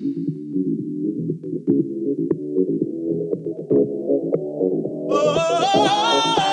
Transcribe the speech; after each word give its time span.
Oh! 0.00 0.06
oh, 5.10 5.10
oh, 5.10 6.36
oh. 6.38 6.47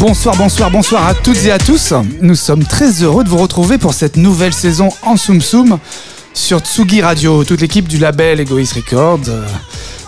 Bonsoir, 0.00 0.34
bonsoir, 0.34 0.70
bonsoir 0.70 1.06
à 1.06 1.14
toutes 1.14 1.44
et 1.44 1.50
à 1.50 1.58
tous. 1.58 1.92
Nous 2.22 2.34
sommes 2.34 2.64
très 2.64 3.02
heureux 3.02 3.22
de 3.22 3.28
vous 3.28 3.36
retrouver 3.36 3.76
pour 3.76 3.92
cette 3.92 4.16
nouvelle 4.16 4.54
saison 4.54 4.88
en 5.02 5.18
Soum 5.18 5.42
Soum 5.42 5.78
sur 6.32 6.60
Tsugi 6.60 7.02
Radio. 7.02 7.44
Toute 7.44 7.60
l'équipe 7.60 7.86
du 7.86 7.98
label 7.98 8.40
Egoist 8.40 8.72
Records 8.72 9.28
euh, 9.28 9.44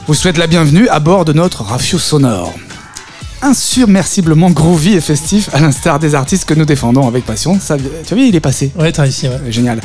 vous 0.07 0.15
souhaite 0.15 0.39
la 0.39 0.47
bienvenue 0.47 0.89
à 0.89 0.99
bord 0.99 1.27
de 1.27 1.35
notre 1.35 1.63
rafio 1.63 1.99
sonore. 1.99 2.55
Insubmerciblement 3.43 4.49
groovy 4.49 4.95
et 4.95 5.03
festif, 5.03 5.51
à 5.53 5.61
l'instar 5.61 5.99
des 5.99 6.15
artistes 6.15 6.47
que 6.47 6.55
nous 6.55 6.65
défendons 6.65 7.07
avec 7.07 7.27
passion. 7.27 7.61
Ça, 7.61 7.77
tu 7.77 8.15
as 8.15 8.17
vu, 8.17 8.29
il 8.29 8.35
est 8.35 8.41
passé. 8.41 8.73
Ouais, 8.79 8.93
t'as 8.93 9.03
réussi, 9.03 9.29
ouais. 9.29 9.53
Génial. 9.53 9.83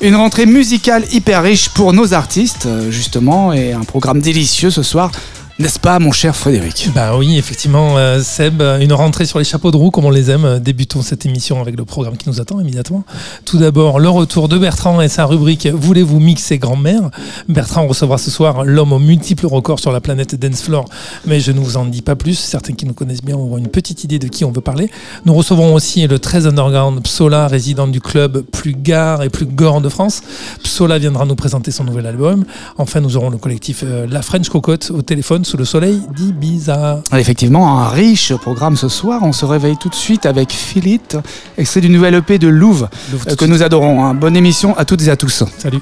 Une 0.00 0.16
rentrée 0.16 0.46
musicale 0.46 1.04
hyper 1.12 1.42
riche 1.42 1.68
pour 1.68 1.92
nos 1.92 2.14
artistes, 2.14 2.64
euh, 2.64 2.90
justement, 2.90 3.52
et 3.52 3.74
un 3.74 3.84
programme 3.84 4.22
délicieux 4.22 4.70
ce 4.70 4.82
soir 4.82 5.10
n'est-ce 5.60 5.78
pas, 5.78 5.98
mon 5.98 6.10
cher 6.10 6.34
Frédéric? 6.34 6.88
Bah 6.94 7.16
oui, 7.18 7.36
effectivement, 7.36 7.98
euh, 7.98 8.22
Seb, 8.22 8.62
une 8.80 8.94
rentrée 8.94 9.26
sur 9.26 9.38
les 9.38 9.44
chapeaux 9.44 9.70
de 9.70 9.76
roue, 9.76 9.90
comme 9.90 10.06
on 10.06 10.10
les 10.10 10.30
aime. 10.30 10.58
Débutons 10.58 11.02
cette 11.02 11.26
émission 11.26 11.60
avec 11.60 11.76
le 11.76 11.84
programme 11.84 12.16
qui 12.16 12.30
nous 12.30 12.40
attend 12.40 12.60
immédiatement. 12.60 13.04
Tout 13.44 13.58
d'abord, 13.58 14.00
le 14.00 14.08
retour 14.08 14.48
de 14.48 14.56
Bertrand 14.56 15.02
et 15.02 15.08
sa 15.08 15.26
rubrique 15.26 15.66
Voulez-vous 15.66 16.18
mixer 16.18 16.56
grand-mère? 16.56 17.10
Bertrand 17.48 17.86
recevra 17.86 18.16
ce 18.16 18.30
soir 18.30 18.64
l'homme 18.64 18.94
aux 18.94 18.98
multiples 18.98 19.46
records 19.46 19.80
sur 19.80 19.92
la 19.92 20.00
planète 20.00 20.34
Dancefloor, 20.34 20.86
mais 21.26 21.40
je 21.40 21.52
ne 21.52 21.60
vous 21.60 21.76
en 21.76 21.84
dis 21.84 22.00
pas 22.00 22.16
plus. 22.16 22.38
Certains 22.38 22.72
qui 22.72 22.86
nous 22.86 22.94
connaissent 22.94 23.22
bien 23.22 23.36
auront 23.36 23.58
une 23.58 23.68
petite 23.68 24.02
idée 24.02 24.18
de 24.18 24.28
qui 24.28 24.46
on 24.46 24.52
veut 24.52 24.62
parler. 24.62 24.90
Nous 25.26 25.34
recevrons 25.34 25.74
aussi 25.74 26.06
le 26.06 26.18
très 26.18 26.46
underground 26.46 27.02
Psola, 27.02 27.48
résident 27.48 27.86
du 27.86 28.00
club 28.00 28.44
plus 28.50 28.72
gare 28.72 29.22
et 29.22 29.28
plus 29.28 29.44
gore 29.44 29.82
de 29.82 29.90
France. 29.90 30.22
Psola 30.62 30.98
viendra 30.98 31.26
nous 31.26 31.36
présenter 31.36 31.70
son 31.70 31.84
nouvel 31.84 32.06
album. 32.06 32.46
Enfin, 32.78 33.00
nous 33.00 33.18
aurons 33.18 33.28
le 33.28 33.36
collectif 33.36 33.84
euh, 33.84 34.06
La 34.08 34.22
French 34.22 34.48
Cocotte 34.48 34.90
au 34.90 35.02
téléphone 35.02 35.44
sous 35.50 35.56
le 35.56 35.64
soleil 35.64 36.00
d'Ibiza. 36.14 37.02
Effectivement, 37.12 37.80
un 37.80 37.88
riche 37.88 38.32
programme 38.36 38.76
ce 38.76 38.88
soir. 38.88 39.20
On 39.24 39.32
se 39.32 39.44
réveille 39.44 39.76
tout 39.76 39.88
de 39.88 39.94
suite 39.96 40.24
avec 40.24 40.52
Philippe, 40.52 41.16
extrait 41.58 41.80
du 41.80 41.88
nouvel 41.90 42.14
EP 42.14 42.38
de 42.38 42.46
Louvre, 42.46 42.88
Louvre 43.10 43.24
euh, 43.28 43.34
que 43.34 43.44
nous 43.46 43.62
adorons. 43.64 44.04
hein. 44.04 44.14
Bonne 44.14 44.36
émission 44.36 44.76
à 44.78 44.84
toutes 44.84 45.02
et 45.02 45.10
à 45.10 45.16
tous. 45.16 45.42
Salut. 45.58 45.80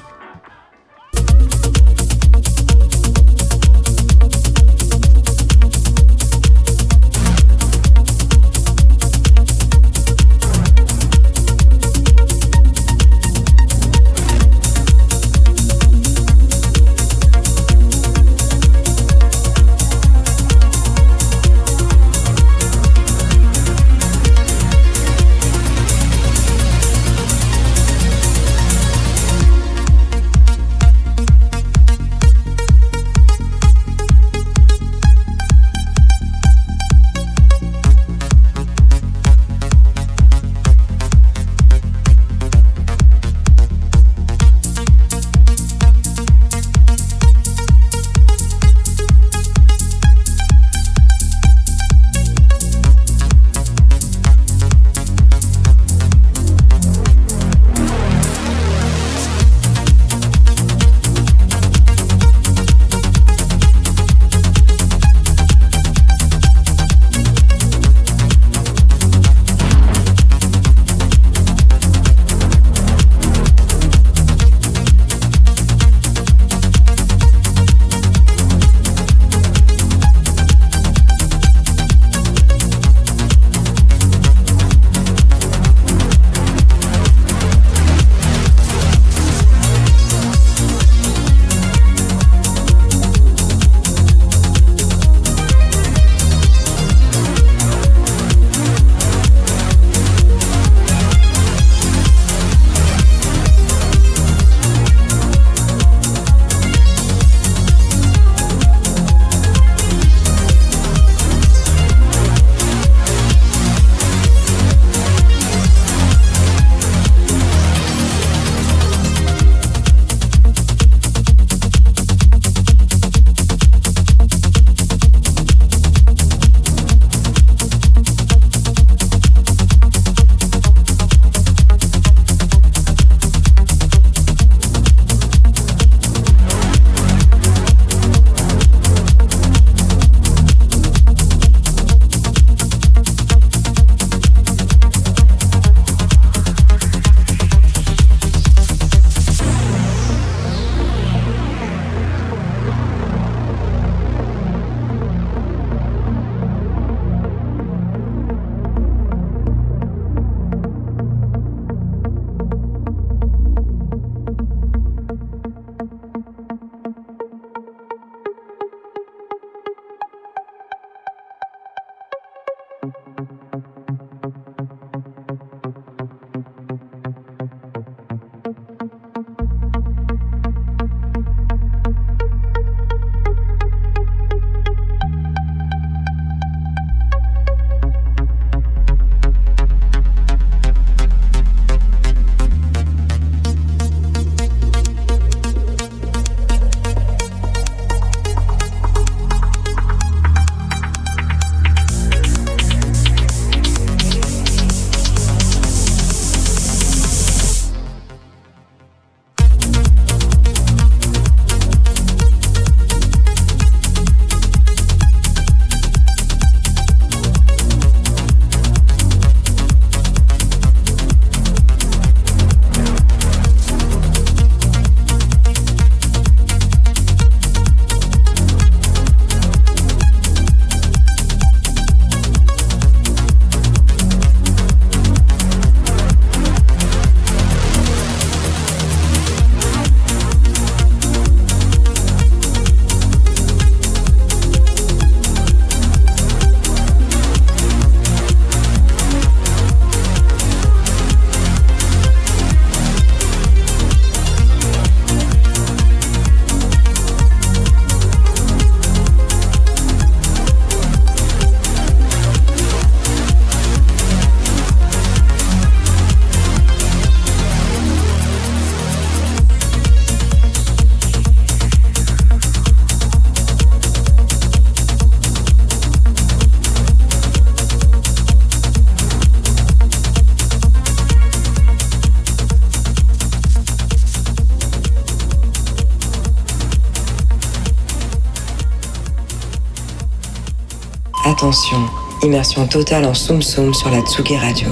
Attention, 291.49 291.89
immersion 292.21 292.67
totale 292.67 293.05
en 293.05 293.15
Soum 293.15 293.41
Soum 293.41 293.73
sur 293.73 293.89
la 293.89 294.01
Tsugi 294.01 294.37
Radio, 294.37 294.69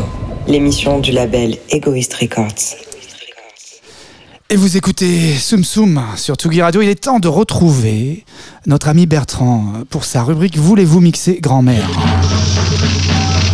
l'émission 0.48 1.00
du 1.00 1.12
label 1.12 1.58
Egoist 1.72 2.14
Records. 2.14 2.76
Et 4.52 4.56
vous 4.56 4.78
écoutez 4.78 5.36
Soum 5.38 5.64
Soum 5.64 6.00
sur 6.18 6.36
Tsugi 6.36 6.62
Radio. 6.62 6.84
Il 6.84 6.90
est 6.90 7.04
temps 7.04 7.18
de 7.18 7.28
retrouver 7.28 8.26
notre 8.68 8.90
ami 8.90 9.08
Bertrand 9.08 9.74
pour 9.90 10.04
sa 10.04 10.22
rubrique 10.22 10.56
Voulez-vous 10.56 11.00
mixer 11.00 11.40
grand-mère? 11.42 11.90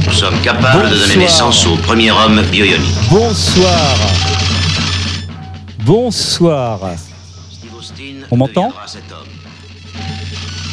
Nous 0.06 0.12
sommes 0.12 0.42
capables 0.42 0.90
de 0.90 0.96
donner 0.96 1.00
Bonsoir. 1.00 1.18
naissance 1.20 1.66
au 1.68 1.78
premier 1.78 2.12
homme 2.12 2.42
bioionique. 2.52 2.94
Bonsoir. 3.10 3.96
Bonsoir. 5.86 6.80
On 8.32 8.36
m'entend? 8.36 8.68
deviendra 8.68 8.86
cet 8.86 9.04
homme. 9.14 9.33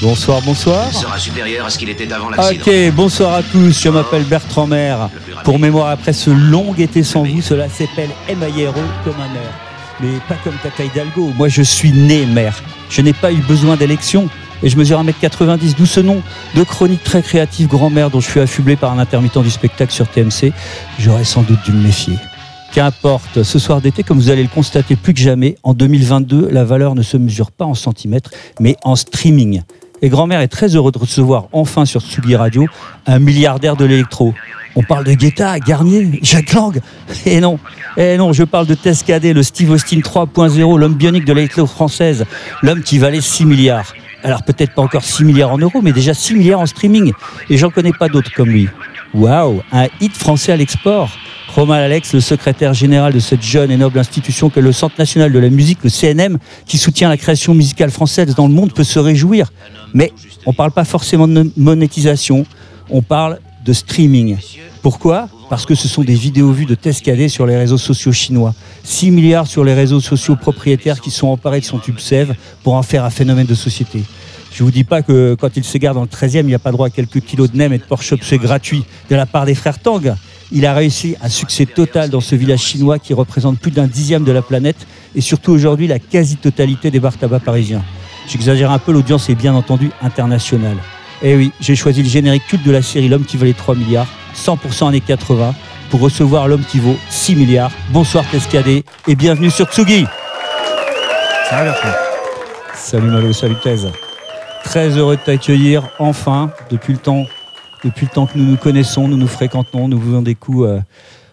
Bonsoir, 0.02 0.40
bonsoir. 0.40 0.88
Il 0.90 0.96
sera 0.96 1.18
supérieur 1.18 1.66
à 1.66 1.70
ce 1.70 1.78
qu'il 1.78 1.90
était 1.90 2.10
avant 2.10 2.30
l'accident. 2.30 2.64
Ok, 2.64 2.94
bonsoir 2.94 3.34
à 3.34 3.42
tous. 3.42 3.82
Je 3.82 3.88
m'appelle 3.90 4.24
Bertrand 4.24 4.66
Maire. 4.66 5.10
Pour 5.44 5.58
mémoire, 5.58 5.88
après 5.88 6.14
ce 6.14 6.30
long 6.30 6.74
été 6.74 7.02
sans 7.02 7.22
vous, 7.22 7.42
cela 7.42 7.68
s'appelle 7.68 8.08
M.I.R.O. 8.26 8.80
comme 9.04 9.20
un 9.20 9.28
maire. 9.28 9.52
Mais 10.00 10.18
pas 10.26 10.36
comme 10.42 10.54
Tata 10.62 10.84
Hidalgo. 10.84 11.32
Moi, 11.36 11.48
je 11.48 11.60
suis 11.60 11.92
né 11.92 12.24
maire. 12.24 12.62
Je 12.88 13.02
n'ai 13.02 13.12
pas 13.12 13.30
eu 13.30 13.42
besoin 13.42 13.76
d'élection. 13.76 14.30
Et 14.62 14.70
je 14.70 14.78
mesure 14.78 15.02
1m90, 15.02 15.76
d'où 15.76 15.84
ce 15.84 16.00
nom 16.00 16.22
de 16.54 16.62
chronique 16.62 17.04
très 17.04 17.22
créative 17.22 17.66
grand-mère 17.66 18.08
dont 18.08 18.20
je 18.20 18.30
suis 18.30 18.40
affublé 18.40 18.76
par 18.76 18.92
un 18.92 18.98
intermittent 18.98 19.42
du 19.42 19.50
spectacle 19.50 19.92
sur 19.92 20.08
TMC. 20.08 20.52
J'aurais 20.98 21.24
sans 21.24 21.42
doute 21.42 21.62
dû 21.64 21.72
me 21.72 21.82
méfier. 21.82 22.14
Qu'importe, 22.72 23.42
ce 23.42 23.58
soir 23.58 23.82
d'été, 23.82 24.02
comme 24.02 24.18
vous 24.18 24.30
allez 24.30 24.44
le 24.44 24.48
constater 24.48 24.96
plus 24.96 25.12
que 25.12 25.20
jamais, 25.20 25.56
en 25.62 25.74
2022, 25.74 26.48
la 26.50 26.64
valeur 26.64 26.94
ne 26.94 27.02
se 27.02 27.18
mesure 27.18 27.50
pas 27.50 27.64
en 27.64 27.74
centimètres, 27.74 28.30
mais 28.60 28.76
en 28.84 28.96
streaming. 28.96 29.62
Et 30.02 30.08
grand-mère 30.08 30.40
est 30.40 30.48
très 30.48 30.74
heureux 30.74 30.92
de 30.92 30.98
recevoir 30.98 31.46
enfin 31.52 31.84
sur 31.84 32.00
Tsugi 32.00 32.34
Radio 32.34 32.66
un 33.06 33.18
milliardaire 33.18 33.76
de 33.76 33.84
l'électro. 33.84 34.34
On 34.74 34.82
parle 34.82 35.04
de 35.04 35.12
Guetta, 35.12 35.58
Garnier, 35.58 36.20
Jacques 36.22 36.52
Lang. 36.52 36.80
Et 37.26 37.40
non, 37.40 37.58
et 37.96 38.16
non, 38.16 38.32
je 38.32 38.44
parle 38.44 38.66
de 38.66 38.74
Tescadé, 38.74 39.32
le 39.32 39.42
Steve 39.42 39.70
Austin 39.72 39.98
3.0, 39.98 40.78
l'homme 40.78 40.94
bionique 40.94 41.24
de 41.24 41.32
l'électro 41.32 41.66
française, 41.66 42.24
l'homme 42.62 42.82
qui 42.82 42.98
valait 42.98 43.20
6 43.20 43.44
milliards. 43.44 43.92
Alors 44.22 44.42
peut-être 44.42 44.74
pas 44.74 44.82
encore 44.82 45.04
6 45.04 45.24
milliards 45.24 45.52
en 45.52 45.58
euros, 45.58 45.80
mais 45.82 45.92
déjà 45.92 46.14
6 46.14 46.34
milliards 46.34 46.60
en 46.60 46.66
streaming. 46.66 47.12
Et 47.48 47.56
j'en 47.56 47.70
connais 47.70 47.92
pas 47.92 48.08
d'autres 48.08 48.32
comme 48.32 48.50
lui. 48.50 48.68
Waouh, 49.12 49.62
un 49.72 49.88
hit 50.00 50.12
français 50.12 50.52
à 50.52 50.56
l'export. 50.56 51.10
Romain 51.54 51.78
Alex, 51.78 52.12
le 52.12 52.20
secrétaire 52.20 52.74
général 52.74 53.12
de 53.12 53.18
cette 53.18 53.42
jeune 53.42 53.72
et 53.72 53.76
noble 53.76 53.98
institution 53.98 54.50
que 54.50 54.60
le 54.60 54.70
Centre 54.70 54.94
national 54.98 55.32
de 55.32 55.38
la 55.40 55.50
musique, 55.50 55.82
le 55.82 55.90
CNM, 55.90 56.38
qui 56.64 56.78
soutient 56.78 57.08
la 57.08 57.16
création 57.16 57.54
musicale 57.54 57.90
française 57.90 58.36
dans 58.36 58.46
le 58.46 58.54
monde, 58.54 58.72
peut 58.72 58.84
se 58.84 59.00
réjouir. 59.00 59.52
Mais 59.92 60.12
on 60.46 60.50
ne 60.50 60.56
parle 60.56 60.70
pas 60.70 60.84
forcément 60.84 61.26
de 61.26 61.50
monétisation, 61.56 62.46
on 62.88 63.02
parle 63.02 63.40
de 63.64 63.72
streaming. 63.72 64.36
Pourquoi? 64.80 65.28
Parce 65.50 65.66
que 65.66 65.74
ce 65.74 65.88
sont 65.88 66.02
des 66.02 66.14
vidéos 66.14 66.52
vues 66.52 66.66
de 66.66 66.76
Tescadé 66.76 67.28
sur 67.28 67.46
les 67.46 67.56
réseaux 67.56 67.78
sociaux 67.78 68.12
chinois. 68.12 68.54
6 68.84 69.10
milliards 69.10 69.48
sur 69.48 69.64
les 69.64 69.74
réseaux 69.74 70.00
sociaux 70.00 70.36
propriétaires 70.36 71.00
qui 71.00 71.10
sont 71.10 71.26
emparés 71.26 71.60
de 71.60 71.64
son 71.64 71.78
tube 71.78 71.98
Sève 71.98 72.34
pour 72.62 72.74
en 72.74 72.82
faire 72.82 73.04
un 73.04 73.10
phénomène 73.10 73.46
de 73.46 73.56
société. 73.56 74.04
Je 74.52 74.64
vous 74.64 74.70
dis 74.70 74.84
pas 74.84 75.02
que 75.02 75.36
quand 75.40 75.56
il 75.56 75.64
s'égare 75.64 75.94
dans 75.94 76.02
le 76.02 76.08
13e, 76.08 76.40
il 76.40 76.46
n'y 76.46 76.54
a 76.54 76.58
pas 76.58 76.72
droit 76.72 76.88
à 76.88 76.90
quelques 76.90 77.20
kilos 77.20 77.50
de 77.50 77.56
nem 77.56 77.72
et 77.72 77.78
de 77.78 77.84
Porsche 77.84 78.14
c'est 78.20 78.38
gratuit 78.38 78.84
de 79.08 79.16
la 79.16 79.26
part 79.26 79.46
des 79.46 79.54
frères 79.54 79.78
Tang. 79.78 80.14
Il 80.52 80.66
a 80.66 80.74
réussi 80.74 81.14
un 81.22 81.28
succès 81.28 81.66
total 81.66 82.10
dans 82.10 82.20
ce 82.20 82.34
village 82.34 82.60
chinois 82.60 82.98
qui 82.98 83.14
représente 83.14 83.58
plus 83.58 83.70
d'un 83.70 83.86
dixième 83.86 84.24
de 84.24 84.32
la 84.32 84.42
planète 84.42 84.86
et 85.14 85.20
surtout 85.20 85.52
aujourd'hui 85.52 85.86
la 85.86 86.00
quasi-totalité 86.00 86.90
des 86.90 86.98
bars 86.98 87.16
tabac 87.16 87.40
parisiens. 87.40 87.84
J'exagère 88.26 88.72
un 88.72 88.78
peu, 88.78 88.92
l'audience 88.92 89.30
est 89.30 89.36
bien 89.36 89.54
entendu 89.54 89.90
internationale. 90.02 90.76
Et 91.22 91.36
oui, 91.36 91.52
j'ai 91.60 91.76
choisi 91.76 92.02
le 92.02 92.08
générique 92.08 92.46
culte 92.48 92.64
de 92.64 92.72
la 92.72 92.82
série 92.82 93.08
L'homme 93.08 93.24
qui 93.24 93.36
valait 93.36 93.52
3 93.52 93.76
milliards, 93.76 94.08
100% 94.34 94.88
années 94.88 95.00
80, 95.00 95.54
pour 95.90 96.00
recevoir 96.00 96.48
l'homme 96.48 96.64
qui 96.64 96.80
vaut 96.80 96.96
6 97.10 97.36
milliards. 97.36 97.72
Bonsoir 97.90 98.24
Tescadé 98.30 98.84
et 99.06 99.14
bienvenue 99.14 99.50
sur 99.50 99.66
Tsugi. 99.66 100.06
Salut 102.74 103.10
Malo, 103.10 103.32
salut 103.32 103.56
Thèse. 103.62 103.90
Très 104.64 104.90
heureux 104.96 105.16
de 105.16 105.20
t'accueillir 105.22 105.88
enfin 105.98 106.50
depuis 106.70 106.92
le 106.92 106.98
temps, 106.98 107.26
depuis 107.84 108.06
le 108.06 108.12
temps 108.12 108.26
que 108.26 108.38
nous 108.38 108.44
nous 108.44 108.56
connaissons, 108.56 109.08
nous 109.08 109.16
nous 109.16 109.26
fréquentons, 109.26 109.88
nous 109.88 110.00
faisons 110.00 110.22
des 110.22 110.34
coups. 110.34 110.66
euh, 110.68 110.80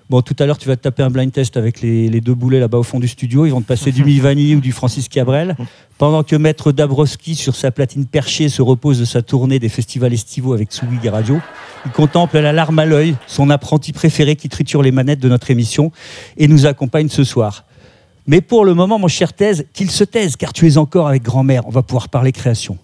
Bon, 0.09 0.21
tout 0.21 0.35
à 0.39 0.45
l'heure, 0.45 0.57
tu 0.57 0.69
vas 0.69 0.77
te 0.77 0.81
taper 0.83 1.03
un 1.03 1.09
blind 1.09 1.31
test 1.33 1.57
avec 1.57 1.81
les, 1.81 2.07
les 2.07 2.21
deux 2.21 2.33
boulets 2.33 2.61
là-bas 2.61 2.77
au 2.77 2.83
fond 2.83 2.97
du 2.99 3.09
studio. 3.09 3.45
Ils 3.45 3.49
vont 3.51 3.59
te 3.61 3.67
passer 3.67 3.91
du 3.91 4.03
Mivani 4.05 4.55
ou 4.55 4.61
du 4.61 4.71
Francis 4.71 5.09
Cabrel. 5.09 5.57
Pendant 5.97 6.23
que 6.23 6.35
Maître 6.37 6.71
Dabrowski, 6.71 7.35
sur 7.35 7.55
sa 7.57 7.71
platine 7.71 8.05
perchée, 8.05 8.47
se 8.47 8.61
repose 8.61 8.99
de 8.99 9.05
sa 9.05 9.21
tournée 9.21 9.59
des 9.59 9.67
festivals 9.67 10.13
estivaux 10.13 10.53
avec 10.53 10.71
Tsugi 10.71 11.09
Radio, 11.09 11.39
il 11.85 11.91
contemple 11.91 12.39
la 12.39 12.53
larme 12.53 12.79
à 12.79 12.85
l'œil 12.85 13.15
son 13.27 13.49
apprenti 13.49 13.91
préféré 13.91 14.37
qui 14.37 14.47
triture 14.47 14.81
les 14.81 14.91
manettes 14.93 15.19
de 15.19 15.27
notre 15.29 15.51
émission 15.51 15.91
et 16.37 16.47
nous 16.47 16.65
accompagne 16.65 17.09
ce 17.09 17.25
soir. 17.25 17.65
Mais 18.27 18.39
pour 18.39 18.63
le 18.63 18.73
moment, 18.73 18.99
mon 18.99 19.07
cher 19.09 19.33
Thèse, 19.33 19.65
qu'il 19.73 19.91
se 19.91 20.05
taise, 20.05 20.37
car 20.37 20.53
tu 20.53 20.67
es 20.67 20.77
encore 20.77 21.07
avec 21.09 21.21
grand-mère. 21.23 21.67
On 21.67 21.71
va 21.71 21.83
pouvoir 21.83 22.07
parler 22.07 22.31
création. 22.31 22.77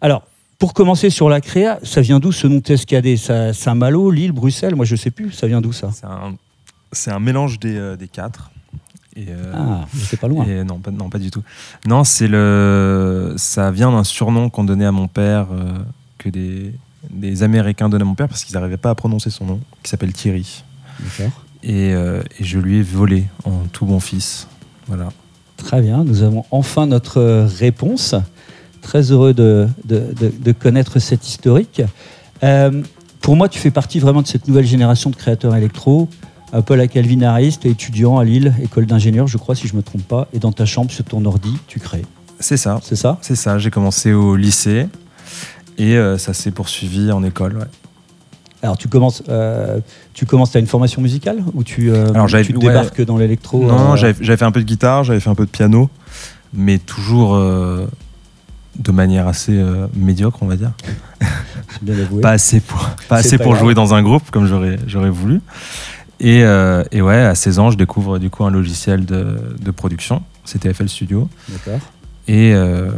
Alors, 0.00 0.22
pour 0.58 0.74
commencer 0.74 1.10
sur 1.10 1.28
la 1.28 1.40
créa, 1.40 1.78
ça 1.82 2.00
vient 2.00 2.18
d'où 2.20 2.32
ce 2.32 2.46
nom 2.46 2.60
Tescadé? 2.60 3.16
Ça- 3.16 3.52
Saint-Malo, 3.52 4.10
Lille, 4.10 4.32
Bruxelles 4.32 4.74
Moi, 4.74 4.84
je 4.84 4.96
sais 4.96 5.10
plus. 5.10 5.32
Ça 5.32 5.46
vient 5.46 5.60
d'où 5.60 5.72
ça? 5.72 5.90
C'est 6.92 7.10
un, 7.10 7.20
mélange 7.20 7.58
des, 7.58 7.76
euh, 7.76 7.96
des 7.96 8.08
quatre. 8.08 8.50
Et, 9.14 9.26
euh, 9.28 9.52
Ah, 9.54 9.86
c'est 9.94 10.18
pas 10.18 10.28
loin. 10.28 10.44
et 10.46 10.64
non, 10.64 10.78
pas, 10.78 10.90
non, 10.90 11.08
pas 11.10 11.18
du 11.18 11.30
tout. 11.30 11.42
Non, 11.86 12.04
c'est 12.04 12.28
le, 12.28 13.34
ça 13.36 13.70
vient 13.70 13.90
d'un 13.90 14.04
surnom 14.04 14.48
qu'on 14.48 14.64
donnait 14.64 14.84
à 14.86 14.92
mon 14.92 15.08
père, 15.08 15.48
euh, 15.52 15.78
que 16.18 16.28
des, 16.28 16.72
des 17.10 17.42
Américains 17.42 17.88
donnaient 17.88 18.02
à 18.02 18.06
mon 18.06 18.14
père 18.14 18.28
parce 18.28 18.44
qu'ils 18.44 18.54
n'arrivaient 18.54 18.76
pas 18.76 18.90
à 18.90 18.94
prononcer 18.94 19.30
son 19.30 19.44
nom, 19.44 19.60
qui 19.82 19.90
s'appelle 19.90 20.12
Thierry. 20.12 20.64
D'accord. 21.00 21.32
Et, 21.62 21.92
euh, 21.92 22.22
et 22.38 22.44
je 22.44 22.58
lui 22.58 22.78
ai 22.78 22.82
volé 22.82 23.24
en 23.44 23.64
tout 23.72 23.84
bon 23.86 24.00
fils. 24.00 24.46
Voilà. 24.86 25.08
Très 25.56 25.82
bien, 25.82 26.04
nous 26.04 26.22
avons 26.22 26.44
enfin 26.52 26.86
notre 26.86 27.20
réponse. 27.58 28.14
Très 28.88 29.12
heureux 29.12 29.34
de, 29.34 29.68
de- 29.84 30.14
de- 30.18 30.32
de 30.42 30.52
connaître 30.52 30.98
cette 30.98 31.28
historique. 31.28 31.82
Euh, 32.42 32.82
pour 33.20 33.36
moi, 33.36 33.50
tu 33.50 33.58
fais 33.58 33.70
partie 33.70 33.98
vraiment 33.98 34.22
de 34.22 34.26
cette 34.26 34.48
nouvelle 34.48 34.64
génération 34.66 35.10
de 35.10 35.14
créateurs 35.16 35.54
électro, 35.54 36.08
un 36.54 36.62
peu 36.62 36.74
la 36.74 36.88
Calvin 36.88 37.20
Harris, 37.20 37.58
tu 37.60 37.68
es 37.68 37.72
étudiant 37.72 38.16
à 38.18 38.24
Lille, 38.24 38.54
école 38.62 38.86
d'ingénieur, 38.86 39.26
je 39.26 39.36
crois, 39.36 39.54
si 39.54 39.68
je 39.68 39.74
ne 39.74 39.76
me 39.76 39.82
trompe 39.82 40.04
pas, 40.08 40.26
et 40.32 40.38
dans 40.38 40.52
ta 40.52 40.64
chambre, 40.64 40.90
sur 40.90 41.04
ton 41.04 41.22
ordi, 41.26 41.52
tu 41.66 41.80
crées. 41.80 42.06
C'est 42.40 42.56
ça. 42.56 42.80
C'est 42.82 42.96
ça? 42.96 43.18
C'est 43.20 43.36
ça. 43.36 43.58
J'ai 43.58 43.68
commencé 43.70 44.14
au 44.14 44.36
lycée 44.36 44.86
et 45.76 45.98
euh, 45.98 46.16
ça 46.16 46.32
s'est 46.32 46.50
poursuivi 46.50 47.12
en 47.12 47.22
école. 47.22 47.58
ouais. 47.58 47.64
Alors, 48.62 48.78
tu 48.78 48.88
commences, 48.88 49.22
euh, 49.28 49.80
tu 50.14 50.24
commences, 50.24 50.56
as 50.56 50.60
une 50.60 50.66
formation 50.66 51.02
musicale 51.02 51.44
ou 51.52 51.62
tu, 51.62 51.90
euh, 51.92 52.08
Alors, 52.14 52.26
tu 52.28 52.36
ouais. 52.36 52.52
débarques 52.54 53.04
dans 53.04 53.18
l'électro 53.18 53.66
Non, 53.66 53.92
euh, 53.92 53.96
j'avais 53.96 54.36
fait 54.38 54.44
un 54.46 54.50
peu 54.50 54.60
de 54.60 54.66
guitare, 54.66 55.04
j'avais 55.04 55.20
fait 55.20 55.28
un 55.28 55.34
peu 55.34 55.44
de 55.44 55.50
piano, 55.50 55.90
mais 56.54 56.78
toujours 56.78 57.38
de 58.76 58.92
manière 58.92 59.26
assez 59.28 59.56
euh, 59.56 59.86
médiocre, 59.94 60.38
on 60.42 60.46
va 60.46 60.56
dire. 60.56 60.72
bien. 61.82 61.94
Pas 62.22 62.32
assez 62.32 62.60
pour, 62.60 62.88
pas 63.08 63.16
assez 63.16 63.38
pas 63.38 63.44
pour 63.44 63.52
grave. 63.52 63.64
jouer 63.64 63.74
dans 63.74 63.94
un 63.94 64.02
groupe 64.02 64.30
comme 64.30 64.46
j'aurais 64.46 64.78
j'aurais 64.86 65.10
voulu. 65.10 65.40
Et, 66.20 66.42
euh, 66.42 66.82
et 66.90 67.00
ouais, 67.00 67.16
à 67.20 67.34
16 67.34 67.58
ans, 67.60 67.70
je 67.70 67.76
découvre 67.76 68.18
du 68.18 68.28
coup 68.28 68.44
un 68.44 68.50
logiciel 68.50 69.04
de, 69.06 69.56
de 69.60 69.70
production, 69.70 70.22
c'était 70.44 70.72
FL 70.74 70.88
Studio. 70.88 71.28
D'accord. 71.48 71.80
Et, 72.26 72.52
euh, 72.54 72.90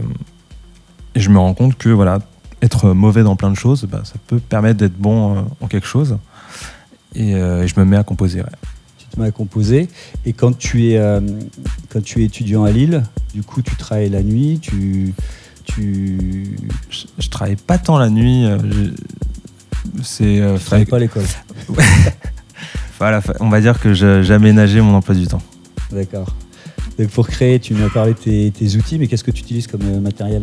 et 1.15 1.21
je 1.21 1.29
me 1.29 1.39
rends 1.39 1.53
compte 1.55 1.77
que 1.77 1.91
voilà, 1.91 2.21
être 2.63 2.93
mauvais 2.95 3.23
dans 3.23 3.37
plein 3.37 3.51
de 3.51 3.57
choses, 3.57 3.85
bah, 3.85 4.01
ça 4.05 4.15
peut 4.27 4.39
permettre 4.39 4.79
d'être 4.79 4.97
bon 4.97 5.47
en 5.61 5.67
quelque 5.67 5.87
chose. 5.87 6.17
Et, 7.15 7.35
euh, 7.35 7.65
et 7.65 7.69
je 7.69 7.79
me 7.79 7.85
mets 7.85 7.97
à 7.97 8.05
composer. 8.05 8.41
ouais. 8.41 8.49
tu 8.99 9.07
te 9.07 9.21
mets 9.21 9.27
à 9.27 9.31
composer. 9.33 9.89
Et 10.25 10.33
quand 10.33 10.57
tu 10.57 10.89
es, 10.89 10.99
euh, 10.99 11.21
quand 11.89 12.03
tu 12.03 12.23
es 12.23 12.25
étudiant 12.25 12.65
à 12.65 12.71
Lille, 12.71 13.03
du 13.35 13.43
coup, 13.43 13.63
tu 13.63 13.75
travailles 13.77 14.11
la 14.11 14.23
nuit, 14.23 14.59
tu, 14.61 15.13
tu, 15.75 16.57
Je, 16.91 17.05
je 17.19 17.29
travaille 17.29 17.57
pas 17.57 17.79
tant 17.79 17.99
la 17.99 18.09
nuit. 18.11 18.45
euh, 18.47 18.59
c'est 20.03 20.41
euh, 20.41 20.57
tu 20.59 20.65
travailles 20.65 20.85
pas 20.87 20.97
à 20.97 21.01
l'école. 21.01 21.25
voilà, 22.99 23.23
on 23.41 23.49
va 23.49 23.61
dire 23.61 23.79
que 23.81 23.93
j'ai 23.95 24.33
aménagé 24.33 24.81
mon 24.81 24.95
emploi 24.95 25.15
du 25.15 25.27
temps. 25.27 25.43
D'accord. 25.93 26.29
Donc 26.99 27.09
pour 27.09 27.27
créer, 27.29 27.59
tu 27.61 27.75
nous 27.75 27.85
as 27.85 27.91
parlé 27.91 28.13
de 28.13 28.19
tes, 28.19 28.51
tes 28.51 28.77
outils, 28.77 28.99
mais 28.99 29.07
qu'est-ce 29.07 29.25
que 29.25 29.31
tu 29.31 29.43
utilises 29.43 29.67
comme 29.67 29.83
euh, 29.85 30.01
matériel? 30.01 30.43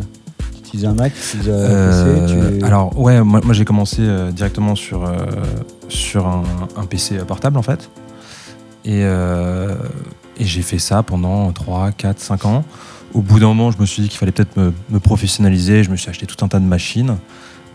Tu 0.52 0.58
utilises 0.60 0.84
un 0.86 0.94
Mac, 0.94 1.12
tu 1.14 1.36
utilises 1.36 1.48
un 1.48 1.52
Euh, 1.52 2.26
PC 2.26 2.58
tu- 2.58 2.64
Alors 2.64 2.98
ouais, 2.98 3.22
moi, 3.22 3.40
moi, 3.44 3.54
j'ai 3.54 3.64
commencé 3.64 3.98
euh, 4.00 4.30
directement 4.32 4.74
sur, 4.74 5.04
euh, 5.04 5.16
sur 5.88 6.26
un, 6.26 6.42
un 6.76 6.84
PC 6.84 7.16
portable 7.18 7.56
en 7.58 7.62
fait. 7.62 7.90
Et, 8.84 9.02
euh, 9.04 9.74
et 10.38 10.44
j'ai 10.44 10.62
fait 10.62 10.78
ça 10.78 11.02
pendant 11.02 11.52
3, 11.52 11.92
4, 11.92 12.18
5 12.18 12.44
ans. 12.46 12.64
Au 13.14 13.22
bout 13.22 13.40
d'un 13.40 13.46
moment, 13.48 13.70
je 13.70 13.78
me 13.78 13.86
suis 13.86 14.02
dit 14.02 14.08
qu'il 14.08 14.18
fallait 14.18 14.32
peut-être 14.32 14.56
me, 14.56 14.72
me 14.90 15.00
professionnaliser. 15.00 15.82
Je 15.84 15.90
me 15.90 15.96
suis 15.96 16.10
acheté 16.10 16.26
tout 16.26 16.42
un 16.44 16.48
tas 16.48 16.58
de 16.60 16.64
machines. 16.64 17.16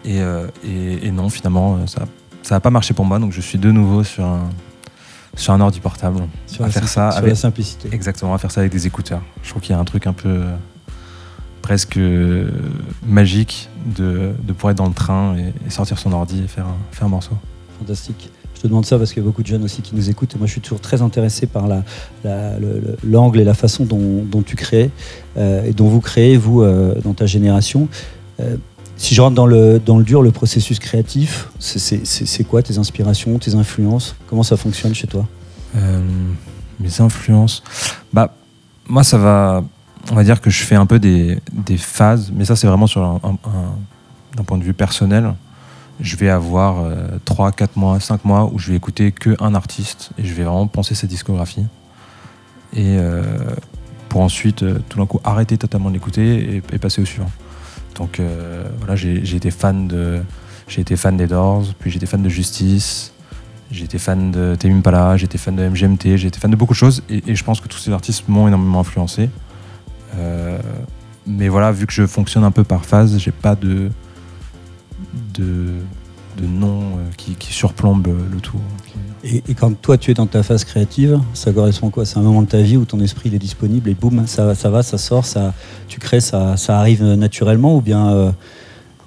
Et, 0.06 0.22
euh, 0.22 0.48
et- 0.66 1.08
et 1.08 1.12
non, 1.12 1.30
finalement, 1.30 1.75
euh, 1.75 1.88
ça 1.88 2.04
ça 2.44 2.56
n'a 2.56 2.60
pas 2.60 2.70
marché 2.72 2.94
pour 2.94 3.06
moi. 3.06 3.20
Donc 3.20 3.32
je 3.32 3.40
suis 3.42 3.58
de 3.58 3.72
nouveau 3.72 4.04
sur 4.04 4.25
un, 4.25 4.50
sur 5.36 5.54
un 5.54 5.62
ordi 5.62 5.80
portable. 5.80 6.22
sur 6.46 6.63
à 6.66 6.70
faire 6.70 6.88
ça 6.88 7.10
sur 7.12 7.18
avec- 7.20 7.30
la 7.30 7.36
simplicité. 7.36 7.90
Exactement, 7.92 8.34
à 8.34 8.38
faire 8.38 8.52
ça 8.52 8.60
avec 8.60 8.72
des 8.74 8.86
écouteurs. 8.86 9.22
Je 9.44 9.50
trouve 9.50 9.62
qu'il 9.62 9.72
y 9.74 9.75
a 9.75 9.80
un 9.80 9.86
truc 9.86 10.08
un 10.08 10.13
peu, 10.13 10.44
presque 11.62 11.96
euh, 11.98 12.50
magique 13.06 13.70
de, 13.86 14.34
de 14.44 14.52
pouvoir 14.54 14.72
être 14.72 14.78
dans 14.78 14.88
le 14.90 14.94
train 14.94 15.38
et, 15.38 15.54
et 15.66 15.70
sortir 15.70 15.98
son 15.98 16.12
ordi 16.12 16.44
et 16.44 16.48
faire 16.48 16.66
un, 16.68 16.75
faire 16.92 17.06
un 17.06 17.10
morceau. 17.10 17.38
Fantastique. 17.80 18.30
Te 18.63 18.67
demande 18.70 18.86
ça 18.86 18.98
parce 18.98 19.12
qu'il 19.12 19.22
y 19.22 19.25
a 19.25 19.27
beaucoup 19.27 19.41
de 19.43 19.48
jeunes 19.48 19.65
aussi 19.65 19.82
qui 19.82 19.93
nous 19.93 20.10
écoutent. 20.10 20.36
Et 20.36 20.38
moi, 20.38 20.48
je 20.48 20.53
suis 20.53 20.62
toujours 20.62 20.79
très 20.79 21.01
intéressé 21.01 21.48
par 21.48 21.67
la- 21.67 21.84
la- 22.24 22.58
le- 22.60 22.79
le- 22.79 22.98
l'angle 23.03 23.41
et 23.41 23.43
la 23.43 23.53
façon 23.53 23.84
dont, 23.84 24.41
tu 24.41 24.55
crées 24.55 24.89
euh, 25.36 25.65
et 25.65 25.74
dont 25.74 25.89
vous 25.89 26.00
créez, 26.00 26.38
vous, 26.38 26.62
euh, 26.62 26.96
dans 27.03 27.13
ta 27.13 27.25
génération. 27.25 27.89
Euh, 28.39 28.55
si 28.96 29.15
je 29.15 29.22
rentre 29.22 29.36
dans 29.36 29.48
le, 29.48 29.82
dur, 30.05 30.22
le 30.22 30.32
processus 30.32 30.79
créatif, 30.79 31.50
c'est- 31.60 32.43
quoi 32.46 32.62
tes 32.63 32.77
inspirations, 32.77 33.38
tes 33.38 33.53
influences? 33.53 34.15
Comment 34.27 34.43
ça 34.43 34.55
fonctionne 34.55 34.96
chez 34.96 35.08
toi? 35.08 35.27
Mes 36.79 37.01
influences. 37.01 37.63
Bah, 38.13 38.34
moi, 38.88 39.03
ça 39.03 39.17
va. 39.17 39.62
On 40.10 40.15
va 40.15 40.24
dire 40.24 40.39
que 40.39 40.50
je 40.50 40.63
fais 40.63 40.75
un 40.75 40.86
peu 40.86 41.00
des, 41.00 41.38
phases, 41.77 42.32
mais 42.34 42.46
ça, 42.46 42.55
c'est 42.55 42.67
vraiment 42.67 42.88
sur 42.88 43.01
un- 43.03 43.20
d'un 44.38 44.43
point 44.46 44.58
de 44.58 44.63
vue 44.63 44.74
personnel. 44.74 45.34
Je 46.00 46.15
vais 46.15 46.29
avoir 46.29 46.83
3, 47.25 47.51
4 47.51 47.77
mois, 47.77 48.00
5 48.00 48.25
mois 48.25 48.50
où 48.51 48.59
je 48.59 48.71
vais 48.71 48.77
écouter 48.77 49.12
que 49.12 49.35
un 49.39 49.55
artiste 49.55 50.09
et 50.17 50.25
je 50.25 50.33
vais 50.33 50.43
vraiment 50.43 50.67
penser 50.67 50.95
sa 50.95 51.07
discographie. 51.07 51.65
Et 52.73 52.97
euh, 52.97 53.21
pour 54.09 54.21
ensuite, 54.21 54.63
euh, 54.63 54.79
tout 54.89 54.97
d'un 54.97 55.05
coup, 55.05 55.19
arrêter 55.23 55.57
totalement 55.57 55.89
de 55.89 55.93
l'écouter 55.93 56.62
et, 56.71 56.77
passer 56.79 57.01
au 57.01 57.05
suivant. 57.05 57.31
Donc 57.95 58.19
euh, 58.19 58.63
voilà, 58.79 58.95
j'ai 58.95 59.35
été 59.35 59.51
fan 59.51 59.88
de. 59.88 60.21
J'ai 60.67 60.81
été 60.81 60.95
fan 60.95 61.17
des 61.17 61.27
Doors, 61.27 61.65
puis 61.77 61.95
été 61.95 62.05
fan 62.05 62.23
de 62.23 62.29
Justice, 62.29 63.13
été 63.71 63.97
fan 64.00 64.31
de 64.31 64.53
été 64.53 65.38
fan 65.38 65.55
de 65.55 65.67
MGMT, 65.67 66.05
été 66.05 66.39
fan 66.39 66.50
de 66.50 66.55
beaucoup 66.55 66.73
de 66.73 66.77
choses 66.77 67.03
et, 67.09 67.21
et 67.27 67.35
je 67.35 67.43
pense 67.43 67.59
que 67.59 67.67
tous 67.67 67.77
ces 67.77 67.91
artistes 67.91 68.27
m'ont 68.27 68.47
énormément 68.47 68.79
influencé. 68.79 69.29
Euh, 70.17 70.59
mais 71.27 71.50
voilà, 71.50 71.71
vu 71.71 71.85
que 71.85 71.93
je 71.93 72.05
fonctionne 72.05 72.43
un 72.43 72.51
peu 72.51 72.63
par 72.63 72.85
phase, 72.85 73.17
j'ai 73.17 73.31
pas 73.31 73.55
de 73.55 73.89
de, 75.34 75.68
de 76.42 76.46
nom 76.48 76.80
euh, 76.82 77.10
qui, 77.18 77.36
qui 77.36 77.54
surplombe 77.54 78.08
le, 78.08 78.40
tout. 78.40 78.58
et, 79.24 79.44
et 79.48 79.54
quand 79.54 79.74
toi, 79.82 79.98
tu 79.98 80.12
es 80.12 80.13
dans 80.13 80.25
ta 80.28 80.44
phase 80.44 80.63
créative, 80.66 81.20
ça 81.34 81.52
correspond 81.52 81.88
à 81.90 81.92
quoi? 81.92 82.06
C'est 82.06 82.18
un 82.18 82.22
moment 82.24 82.42
de 82.42 82.48
ta 82.48 82.62
vie 82.62 82.78
où 82.78 82.86
ton 82.86 83.00
esprit 83.00 83.30
il 83.30 83.36
est 83.36 83.40
disponible 83.40 83.90
et 83.90 83.94
boum, 83.94 84.25
ça, 84.28 84.56
ça 84.56 84.70
va, 84.70 84.84
ça 84.84 84.98
sort, 84.98 85.25
ça, 85.25 85.54
tu 85.88 86.00
crées, 86.00 86.22
ça, 86.22 86.58
ça 86.58 86.80
arrive 86.80 87.04
naturellement 87.04 87.75
ou 87.78 87.82
bien, 87.82 88.10
euh, 88.13 88.32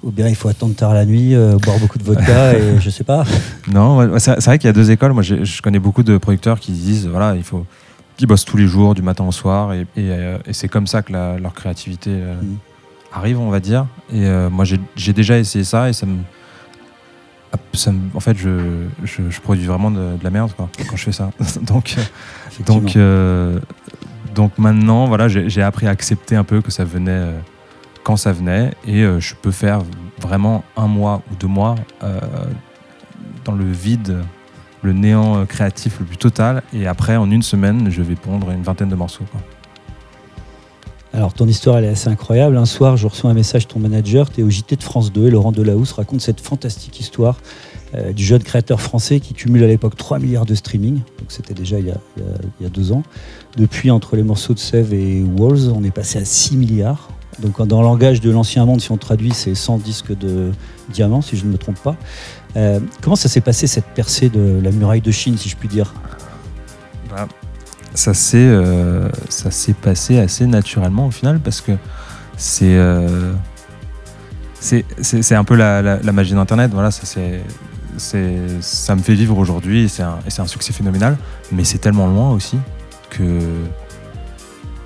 ou 0.03 0.11
bien 0.11 0.27
il 0.29 0.35
faut 0.35 0.47
attendre 0.47 0.75
tard 0.75 0.93
la 0.93 1.05
nuit, 1.05 1.35
euh, 1.35 1.57
boire 1.57 1.79
beaucoup 1.79 1.97
de 1.97 2.03
vodka 2.03 2.53
et 2.57 2.79
je 2.79 2.89
sais 2.89 3.03
pas? 3.03 3.25
Non, 3.71 4.17
c'est 4.19 4.43
vrai 4.45 4.57
qu'il 4.59 4.67
y 4.67 4.69
a 4.69 4.73
deux 4.73 4.91
écoles. 4.91 5.13
Moi, 5.13 5.23
je 5.23 5.61
connais 5.61 5.79
beaucoup 5.79 6.03
de 6.03 6.17
producteurs 6.17 6.59
qui 6.59 6.71
disent 6.71 7.07
voilà, 7.07 7.35
il 7.35 7.43
faut 7.43 7.65
qu'ils 8.15 8.27
bossent 8.27 8.45
tous 8.45 8.57
les 8.57 8.65
jours, 8.67 8.95
du 8.95 9.01
matin 9.03 9.25
au 9.25 9.31
soir, 9.31 9.73
et, 9.73 9.85
et, 9.95 10.07
et 10.45 10.53
c'est 10.53 10.67
comme 10.67 10.87
ça 10.87 11.03
que 11.03 11.11
la- 11.13 11.37
leur 11.37 11.53
créativité 11.53 12.09
Mhm. 12.09 12.57
Arrive, 13.17 13.39
on 13.39 13.49
va 13.49 13.59
dire. 13.59 13.85
Et 14.11 14.25
euh, 14.25 14.49
moi, 14.49 14.65
j'ai 14.95 15.13
déjà 15.13 15.37
essayé 15.37 15.63
ça 15.65 15.89
et 15.89 15.93
ça 15.93 16.05
me, 16.05 16.17
ça 17.73 17.91
me- 17.91 17.99
en 18.15 18.19
fait, 18.19 18.37
je, 18.37 18.85
je, 19.03 19.29
je 19.29 19.41
produis 19.41 19.65
vraiment 19.65 19.91
de, 19.91 20.17
de 20.17 20.23
la 20.23 20.29
merde 20.29 20.51
quoi, 20.55 20.69
quand 20.89 20.95
je 20.95 21.03
fais 21.03 21.11
ça. 21.11 21.31
donc, 21.61 21.95
Effectivement. 22.51 22.81
donc, 22.81 22.95
euh, 22.95 23.59
donc 24.35 24.57
maintenant, 24.57 25.05
voilà, 25.07 25.27
j'ai 25.27 25.61
appris 25.63 25.87
à 25.87 25.89
accepter 25.91 26.35
un 26.35 26.43
peu 26.43 26.61
que 26.61 26.71
ça 26.71 26.83
venait 26.83 27.11
euh, 27.11 27.39
quand 28.03 28.15
ça 28.17 28.31
venait, 28.31 28.71
et 28.85 29.01
euh, 29.03 29.19
je 29.19 29.35
peux 29.35 29.51
faire 29.51 29.81
vraiment 30.21 30.63
un 30.77 30.87
mois 30.87 31.21
ou 31.31 31.35
deux 31.35 31.47
mois 31.47 31.75
euh, 32.03 32.19
dans 33.43 33.53
le 33.53 33.65
vide, 33.69 34.19
le 34.83 34.93
néant 34.93 35.37
euh, 35.39 35.45
créatif 35.45 35.99
le 35.99 36.05
plus 36.05 36.17
total, 36.17 36.63
et 36.73 36.87
après, 36.87 37.17
en 37.17 37.29
une 37.31 37.41
semaine, 37.43 37.89
je 37.89 38.01
vais 38.01 38.15
pondre 38.15 38.51
une 38.51 38.61
vingtaine 38.63 38.89
de 38.89 38.95
morceaux. 38.95 39.25
quoi. 39.31 39.41
Alors, 41.17 41.33
ton 41.33 41.47
histoire, 41.47 41.79
elle 41.79 41.85
est 41.85 41.89
assez 41.89 42.09
incroyable. 42.09 42.57
Un 42.57 42.67
soir, 42.67 42.95
je 42.95 43.07
reçois 43.07 43.31
un 43.31 43.33
message 43.33 43.65
de 43.65 43.73
ton 43.73 43.79
manager, 43.79 44.29
tu 44.29 44.41
es 44.41 44.43
au 44.43 44.51
JT 44.51 44.75
de 44.75 44.83
France 44.83 45.11
2, 45.11 45.25
et 45.25 45.29
Laurent 45.31 45.51
Delahousse 45.51 45.93
raconte 45.93 46.21
cette 46.21 46.39
fantastique 46.39 46.99
histoire 46.99 47.39
euh, 47.95 48.13
du 48.13 48.23
jeune 48.23 48.43
créateur 48.43 48.79
français 48.79 49.19
qui 49.19 49.33
cumule 49.33 49.63
à 49.63 49.67
l'époque 49.67 49.95
3 49.95 50.19
milliards 50.19 50.45
de 50.45 50.53
streaming. 50.53 50.97
Donc, 50.97 51.29
c'était 51.29 51.55
déjà 51.55 51.79
il 51.79 51.87
y, 51.87 52.65
a, 52.65 52.69
deux 52.69 52.91
ans. 52.91 53.01
Depuis, 53.57 53.89
entre 53.89 54.15
les 54.15 54.21
morceaux 54.21 54.53
de 54.53 54.59
Sève 54.59 54.93
et 54.93 55.23
Walls, 55.23 55.71
on 55.75 55.83
est 55.83 55.89
passé 55.89 56.19
à 56.19 56.25
6 56.25 56.55
milliards. 56.55 57.09
Donc, 57.39 57.59
dans 57.65 57.81
le 57.81 57.87
langage 57.87 58.21
de 58.21 58.29
l'ancien 58.29 58.65
monde, 58.65 58.79
si 58.79 58.91
on 58.91 58.97
traduit, 58.97 59.31
c'est 59.33 59.55
100 59.55 59.79
disques 59.79 60.15
de 60.15 60.51
diamants, 60.93 61.23
si 61.23 61.35
je 61.35 61.45
ne 61.45 61.51
me 61.51 61.57
trompe 61.57 61.79
pas. 61.79 61.95
Euh, 62.57 62.79
comment 63.01 63.15
ça 63.15 63.27
s'est 63.27 63.41
passé, 63.41 63.65
cette 63.65 63.87
percée 63.87 64.29
de 64.29 64.59
la 64.63 64.69
muraille 64.69 65.01
de 65.01 65.11
Chine, 65.11 65.35
si 65.35 65.49
je 65.49 65.55
puis 65.55 65.67
dire? 65.67 65.95
Ça 67.97 68.13
s'est 68.13 68.37
euh, 68.37 69.09
ça 69.29 69.49
s'est 69.51 69.73
passé 69.73 70.19
assez 70.19 70.45
naturellement 70.45 71.07
au 71.07 71.11
final 71.11 71.39
parce 71.39 71.61
que 71.61 71.71
c'est 72.37 72.75
euh, 72.77 73.33
c'est 74.59 75.35
un 75.35 75.43
peu 75.43 75.55
la, 75.55 75.81
la- 75.81 75.99
la 76.01 76.11
magie 76.11 76.33
d'internet 76.33 76.71
voilà 76.73 76.91
ça 76.91 77.03
c'est 77.05 77.41
ça 78.59 78.95
me 78.95 79.01
fait 79.01 79.15
vivre 79.15 79.37
aujourd'hui 79.37 79.83
et 79.83 79.87
c'est 79.87 80.03
un, 80.03 80.19
un 80.37 80.47
succès 80.47 80.73
phénoménal 80.73 81.17
mais 81.51 81.63
c'est 81.63 81.79
tellement 81.79 82.07
loin 82.07 82.31
aussi 82.31 82.57
que 83.09 83.39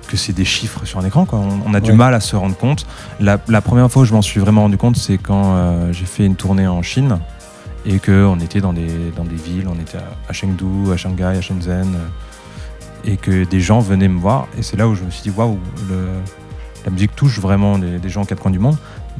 que 0.08 0.16
c'est 0.16 0.32
des 0.32 0.44
chiffres 0.44 0.84
sur 0.84 0.98
un 1.00 1.04
écran 1.04 1.24
quoi. 1.26 1.38
On, 1.38 1.60
on 1.70 1.74
a 1.74 1.80
du 1.80 1.92
mal 1.92 2.14
à 2.14 2.20
se 2.20 2.36
rendre 2.36 2.56
compte 2.56 2.86
la, 3.20 3.38
la 3.48 3.60
première 3.60 3.90
fois 3.90 4.02
où 4.02 4.04
je 4.04 4.12
m'en 4.12 4.22
suis 4.22 4.40
vraiment 4.40 4.62
rendu 4.62 4.76
compte 4.76 4.96
c'est 4.96 5.18
quand 5.18 5.54
euh, 5.56 5.92
j'ai 5.92 6.04
fait 6.06 6.24
une 6.24 6.36
tournée 6.36 6.66
en 6.66 6.82
Chine 6.82 7.18
et 7.84 7.98
qu'on 7.98 8.38
était 8.40 8.60
dans 8.60 8.72
des, 8.72 9.10
dans 9.16 9.24
des 9.24 9.34
villes, 9.34 9.66
on 9.68 9.74
était 9.80 9.98
à, 9.98 10.04
à 10.28 10.32
Chengdu, 10.32 10.92
à 10.92 10.96
Shanghai, 10.96 11.24
à 11.24 11.40
Shenzhen, 11.40 11.96
et 13.04 13.16
que 13.16 13.44
des 13.44 13.60
gens 13.60 13.80
venaient 13.80 14.08
me 14.08 14.18
voir, 14.20 14.46
et 14.58 14.62
c'est 14.62 14.76
là 14.76 14.88
où 14.88 14.94
je 14.94 15.02
me 15.04 15.10
suis 15.10 15.22
dit, 15.22 15.30
waouh, 15.36 15.58
la 16.84 16.90
musique 16.90 17.14
touche 17.16 17.38
vraiment 17.40 17.78
des, 17.78 17.98
des 17.98 18.08
gens 18.08 18.22
aux 18.22 18.26
quatre 18.26 18.40
coins 18.40 18.50
du 18.50 18.58
monde, 18.58 18.76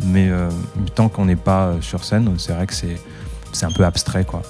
mais 0.07 0.29
euh, 0.31 0.49
tant 0.95 1.09
qu'on 1.09 1.25
n'est 1.27 1.37
pas 1.37 1.67
euh, 1.67 1.81
sur 1.81 2.05
scène, 2.05 2.29
c'est 2.39 2.53
vrai 2.53 2.67
que 2.67 2.75
c'est 2.75 3.67
un 3.67 3.71
peu 3.71 3.85
abstrait, 3.85 4.25
quoi. 4.25 4.43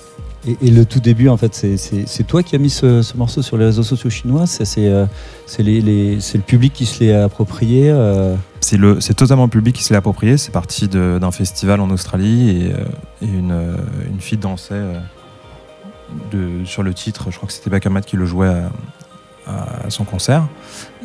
Et, 0.47 0.57
et 0.61 0.71
le 0.71 0.85
tout 0.85 0.99
début, 0.99 1.29
en 1.29 1.37
fait, 1.37 1.55
c'est- 1.55 2.25
toi 2.27 2.43
qui 2.43 2.57
as 2.57 2.59
mis 2.59 2.71
ce, 2.71 3.01
ce 3.03 3.17
morceau 3.17 3.43
sur 3.43 3.57
les 3.57 3.65
réseaux 3.67 3.83
sociaux 3.85 4.11
chinois? 4.11 4.47
C'est 4.47 4.89
euh, 4.89 5.07
les- 5.59 5.81
les- 5.81 6.17
le 6.17 6.41
public 6.41 6.73
qui 6.73 6.85
se 6.85 7.01
l'est 7.05 7.15
approprié 7.15 7.91
euh, 7.91 8.35
C'est 8.61 8.77
le- 8.77 9.01
c'est 9.01 9.15
totalement 9.15 9.45
le 9.45 9.51
public 9.51 9.77
qui 9.77 9.85
se 9.85 9.93
l'est 9.93 9.99
approprié, 9.99 10.37
c'est 10.39 10.51
parti 10.51 10.89
d'un 10.89 11.31
festival 11.31 11.81
en 11.81 11.91
Australie, 11.91 12.51
et, 12.67 12.73
euh, 12.73 12.85
et 13.23 13.27
une, 13.27 13.77
une 14.11 14.21
fille 14.21 14.39
dansait 14.39 14.83
de, 16.33 16.65
sur 16.65 16.83
le 16.83 16.93
titre, 16.95 17.31
je 17.31 17.37
crois 17.37 17.47
que 17.47 17.53
c'était 17.53 17.71
Bakamat 17.71 18.03
qui 18.03 18.17
le 18.17 18.27
jouait 18.27 18.49
à, 18.49 18.71
à 19.47 19.91
son 19.91 20.05
concert. 20.05 20.45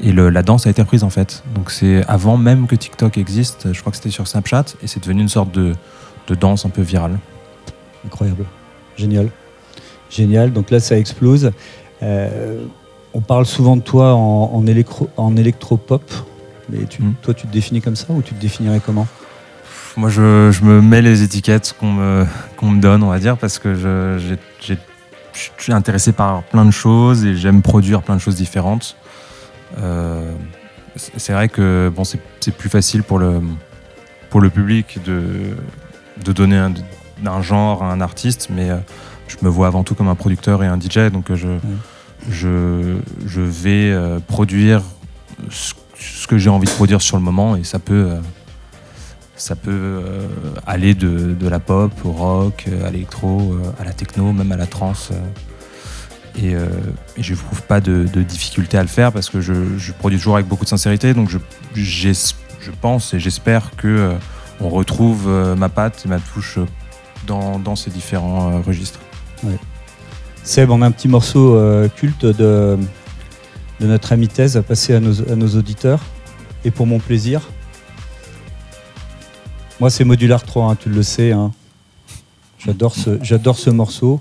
Et 0.02 0.12
le- 0.12 0.30
la 0.30 0.44
danse 0.44 0.68
a 0.68 0.70
été 0.70 0.82
reprise 0.82 1.04
en 1.04 1.10
fait. 1.10 1.44
Donc 1.56 1.72
c'est 1.72 2.04
avant 2.08 2.38
même 2.38 2.68
que 2.68 2.76
TikTok 2.76 3.18
existe, 3.18 3.74
je 3.74 3.80
crois 3.82 3.92
que 3.92 3.98
c'était 3.98 4.10
sur 4.12 4.28
Snapchat, 4.28 4.66
et 4.84 4.88
c'est 4.88 5.02
devenu 5.02 5.22
une 5.22 5.30
sorte 5.30 5.52
de, 5.52 5.74
de 6.28 6.36
danse 6.36 6.66
un 6.66 6.70
peu 6.70 6.82
virale. 6.82 7.18
Incroyable. 8.06 8.46
Génial. 8.96 9.30
Génial. 10.10 10.54
Donc 10.54 10.70
là, 10.72 10.80
ça 10.80 10.98
explose. 10.98 11.52
Euh, 12.04 12.64
on 13.14 13.22
parle 13.22 13.46
souvent 13.46 13.76
de 13.76 13.82
toi 13.82 14.14
en, 14.14 14.52
en, 14.54 14.68
électro, 14.68 15.10
en 15.18 15.36
électropop. 15.36 16.04
Mais 16.70 16.86
tu, 16.86 17.02
Mm. 17.02 17.14
toi, 17.22 17.34
tu 17.34 17.48
te 17.48 17.52
définis 17.54 17.82
comme 17.82 17.96
ça 17.96 18.08
ou 18.10 18.22
tu 18.22 18.34
te 18.34 18.42
définirais 18.42 18.82
comment? 18.86 19.08
Moi 19.96 20.10
je, 20.10 20.52
je 20.52 20.64
me 20.64 20.82
mets 20.82 21.02
les 21.02 21.24
étiquettes 21.24 21.74
qu'on 21.80 21.92
me, 21.94 22.26
me 22.62 22.80
donne, 22.80 23.02
on 23.04 23.10
va 23.10 23.18
dire, 23.20 23.36
parce 23.38 23.58
que 23.58 23.74
j'ai- 24.20 24.78
je 25.58 25.64
suis 25.64 25.74
intéressé 25.74 26.12
par 26.12 26.44
plein 26.44 26.66
de 26.66 26.72
choses 26.72 27.26
et 27.26 27.36
j'aime 27.36 27.62
produire 27.62 28.02
plein 28.02 28.16
de 28.16 28.22
choses 28.22 28.36
différentes. 28.36 28.96
Euh, 29.78 30.32
c'est 30.96 31.34
vrai 31.34 31.50
que 31.50 31.92
bon, 31.96 32.04
c'est 32.04 32.20
plus 32.58 32.70
facile 32.70 33.04
pour 33.04 33.20
le, 33.20 33.42
pour 34.30 34.42
le 34.42 34.50
public 34.50 35.00
de, 35.06 35.56
de 36.24 36.32
donner 36.32 36.58
un, 36.58 36.74
un 37.26 37.42
genre 37.42 37.84
à 37.84 37.92
un 37.92 38.02
artiste, 38.02 38.50
mais 38.50 38.70
euh, 38.70 38.78
je 39.28 39.36
me 39.44 39.50
vois 39.50 39.68
avant 39.68 39.84
tout 39.84 39.94
comme 39.94 40.08
un 40.08 40.16
producteur 40.16 40.64
et 40.64 40.68
un 40.68 40.80
DJ, 40.80 41.12
donc 41.12 41.30
euh, 41.30 41.36
je, 41.36 41.50
je, 42.30 42.98
je 43.26 43.42
vais 43.42 43.96
produire 44.28 44.82
ce, 45.52 45.74
ce 46.00 46.26
que 46.28 46.38
j'ai 46.38 46.50
envie 46.50 46.68
de 46.68 46.72
produire 46.72 47.02
sur 47.02 47.18
le 47.18 47.24
moment 47.24 47.56
et 47.56 47.64
ça 47.64 47.78
peut, 47.78 48.10
ça 49.38 49.56
peut 49.56 49.72
euh, 49.72 50.28
aller 50.66 50.96
de, 50.96 51.48
la 51.48 51.60
pop 51.60 51.92
au 52.04 52.12
rock, 52.12 52.66
euh, 52.68 52.88
à 52.88 52.92
l'électro, 52.92 53.54
euh, 53.54 53.72
à 53.80 53.86
la 53.86 53.94
techno, 53.94 54.34
même 54.34 54.52
à 54.52 54.58
la 54.58 54.66
trance. 54.66 55.12
et, 56.36 56.56
je 57.18 57.36
trouve 57.36 57.62
pas 57.64 57.80
de, 57.80 58.04
difficulté 58.04 58.78
à 58.78 58.82
le 58.82 58.88
faire 58.88 59.12
parce 59.12 59.30
que 59.30 59.40
je, 59.40 59.54
produis 60.00 60.18
toujours 60.18 60.36
avec 60.36 60.48
beaucoup 60.48 60.66
de 60.66 60.70
sincérité. 60.70 61.14
Donc 61.14 61.30
je, 61.30 61.38
pense 62.82 63.14
et 63.14 63.20
j'espère 63.20 63.72
que 63.78 63.88
euh, 63.88 64.14
on 64.60 64.70
retrouve 64.70 65.30
ma 65.56 65.70
patte 65.70 66.02
et 66.06 66.10
ma 66.10 66.20
touche 66.20 66.60
dans, 67.28 67.76
ces 67.76 67.92
différents 67.92 68.62
registres. 68.62 69.00
Seb, 70.44 70.72
on 70.72 70.82
a 70.82 70.88
un 70.88 70.92
petit 70.92 71.08
morceau 71.08 71.60
culte 71.96 72.26
de, 72.26 72.78
notre 73.80 74.14
ami 74.14 74.28
thèse 74.28 74.58
à 74.58 74.64
passer 74.64 74.96
à 74.96 75.00
nos 75.00 75.48
auditeurs. 75.56 76.02
Et 76.66 76.72
pour 76.72 76.88
mon 76.88 77.00
plaisir, 77.00 77.42
moi, 79.80 79.92
c'est 79.92 80.04
Modular 80.04 80.42
3, 80.42 80.72
hein, 80.72 80.76
tu 80.76 80.90
le 80.90 81.04
sais. 81.04 81.32
Hein. 81.32 81.52
J'adore 82.58 82.96
ce, 82.96 83.70
morceau. 83.70 84.18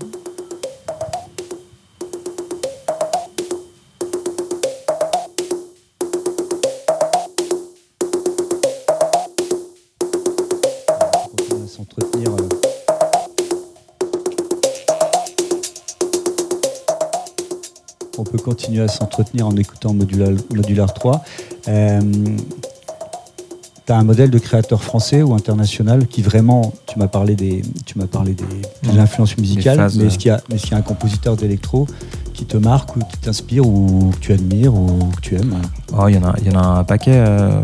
On 18.19 18.23
peut 18.23 18.37
continuer 18.37 18.83
à 18.83 18.87
s'entretenir 18.87 19.47
en 19.47 19.55
écoutant 19.55 19.93
Modular, 19.93 20.93
3 20.93 21.23
tu 23.87 23.93
as 23.93 23.97
un 23.97 24.03
modèle 24.03 24.29
de 24.29 24.37
créateur 24.37 24.83
français 24.83 25.21
ou 25.21 25.33
international 25.33 26.07
qui 26.07 26.21
vraiment, 26.21 26.73
tu 26.87 26.99
m'as 26.99 27.07
parlé 27.07 27.35
des, 27.37 27.61
tu 27.85 27.97
m'as 27.97 28.05
parlé 28.07 28.33
des, 28.33 28.99
influences 28.99 29.37
musicales, 29.37 29.77
phases, 29.77 29.97
mais 29.97 30.07
est-ce 30.07 30.17
qu'il 30.17 30.27
y 30.27 30.31
a, 30.31 30.41
mais 30.49 30.55
est-ce 30.55 30.63
qu'il 30.63 30.71
y 30.73 30.75
a 30.75 30.79
un 30.79 30.81
compositeur 30.81 31.37
d'électro 31.37 31.87
qui 32.33 32.43
te 32.45 32.57
marque 32.57 32.97
ou 32.97 32.99
qui 32.99 33.17
t'inspire 33.17 33.65
ou 33.65 34.11
que 34.11 34.17
tu 34.19 34.33
admires 34.33 34.73
ou 34.75 35.09
que 35.15 35.21
tu 35.21 35.35
aimes? 35.35 35.55
Oh, 35.97 36.09
il 36.09 36.15
y 36.15 36.17
en 36.17 36.23
a, 36.29 36.35
y 36.41 36.49
en 36.53 36.59
a 36.59 36.65
un 36.79 36.83
paquet. 36.83 37.15
euh, 37.15 37.61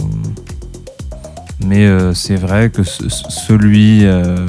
mais 1.65 1.85
euh, 1.85 2.13
c'est 2.13 2.37
vrai 2.37 2.69
que 2.69 2.83
ce- 2.83 3.09
ce- 3.09 3.29
celui 3.29 4.05
euh, 4.05 4.47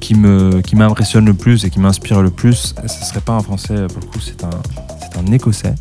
qui 0.00 0.14
me 0.14 0.60
qui 0.60 0.76
m'impressionne 0.76 1.24
le 1.24 1.34
plus 1.34 1.64
et 1.64 1.70
qui 1.70 1.80
m'inspire 1.80 2.20
le 2.20 2.30
plus, 2.30 2.74
ce 2.86 3.04
serait 3.06 3.20
pas 3.22 3.32
un 3.34 3.40
français 3.40 3.86
pour 3.88 4.00
le 4.00 4.06
coup, 4.06 4.20
c'est 4.20 4.44
un 4.44 4.50
c'est 5.00 5.18
un 5.18 5.32
écossais. 5.32 5.74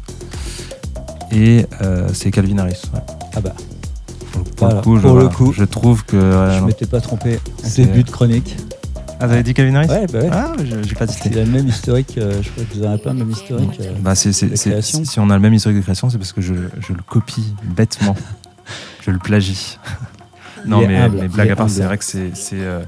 Et 1.33 1.65
c'est 2.13 2.31
Calvin 2.31 2.57
Harris. 2.59 2.81
ouais. 2.93 3.01
Ah 3.35 3.41
bah, 3.41 3.53
Pour, 4.57 4.67
Voilà, 4.67 4.75
le 4.75 4.81
coup, 4.83 4.97
je, 4.97 5.01
pour 5.01 5.13
le 5.15 5.21
voilà, 5.21 5.35
coup. 5.35 5.53
je 5.53 5.63
trouve 5.63 6.03
que. 6.05 6.15
ouais, 6.17 6.57
je 6.59 6.63
m'étais 6.65 6.85
pas 6.87 6.99
trompé 6.99 7.39
C'est- 7.63 7.85
de 7.85 8.09
chronique. 8.11 8.57
Ah, 9.19 9.25
vous 9.27 9.33
avez 9.33 9.43
dit 9.43 9.53
Calvin 9.53 9.73
Harris? 9.75 9.87
Ouais, 9.87 10.05
bah 10.11 10.19
ouais. 10.19 10.29
Ah, 10.31 10.51
j'ai 10.83 10.95
pas 10.95 11.05
Il 11.25 11.31
dit. 11.31 11.39
a 11.39 11.43
le 11.43 11.49
même 11.51 11.67
historique, 11.67 12.17
euh, 12.17 12.39
je 12.43 12.49
crois 12.51 12.63
que 12.65 12.73
vous 12.77 12.83
en 12.85 12.89
avez 12.91 13.01
pas 13.01 13.13
le 13.13 13.19
même 13.19 13.31
historique. 13.31 13.79
euh. 13.81 13.93
Bah, 13.99 14.13
de 14.13 14.55
création. 14.55 15.05
si 15.05 15.19
on 15.19 15.29
a 15.31 15.33
le 15.35 15.39
même 15.39 15.53
historique 15.55 15.77
de 15.79 15.83
création, 15.83 16.09
c'est 16.09 16.17
parce 16.19 16.33
que 16.33 16.41
je, 16.41 16.53
je 16.79 16.93
le 16.93 17.01
copie 17.07 17.53
bêtement. 17.63 18.15
je 19.05 19.09
le 19.11 19.17
plagie. 19.19 19.77
non, 20.67 20.81
Il 20.81 20.87
mais, 20.87 20.97
humble, 20.97 21.17
mais 21.17 21.25
il 21.25 21.29
blague 21.31 21.49
à 21.49 21.55
part, 21.55 21.69
c'est 21.69 21.83
vrai 21.83 21.97
que 21.97 22.03
c'est. 22.05 22.31
euh, 22.53 22.83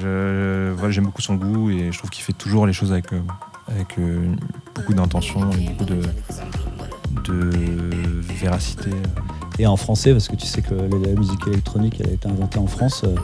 je, 0.00 0.72
voilà, 0.72 0.90
j'aime 0.92 1.04
beaucoup 1.04 1.22
son 1.22 1.34
goût 1.36 1.70
et 1.70 1.90
je 1.92 1.98
trouve 1.98 2.10
qu'il 2.10 2.22
fait 2.24 2.32
toujours 2.32 2.66
les 2.66 2.72
choses 2.72 2.90
avec, 2.92 3.12
euh, 3.12 3.20
avec 3.68 3.98
euh, 3.98 4.34
beaucoup 4.74 4.92
d'intention 4.94 5.50
et 5.52 5.68
beaucoup 5.70 5.84
de, 5.84 6.00
de 7.24 7.50
véracité. 8.40 8.90
Et 9.60 9.66
en 9.66 9.76
français, 9.76 10.12
parce 10.12 10.28
que 10.28 10.36
tu 10.36 10.46
sais 10.46 10.62
que 10.62 10.74
la, 10.74 11.14
musique 11.18 11.46
électronique, 11.48 11.96
elle 12.00 12.10
a 12.10 12.12
été 12.12 12.28
inventée 12.28 12.58
en 12.58 12.66
France 12.68 13.02
euh, 13.04 13.14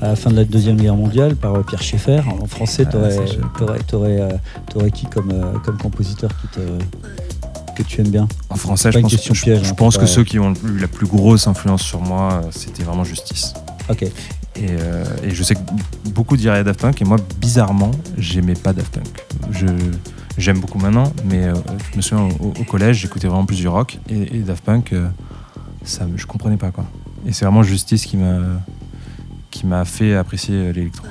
à 0.00 0.08
la 0.08 0.16
fin 0.16 0.30
de 0.30 0.36
la 0.36 0.44
Deuxième 0.44 0.76
Guerre 0.76 0.96
mondiale 0.96 1.36
par 1.36 1.54
euh, 1.54 1.62
Pierre 1.62 1.82
Schaeffer. 1.82 2.22
En 2.40 2.46
français, 2.46 2.84
Ah, 2.86 2.90
t'aurais, 2.90 3.16
t'aurais, 3.58 3.78
t'aurais, 3.80 4.20
euh, 4.20 4.30
t'aurais 4.70 4.90
qui 4.90 5.06
comme, 5.06 5.60
comme 5.62 5.76
compositeur 5.76 6.30
qui 6.40 6.48
te, 6.48 6.60
que 7.76 7.82
tu 7.82 8.00
aimes 8.00 8.08
bien? 8.08 8.26
En 8.48 8.56
français, 8.56 8.92
je 8.92 8.98
une 8.98 9.02
pense, 9.02 9.12
question 9.12 9.34
je- 9.34 9.42
piège, 9.42 9.62
je 9.64 9.70
hein, 9.70 9.74
pense 9.74 9.98
que 9.98 10.06
ceux 10.06 10.24
qui 10.24 10.38
ont 10.38 10.54
eu 10.64 10.78
la 10.78 10.88
plus 10.88 11.06
grosse 11.06 11.46
influence 11.46 11.82
sur 11.82 12.00
moi, 12.00 12.40
c'était 12.50 12.82
vraiment 12.82 13.04
Justice. 13.04 13.52
Ok. 13.90 14.02
Et, 14.04 14.10
euh, 14.70 15.04
et 15.22 15.30
je 15.30 15.42
sais 15.42 15.54
que 15.56 15.60
beaucoup 16.10 16.36
diraient 16.38 16.64
Daft 16.64 16.80
Punk, 16.80 17.02
et 17.02 17.04
moi, 17.04 17.18
bizarrement, 17.38 17.90
j'aimais 18.16 18.54
pas 18.54 18.72
Daft 18.72 18.94
Punk. 18.94 19.24
Je, 19.50 19.66
j'aime 20.38 20.60
beaucoup 20.60 20.78
maintenant, 20.78 21.12
mais 21.26 21.44
euh, 21.44 21.54
je 21.92 21.96
me 21.98 22.00
souviens 22.02 22.26
au, 22.40 22.54
au 22.58 22.64
collège, 22.64 22.98
j'écoutais 23.00 23.26
vraiment 23.26 23.44
plus 23.44 23.56
du 23.58 23.68
rock, 23.68 23.98
et, 24.08 24.36
et 24.36 24.38
Daft 24.40 24.64
Punk, 24.64 24.92
euh, 24.94 25.08
ça, 25.84 26.06
je 26.16 26.26
comprenais 26.26 26.56
pas 26.56 26.70
quoi. 26.70 26.84
Et 27.26 27.32
c'est 27.32 27.44
vraiment 27.44 27.62
Justice 27.62 28.06
qui 28.06 28.16
m'a, 28.16 29.84
fait 29.84 30.14
apprécier 30.14 30.72
l'électro. 30.72 31.06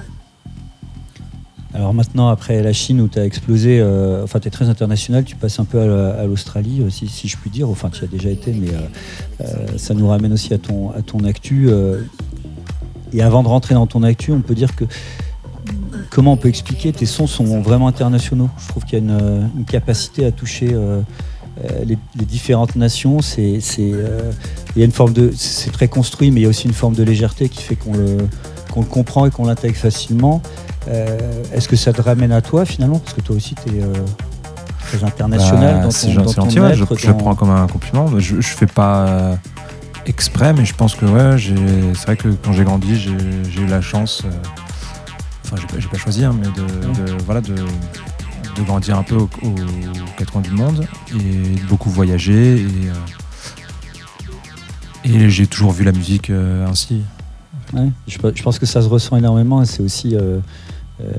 Alors 1.74 1.94
maintenant, 1.94 2.28
après 2.28 2.62
la 2.62 2.72
Chine 2.72 3.02
où 3.02 3.08
tu 3.08 3.18
as 3.18 3.26
explosé, 3.26 3.80
euh, 3.80 4.24
enfin 4.24 4.40
tu 4.40 4.48
es 4.48 4.52
très 4.52 4.70
international, 4.70 5.24
tu 5.24 5.36
passes 5.36 5.60
un 5.60 5.66
peu 5.66 5.80
à, 5.80 5.88
la- 5.88 6.20
à 6.20 6.26
l'Australie, 6.26 6.82
euh, 6.82 6.92
si, 6.92 7.08
si 7.08 7.28
je 7.28 7.36
puis 7.36 7.50
dire, 7.50 7.68
enfin 7.68 7.90
tu 7.90 8.02
y 8.02 8.04
as 8.04 8.08
déjà 8.08 8.30
été, 8.30 8.54
mais 8.54 8.68
euh, 9.42 9.78
ça 9.78 9.96
nous 9.96 10.08
ramène 10.08 10.34
aussi 10.34 10.54
à 10.54 10.60
ton, 10.60 10.92
actu. 11.26 11.70
et 13.12 13.22
avant 13.24 13.42
de 13.42 13.48
rentrer 13.48 13.74
dans 13.74 13.88
ton 13.88 14.04
actu, 14.04 14.32
on 14.32 14.42
peut 14.42 14.54
dire 14.54 14.76
que 14.76 14.86
comment 16.12 16.34
on 16.34 16.38
peut 16.38 16.50
expliquer 16.50 16.94
tes 16.94 17.08
sons 17.08 17.26
sont 17.26 17.62
vraiment 17.62 17.88
internationaux? 17.88 18.52
Je 18.60 18.68
trouve 18.68 18.84
qu'il 18.86 19.00
y 19.00 19.02
a 19.02 19.06
une, 19.06 19.66
capacité 19.66 20.28
à 20.28 20.32
toucher 20.32 20.76
les, 21.86 21.98
les 22.18 22.26
différentes 22.26 22.76
nations. 22.76 23.22
C'est, 23.22 23.60
c'est, 23.62 23.92
euh, 23.94 24.32
il 24.76 24.80
y 24.80 24.82
a 24.82 24.86
une 24.86 24.92
forme 24.92 25.14
de, 25.14 25.32
c'est 25.36 25.72
très 25.72 25.88
construit, 25.88 26.32
mais 26.32 26.42
il 26.42 26.44
y 26.44 26.46
a 26.46 26.50
aussi 26.50 26.68
une 26.68 26.74
forme 26.74 26.96
de 26.96 27.04
légèreté 27.04 27.50
qui 27.50 27.62
fait 27.64 27.76
qu'on 27.76 27.94
le, 27.94 28.18
qu'on 28.72 28.82
le 28.82 28.88
comprend 28.88 29.26
et 29.26 29.32
qu'on 29.32 29.46
l'intègre 29.46 29.78
facilement. 29.78 30.42
Euh, 30.90 31.18
Est-ce 31.54 31.68
que 31.68 31.76
ça 31.76 31.94
te 31.94 32.02
ramène 32.02 32.32
à 32.32 32.42
toi 32.42 32.66
finalement? 32.66 33.00
Parce 33.00 33.14
que 33.14 33.22
toi 33.22 33.36
aussi, 33.36 33.56
tu 33.56 33.78
es 33.78 33.82
très 34.80 35.04
international 35.04 35.76
Bah, 35.78 35.84
dans 35.84 35.90
ton, 35.90 36.14
dans 36.14 36.24
ton 36.46 36.50
je, 36.50 36.84
être, 36.84 36.98
je 37.00 37.08
le 37.08 37.14
dans- 37.14 37.20
prends 37.20 37.36
comme 37.36 37.50
un 37.52 37.68
compliment. 37.68 38.10
mais 38.10 38.20
Je, 38.20 38.36
je 38.42 38.48
fais 38.50 38.66
pas 38.68 39.08
euh, 39.08 39.36
exprès, 40.06 40.52
mais 40.54 40.66
je 40.66 40.74
pense 40.74 40.96
que 40.96 41.06
ouais, 41.06 41.38
c'est 41.96 42.06
vrai 42.06 42.18
que 42.18 42.28
quand 42.44 42.52
j'ai 42.52 42.64
grandi, 42.66 43.00
j'ai 43.00 43.62
eu 43.62 43.66
la 43.68 43.80
chance, 43.80 44.24
euh, 44.26 44.30
enfin 45.46 45.56
j'ai 45.62 45.82
pas, 45.82 45.88
pas 45.90 45.98
choisi, 45.98 46.26
hein, 46.26 46.36
mais 46.38 46.48
de, 46.48 47.12
de- 47.12 47.24
voilà, 47.26 47.40
de, 47.40 47.56
de 48.56 48.62
grandir 48.64 48.98
un 48.98 49.04
peu 49.04 49.16
aux, 49.16 49.24
aux 49.24 49.30
quatre 50.18 50.32
coins 50.32 50.42
du 50.42 50.52
monde 50.52 50.86
et 51.12 51.60
de 51.60 51.68
beaucoup 51.68 51.90
voyager. 51.90 52.56
Et, 52.62 52.66
euh, 52.66 52.94
et 55.06 55.30
j'ai 55.30 55.48
toujours 55.48 55.72
vu 55.72 55.84
la 55.84 55.92
musique 55.92 56.30
euh, 56.30 56.66
ainsi. 56.68 57.02
Ouais, 57.74 57.90
je, 58.08 58.18
pe- 58.18 58.32
je 58.36 58.44
pense 58.44 58.60
que 58.60 58.66
ça 58.66 58.82
se 58.82 58.88
ressent 58.88 59.18
énormément 59.18 59.62
et 59.62 59.66
c'est 59.66 59.82
aussi 59.82 60.16
euh, 60.16 60.40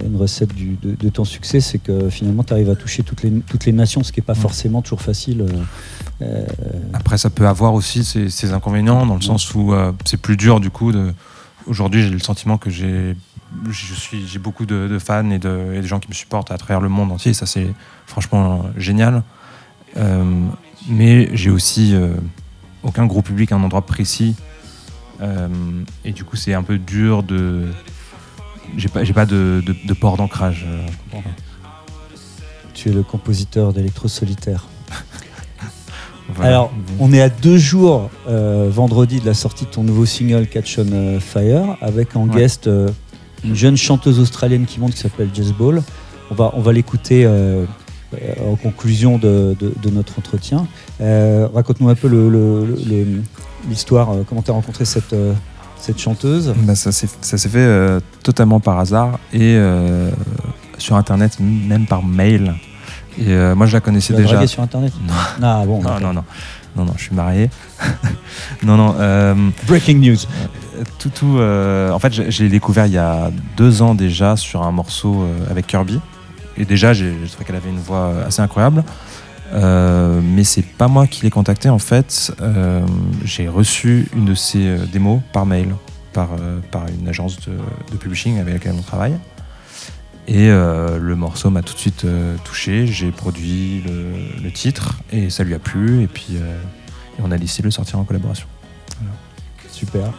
une 0.04 0.16
recette 0.16 0.54
du- 0.54 0.76
de, 0.82 0.94
de 0.94 1.08
ton 1.08 1.24
succès, 1.24 1.60
c'est 1.60 1.78
que 1.78 2.08
finalement 2.08 2.44
tu 2.44 2.52
arrives 2.52 2.70
à 2.70 2.76
toucher 2.76 3.02
toutes 3.02 3.22
les, 3.22 3.30
toutes 3.48 3.66
les 3.66 3.72
nations, 3.72 4.02
ce 4.04 4.12
qui 4.12 4.20
n'est 4.20 4.24
pas 4.24 4.34
forcément 4.34 4.80
toujours 4.80 5.02
facile. 5.02 5.44
euh, 6.22 6.46
Après, 6.92 7.18
ça 7.18 7.28
peut 7.30 7.46
avoir 7.48 7.74
aussi 7.74 8.04
ses, 8.04 8.30
ses 8.30 8.52
inconvénients, 8.52 9.04
dans 9.04 9.16
le 9.16 9.20
sens 9.22 9.52
où 9.54 9.72
euh, 9.74 9.92
c'est 10.04 10.16
plus 10.20 10.36
dur 10.36 10.60
du 10.60 10.70
coup. 10.70 10.92
De... 10.92 11.12
Aujourd'hui, 11.66 12.02
j'ai 12.04 12.10
le 12.10 12.18
sentiment 12.20 12.56
que 12.56 12.70
j'ai, 12.70 13.16
j'ai 13.70 14.38
beaucoup 14.38 14.66
de, 14.66 14.88
de 14.88 14.98
fans 14.98 15.30
et 15.30 15.38
de, 15.38 15.72
et 15.74 15.80
de 15.80 15.86
gens 15.86 16.00
qui 16.00 16.08
me 16.08 16.14
supportent 16.14 16.50
à 16.50 16.58
travers 16.58 16.80
le 16.80 16.88
monde 16.88 17.12
entier. 17.12 17.34
Ça, 17.34 17.46
c'est 17.46 17.68
franchement 18.06 18.62
euh, 18.64 18.80
génial. 18.80 19.22
Euh, 19.96 20.24
mais 20.88 21.30
j'ai 21.34 21.50
aussi 21.50 21.94
euh, 21.94 22.14
aucun 22.82 23.06
gros 23.06 23.22
public 23.22 23.52
à 23.52 23.56
un 23.56 23.62
endroit 23.62 23.82
précis. 23.86 24.34
Euh, 25.20 25.48
et 26.04 26.12
du 26.12 26.24
coup, 26.24 26.36
c'est 26.36 26.54
un 26.54 26.62
peu 26.62 26.78
dur 26.78 27.22
de. 27.22 27.66
J'ai 28.76 28.88
pas, 28.88 29.04
j'ai 29.04 29.12
pas 29.12 29.26
de, 29.26 29.62
port 30.00 30.16
d'ancrage. 30.16 30.66
tu 32.74 32.88
es 32.88 32.92
le 32.92 33.02
compositeur 33.02 33.72
d'Electro 33.72 34.08
Solitaire. 34.08 34.66
Voilà. 36.34 36.50
Alors, 36.50 36.72
on 37.00 37.12
est 37.12 37.20
à 37.20 37.28
deux 37.28 37.58
jours 37.58 38.10
euh, 38.28 38.68
vendredi 38.70 39.20
de 39.20 39.26
la 39.26 39.34
sortie 39.34 39.66
de 39.66 39.70
ton 39.70 39.82
nouveau 39.84 40.06
single 40.06 40.46
Catch 40.46 40.78
on 40.78 41.20
Fire, 41.20 41.76
avec 41.82 42.16
en 42.16 42.26
Ouais. 42.28 42.36
guest 42.40 42.66
euh, 42.66 42.88
une 43.44 43.54
jeune 43.54 43.76
chanteuse 43.76 44.18
australienne 44.20 44.66
qui 44.66 44.80
monte 44.80 44.92
qui 44.92 44.98
s'appelle 45.00 45.28
Jess 45.34 45.52
Ball. 45.52 45.82
On 46.30 46.34
va, 46.34 46.50
on 46.54 46.60
va 46.60 46.72
l'écouter 46.72 47.24
euh, 47.26 47.64
euh, 48.14 48.52
en 48.52 48.56
conclusion 48.56 49.18
de, 49.18 49.54
de- 49.60 49.74
de 49.82 49.90
notre 49.90 50.18
entretien. 50.18 50.66
Euh, 51.00 51.48
Raconte-nous 51.54 51.88
un 51.88 51.94
peu 51.94 52.08
le- 52.08 52.28
le- 52.28 52.64
le- 52.64 53.04
le- 53.04 53.22
l'histoire, 53.68 54.08
comment 54.28 54.42
tu 54.42 54.50
as 54.50 54.54
rencontré 54.54 54.84
cette, 54.84 55.14
cette 55.78 55.98
chanteuse. 55.98 56.54
Ça 56.74 56.92
s'est 56.92 57.08
ça 57.20 57.36
s'est 57.38 57.48
fait 57.48 57.58
euh, 57.58 58.00
totalement 58.22 58.60
par 58.60 58.78
hasard 58.78 59.18
et 59.32 59.58
sur 60.78 60.96
internet, 60.96 61.38
même 61.40 61.86
par 61.86 62.02
mail. 62.02 62.54
Et 63.18 63.26
moi 63.54 63.66
je 63.66 63.72
la 63.74 63.80
Tu 63.80 63.84
connaissais 63.84 64.12
l'as 64.12 64.20
déjà. 64.20 64.46
sur 64.46 64.62
Internet 64.62 64.92
Non. 65.06 65.14
Ah 65.42 65.62
bon, 65.66 65.80
Non, 65.82 66.00
non, 66.00 66.12
non, 66.14 66.24
non, 66.76 66.84
non, 66.84 66.92
je 66.96 67.02
suis 67.04 67.14
marié. 67.14 67.50
non, 68.62 68.76
non. 68.76 68.94
euh, 68.98 69.34
Breaking 69.66 69.98
news. 69.98 70.16
tout, 70.98 71.08
tout, 71.10 71.36
euh, 71.38 71.90
en 71.92 71.98
fait, 71.98 72.12
j'ai- 72.12 72.30
j'ai 72.30 72.48
découvert 72.48 72.86
il 72.86 72.92
y 72.92 72.98
a 72.98 73.30
deux 73.56 73.82
ans 73.82 73.94
déjà 73.94 74.36
sur 74.36 74.62
un 74.62 74.72
morceau 74.72 75.22
euh, 75.22 75.50
avec 75.50 75.66
Kirby. 75.66 76.00
Et 76.56 76.64
déjà, 76.64 76.92
j'ai 76.92 77.12
j'ai 77.22 77.28
trouvé 77.30 77.44
qu'elle 77.44 77.56
avait 77.56 77.70
une 77.70 77.78
voix 77.80 78.12
assez 78.26 78.42
incroyable. 78.42 78.84
Euh, 79.52 80.20
mais 80.22 80.42
c'est 80.42 80.62
pas 80.64 80.88
moi 80.88 81.06
qui 81.06 81.22
l'ai 81.22 81.30
contactée 81.30 81.68
en 81.68 81.78
fait. 81.78 82.32
Euh, 82.40 82.84
j'ai 83.24 83.46
reçu 83.48 84.08
une 84.16 84.24
de 84.24 84.34
ses 84.34 84.66
euh, 84.66 84.78
démos 84.92 85.20
par 85.32 85.46
mail, 85.46 85.74
par, 86.12 86.30
euh, 86.40 86.58
par 86.72 86.84
une 86.88 87.06
agence 87.08 87.38
de, 87.46 87.52
de 87.92 87.96
publishing 87.96 88.40
avec 88.40 88.54
laquelle 88.54 88.74
on 88.76 88.82
travaille. 88.82 89.14
Et 90.26 90.48
euh, 90.50 90.98
le 90.98 91.16
morceau 91.16 91.50
m'a 91.50 91.62
tout 91.62 91.74
de 91.74 91.78
suite 91.78 92.04
euh, 92.04 92.36
touché. 92.44 92.86
J'ai 92.86 93.10
produit 93.10 93.82
le, 93.86 94.42
le 94.42 94.50
titre 94.50 94.94
et 95.12 95.28
ça 95.28 95.44
lui 95.44 95.54
a 95.54 95.58
plu. 95.58 96.02
Et 96.02 96.06
puis 96.06 96.28
euh, 96.32 96.58
et 97.18 97.22
on 97.22 97.30
a 97.30 97.36
décidé 97.38 97.62
de 97.62 97.68
le 97.68 97.72
sortir 97.72 97.98
en 97.98 98.04
collaboration. 98.04 98.46
Super, 99.70 100.12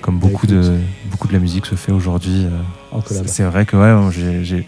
Comme 0.00 0.18
Bah, 0.18 0.28
beaucoup, 0.28 0.46
écoute. 0.46 0.50
de, 0.50 0.78
beaucoup 1.10 1.28
de 1.28 1.32
la 1.32 1.40
musique 1.40 1.66
se 1.66 1.74
fait 1.74 1.92
aujourd'hui. 1.92 2.46
en 2.92 3.00
collab. 3.00 3.26
c'est 3.26 3.42
vrai 3.42 3.66
que 3.66 3.76
ouais, 3.76 4.64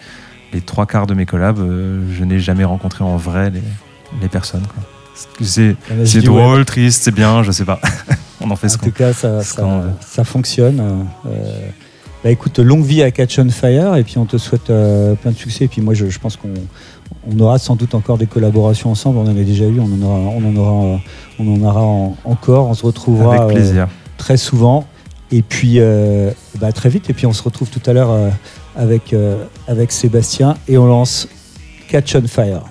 les 0.52 0.60
trois 0.60 0.84
quarts 0.84 1.06
de 1.06 1.14
mes 1.14 1.26
collabs, 1.26 1.58
je 1.58 2.24
n'ai 2.24 2.38
jamais 2.40 2.64
rencontré 2.64 3.04
en 3.04 3.16
vrai 3.16 3.50
les, 3.50 3.62
les 4.20 4.28
personnes. 4.28 4.66
C'est 5.40 5.76
web. 5.90 6.24
drôle, 6.24 6.64
triste, 6.64 7.04
c'est 7.04 7.14
bien, 7.14 7.42
je 7.42 7.52
sais 7.52 7.64
pas. 7.64 7.80
On 8.40 8.50
en 8.50 8.56
fait 8.56 8.68
ce 8.68 8.76
En 8.76 8.80
tout 8.80 8.90
cas, 8.90 9.12
ça, 9.12 9.40
ça 9.42 10.24
fonctionne. 10.24 11.06
Bah 12.24 12.30
écoute, 12.30 12.58
longue 12.60 12.84
vie 12.84 13.02
à 13.02 13.10
Catch 13.10 13.38
on 13.40 13.48
Fire 13.50 13.96
et 13.96 14.04
puis 14.04 14.16
on 14.18 14.24
te 14.26 14.36
souhaite 14.38 14.70
euh, 14.70 15.14
plein 15.16 15.32
de 15.32 15.36
succès. 15.36 15.64
Et 15.64 15.68
puis 15.68 15.80
moi, 15.82 15.92
je, 15.94 16.06
je 16.08 16.18
pense 16.20 16.36
qu'on 16.36 16.50
on 17.28 17.40
aura 17.40 17.58
sans 17.58 17.74
doute 17.74 17.94
encore 17.96 18.16
des 18.16 18.26
collaborations 18.26 18.90
ensemble. 18.90 19.18
On 19.18 19.22
en 19.22 19.30
a 19.36 19.42
déjà 19.42 19.64
eu, 19.64 19.80
on 19.80 19.84
en 19.92 20.02
aura, 20.02 20.18
on 20.36 20.44
en 20.48 20.56
aura, 20.56 21.00
on 21.40 21.54
en 21.56 21.62
aura 21.68 21.82
en- 21.82 22.16
encore. 22.24 22.68
On 22.68 22.74
se 22.74 22.86
retrouvera 22.86 23.34
avec 23.42 23.50
euh, 23.50 23.54
plaisir. 23.60 23.88
très 24.18 24.36
souvent. 24.36 24.86
Et 25.32 25.42
puis, 25.42 25.76
euh, 25.80 26.30
bah, 26.60 26.70
très 26.72 26.90
vite. 26.90 27.10
Et 27.10 27.12
puis, 27.12 27.26
on 27.26 27.32
se 27.32 27.42
retrouve 27.42 27.70
tout 27.70 27.80
à 27.90 27.92
l'heure 27.92 28.10
euh, 28.10 28.28
avec, 28.76 29.12
euh, 29.12 29.44
avec 29.66 29.90
Sébastien 29.90 30.54
et 30.68 30.78
on 30.78 30.86
lance 30.86 31.26
Catch 31.88 32.14
on 32.14 32.26
Fire. 32.28 32.62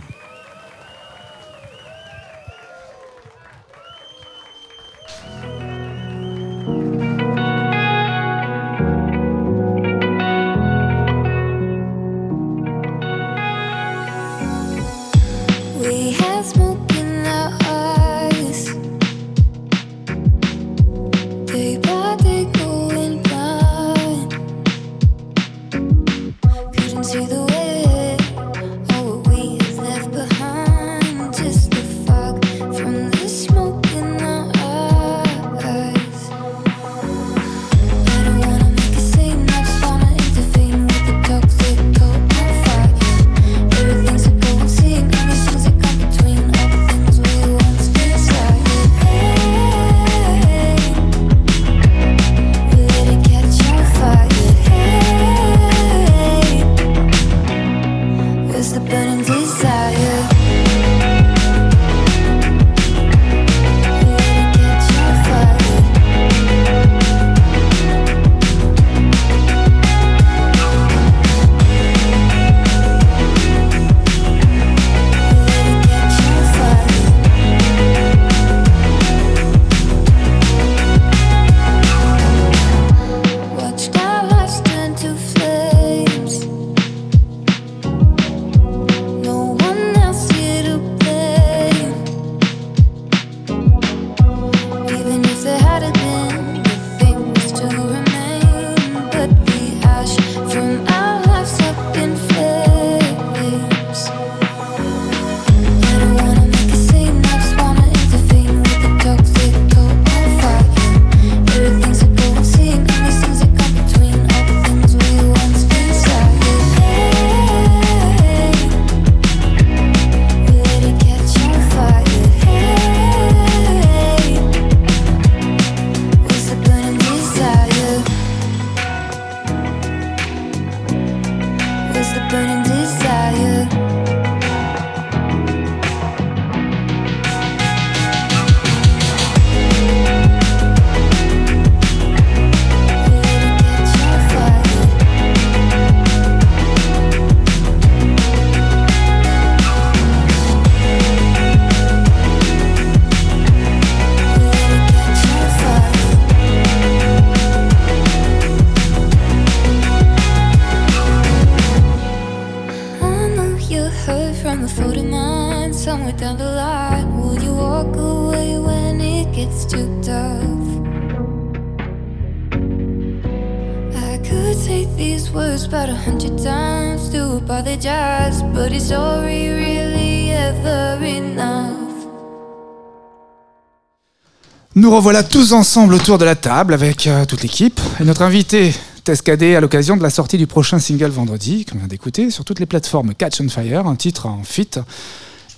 Nous 184.91 184.97
revoilà 184.97 185.23
tous 185.23 185.53
ensemble 185.53 185.93
autour 185.93 186.17
de 186.17 186.25
la 186.25 186.35
table 186.35 186.73
avec 186.73 187.07
euh, 187.07 187.23
toute 187.23 187.43
l'équipe 187.43 187.79
et 188.01 188.03
notre 188.03 188.23
invité 188.23 188.75
Tescadé 189.05 189.55
à 189.55 189.61
l'occasion 189.61 189.95
de 189.95 190.03
la 190.03 190.09
sortie 190.09 190.37
du 190.37 190.47
prochain 190.47 190.79
single 190.79 191.11
vendredi, 191.11 191.63
qu'on 191.63 191.77
vient 191.77 191.87
d'écouter, 191.87 192.29
sur 192.29 192.43
toutes 192.43 192.59
les 192.59 192.65
plateformes 192.65 193.13
Catch 193.13 193.39
on 193.39 193.47
Fire, 193.47 193.87
un 193.87 193.95
titre 193.95 194.25
en 194.25 194.43
fit 194.43 194.67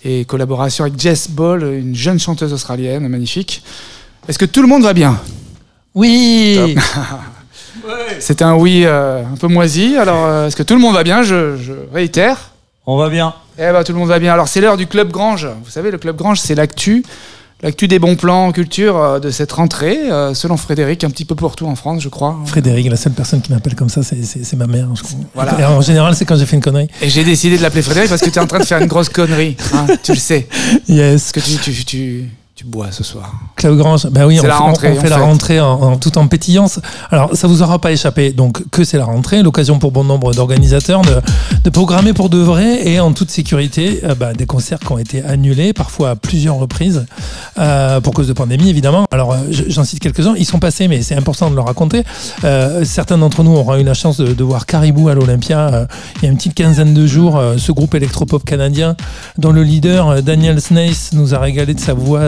et 0.06 0.26
collaboration 0.26 0.84
avec 0.84 1.00
Jess 1.00 1.32
Ball, 1.32 1.63
une 1.63 1.96
jeune 1.96 2.19
chanteuse 2.19 2.54
australienne 2.54 3.08
magnifique. 3.08 3.63
Est-ce 4.28 4.38
que 4.38 4.46
tout 4.46 4.62
le 4.62 4.67
monde 4.67 4.84
va 4.84 4.93
bien? 4.93 5.19
Oui 5.96 6.78
C'était 8.19 8.43
un 8.43 8.54
oui 8.54 8.84
euh, 8.86 9.24
un 9.26 9.38
peu 9.38 9.48
moisi, 9.48 9.98
alors 9.98 10.26
euh, 10.28 10.48
est-ce 10.48 10.56
que 10.56 10.62
tout 10.62 10.76
le 10.76 10.80
monde 10.80 10.93
va 10.93 11.04
bien? 11.04 11.24
Je, 11.24 11.58
je 11.58 11.74
réitère. 11.91 12.52
On 12.86 12.98
va 12.98 13.10
bien. 13.10 13.34
Eh 13.58 13.72
ben 13.72 13.84
tout 13.84 13.93
le 13.93 13.98
monde 13.98 14.10
va 14.10 14.19
bien. 14.19 14.32
Alors 14.32 14.48
c'est 14.48 14.62
l'heure 14.62 14.78
du 14.78 14.86
Club 14.86 15.10
Grange. 15.10 15.48
Vous 15.63 15.72
savez, 15.72 15.89
le 15.89 15.98
Club 15.98 16.17
Grange, 16.17 16.39
c'est 16.39 16.54
l'actu. 16.54 17.04
L'actu 17.63 17.88
des 17.88 17.97
bons 17.97 18.15
plans 18.17 18.47
en 18.47 18.52
culture 18.52 18.97
euh, 18.97 19.19
de 19.19 19.32
cette 19.32 19.52
rentrée, 19.54 19.97
euh, 20.12 20.34
selon 20.34 20.58
Frédéric, 20.58 21.04
un 21.06 21.10
petit 21.10 21.23
peu 21.23 21.34
pour 21.34 21.56
tout 21.56 21.65
en 21.65 21.76
France, 21.76 22.02
je 22.04 22.10
crois. 22.10 22.38
Frédéric, 22.45 22.89
la 22.89 22.97
seule 22.97 23.13
personne 23.13 23.41
qui 23.41 23.52
m'appelle 23.54 23.76
comme 23.76 23.88
ça, 23.89 24.02
c'est- 24.04 24.54
ma 24.58 24.67
mère. 24.67 24.88
je 24.95 25.02
crois. 25.02 25.19
Voilà. 25.34 25.60
Et 25.62 25.65
en 25.65 25.80
général, 25.82 26.13
c'est 26.15 26.26
quand 26.26 26.36
j'ai 26.36 26.45
fait 26.45 26.58
une 26.58 26.62
connerie. 26.62 26.89
Et 27.02 27.10
j'ai 27.10 27.23
décidé 27.23 27.58
de 27.58 27.62
l'appeler 27.63 27.82
Frédéric 27.82 28.10
parce 28.10 28.21
que 28.21 28.30
tu 28.30 28.38
es 28.38 28.41
en 28.41 28.47
train 28.47 28.60
de 28.60 28.65
faire 28.65 28.80
une 28.80 28.88
grosse 28.88 29.10
connerie. 29.10 29.56
hein, 29.73 29.86
tu 30.04 30.12
le 30.12 30.17
sais. 30.19 30.47
Yes. 30.89 31.32
Parce 31.32 31.45
que 31.45 31.52
tu, 31.52 31.58
tu, 31.71 31.86
tu, 31.86 32.30
tu 32.56 32.65
bois 32.65 32.91
ce 32.91 33.04
soir. 33.04 33.32
Claude 33.56 33.78
Grange, 33.78 34.08
ben 34.12 34.26
oui, 34.28 34.39
on, 34.39 34.45
la 34.45 34.62
on- 34.62 34.65
rentrée, 34.65 34.91
on 34.91 35.02
fait 35.02 35.10
la 35.10 35.17
rentrée 35.17 35.60
en, 35.60 35.71
en- 35.82 35.97
tout 35.97 36.17
en 36.17 36.28
pétillance. 36.28 36.80
Alors, 37.12 37.36
ça 37.36 37.47
vous 37.47 37.62
aura 37.63 37.80
pas 37.80 37.91
échappé, 37.91 38.32
donc 38.34 38.69
que 38.69 38.84
c'est 38.84 38.97
la 38.97 39.06
rentrée, 39.06 39.41
l'occasion 39.41 39.80
pour 39.80 39.91
bon 39.91 40.04
nombre 40.04 40.34
d'organisateurs 40.34 41.02
de, 41.02 41.15
de 41.63 41.69
programmer 41.69 42.12
pour 42.13 42.30
de 42.30 42.38
vrai 42.39 42.86
et 42.88 42.99
en 42.99 43.13
toute 43.13 43.32
sécurité 43.32 44.02
euh, 44.04 44.15
bah, 44.15 44.34
des 44.34 44.45
concerts 44.45 44.80
qui 44.80 44.91
ont 44.91 44.97
été 44.97 45.23
annulés, 45.23 45.71
parfois 45.71 46.12
à 46.12 46.15
plusieurs 46.17 46.56
reprises, 46.56 47.06
euh, 47.58 48.02
pour 48.02 48.13
cause 48.13 48.28
de 48.28 48.34
pandémie 48.34 48.69
évidemment. 48.69 49.06
Alors, 49.12 49.32
euh, 49.32 49.38
je- 49.49 49.63
j'en 49.69 49.86
cite 49.86 49.99
quelques-uns, 50.02 50.36
ils 50.38 50.45
sont 50.45 50.60
passés, 50.60 50.89
mais 50.89 51.02
c'est 51.02 51.15
important 51.15 51.49
de 51.49 51.56
le 51.56 51.62
raconter. 51.62 52.04
Certains 52.84 53.17
d'entre 53.17 53.43
nous 53.43 53.52
auront 53.56 53.76
eu 53.78 53.84
la 53.84 53.93
chance 53.93 54.17
de, 54.17 54.43
voir 54.43 54.65
Caribou 54.65 55.08
à 55.08 55.13
l'Olympia 55.15 55.88
il 56.17 56.26
y 56.26 56.28
a 56.28 56.32
une 56.32 56.38
petite 56.38 56.54
quinzaine 56.54 56.93
de 56.93 57.08
jours, 57.08 57.41
ce 57.58 57.71
groupe 57.71 57.95
électropop 57.95 58.43
canadien 58.43 58.95
dont 59.38 59.52
le 59.52 59.63
leader 59.63 60.21
Daniel 60.21 60.60
Snaith 60.60 61.12
nous 61.13 61.34
a 61.34 61.39
régalé 61.39 61.73
de 61.73 61.80
sa 61.80 61.93
voix 61.93 62.21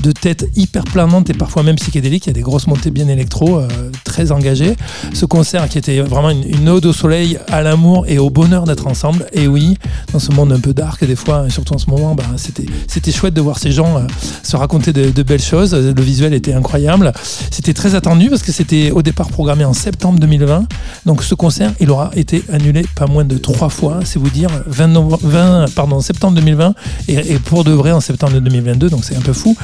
de 0.00 0.12
tête 0.20 0.48
hyper 0.56 0.84
planante 0.84 1.30
et 1.30 1.34
parfois 1.34 1.62
même 1.62 1.76
psychédélique. 1.76 2.26
Il 2.26 2.28
y 2.28 2.30
a 2.30 2.34
des 2.34 2.42
grosses 2.42 2.66
montées 2.66 2.90
bien 2.90 3.08
électro, 3.08 3.58
euh, 3.58 3.68
très 4.04 4.32
engagées. 4.32 4.74
Ce 5.14 5.26
concert 5.26 5.68
qui 5.68 5.78
était 5.78 6.00
vraiment 6.00 6.30
une, 6.30 6.68
ode 6.68 6.86
au 6.86 6.92
soleil, 6.92 7.38
à 7.48 7.62
l'amour 7.62 8.04
et 8.08 8.18
au 8.18 8.30
bonheur 8.30 8.64
d'être 8.64 8.86
ensemble. 8.86 9.26
Et 9.32 9.46
oui, 9.46 9.76
dans 10.12 10.18
ce 10.18 10.32
monde 10.32 10.52
un 10.52 10.60
peu 10.60 10.74
dark 10.74 11.04
des 11.04 11.16
fois, 11.16 11.48
surtout 11.48 11.74
en 11.74 11.78
ce 11.78 11.88
moment, 11.90 12.14
bah, 12.14 12.24
c'était 12.36 13.12
chouette 13.12 13.34
de 13.34 13.40
voir 13.40 13.58
ces 13.58 13.72
gens 13.72 13.96
euh, 13.96 14.02
se 14.42 14.56
raconter 14.56 14.92
de, 14.92 15.22
belles 15.22 15.42
choses. 15.42 15.74
Le 15.74 16.02
visuel 16.02 16.34
était 16.34 16.52
incroyable. 16.52 17.12
C'était 17.50 17.74
très 17.74 17.94
attendu 17.94 18.30
parce 18.30 18.42
que 18.42 18.52
c'était 18.52 18.90
au 18.90 19.02
départ 19.02 19.28
programmé 19.28 19.64
en 19.64 19.72
septembre 19.72 20.18
2020. 20.18 20.66
Donc 21.06 21.22
ce 21.22 21.34
concert, 21.34 21.72
il 21.80 21.90
aura 21.90 22.10
été 22.14 22.42
annulé 22.52 22.84
pas 22.94 23.06
moins 23.06 23.24
de 23.24 23.36
trois 23.36 23.68
fois, 23.68 24.00
c'est 24.04 24.18
vous 24.18 24.30
dire, 24.30 24.48
20, 24.66 24.88
novembre- 24.88 25.20
20 25.22 25.74
pardon, 25.74 26.00
septembre 26.00 26.34
2020 26.36 26.74
et, 27.08 27.38
pour 27.38 27.64
de 27.64 27.72
vrai 27.72 27.92
en 27.92 28.00
septembre 28.00 28.38
2022. 28.40 28.90
Donc 28.90 29.04
c'est 29.04 29.16
un 29.16 29.20
peu 29.20 29.32
fou. 29.32 29.56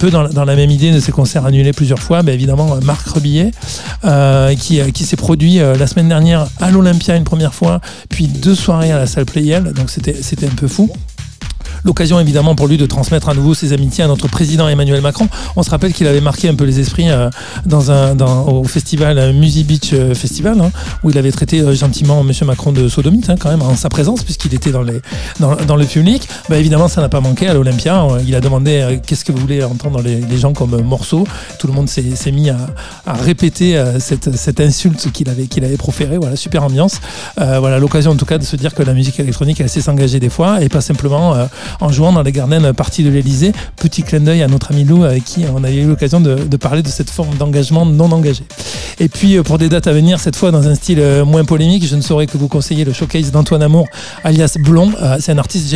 Peu 0.00 0.10
dans, 0.10 0.22
la- 0.22 0.56
même 0.56 0.70
idée 0.70 0.90
de 0.92 0.98
ces 0.98 1.12
concerts 1.12 1.44
annulés 1.46 1.72
plusieurs 1.72 1.98
fois, 2.00 2.22
évidemment 2.26 2.76
Marc 2.82 3.06
Rebillet 3.06 3.50
euh, 4.04 4.54
qui, 4.56 4.80
qui 4.92 5.04
s'est 5.04 5.16
produit 5.16 5.60
euh, 5.60 5.76
la 5.76 5.86
semaine 5.86 6.08
dernière 6.08 6.46
à 6.60 6.70
l'Olympia 6.70 7.14
une 7.16 7.24
première 7.24 7.54
fois, 7.54 7.80
puis 8.08 8.26
deux 8.26 8.54
soirées 8.54 8.90
à 8.92 8.98
la 8.98 9.06
salle 9.06 9.26
Playel. 9.26 9.72
Donc 9.74 9.90
c'était 9.90 10.46
un 10.46 10.54
peu 10.56 10.66
fou. 10.68 10.90
L'occasion 11.84 12.20
évidemment 12.20 12.54
pour 12.54 12.68
lui 12.68 12.76
de 12.76 12.86
transmettre 12.86 13.28
à 13.28 13.34
nouveau 13.34 13.54
ses 13.54 13.72
amitiés 13.72 14.04
à 14.04 14.06
notre 14.06 14.28
président 14.28 14.68
Emmanuel 14.68 15.00
Macron. 15.00 15.28
On 15.56 15.62
se 15.62 15.70
rappelle 15.70 15.92
qu'il 15.92 16.06
avait 16.06 16.20
marqué 16.20 16.48
un 16.48 16.54
peu 16.54 16.64
les 16.64 16.80
esprits 16.80 17.10
euh, 17.10 17.30
dans 17.66 17.90
un, 17.90 18.18
au 18.20 18.64
festival 18.64 19.18
euh, 19.18 19.32
Music 19.32 19.66
Beach 19.66 19.90
euh, 19.92 20.14
Festival, 20.14 20.60
hein, 20.60 20.70
où 21.02 21.10
il 21.10 21.18
avait 21.18 21.32
traité 21.32 21.74
gentiment 21.74 22.22
Monsieur 22.22 22.44
Macron 22.46 22.72
de 22.72 22.88
sodomite, 22.88 23.30
hein, 23.30 23.36
quand 23.38 23.50
même, 23.50 23.62
en 23.62 23.76
sa 23.76 23.88
présence, 23.88 24.22
puisqu'il 24.22 24.54
était 24.54 24.70
dans, 24.70 24.82
les, 24.82 25.00
dans, 25.38 25.76
le 25.76 25.84
public. 25.84 26.28
Bah, 26.48 26.58
évidemment, 26.58 26.88
ça 26.88 27.00
n'a 27.00 27.08
pas 27.08 27.20
manqué 27.20 27.48
à 27.48 27.54
l'Olympia. 27.54 28.06
Il 28.26 28.34
a 28.34 28.40
demandé 28.40 29.00
qu'est-ce 29.06 29.24
que 29.24 29.32
vous 29.32 29.38
voulez 29.38 29.62
entendre 29.64 30.02
les, 30.02 30.38
gens 30.38 30.52
comme 30.52 30.80
morceau. 30.82 31.26
Tout 31.58 31.66
le 31.66 31.72
monde 31.72 31.88
s'est 31.88 32.32
mis 32.32 32.50
à, 32.50 32.56
répéter 33.06 33.82
cette, 33.98 34.36
cette 34.36 34.60
insulte 34.60 35.10
qu'il 35.12 35.28
avait, 35.28 35.46
qu'il 35.46 35.64
avait 35.64 35.76
proférée. 35.76 36.18
Voilà, 36.18 36.36
super 36.36 36.62
ambiance. 36.62 37.00
Voilà, 37.36 37.78
l'occasion 37.78 38.12
en 38.12 38.16
tout 38.16 38.26
cas 38.26 38.38
de 38.38 38.44
se 38.44 38.56
dire 38.56 38.74
que 38.74 38.82
la 38.82 38.94
musique 38.94 39.20
électronique, 39.20 39.60
elle 39.60 39.68
sait 39.68 39.80
s'engager 39.80 40.20
des 40.20 40.30
fois 40.30 40.62
et 40.62 40.68
pas 40.68 40.80
simplement 40.80 41.34
en 41.80 41.90
jouant 41.90 42.12
dans 42.12 42.22
les 42.22 42.32
garden 42.32 42.72
parties 42.72 43.02
de 43.04 43.10
l'Elysée. 43.10 43.52
Petit 43.76 44.02
clin 44.02 44.20
d'œil 44.20 44.42
à 44.42 44.48
notre 44.48 44.72
ami 44.72 44.84
Lou 44.84 45.04
avec 45.04 45.24
qui 45.24 45.44
on 45.54 45.62
avait 45.64 45.76
eu 45.76 45.86
l'occasion 45.86 46.20
de, 46.20 46.56
parler 46.56 46.82
de 46.82 46.88
cette 46.88 47.10
forme 47.10 47.36
d'engagement 47.36 47.86
non 47.86 48.10
engagé. 48.12 48.44
Et 48.98 49.08
puis 49.08 49.36
euh, 49.36 49.42
pour 49.42 49.58
des 49.58 49.68
dates 49.68 49.86
à 49.86 49.92
venir, 49.92 50.20
cette 50.20 50.36
fois 50.36 50.50
dans 50.50 50.68
un 50.68 50.74
style 50.74 51.00
euh, 51.00 51.24
moins 51.24 51.44
polémique, 51.44 51.86
je 51.86 51.96
ne 51.96 52.02
saurais 52.02 52.26
que 52.26 52.36
vous 52.36 52.48
conseiller 52.48 52.84
le 52.84 52.92
showcase 52.92 53.30
d'Antoine 53.30 53.62
Amour, 53.62 53.86
alias 54.24 54.56
Blond. 54.58 54.92
Euh, 55.00 55.16
C'est 55.20 55.32
un 55.32 55.38
artiste 55.38 55.74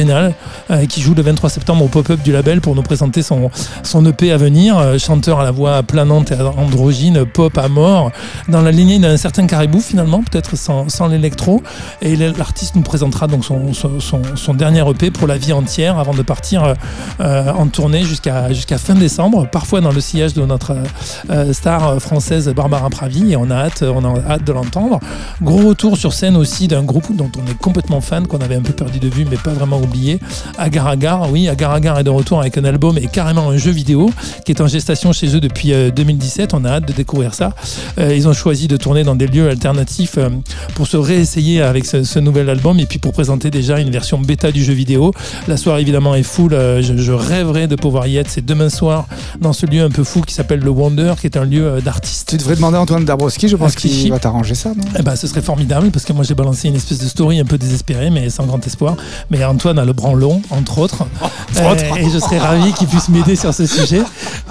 euh, 0.70 0.86
qui 0.86 1.00
joue 1.00 1.14
le 1.14 1.22
23 1.22 1.50
septembre 1.50 1.84
au 1.84 1.88
pop-up 1.88 2.20
du 2.22 2.32
label 2.32 2.60
pour 2.60 2.74
nous 2.74 2.82
présenter 2.82 3.22
son, 3.22 3.50
son 3.82 4.04
EP 4.06 4.32
à 4.32 4.36
venir. 4.36 4.78
Euh, 4.78 4.98
Chanteur 4.98 5.40
à 5.40 5.44
la 5.44 5.50
voix 5.50 5.82
planante 5.82 6.32
et 6.32 6.36
androgyne, 6.40 7.24
pop 7.24 7.56
à 7.58 7.68
mort, 7.68 8.10
dans 8.48 8.62
la 8.62 8.70
lignée 8.70 8.98
d'un 8.98 9.16
certain 9.16 9.46
Caribou 9.46 9.80
finalement, 9.80 10.22
peut-être 10.22 10.56
sans, 10.56 10.88
sans 10.88 11.08
l'électro. 11.08 11.62
Et 12.00 12.16
l'artiste 12.16 12.76
nous 12.76 12.82
présentera 12.82 13.26
donc 13.26 13.44
son 13.44 14.54
dernier 14.54 14.88
EP 14.88 15.10
pour 15.10 15.26
la 15.26 15.36
vie 15.36 15.52
entière 15.52 15.83
avant 15.88 16.14
de 16.14 16.22
partir 16.22 16.64
euh, 16.64 16.74
euh, 17.20 17.52
en 17.52 17.66
tournée 17.68 18.02
jusqu'à 18.04 18.52
jusqu'à 18.52 18.78
fin 18.78 18.94
décembre, 18.94 19.46
parfois 19.50 19.80
dans 19.80 19.92
le 19.92 20.00
sillage 20.00 20.34
de 20.34 20.44
notre 20.44 20.72
euh, 20.72 20.84
euh, 21.30 21.52
star 21.52 22.00
française 22.00 22.48
Barbara 22.48 22.90
Pravi. 22.90 23.32
Et 23.32 23.36
on 23.36 23.50
a 23.50 23.56
hâte, 23.56 23.82
on 23.82 24.04
a 24.04 24.20
hâte 24.28 24.44
de 24.44 24.52
l'entendre. 24.52 25.00
Gros 25.42 25.68
retour 25.68 25.96
sur 25.96 26.12
scène 26.12 26.36
aussi 26.36 26.68
d'un 26.68 26.82
groupe 26.82 27.14
dont 27.14 27.30
on 27.36 27.50
est 27.50 27.58
complètement 27.58 28.00
fan, 28.00 28.26
qu'on 28.26 28.38
avait 28.38 28.56
un 28.56 28.62
peu 28.62 28.72
perdu 28.72 28.98
de 28.98 29.08
vue, 29.08 29.26
mais 29.30 29.36
pas 29.36 29.50
vraiment 29.50 29.78
oublié. 29.78 30.20
Agar 30.58 30.86
Agar, 30.88 31.30
oui, 31.30 31.48
Agar 31.48 31.72
Agar 31.72 31.98
est 31.98 32.04
de 32.04 32.10
retour 32.10 32.40
avec 32.40 32.56
un 32.58 32.64
album 32.64 32.98
et 32.98 33.06
carrément 33.06 33.50
un 33.50 33.56
jeu 33.56 33.70
vidéo 33.70 34.10
qui 34.44 34.52
est 34.52 34.60
en 34.60 34.66
gestation 34.66 35.12
chez 35.12 35.34
eux 35.36 35.40
depuis 35.40 35.72
euh, 35.72 35.90
2017. 35.90 36.54
On 36.54 36.64
a 36.64 36.70
hâte 36.70 36.88
de 36.88 36.92
découvrir 36.92 37.34
ça. 37.34 37.54
Euh, 37.98 38.14
ils 38.14 38.28
ont 38.28 38.32
choisi 38.32 38.68
de 38.68 38.76
tourner 38.76 39.04
dans 39.04 39.14
des 39.14 39.26
lieux 39.26 39.48
alternatifs 39.48 40.18
euh, 40.18 40.28
pour 40.74 40.86
se 40.86 40.96
réessayer 40.96 41.62
avec 41.62 41.86
ce, 41.86 42.04
ce 42.04 42.18
nouvel 42.18 42.48
album 42.48 42.78
et 42.80 42.86
puis 42.86 42.98
pour 42.98 43.12
présenter 43.12 43.50
déjà 43.50 43.78
une 43.78 43.90
version 43.90 44.18
bêta 44.18 44.52
du 44.52 44.62
jeu 44.64 44.74
vidéo. 44.74 45.12
La 45.48 45.56
soirée 45.56 45.73
évidemment 45.80 46.14
est 46.14 46.22
full. 46.22 46.54
Euh, 46.54 46.82
je, 46.82 46.96
je 46.96 47.12
rêverais 47.12 47.66
de 47.66 47.76
pouvoir 47.76 48.06
y 48.06 48.16
être. 48.16 48.28
C'est 48.30 48.44
demain 48.44 48.68
soir 48.68 49.06
dans 49.40 49.52
ce 49.52 49.66
lieu 49.66 49.82
un 49.82 49.90
peu 49.90 50.04
fou 50.04 50.20
qui 50.22 50.34
s'appelle 50.34 50.60
le 50.60 50.70
Wonder, 50.70 51.14
qui 51.20 51.26
est 51.26 51.36
un 51.36 51.44
lieu 51.44 51.64
euh, 51.66 51.80
d'artistes. 51.80 52.28
Tu 52.30 52.36
devrais 52.36 52.56
demander 52.56 52.76
à 52.76 52.80
Antoine 52.80 53.04
Dabrowski, 53.04 53.48
je 53.48 53.56
pense 53.56 53.74
qu'il 53.74 54.10
va 54.10 54.18
t'arranger 54.18 54.54
ça, 54.54 54.70
non? 54.70 54.84
Eh 54.98 55.02
ben, 55.02 55.16
ce 55.16 55.26
serait 55.26 55.42
formidable 55.42 55.90
parce 55.90 56.04
que 56.04 56.12
moi 56.12 56.24
j'ai 56.24 56.34
balancé 56.34 56.68
une 56.68 56.76
espèce 56.76 56.98
de 56.98 57.06
story 57.06 57.40
un 57.40 57.44
peu 57.44 57.58
désespérée 57.58 58.10
mais 58.10 58.30
sans 58.30 58.46
grand 58.46 58.64
espoir. 58.66 58.96
Mais 59.30 59.44
Antoine 59.44 59.78
a 59.78 59.84
le 59.84 59.92
branlon, 59.92 60.42
entre 60.50 60.78
autres. 60.78 61.04
Euh, 61.60 61.74
et 61.98 62.10
je 62.10 62.18
serais 62.18 62.38
ravi 62.38 62.72
qu'il 62.72 62.88
puisse 62.88 63.08
m'aider 63.08 63.36
sur 63.36 63.54
ce 63.54 63.64
sujet. 63.64 64.02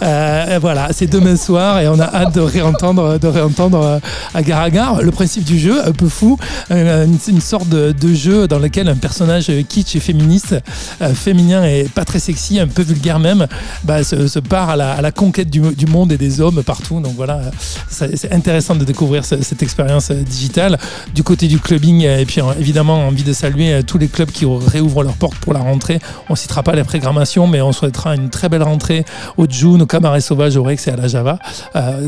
Euh, 0.02 0.58
voilà, 0.62 0.88
c'est 0.92 1.08
demain 1.08 1.36
soir 1.36 1.80
et 1.80 1.88
on 1.90 2.00
a 2.00 2.06
hâte 2.06 2.34
de 2.36 2.40
réentendre, 2.40 3.20
de 3.20 3.28
réentendre 3.28 3.82
euh, 3.82 4.00
Agar 4.34 4.62
Agar. 4.62 5.02
Le 5.02 5.12
principe 5.12 5.44
du 5.44 5.60
jeu, 5.60 5.86
un 5.86 5.92
peu 5.92 6.08
fou, 6.08 6.38
euh, 6.72 7.06
une, 7.06 7.18
une 7.28 7.42
sorte 7.42 7.68
de, 7.68 7.92
de 7.92 8.14
jeu 8.14 8.48
dans 8.48 8.60
lequel 8.60 8.88
un 8.88 8.96
personnage 8.96 9.52
kitsch 9.68 9.96
et 9.98 10.00
féministe, 10.00 10.56
euh, 11.02 11.13
féminin 11.14 11.64
et 11.64 11.84
pas 11.84 12.06
très 12.06 12.20
sexy, 12.20 12.60
un 12.60 12.68
peu 12.68 12.82
vulgaire 12.82 13.20
même, 13.20 13.48
bah, 13.84 14.04
se, 14.04 14.40
part 14.40 14.70
à 14.70 14.76
la, 14.76 15.12
conquête 15.12 15.50
du, 15.50 15.86
monde 15.88 16.12
et 16.12 16.18
des 16.18 16.42
hommes 16.42 16.64
partout. 16.64 17.00
Donc 17.00 17.14
voilà, 17.16 17.42
c'est 17.90 18.32
intéressant 18.32 18.76
de 18.76 18.84
découvrir 18.84 19.26
ce- 19.26 19.42
cette 19.42 19.62
expérience 19.64 20.12
euh, 20.12 20.16
digitale. 20.24 20.78
Du 21.14 21.24
côté 21.24 21.48
du 21.48 21.60
clubbing, 21.60 22.06
euh, 22.06 22.20
et 22.20 22.26
puis 22.26 22.42
euh, 22.42 22.46
évidemment, 22.60 23.08
envie 23.08 23.24
de 23.24 23.34
saluer 23.34 23.82
tous 23.84 23.98
les 23.98 24.08
clubs 24.08 24.32
qui 24.32 24.46
réouvrent 24.46 25.04
leurs 25.04 25.16
portes 25.16 25.36
pour 25.38 25.54
la 25.54 25.60
rentrée. 25.60 26.00
On 26.30 26.36
citera 26.36 26.64
pas 26.64 26.74
les 26.74 26.84
programmations, 26.84 27.48
mais 27.48 27.62
on 27.62 27.72
souhaitera 27.72 28.16
une 28.16 28.30
très 28.30 28.50
belle 28.50 28.64
rentrée 28.64 29.06
au 29.38 29.46
June, 29.48 29.82
au 29.82 29.86
Cabaret 29.86 30.22
Sauvage, 30.22 30.56
au 30.58 30.64
Rex 30.64 30.88
et 30.88 30.92
à 30.92 30.96
la 30.96 31.08
Java, 31.08 31.40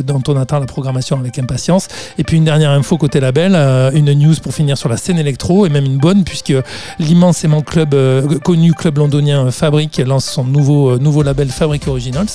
dont 0.03 0.21
on 0.27 0.37
attend 0.37 0.59
la 0.59 0.65
programmation 0.65 1.19
avec 1.19 1.37
impatience. 1.39 1.87
Et 2.17 2.23
puis 2.23 2.37
une 2.37 2.45
dernière 2.45 2.71
info 2.71 2.97
côté 2.97 3.19
label, 3.19 3.55
une 3.93 4.11
news 4.13 4.35
pour 4.41 4.53
finir 4.53 4.77
sur 4.77 4.89
la 4.89 4.97
scène 4.97 5.19
électro, 5.19 5.65
et 5.65 5.69
même 5.69 5.85
une 5.85 5.97
bonne, 5.97 6.23
puisque 6.23 6.53
l'immensément 6.99 7.61
club, 7.61 7.95
connu 8.43 8.73
club 8.73 8.94
londonien 8.97 9.45
euh, 9.47 9.51
Fabric 9.51 9.97
lance 9.99 10.25
son 10.25 10.43
nouveau, 10.43 10.91
euh, 10.91 10.97
nouveau 10.97 11.23
label 11.23 11.49
Fabric 11.49 11.87
Originals, 11.87 12.27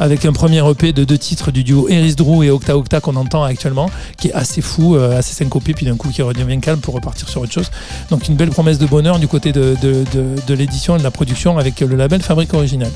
avec 0.00 0.24
un 0.24 0.32
premier 0.32 0.66
EP 0.68 0.92
de 0.92 1.04
deux 1.04 1.18
titres 1.18 1.50
du 1.50 1.64
duo 1.64 1.88
Eris 1.88 2.14
Drew 2.14 2.44
et 2.44 2.50
Octa 2.50 2.76
Octa 2.76 3.00
qu'on 3.00 3.16
entend 3.16 3.42
actuellement, 3.42 3.90
qui 4.16 4.28
est 4.28 4.32
assez 4.32 4.60
fou, 4.60 4.96
euh, 4.96 5.18
assez 5.18 5.34
syncopé, 5.34 5.74
puis 5.74 5.86
d'un 5.86 5.96
coup 5.96 6.08
qui 6.08 6.22
redevient 6.22 6.58
calme 6.60 6.80
pour 6.80 6.94
repartir 6.94 7.28
sur 7.28 7.40
autre 7.42 7.52
chose. 7.52 7.70
Donc 8.10 8.28
une 8.28 8.34
belle 8.34 8.50
promesse 8.50 8.78
de 8.78 8.86
bonheur 8.86 9.18
du 9.18 9.28
côté 9.28 9.52
de, 9.52 9.76
de, 9.82 10.54
l'édition 10.54 10.96
et 10.96 10.98
de 10.98 11.04
la 11.04 11.10
production 11.10 11.58
avec 11.58 11.80
le 11.80 11.96
label 11.96 12.22
Fabrique 12.22 12.54
Original. 12.54 12.90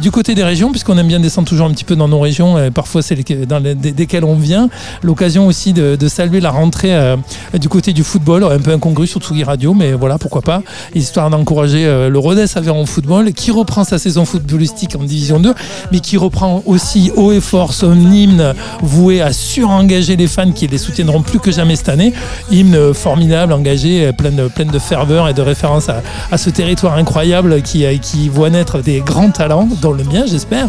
Du 0.00 0.10
côté 0.10 0.34
des 0.34 0.42
régions, 0.42 0.70
puisqu'on 0.70 0.98
aime 0.98 1.06
bien 1.06 1.20
descendre 1.20 1.46
toujours 1.48 1.66
un 1.66 1.70
petit 1.70 1.84
peu 1.84 1.94
dans 1.94 2.08
nos 2.08 2.18
régions, 2.18 2.70
parfois 2.72 3.02
c'est 3.02 3.46
dans 3.46 3.60
les, 3.60 3.76
des- 3.76 3.92
desquelles 3.92 4.24
on 4.24 4.34
vient, 4.34 4.68
l'occasion 5.02 5.46
aussi 5.46 5.72
de, 5.72 6.08
saluer 6.08 6.40
la 6.40 6.50
rentrée 6.50 7.14
du 7.54 7.68
côté 7.68 7.92
du 7.92 8.02
football, 8.02 8.44
un 8.44 8.58
peu 8.58 8.72
incongru 8.72 9.06
sur 9.06 9.20
Tsugi 9.20 9.44
Radio, 9.44 9.74
mais 9.74 9.92
voilà, 9.92 10.18
pourquoi 10.18 10.42
pas, 10.42 10.62
histoire 10.94 11.30
d'encourager 11.30 11.86
euh, 11.86 12.08
le 12.08 12.18
Rodez 12.38 12.52
Aveyron 12.56 12.86
Football, 12.86 13.32
qui 13.32 13.50
reprend 13.50 13.82
sa 13.82 13.98
saison 13.98 14.24
footballistique 14.24 14.94
en 14.94 15.02
Division 15.02 15.40
2, 15.40 15.54
mais 15.90 15.98
qui 15.98 16.16
reprend 16.16 16.62
aussi 16.66 17.10
haut 17.16 17.32
et 17.32 17.40
fort 17.40 17.72
son 17.74 17.96
hymne 18.12 18.54
voué 18.80 19.20
à 19.20 19.32
surengager 19.32 20.14
les 20.14 20.28
fans 20.28 20.52
qui 20.52 20.68
les 20.68 20.78
soutiendront 20.78 21.20
plus 21.22 21.40
que 21.40 21.50
jamais 21.50 21.74
cette 21.74 21.88
année. 21.88 22.12
Hymne 22.52 22.94
formidable, 22.94 23.52
engagé, 23.52 24.12
plein 24.12 24.30
de, 24.30 24.46
plein 24.46 24.66
de 24.66 24.78
ferveur 24.78 25.28
et 25.28 25.34
de 25.34 25.42
référence 25.42 25.88
à, 25.88 26.00
à 26.30 26.38
ce 26.38 26.48
territoire 26.50 26.94
incroyable 26.94 27.60
qui, 27.62 27.84
euh, 27.84 27.96
qui 27.96 28.28
voit 28.28 28.50
naître 28.50 28.78
des 28.82 29.00
grands 29.00 29.30
talents, 29.30 29.68
dont 29.82 29.92
le 29.92 30.04
mien 30.04 30.22
j'espère. 30.24 30.68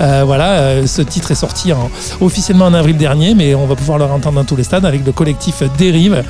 Euh, 0.00 0.24
voilà, 0.26 0.50
euh, 0.54 0.86
ce 0.88 1.00
titre 1.02 1.30
est 1.30 1.36
sorti 1.36 1.72
en- 1.72 1.90
officiellement 2.20 2.64
en 2.66 2.74
avril 2.74 2.96
dernier, 2.96 3.36
mais 3.36 3.54
on 3.54 3.66
va 3.66 3.76
pouvoir 3.76 3.98
le 3.98 4.04
entendre 4.06 4.34
dans 4.34 4.44
tous 4.44 4.56
les 4.56 4.64
stades 4.64 4.84
avec 4.84 5.06
le 5.06 5.12
collectif 5.12 5.62
Dérive 5.78 6.24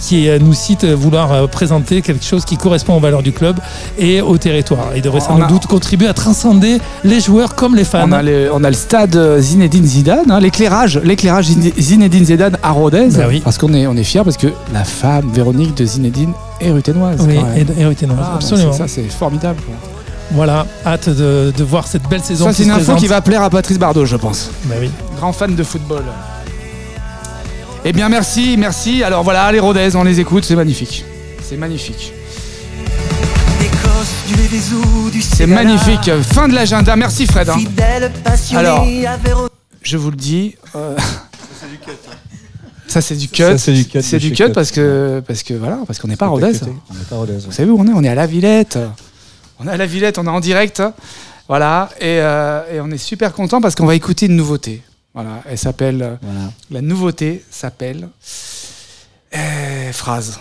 qui 0.00 0.26
nous 0.40 0.54
cite 0.54 0.86
vouloir 0.86 1.48
présenter 1.50 2.00
quelque 2.00 2.24
chose 2.24 2.46
qui 2.46 2.56
correspond 2.56 2.96
aux 2.96 3.00
valeurs 3.00 3.22
du 3.22 3.32
club 3.32 3.56
et 3.98 4.11
au 4.20 4.36
territoire. 4.38 4.88
Il 4.94 5.02
devrait 5.02 5.20
sans 5.20 5.40
a- 5.40 5.46
doute 5.46 5.66
contribuer 5.66 6.06
à 6.08 6.14
transcender 6.14 6.78
les 7.04 7.20
joueurs 7.20 7.54
comme 7.54 7.74
les 7.74 7.84
fans. 7.84 8.04
On 8.08 8.12
a, 8.12 8.22
le, 8.22 8.50
on 8.52 8.62
a 8.64 8.68
le 8.68 8.76
stade 8.76 9.16
euh, 9.16 9.40
Zinedine 9.40 9.84
Zidane, 9.86 10.30
hein, 10.30 10.40
l'éclairage, 10.40 10.98
l'éclairage 11.02 11.46
Zine- 11.46 11.72
Zinedine 11.78 12.24
Zidane 12.26 12.58
à 12.62 12.70
Rodez, 12.72 13.08
Bah 13.16 13.24
oui. 13.28 13.40
parce 13.42 13.58
qu'on 13.58 13.72
est, 13.74 13.86
on 13.86 13.96
est 13.96 14.04
fiers 14.04 14.22
parce 14.24 14.36
que 14.36 14.48
la 14.72 14.84
femme 14.84 15.30
Véronique 15.32 15.74
de 15.76 15.84
Zinedine 15.86 16.32
est 16.60 16.70
ruténoise. 16.70 17.18
Oui, 17.26 17.36
et 17.78 17.84
Ruténoise, 17.84 18.18
Ah, 18.22 18.34
absolument. 18.36 18.72
c'est- 18.72 18.78
Ça 18.78 18.88
c'est 18.88 19.02
formidable. 19.04 19.60
quoi. 19.64 19.74
Voilà, 20.34 20.66
hâte 20.86 21.08
de, 21.10 21.52
de 21.56 21.64
voir 21.64 21.86
cette 21.86 22.08
belle 22.08 22.22
saison. 22.22 22.46
Ça 22.46 22.52
c'est 22.52 22.62
une 22.64 22.70
info 22.70 22.94
qui 22.94 23.06
va 23.06 23.20
plaire 23.20 23.42
à 23.42 23.50
Patrice 23.50 23.78
Bardot, 23.78 24.06
je 24.06 24.16
pense. 24.16 24.50
Bah 24.64 24.76
oui. 24.80 24.90
Grand 25.18 25.32
fan 25.32 25.54
de 25.54 25.62
football. 25.62 26.02
Eh 27.84 27.92
bien 27.92 28.08
merci, 28.08 28.56
merci. 28.58 29.02
Alors 29.02 29.24
voilà, 29.24 29.50
les 29.52 29.58
Rodez, 29.60 29.94
on 29.96 30.04
les 30.04 30.20
écoute, 30.20 30.44
c'est 30.44 30.54
magnifique. 30.56 31.04
C'est 31.42 31.56
magnifique. 31.56 32.12
C'est 35.22 35.46
magnifique. 35.46 36.10
Fin 36.22 36.48
de 36.48 36.54
l'agenda. 36.54 36.96
Merci 36.96 37.26
Fred. 37.26 37.48
hein. 37.48 37.56
Alors, 38.56 38.84
je 39.82 39.96
vous 39.96 40.10
le 40.10 40.16
dis. 40.16 40.56
euh, 40.74 40.96
Ça 42.88 43.00
c'est 43.00 43.16
du 43.16 43.28
cut. 43.28 43.42
Ça, 43.42 43.58
c'est 43.58 43.72
du 43.72 43.84
cut 43.86 44.02
C'est 44.02 44.18
du 44.18 44.30
cut 44.32 44.44
Cut. 44.46 44.52
parce 44.52 44.70
que 44.70 45.22
parce 45.26 45.42
que 45.42 45.54
voilà 45.54 45.78
parce 45.86 45.98
qu'on 45.98 46.08
n'est 46.08 46.16
pas 46.16 46.26
à 46.26 46.28
Rodez. 46.28 46.52
On 46.90 46.94
n'est 46.94 47.04
pas 47.08 47.14
à 47.16 47.18
Rodez. 47.18 47.38
Vous 47.44 47.52
savez 47.52 47.70
où 47.70 47.78
on 47.80 47.86
est? 47.86 47.92
On 47.94 48.02
est 48.04 48.08
à 48.08 48.14
la 48.14 48.26
Villette. 48.26 48.78
On 49.58 49.66
est 49.66 49.70
à 49.70 49.76
la 49.76 49.86
Villette, 49.86 50.18
on 50.18 50.26
est 50.26 50.30
en 50.30 50.40
direct. 50.40 50.82
Voilà 51.48 51.88
et, 52.00 52.18
euh, 52.20 52.62
et 52.74 52.80
on 52.80 52.90
est 52.90 52.98
super 52.98 53.32
content 53.32 53.60
parce 53.60 53.74
qu'on 53.74 53.86
va 53.86 53.94
écouter 53.94 54.26
une 54.26 54.36
nouveauté. 54.36 54.82
Voilà, 55.14 55.42
elle 55.48 55.58
s'appelle 55.58 56.18
Voilà. 56.22 56.50
la 56.70 56.80
nouveauté 56.80 57.44
s'appelle 57.50 58.08
euh, 59.36 59.92
Phrase. 59.92 60.38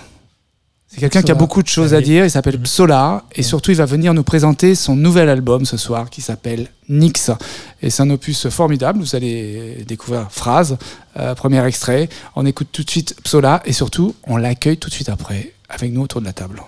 C'est 0.94 1.00
quelqu'un 1.00 1.22
qui 1.22 1.32
a 1.32 1.36
beaucoup 1.36 1.64
de 1.64 1.70
choses 1.70 1.94
à 1.94 2.02
dire. 2.02 2.26
Il 2.26 2.30
s'appelle 2.30 2.60
Psola 2.60 3.24
et 3.34 3.44
surtout 3.44 3.72
il 3.72 3.78
va 3.78 3.86
venir 3.86 4.14
nous 4.14 4.24
présenter 4.24 4.76
son 4.76 4.94
nouvel 4.98 5.30
album 5.30 5.64
ce 5.64 5.78
soir 5.78 6.10
qui 6.10 6.22
s'appelle 6.22 6.68
Nix. 6.90 7.32
Et 7.82 7.90
c'est 7.90 8.04
un 8.04 8.10
opus 8.10 8.50
formidable. 8.50 9.00
Vous 9.00 9.16
allez 9.16 9.86
découvrir 9.88 10.28
Phrase, 10.30 10.78
euh, 11.18 11.34
premier 11.34 11.66
extrait. 11.66 12.10
On 12.36 12.46
écoute 12.46 12.68
tout 12.74 12.84
de 12.84 12.90
suite 12.90 13.16
Psola 13.24 13.62
et 13.66 13.72
surtout 13.72 14.16
on 14.28 14.36
l'accueille 14.36 14.78
tout 14.78 14.90
de 14.90 14.94
suite 14.94 15.08
après 15.08 15.54
avec 15.70 15.94
nous 15.94 16.02
autour 16.02 16.20
de 16.20 16.26
la 16.26 16.34
table. 16.34 16.62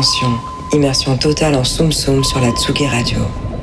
Attention, 0.00 0.38
immersion 0.72 1.18
totale 1.18 1.54
en 1.56 1.62
Soum 1.62 1.92
Soum 1.92 2.24
sur 2.24 2.40
la 2.40 2.52
Tsugi 2.52 2.86
Radio. 2.86 3.18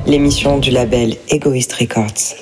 L'émission 0.06 0.60
du 0.60 0.70
label 0.70 1.18
Egoist 1.30 1.74
Records. 1.74 2.36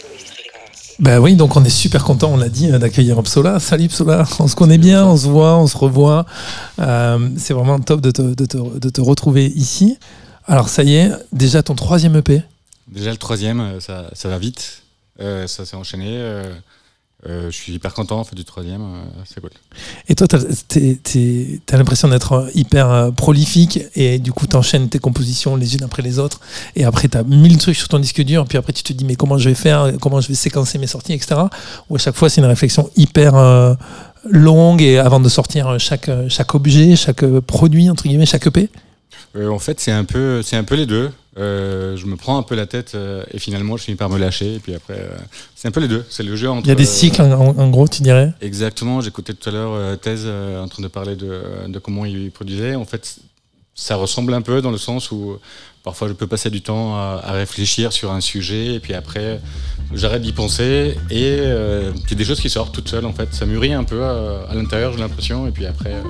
Ben 0.99 1.19
oui, 1.19 1.37
donc 1.37 1.55
on 1.55 1.63
est 1.63 1.69
super 1.69 2.03
content, 2.03 2.33
on 2.33 2.35
l'a 2.35 2.49
dit, 2.49 2.69
euh, 2.69 2.77
d'accueillir 2.77 3.23
Psola. 3.23 3.57
Salut 3.61 3.87
Psola, 3.87 4.25
on 4.39 4.49
se 4.49 4.55
connaît 4.57 4.77
bien, 4.77 5.05
on 5.05 5.15
se 5.15 5.27
voit, 5.27 5.55
on 5.55 5.67
se 5.67 5.77
revoit. 5.77 6.25
Euh, 6.79 7.29
c'est 7.37 7.53
vraiment 7.53 7.79
top 7.79 8.01
de 8.01 8.11
te, 8.11 8.21
de, 8.21 8.45
te, 8.45 8.57
de 8.57 8.89
te 8.89 8.99
retrouver 8.99 9.45
ici. 9.45 9.97
Alors 10.45 10.67
ça 10.67 10.83
y 10.83 10.95
est, 10.95 11.11
déjà 11.31 11.63
ton 11.63 11.75
troisième 11.75 12.17
EP. 12.17 12.41
Déjà 12.89 13.11
le 13.11 13.17
troisième, 13.17 13.61
euh, 13.61 13.79
ça, 13.79 14.07
ça 14.11 14.27
va 14.27 14.37
vite. 14.37 14.83
Euh, 15.21 15.47
ça 15.47 15.65
s'est 15.65 15.77
enchaîné. 15.77 16.07
euh, 16.09 16.53
je 17.27 17.49
suis 17.51 17.73
hyper 17.73 17.93
content 17.93 18.19
en 18.19 18.23
fait, 18.23 18.35
du 18.35 18.45
troisième. 18.45 18.81
euh, 18.81 19.03
c'est 19.25 19.41
cool. 19.41 19.49
Et 20.07 20.15
toi, 20.15 20.27
t'es- 20.27 21.59
t'as 21.65 21.77
l'impression 21.77 22.07
d'être 22.07 22.33
euh, 22.33 22.49
hyper 22.53 22.89
euh, 22.91 23.11
prolifique 23.11 23.79
et 23.95 24.19
du 24.19 24.31
coup, 24.31 24.45
t'enchaînes 24.47 24.89
tes 24.89 24.99
compositions 24.99 25.55
les 25.55 25.75
unes 25.75 25.83
après 25.83 26.01
les 26.03 26.19
autres. 26.19 26.39
Et 26.75 26.83
après, 26.85 27.07
t'as 27.07 27.23
mille 27.23 27.57
trucs 27.57 27.75
sur 27.77 27.87
ton 27.87 27.99
disque 27.99 28.21
dur. 28.21 28.45
Puis 28.45 28.57
après, 28.57 28.73
tu 28.73 28.83
te 28.83 28.93
dis, 28.93 29.05
mais 29.05 29.15
comment 29.15 29.37
je 29.37 29.49
vais 29.49 29.55
faire 29.55 29.91
Comment 29.99 30.21
je 30.21 30.27
vais 30.27 30.35
séquencer 30.35 30.77
mes 30.77 30.87
sorties, 30.87 31.13
etc. 31.13 31.35
Ou 31.89 31.95
à 31.95 31.99
chaque 31.99 32.15
fois, 32.15 32.29
c'est 32.29 32.41
une 32.41 32.47
réflexion 32.47 32.89
hyper 32.95 33.35
euh, 33.35 33.73
longue 34.29 34.81
et 34.81 34.97
avant 34.99 35.19
de 35.19 35.29
sortir 35.29 35.67
euh, 35.67 35.77
chaque, 35.79 36.09
euh, 36.09 36.27
chaque 36.29 36.53
objet, 36.55 36.95
chaque 36.95 37.23
euh, 37.23 37.41
produit, 37.41 37.89
entre 37.89 38.03
guillemets, 38.03 38.25
chaque 38.25 38.45
EP. 38.47 38.69
Euh, 39.35 39.49
en 39.49 39.59
fait, 39.59 39.79
c'est 39.79 39.91
un 39.91 40.05
peu, 40.05 40.41
un 40.51 40.63
peu 40.63 40.75
les 40.75 40.85
deux. 40.85 41.11
Euh, 41.37 41.97
je 41.97 42.05
me 42.05 42.15
prends 42.15 42.37
un 42.37 42.43
peu 42.43 42.55
la 42.55 42.65
tête 42.65 42.93
euh, 42.95 43.23
et 43.31 43.39
finalement, 43.39 43.75
je 43.75 43.83
finis 43.83 43.97
par 43.97 44.09
me 44.09 44.17
lâcher. 44.17 44.55
Et 44.55 44.59
puis 44.59 44.73
après, 44.73 45.09
c'est 45.55 45.67
un 45.67 45.71
peu 45.71 45.81
les 45.81 45.87
deux. 45.87 46.05
C'est 46.09 46.23
le 46.23 46.35
jeu 46.35 46.49
entre. 46.49 46.65
Il 46.65 46.69
y 46.69 46.71
a 46.71 46.75
des 46.75 46.85
cycles, 46.85 47.21
en, 47.21 47.69
gros, 47.69 47.87
tu 47.87 48.01
dirais? 48.01 48.33
Exactement. 48.41 49.01
J'écoutais 49.01 49.33
tout 49.33 49.49
à 49.49 49.51
l'heure 49.51 49.99
Thèse 49.99 50.25
en 50.27 50.67
train 50.67 50.83
de 50.83 50.87
parler 50.87 51.15
de, 51.15 51.41
de 51.67 51.79
comment 51.79 52.05
il 52.05 52.31
produisait. 52.31 52.75
En 52.75 52.85
fait, 52.85 53.19
ça 53.73 53.95
ressemble 53.95 54.33
un 54.33 54.41
peu 54.41 54.61
dans 54.61 54.71
le 54.71 54.77
sens 54.77 55.11
où 55.11 55.37
parfois 55.83 56.07
je 56.07 56.13
peux 56.13 56.27
passer 56.27 56.49
du 56.49 56.61
temps 56.61 56.95
à, 56.95 57.21
à 57.23 57.31
réfléchir 57.33 57.93
sur 57.93 58.11
un 58.11 58.21
sujet 58.21 58.73
et 58.73 58.79
puis 58.79 58.93
après 58.93 59.39
j'arrête 59.93 60.21
d'y 60.21 60.33
penser 60.33 60.97
et 61.09 61.37
euh, 61.39 61.91
il 61.93 62.09
y 62.09 62.13
a 62.13 62.17
des 62.17 62.25
choses 62.25 62.39
qui 62.39 62.49
sortent 62.49 62.73
toutes 62.73 62.89
seules 62.89 63.05
en 63.05 63.13
fait. 63.13 63.33
Ça 63.33 63.45
mûrit 63.45 63.73
un 63.73 63.83
peu 63.83 64.03
à 64.03 64.53
l'intérieur, 64.53 64.93
j'ai 64.93 64.99
l'impression, 64.99 65.47
et 65.47 65.51
puis 65.51 65.65
après 65.65 65.93
euh, 65.93 66.01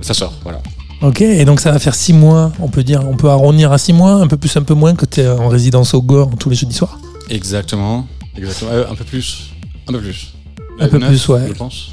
ça 0.00 0.14
sort. 0.14 0.32
Voilà. 0.42 0.62
Ok, 1.00 1.20
et 1.20 1.44
donc 1.44 1.60
ça 1.60 1.70
va 1.70 1.78
faire 1.78 1.94
six 1.94 2.12
mois, 2.12 2.52
on 2.60 2.68
peut 2.68 2.82
dire, 2.82 3.06
on 3.08 3.16
peut 3.16 3.28
arrondir 3.28 3.70
à 3.70 3.78
six 3.78 3.92
mois, 3.92 4.14
un 4.14 4.26
peu 4.26 4.36
plus, 4.36 4.56
un 4.56 4.62
peu 4.62 4.74
moins 4.74 4.96
que 4.96 5.06
tu 5.06 5.20
es 5.20 5.28
en 5.28 5.48
résidence 5.48 5.94
au 5.94 6.02
Gore 6.02 6.30
tous 6.38 6.50
les 6.50 6.56
jeudis 6.56 6.74
soirs? 6.74 6.98
Exactement. 7.30 8.06
Exactement. 8.36 8.70
Euh, 8.72 8.84
un 8.90 8.94
peu 8.96 9.04
plus. 9.04 9.50
Un 9.86 9.92
peu 9.92 10.00
plus. 10.00 10.32
Un 10.80 10.88
peu 10.88 10.98
Neuf, 10.98 11.08
plus, 11.10 11.28
ouais. 11.28 11.48
Je 11.48 11.52
pense. 11.52 11.90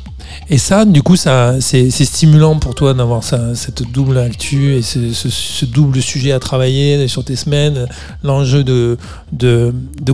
Et 0.50 0.58
ça, 0.58 0.86
du 0.86 1.02
coup, 1.02 1.16
ça, 1.16 1.60
c'est 1.60 1.90
stimulant 1.90 2.58
pour 2.60 2.76
toi 2.76 2.94
d'avoir 2.94 3.24
cette 3.24 3.84
double 3.92 4.18
actu 4.18 4.76
et 4.76 4.82
ce, 4.82 5.66
double 5.66 6.02
sujet 6.02 6.32
à 6.32 6.40
travailler 6.40 7.08
sur 7.08 7.24
tes 7.24 7.36
semaines, 7.36 7.88
l'enjeu 8.24 8.64
de, 8.64 8.98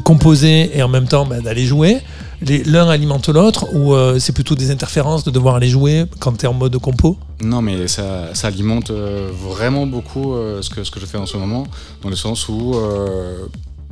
composer 0.03 0.77
et 0.77 0.83
en 0.83 0.87
même 0.87 1.07
temps 1.07 1.25
bah, 1.25 1.39
d'aller 1.41 1.65
jouer. 1.65 1.97
L'un 2.41 2.89
alimente 2.89 3.29
l'autre 3.29 3.67
ou 3.75 3.93
euh, 3.93 4.17
c'est 4.17 4.33
plutôt 4.33 4.55
des 4.55 4.71
interférences 4.71 5.23
de 5.23 5.29
devoir 5.29 5.55
aller 5.55 5.67
jouer 5.67 6.05
quand 6.19 6.33
tu 6.33 6.45
es 6.45 6.47
en 6.47 6.53
mode 6.53 6.75
compo? 6.79 7.17
Non, 7.43 7.61
mais 7.61 7.87
ça, 7.87 8.31
alimente 8.43 8.89
euh, 8.89 9.29
vraiment 9.31 9.85
beaucoup 9.85 10.33
euh, 10.33 10.61
ce, 10.63 10.71
que, 10.71 10.83
je 10.83 11.05
fais 11.05 11.19
en 11.19 11.27
ce 11.27 11.37
moment, 11.37 11.67
dans 12.01 12.09
le 12.09 12.15
sens 12.15 12.49
où, 12.49 12.75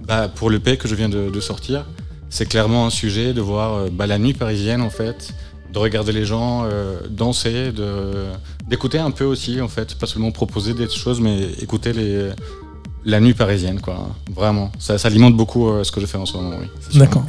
bah, 0.08 0.30
pour 0.34 0.50
le 0.50 0.60
P 0.60 0.78
que 0.78 0.88
je 0.88 0.96
viens 0.96 1.10
de, 1.10 1.40
sortir, 1.40 1.86
c'est 2.32 2.48
clairement 2.48 2.88
un 2.88 2.90
sujet 2.90 3.34
de 3.34 3.42
voir 3.42 3.86
bah, 3.92 4.08
la 4.08 4.18
nuit 4.18 4.34
parisienne, 4.34 4.82
en 4.82 4.90
fait, 4.90 5.34
de 5.74 5.80
regarder 5.80 6.12
les 6.12 6.26
gens 6.26 6.64
euh, 6.66 7.00
danser, 7.10 7.72
de- 7.72 8.26
d'écouter 8.68 9.00
un 9.00 9.12
peu 9.12 9.26
aussi, 9.26 9.62
en 9.62 9.68
fait, 9.68 9.96
pas 9.96 10.08
seulement 10.08 10.32
proposer 10.32 10.74
des 10.74 10.90
choses, 10.90 11.20
mais 11.22 11.44
écouter 11.62 11.94
les, 11.94 12.30
la 13.06 13.20
nuit 13.20 13.34
parisienne, 13.34 13.80
quoi. 13.80 14.10
Vraiment. 14.36 14.72
Ça, 14.80 14.98
ça 14.98 15.08
alimente 15.08 15.36
beaucoup 15.36 15.70
euh, 15.70 15.84
ce 15.84 15.92
que 15.92 16.02
je 16.02 16.06
fais 16.06 16.18
en 16.18 16.26
ce 16.26 16.34
moment, 16.38 16.56
oui. 16.60 16.68
D'accord. 17.00 17.24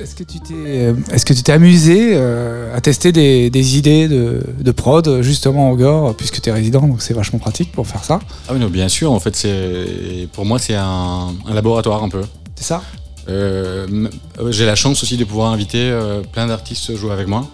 Est-ce 0.00 0.14
que, 0.14 0.22
tu 0.22 0.40
t'es, 0.40 0.54
euh, 0.54 0.94
est-ce 1.12 1.26
que 1.26 1.32
tu 1.34 1.42
t'es 1.42 1.52
amusé 1.52 2.12
euh, 2.14 2.74
à 2.74 2.80
tester 2.80 3.10
des, 3.12 3.50
des 3.50 3.76
idées 3.78 4.08
de, 4.08 4.42
de 4.60 4.70
prod 4.70 5.20
justement 5.22 5.70
au 5.70 5.76
Gore, 5.76 6.14
puisque 6.16 6.40
tu 6.40 6.48
es 6.48 6.52
résident, 6.52 6.86
donc 6.86 7.02
c'est 7.02 7.14
vachement 7.14 7.38
pratique 7.40 7.72
pour 7.72 7.86
faire 7.86 8.04
ça? 8.04 8.20
Ah 8.48 8.52
oui, 8.54 8.60
non, 8.60 8.68
bien 8.68 8.88
sûr, 8.88 9.12
en 9.12 9.20
fait, 9.20 9.34
c'est 9.36 10.28
pour 10.32 10.44
moi, 10.46 10.58
c'est 10.58 10.76
un, 10.76 11.28
un 11.46 11.54
laboratoire 11.54 12.02
un 12.02 12.08
peu. 12.08 12.22
C'est 12.54 12.64
ça? 12.64 12.82
Euh, 13.28 14.08
j'ai 14.50 14.66
la 14.66 14.74
chance 14.74 15.02
aussi 15.02 15.16
de 15.16 15.24
pouvoir 15.24 15.52
inviter 15.52 15.78
euh, 15.90 16.22
plein 16.32 16.46
d'artistes 16.46 16.96
jouer 16.96 17.12
avec 17.12 17.28
moi. 17.28 17.46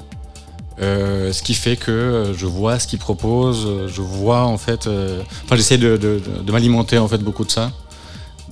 Euh, 0.80 1.32
ce 1.32 1.42
qui 1.42 1.54
fait 1.54 1.76
que 1.76 1.90
euh, 1.90 2.34
je 2.36 2.46
vois 2.46 2.78
ce 2.78 2.86
qu'ils 2.86 3.00
proposent, 3.00 3.66
euh, 3.66 3.88
je 3.92 4.00
vois 4.00 4.42
en 4.44 4.58
fait. 4.58 4.86
euh, 4.86 5.22
Enfin, 5.44 5.56
j'essaie 5.56 5.78
de, 5.78 5.96
de- 5.96 6.20
de- 6.20 6.42
de 6.44 6.52
m'alimenter 6.52 6.98
en 6.98 7.08
fait 7.08 7.18
beaucoup 7.18 7.44
de 7.44 7.50
ça. 7.50 7.72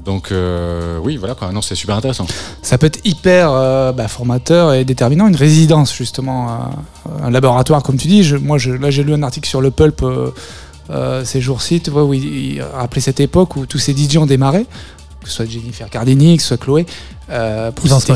Donc 0.05 0.31
euh, 0.33 0.99
oui, 1.03 1.17
voilà 1.17 1.35
quoi. 1.35 1.53
Non, 1.53 1.63
c'est 1.63 1.75
super 1.75 1.97
intéressant. 1.97 2.27
Ça 2.63 2.79
peut 2.79 2.87
être 2.87 3.01
hyper 3.05 3.51
euh, 3.53 3.93
bah, 3.93 4.09
formateur 4.09 4.73
et 4.75 4.85
déterminant. 4.85 5.27
Une 5.29 5.37
résidence, 5.37 5.95
justement, 5.95 6.51
un, 6.51 7.25
un 7.27 7.31
laboratoire, 7.31 7.83
comme 7.83 7.97
tu 7.97 8.09
dis. 8.09 8.23
Je- 8.25 8.37
moi, 8.37 8.59
je- 8.59 8.73
là, 8.73 8.91
j'ai 8.91 9.05
lu 9.05 9.15
un 9.15 9.23
article 9.23 9.49
sur 9.49 9.61
le 9.61 9.71
Pulp 9.71 10.03
euh, 10.03 10.31
euh, 10.91 11.25
ces 11.25 11.41
jours-ci, 11.41 11.81
tu 11.81 11.91
vois, 11.91 12.05
où 12.05 12.13
il, 12.15 12.25
il 12.25 12.63
rappelait 12.63 13.01
cette 13.01 13.21
époque 13.21 13.57
où 13.57 13.67
tous 13.67 13.79
ces 13.79 13.95
DJ 13.97 14.19
ont 14.19 14.27
démarré, 14.27 14.67
que 15.23 15.29
ce 15.29 15.35
soit 15.37 15.47
Jennifer 15.47 15.89
Cardini, 15.91 16.37
que 16.37 16.43
ce 16.43 16.49
soit 16.49 16.57
Chloé, 16.59 16.87
euh, 17.31 17.71
pour 17.73 17.85
citer. 18.01 18.13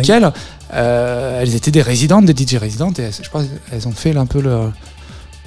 Euh, 0.72 1.40
elles 1.42 1.54
étaient 1.54 1.70
des 1.70 1.82
résidentes, 1.82 2.24
des 2.26 2.34
DJ 2.44 2.54
résidentes, 2.56 2.98
et 2.98 3.02
elles- 3.02 3.14
je 3.22 3.28
crois 3.28 3.42
qu'elles 3.70 3.88
ont 3.88 3.92
fait 3.92 4.16
un 4.16 4.26
peu 4.26 4.40
leur, 4.40 4.72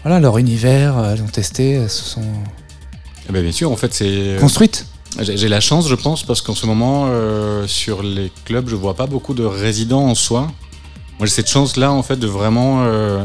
voilà, 0.03 0.19
leur 0.19 0.37
univers, 0.37 0.97
elles 1.13 1.21
ont 1.21 1.27
testé, 1.27 1.71
elles 1.73 1.89
se 1.89 2.03
sont 2.03 2.21
Eh 3.29 3.31
ben, 3.31 3.41
bien 3.41 3.51
sûr, 3.53 3.71
en 3.71 3.77
fait, 3.77 3.93
c'est. 3.93 4.35
construites. 4.39 4.85
J'ai 5.19 5.47
la 5.47 5.61
chance, 5.61 5.87
je 5.87 5.95
pense, 5.95 6.23
parce 6.23 6.41
qu'en 6.41 6.55
ce 6.55 6.65
moment, 6.65 7.05
euh, 7.07 7.67
sur 7.67 8.01
les 8.03 8.31
clubs, 8.45 8.67
je 8.67 8.75
vois 8.75 8.95
pas 8.95 9.05
beaucoup 9.05 9.33
de 9.35 9.43
résidents 9.45 10.05
en 10.07 10.15
soi. 10.15 10.47
Moi, 11.19 11.27
j'ai 11.27 11.29
cette 11.29 11.49
chance-là, 11.49 11.91
en 11.93 12.01
fait, 12.03 12.17
de 12.17 12.25
vraiment 12.27 12.83
euh, 12.83 13.23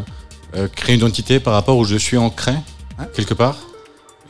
euh, 0.54 0.68
créer 0.76 0.94
une 0.96 1.00
identité 1.00 1.40
par 1.40 1.54
rapport 1.54 1.78
où 1.78 1.84
je 1.84 1.96
suis 1.96 2.18
ancré, 2.18 2.52
quelque 3.14 3.32
part. 3.34 3.56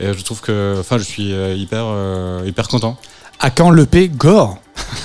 Et 0.00 0.06
je 0.16 0.22
trouve 0.22 0.40
que, 0.40 0.76
enfin, 0.78 0.96
je 0.98 1.02
suis 1.02 1.32
euh, 1.32 1.54
hyper, 1.56 1.82
euh, 1.84 2.44
hyper 2.46 2.68
content. 2.68 2.96
À 3.40 3.50
quand 3.50 3.70
l'EP 3.72 4.08
Gore 4.08 4.58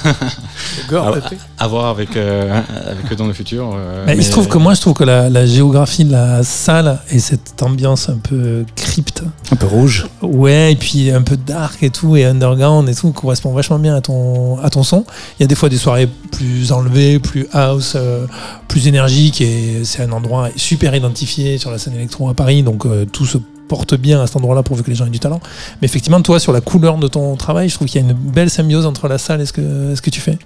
Gore. 0.89 1.17
À 1.59 1.67
voir 1.67 1.85
avec, 1.87 2.15
euh, 2.17 2.59
avec 2.85 3.11
eux 3.11 3.15
dans 3.15 3.27
le 3.27 3.33
futur. 3.33 3.71
euh, 3.75 4.03
Mais 4.05 4.15
il 4.17 4.23
se 4.23 4.31
trouve 4.31 4.47
que 4.47 4.57
moi, 4.57 4.73
je 4.73 4.81
trouve 4.81 4.93
que 4.93 5.03
la, 5.03 5.29
la 5.29 5.45
géographie 5.45 6.03
de 6.05 6.11
la 6.11 6.43
salle 6.43 6.99
et 7.09 7.19
cette 7.19 7.61
ambiance 7.63 8.09
un 8.09 8.17
peu 8.17 8.65
crypte, 8.75 9.23
Un 9.51 9.55
peu 9.55 9.65
rouge. 9.67 10.07
ouais, 10.21 10.73
et 10.73 10.75
puis 10.75 11.11
un 11.11 11.21
peu 11.21 11.37
dark 11.37 11.81
et 11.83 11.89
tout, 11.89 12.15
et 12.15 12.25
underground 12.25 12.87
et 12.89 12.95
tout, 12.95 13.11
correspond 13.11 13.51
vachement 13.53 13.79
bien 13.79 13.95
à 13.95 14.01
ton, 14.01 14.57
à 14.59 14.69
ton 14.69 14.83
son. 14.83 15.05
Il 15.39 15.43
y 15.43 15.45
a 15.45 15.47
des 15.47 15.55
fois 15.55 15.69
des 15.69 15.77
soirées 15.77 16.09
plus 16.31 16.71
enlevées, 16.71 17.19
plus 17.19 17.47
house, 17.53 17.93
euh, 17.95 18.25
plus 18.67 18.87
énergiques, 18.87 19.41
et 19.41 19.81
c'est 19.83 20.03
un 20.03 20.11
endroit 20.11 20.49
super 20.55 20.93
identifié 20.95 21.57
sur 21.57 21.71
la 21.71 21.77
scène 21.77 21.95
électro 21.95 22.29
à 22.29 22.33
Paris, 22.33 22.63
donc 22.63 22.85
euh, 22.85 23.05
tout 23.05 23.25
se 23.25 23.37
porte 23.67 23.95
bien 23.95 24.21
à 24.21 24.27
cet 24.27 24.35
endroit-là 24.37 24.63
pourvu 24.63 24.83
que 24.83 24.89
les 24.89 24.95
gens 24.95 25.05
aient 25.05 25.09
du 25.11 25.19
talent. 25.19 25.39
Mais 25.81 25.85
effectivement, 25.85 26.21
toi, 26.21 26.39
sur 26.39 26.51
la 26.51 26.61
couleur 26.61 26.97
de 26.97 27.07
ton 27.07 27.35
travail, 27.35 27.69
je 27.69 27.75
trouve 27.75 27.87
qu'il 27.87 28.01
y 28.01 28.05
a 28.05 28.07
une 28.07 28.13
belle 28.13 28.49
symbiose 28.49 28.85
entre 28.85 29.07
la 29.07 29.17
salle 29.17 29.41
et 29.41 29.45
ce 29.45 29.53
que, 29.53 29.95
ce 29.95 30.01
que 30.01 30.09
tu 30.09 30.21
fais. 30.21 30.37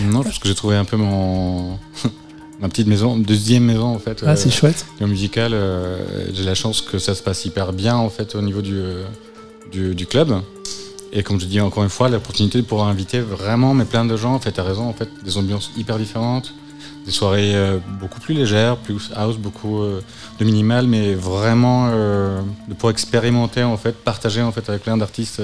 Non, 0.00 0.22
parce 0.22 0.38
que 0.38 0.48
j'ai 0.48 0.54
trouvé 0.54 0.76
un 0.76 0.84
peu 0.84 0.96
mon. 0.96 1.78
Ma 2.60 2.68
petite 2.68 2.88
maison, 2.88 3.16
deuxième 3.16 3.62
maison 3.62 3.94
en 3.94 4.00
fait. 4.00 4.24
Ah, 4.26 4.34
c'est 4.34 4.50
chouette. 4.50 4.84
Le 5.00 5.06
musical, 5.06 5.52
euh, 5.54 6.26
j'ai 6.34 6.42
la 6.42 6.56
chance 6.56 6.80
que 6.80 6.98
ça 6.98 7.14
se 7.14 7.22
passe 7.22 7.44
hyper 7.44 7.72
bien 7.72 7.94
en 7.94 8.10
fait 8.10 8.34
au 8.34 8.42
niveau 8.42 8.62
du, 8.62 8.74
euh, 8.74 9.04
du, 9.70 9.94
du 9.94 10.06
club. 10.06 10.40
Et 11.12 11.22
comme 11.22 11.40
je 11.40 11.46
dis 11.46 11.60
encore 11.60 11.84
une 11.84 11.88
fois, 11.88 12.08
l'opportunité 12.08 12.60
de 12.60 12.66
pouvoir 12.66 12.88
inviter 12.88 13.20
vraiment 13.20 13.74
mais 13.74 13.84
plein 13.84 14.04
de 14.04 14.16
gens, 14.16 14.34
en 14.34 14.40
fait, 14.40 14.52
t'as 14.52 14.62
raison, 14.62 14.88
en 14.88 14.92
fait, 14.92 15.08
des 15.24 15.36
ambiances 15.36 15.70
hyper 15.76 15.98
différentes, 15.98 16.52
des 17.08 17.14
soirées 17.14 17.54
euh, 17.56 17.78
beaucoup 17.98 18.20
plus 18.20 18.34
légères, 18.34 18.76
plus 18.76 19.10
house, 19.16 19.38
beaucoup 19.38 19.80
euh, 19.80 20.02
de 20.38 20.44
minimal, 20.44 20.86
mais 20.86 21.14
vraiment 21.14 21.88
euh, 21.90 22.42
de 22.68 22.74
pouvoir 22.74 22.90
expérimenter 22.90 23.62
en 23.62 23.78
fait, 23.78 23.92
partager 23.92 24.42
en 24.42 24.52
fait 24.52 24.68
avec 24.68 24.82
plein 24.82 24.98
d'artistes 24.98 25.40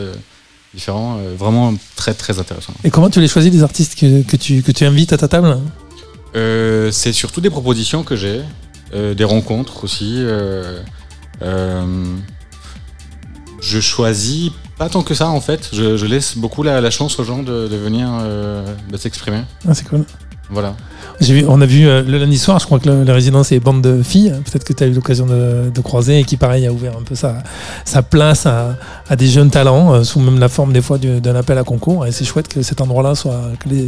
différents, 0.74 1.18
vraiment 1.38 1.72
très 1.96 2.12
très 2.12 2.38
intéressant. 2.38 2.74
Et 2.84 2.90
comment 2.90 3.08
tu 3.08 3.18
les 3.20 3.28
choisis, 3.28 3.50
les 3.50 3.62
artistes 3.62 3.94
que, 3.98 4.22
que 4.22 4.36
tu, 4.36 4.62
que 4.62 4.72
tu 4.72 4.84
invites 4.84 5.12
à 5.14 5.16
ta 5.16 5.28
table? 5.28 5.58
Euh, 6.36 6.90
c'est 6.90 7.12
surtout 7.14 7.40
des 7.40 7.48
propositions 7.48 8.02
que 8.02 8.16
j'ai, 8.16 8.42
euh, 8.92 9.14
des 9.14 9.24
rencontres 9.24 9.84
aussi. 9.84 10.16
euh, 10.18 10.82
je 13.62 13.80
choisis 13.80 14.50
pas 14.76 14.90
tant 14.90 15.02
que 15.02 15.14
ça 15.14 15.28
en 15.28 15.40
fait. 15.40 15.70
Je, 15.72 15.96
je 15.96 16.04
laisse 16.06 16.36
beaucoup 16.36 16.62
la, 16.62 16.82
la 16.82 16.90
chance 16.90 17.18
aux 17.18 17.24
gens 17.24 17.42
de, 17.42 17.68
de 17.68 17.76
venir 17.76 18.08
de 18.92 18.96
s'exprimer. 18.98 19.42
Ah, 19.66 19.72
C'est 19.72 19.88
cool. 19.88 20.04
Voilà. 20.50 20.74
Vu, 21.20 21.44
on 21.48 21.60
a 21.60 21.66
vu 21.66 21.86
euh, 21.86 22.02
le 22.02 22.18
lundi 22.18 22.38
soir, 22.38 22.58
je 22.58 22.66
crois 22.66 22.78
que 22.78 22.88
la 22.88 23.14
résidence 23.14 23.50
est 23.52 23.60
bande 23.60 23.80
de 23.82 24.02
filles. 24.02 24.32
Peut-être 24.44 24.64
que 24.64 24.72
tu 24.72 24.84
as 24.84 24.86
eu 24.86 24.92
l'occasion 24.92 25.26
de, 25.26 25.70
de 25.70 25.80
croiser 25.80 26.18
et 26.20 26.24
qui, 26.24 26.36
pareil, 26.36 26.66
a 26.66 26.72
ouvert 26.72 26.92
un 26.98 27.02
peu 27.02 27.14
sa, 27.14 27.42
sa 27.84 28.02
place 28.02 28.44
à, 28.46 28.76
à 29.08 29.16
des 29.16 29.26
jeunes 29.26 29.50
talents, 29.50 29.94
euh, 29.94 30.02
sous 30.04 30.20
même 30.20 30.38
la 30.38 30.48
forme 30.48 30.72
des 30.72 30.82
fois 30.82 30.98
du- 30.98 31.20
d'un 31.20 31.34
appel 31.34 31.56
à 31.56 31.64
concours. 31.64 32.04
Et 32.06 32.12
c'est 32.12 32.24
chouette 32.24 32.48
que 32.48 32.62
cet 32.62 32.80
endroit-là 32.80 33.14
soit 33.14 33.40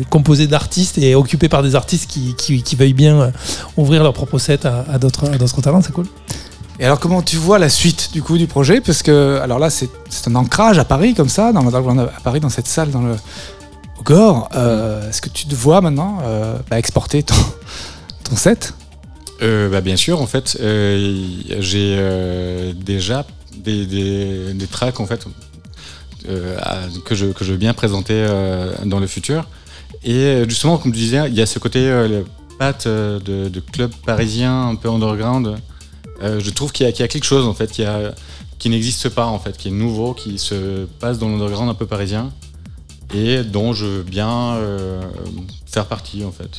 composé 0.08 0.46
d'artistes 0.46 0.98
et 0.98 1.14
occupé 1.14 1.48
par 1.48 1.62
des 1.62 1.74
artistes 1.74 2.08
qui, 2.08 2.34
qui, 2.36 2.62
qui 2.62 2.74
veuillent 2.76 2.92
bien 2.94 3.20
euh, 3.20 3.30
ouvrir 3.76 4.02
leur 4.02 4.14
propre 4.14 4.38
set 4.38 4.64
à, 4.64 4.84
à 4.90 4.98
d'autres 4.98 5.28
à 5.28 5.36
d'autres 5.36 5.60
talents. 5.60 5.82
C'est 5.82 5.92
cool. 5.92 6.06
Et 6.78 6.84
alors, 6.84 7.00
comment 7.00 7.22
tu 7.22 7.36
vois 7.36 7.58
la 7.58 7.70
suite 7.70 8.10
du 8.12 8.22
coup 8.22 8.36
du 8.36 8.46
projet? 8.46 8.82
Parce 8.82 9.02
que, 9.02 9.40
alors 9.42 9.58
là, 9.58 9.70
c'est 9.70 9.88
c'est 10.10 10.28
un 10.28 10.34
ancrage 10.34 10.78
à 10.78 10.84
Paris, 10.84 11.14
comme 11.14 11.30
ça, 11.30 11.52
dans 11.52 11.66
à 11.66 12.20
Paris, 12.22 12.40
dans 12.40 12.50
cette 12.50 12.66
salle, 12.66 12.90
dans 12.90 13.00
le 13.02 13.16
Gore. 14.04 14.48
Euh, 14.54 15.08
Est-ce 15.08 15.20
que 15.20 15.28
tu 15.28 15.46
te 15.46 15.54
vois 15.54 15.80
maintenant 15.80 16.18
euh, 16.22 16.58
bah, 16.70 16.78
exporter 16.78 17.22
ton, 17.22 17.34
ton 18.24 18.36
set? 18.36 18.74
Euh, 19.42 19.68
bah, 19.68 19.80
bien 19.80 19.96
sûr, 19.96 20.20
en 20.20 20.26
fait, 20.26 20.56
j'ai 20.60 21.96
déjà 22.74 23.26
des, 23.56 23.86
des, 24.54 24.66
tracks 24.66 25.00
en 25.00 25.06
fait 25.06 25.26
que, 27.04 27.14
je, 27.14 27.26
que 27.26 27.44
je 27.44 27.52
veux 27.52 27.58
bien 27.58 27.74
présenter 27.74 28.26
dans 28.84 29.00
le 29.00 29.06
futur. 29.06 29.48
Et 30.04 30.44
justement, 30.48 30.78
comme 30.78 30.92
tu 30.92 30.98
disais, 30.98 31.22
il 31.28 31.34
y 31.34 31.42
a 31.42 31.46
ce 31.46 31.58
côté 31.58 31.92
patte 32.58 32.88
de, 32.88 33.20
de 33.48 33.60
club 33.60 33.90
parisien 34.06 34.68
un 34.68 34.74
peu 34.76 34.88
underground. 34.88 35.56
Je 36.22 36.50
trouve 36.50 36.72
qu'il 36.72 36.86
y, 36.86 36.88
a- 36.88 36.92
quelque 37.08 37.24
chose 37.24 37.46
en 37.46 37.54
fait 37.54 37.70
qui 38.58 38.70
n'existe 38.70 39.10
pas 39.10 39.26
en 39.26 39.38
fait, 39.38 39.56
qui 39.56 39.68
est 39.68 39.72
nouveau, 39.72 40.14
qui 40.14 40.38
se 40.38 40.86
passe 40.98 41.18
dans 41.18 41.28
l'underground 41.28 41.68
un 41.68 41.74
peu 41.74 41.86
parisien 41.86 42.32
et 43.14 43.42
dont 43.44 43.72
je 43.72 43.86
veux 43.86 44.02
bien 44.02 44.54
euh, 44.54 45.00
faire 45.66 45.86
partie 45.86 46.24
en 46.24 46.32
fait. 46.32 46.50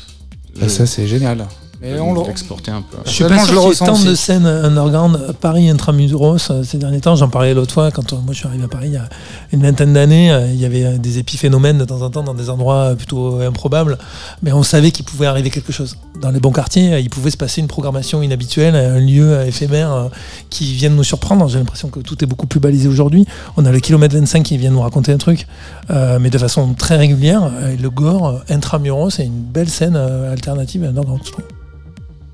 Bah, 0.59 0.69
Ça, 0.69 0.85
c'est 0.85 1.07
génial. 1.07 1.47
Mais 1.81 1.99
on 1.99 2.13
le- 2.13 2.25
l'exporter 2.27 2.71
un 2.71 2.81
peu. 2.81 2.97
Je 3.05 3.11
suis 3.11 3.23
pas 3.25 3.37
je 3.37 3.45
sûr 3.45 3.53
le 3.53 3.59
ressens 3.59 3.85
tant 3.85 3.99
de 4.03 4.15
scènes 4.15 4.45
underground 4.47 5.33
Paris 5.39 5.69
intramuros 5.69 6.49
euh, 6.49 6.63
ces 6.63 6.77
derniers 6.79 7.01
temps. 7.01 7.15
J'en 7.15 7.29
parlais 7.29 7.53
l'autre 7.53 7.71
fois 7.73 7.91
quand 7.91 8.13
euh, 8.13 8.15
moi 8.17 8.33
je 8.33 8.39
suis 8.39 8.47
arrivé 8.47 8.63
à 8.63 8.67
Paris 8.67 8.87
il 8.87 8.93
y 8.93 8.97
a 8.97 9.07
une 9.53 9.61
vingtaine 9.61 9.93
d'années. 9.93 10.31
euh, 10.31 10.47
Il 10.51 10.59
y 10.59 10.65
avait 10.65 10.97
des 10.97 11.19
épiphénomènes 11.19 11.77
de 11.77 11.85
temps 11.85 12.01
en 12.01 12.09
temps 12.09 12.23
dans 12.23 12.33
des 12.33 12.49
endroits 12.49 12.95
plutôt 12.95 13.39
improbables, 13.41 13.97
mais 14.41 14.51
on 14.53 14.63
savait 14.63 14.89
qu'il 14.91 15.05
pouvait 15.05 15.27
arriver 15.27 15.49
quelque 15.51 15.71
chose. 15.71 15.97
Dans 16.21 16.31
les 16.31 16.39
bons 16.39 16.51
quartiers, 16.51 16.97
il 16.99 17.09
pouvait 17.11 17.29
se 17.31 17.37
passer 17.37 17.61
une 17.61 17.67
programmation 17.67 18.23
inhabituelle, 18.23 18.75
un 18.75 18.99
lieu 18.99 19.39
éphémère 19.45 20.09
qui 20.49 20.73
vient 20.73 20.89
de 20.89 20.95
nous 20.95 21.03
surprendre. 21.03 21.47
J'ai 21.47 21.59
l'impression 21.59 21.89
que 21.89 21.99
tout 21.99 22.23
est 22.23 22.27
beaucoup 22.27 22.47
plus 22.47 22.59
balisé 22.59 22.87
aujourd'hui. 22.87 23.27
On 23.55 23.65
a 23.65 23.71
le 23.71 23.79
kilomètre 23.79 24.15
25 24.15 24.41
qui 24.43 24.57
vient 24.57 24.71
de 24.71 24.75
nous 24.75 24.81
raconter 24.81 25.11
un 25.11 25.17
truc, 25.17 25.45
mais 25.89 26.29
de 26.31 26.37
façon 26.39 26.73
très 26.73 26.95
régulière. 26.97 27.51
Et 27.71 27.77
le 27.77 27.89
Gore, 27.91 28.41
intramuros, 28.49 29.11
c'est 29.11 29.25
une 29.25 29.41
belle 29.43 29.69
scène 29.69 29.95
alternative 29.95 30.83
à 30.83 30.87
underground, 30.87 31.21
je 31.23 31.31
trouve. 31.31 31.45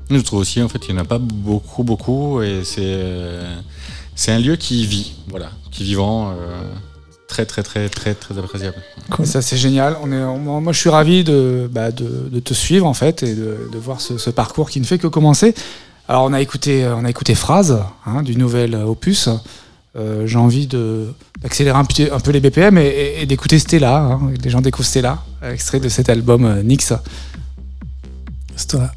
Je 0.10 0.20
trouve 0.20 0.40
aussi, 0.40 0.62
en 0.62 0.68
fait, 0.70 0.80
il 0.88 0.94
n'y 0.94 1.00
en 1.00 1.04
a 1.04 1.08
pas 1.08 1.18
beaucoup, 1.20 1.84
beaucoup, 1.84 2.42
et 2.42 2.62
c'est 2.64 2.82
euh, 2.84 3.56
c'est 4.16 4.32
un 4.32 4.40
lieu 4.40 4.56
qui 4.58 4.86
vit, 4.86 5.14
voilà, 5.28 5.50
qui 5.72 5.84
est 5.84 5.86
vivant, 5.86 6.30
euh, 6.32 6.34
très, 7.28 7.46
très, 7.46 7.64
très, 7.64 7.90
très, 7.90 8.14
très 8.14 8.38
appréciable. 8.38 8.76
Ça, 9.24 9.42
c'est 9.42 9.58
génial. 9.58 9.98
On 10.04 10.12
est, 10.12 10.24
on- 10.24 10.62
moi, 10.62 10.72
je 10.74 10.80
suis 10.80 10.90
ravi 10.90 11.24
de, 11.24 11.68
bah, 11.72 11.92
de, 11.92 12.30
de 12.32 12.40
te 12.40 12.54
suivre, 12.54 12.86
en 12.86 12.94
fait, 12.94 13.24
et 13.24 13.34
de, 13.34 13.70
de 13.72 13.78
voir 13.80 14.02
ce, 14.02 14.18
ce 14.20 14.30
parcours 14.30 14.70
qui 14.70 14.80
ne 14.80 14.86
fait 14.86 15.00
que 15.00 15.08
commencer. 15.08 15.56
Alors, 16.08 16.24
on 16.26 16.34
a 16.34 16.42
écouté, 16.42 16.86
on 16.86 17.06
a 17.06 17.10
écouté 17.10 17.34
Phrase, 17.34 17.80
hein, 18.06 18.22
du 18.24 18.36
nouvel 18.36 18.76
opus. 18.76 19.30
Euh, 19.96 20.28
J'ai 20.28 20.38
envie 20.38 20.68
d'accélérer 21.42 21.78
un, 21.78 22.20
peu 22.20 22.32
les 22.32 22.40
BPM 22.40 22.78
et, 22.78 22.82
et- 22.88 23.22
et 23.22 23.26
d'écouter 23.26 23.58
Stella. 23.58 23.98
hein. 24.00 24.20
Les 24.44 24.50
gens 24.52 24.62
découvrent 24.62 24.88
Stella, 24.88 25.24
extrait 25.42 25.80
de 25.80 25.90
cet 25.90 26.10
album 26.10 26.46
euh, 26.46 26.62
Nix. 26.62 26.94
C'est 28.56 28.68
toi. 28.68 28.92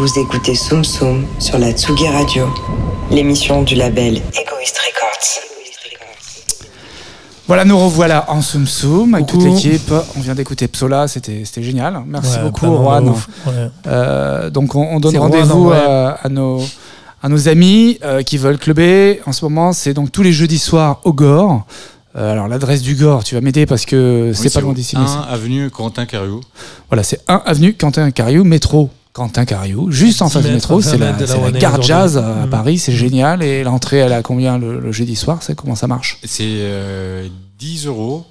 Vous 0.00 0.18
écoutez 0.18 0.54
Soum 0.54 0.82
Soum 0.82 1.26
sur 1.38 1.58
la 1.58 1.72
Tsugi 1.72 2.08
Radio, 2.08 2.48
l'émission 3.10 3.60
du 3.62 3.74
label 3.74 4.14
Egoist 4.16 4.78
Records. 4.78 5.44
Voilà, 7.46 7.66
nous 7.66 7.78
revoilà 7.78 8.24
en 8.30 8.40
Soum 8.40 8.66
Soum 8.66 9.14
avec 9.14 9.26
toute 9.26 9.42
l'équipe. 9.42 9.92
On 10.16 10.20
vient 10.20 10.34
d'écouter 10.34 10.68
Psola, 10.68 11.06
c'était 11.06 11.44
génial. 11.58 12.02
Merci 12.06 12.38
Ouais, 12.38 12.44
beaucoup, 12.44 12.64
Juan. 12.66 13.08
Ouais. 13.10 13.52
Euh, 13.88 14.48
donc 14.48 14.74
on, 14.74 14.86
on 14.90 15.00
donne 15.00 15.18
rendez-vous 15.18 15.68
ouais. 15.68 15.76
à, 15.76 16.18
à 16.22 16.28
nos, 16.30 16.62
à 17.22 17.28
nos 17.28 17.48
amis 17.50 17.98
euh, 18.02 18.22
qui 18.22 18.38
veulent 18.38 18.56
clubber. 18.58 19.20
En 19.26 19.32
ce 19.32 19.44
moment, 19.44 19.74
c'est 19.74 19.92
donc 19.92 20.12
tous 20.12 20.22
les 20.22 20.32
jeudis 20.32 20.58
soirs 20.58 21.00
au 21.04 21.12
Gore. 21.12 21.66
Euh, 22.16 22.32
alors 22.32 22.48
l'adresse 22.48 22.80
du 22.80 22.94
Gore, 22.94 23.22
tu 23.22 23.34
vas 23.34 23.42
m'aider 23.42 23.66
parce 23.66 23.84
que 23.84 24.32
c'est 24.34 24.44
Oui, 24.44 24.50
pas 24.54 24.60
loin 24.62 24.72
d'ici. 24.72 24.96
1 24.96 25.00
mais 25.00 25.06
c'est- 25.06 25.32
avenue 25.34 25.70
Quentin 25.70 26.06
Cariou. 26.06 26.40
Voilà, 26.88 27.02
c'est 27.02 27.20
1 27.28 27.42
avenue 27.44 27.74
Quentin 27.74 28.10
Cariou, 28.10 28.44
métro 28.44 28.88
Quentin 29.12 29.44
Cariou, 29.44 29.90
juste 29.90 30.22
en 30.22 30.26
10 30.28 30.32
face 30.34 30.44
du 30.46 30.52
métro. 30.52 30.78
20 30.78 30.90
C'est 30.90 30.98
la, 30.98 31.12
la 31.12 31.50
gare 31.58 31.82
jazz 31.82 32.16
à 32.16 32.46
Mm. 32.46 32.50
Paris, 32.50 32.78
c'est 32.78 32.92
génial. 32.92 33.42
Et 33.42 33.64
l'entrée, 33.64 33.98
elle 33.98 34.12
a 34.12 34.22
combien 34.22 34.56
le, 34.58 34.78
le 34.80 34.92
jeudi 34.92 35.16
soir? 35.16 35.38
C'est 35.42 35.54
comment 35.56 35.74
ça 35.74 35.86
marche? 35.88 36.18
C'est 36.24 36.44
euh, 36.46 37.26
10 37.58 37.86
euros. 37.86 38.24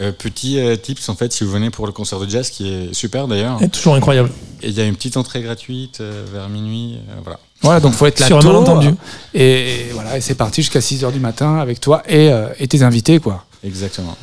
Euh, 0.00 0.10
petit 0.10 0.58
euh, 0.58 0.74
tips 0.74 1.06
en 1.10 1.14
fait 1.14 1.34
si 1.34 1.44
vous 1.44 1.50
venez 1.50 1.68
pour 1.68 1.84
le 1.86 1.92
concert 1.92 2.18
de 2.18 2.26
jazz 2.26 2.48
qui 2.48 2.66
est 2.72 2.94
super 2.94 3.28
d'ailleurs. 3.28 3.62
Et 3.62 3.68
toujours 3.68 3.94
incroyable. 3.94 4.30
Et 4.62 4.68
il 4.70 4.74
y 4.74 4.80
a 4.80 4.86
une 4.86 4.96
petite 4.96 5.18
entrée 5.18 5.42
gratuite 5.42 6.00
euh, 6.00 6.24
vers 6.32 6.48
minuit. 6.48 6.96
euh, 7.10 7.20
voilà. 7.22 7.38
Voilà, 7.60 7.78
donc 7.80 7.92
faut 7.92 8.06
être 8.06 8.18
là 8.18 8.26
Sur 8.26 8.38
un 8.38 8.40
tôt. 8.40 8.46
malentendu. 8.48 8.88
Et, 9.34 9.44
et 9.44 9.90
voilà, 9.92 10.16
et 10.16 10.22
c'est 10.22 10.34
parti 10.34 10.62
jusqu'à 10.62 10.80
6h 10.80 11.12
du 11.12 11.20
matin 11.20 11.58
avec 11.58 11.78
toi 11.78 12.02
et, 12.08 12.30
euh, 12.32 12.46
et 12.58 12.66
tes 12.68 12.82
invités, 12.82 13.18
quoi. 13.20 13.44
Exactement. 13.62 14.16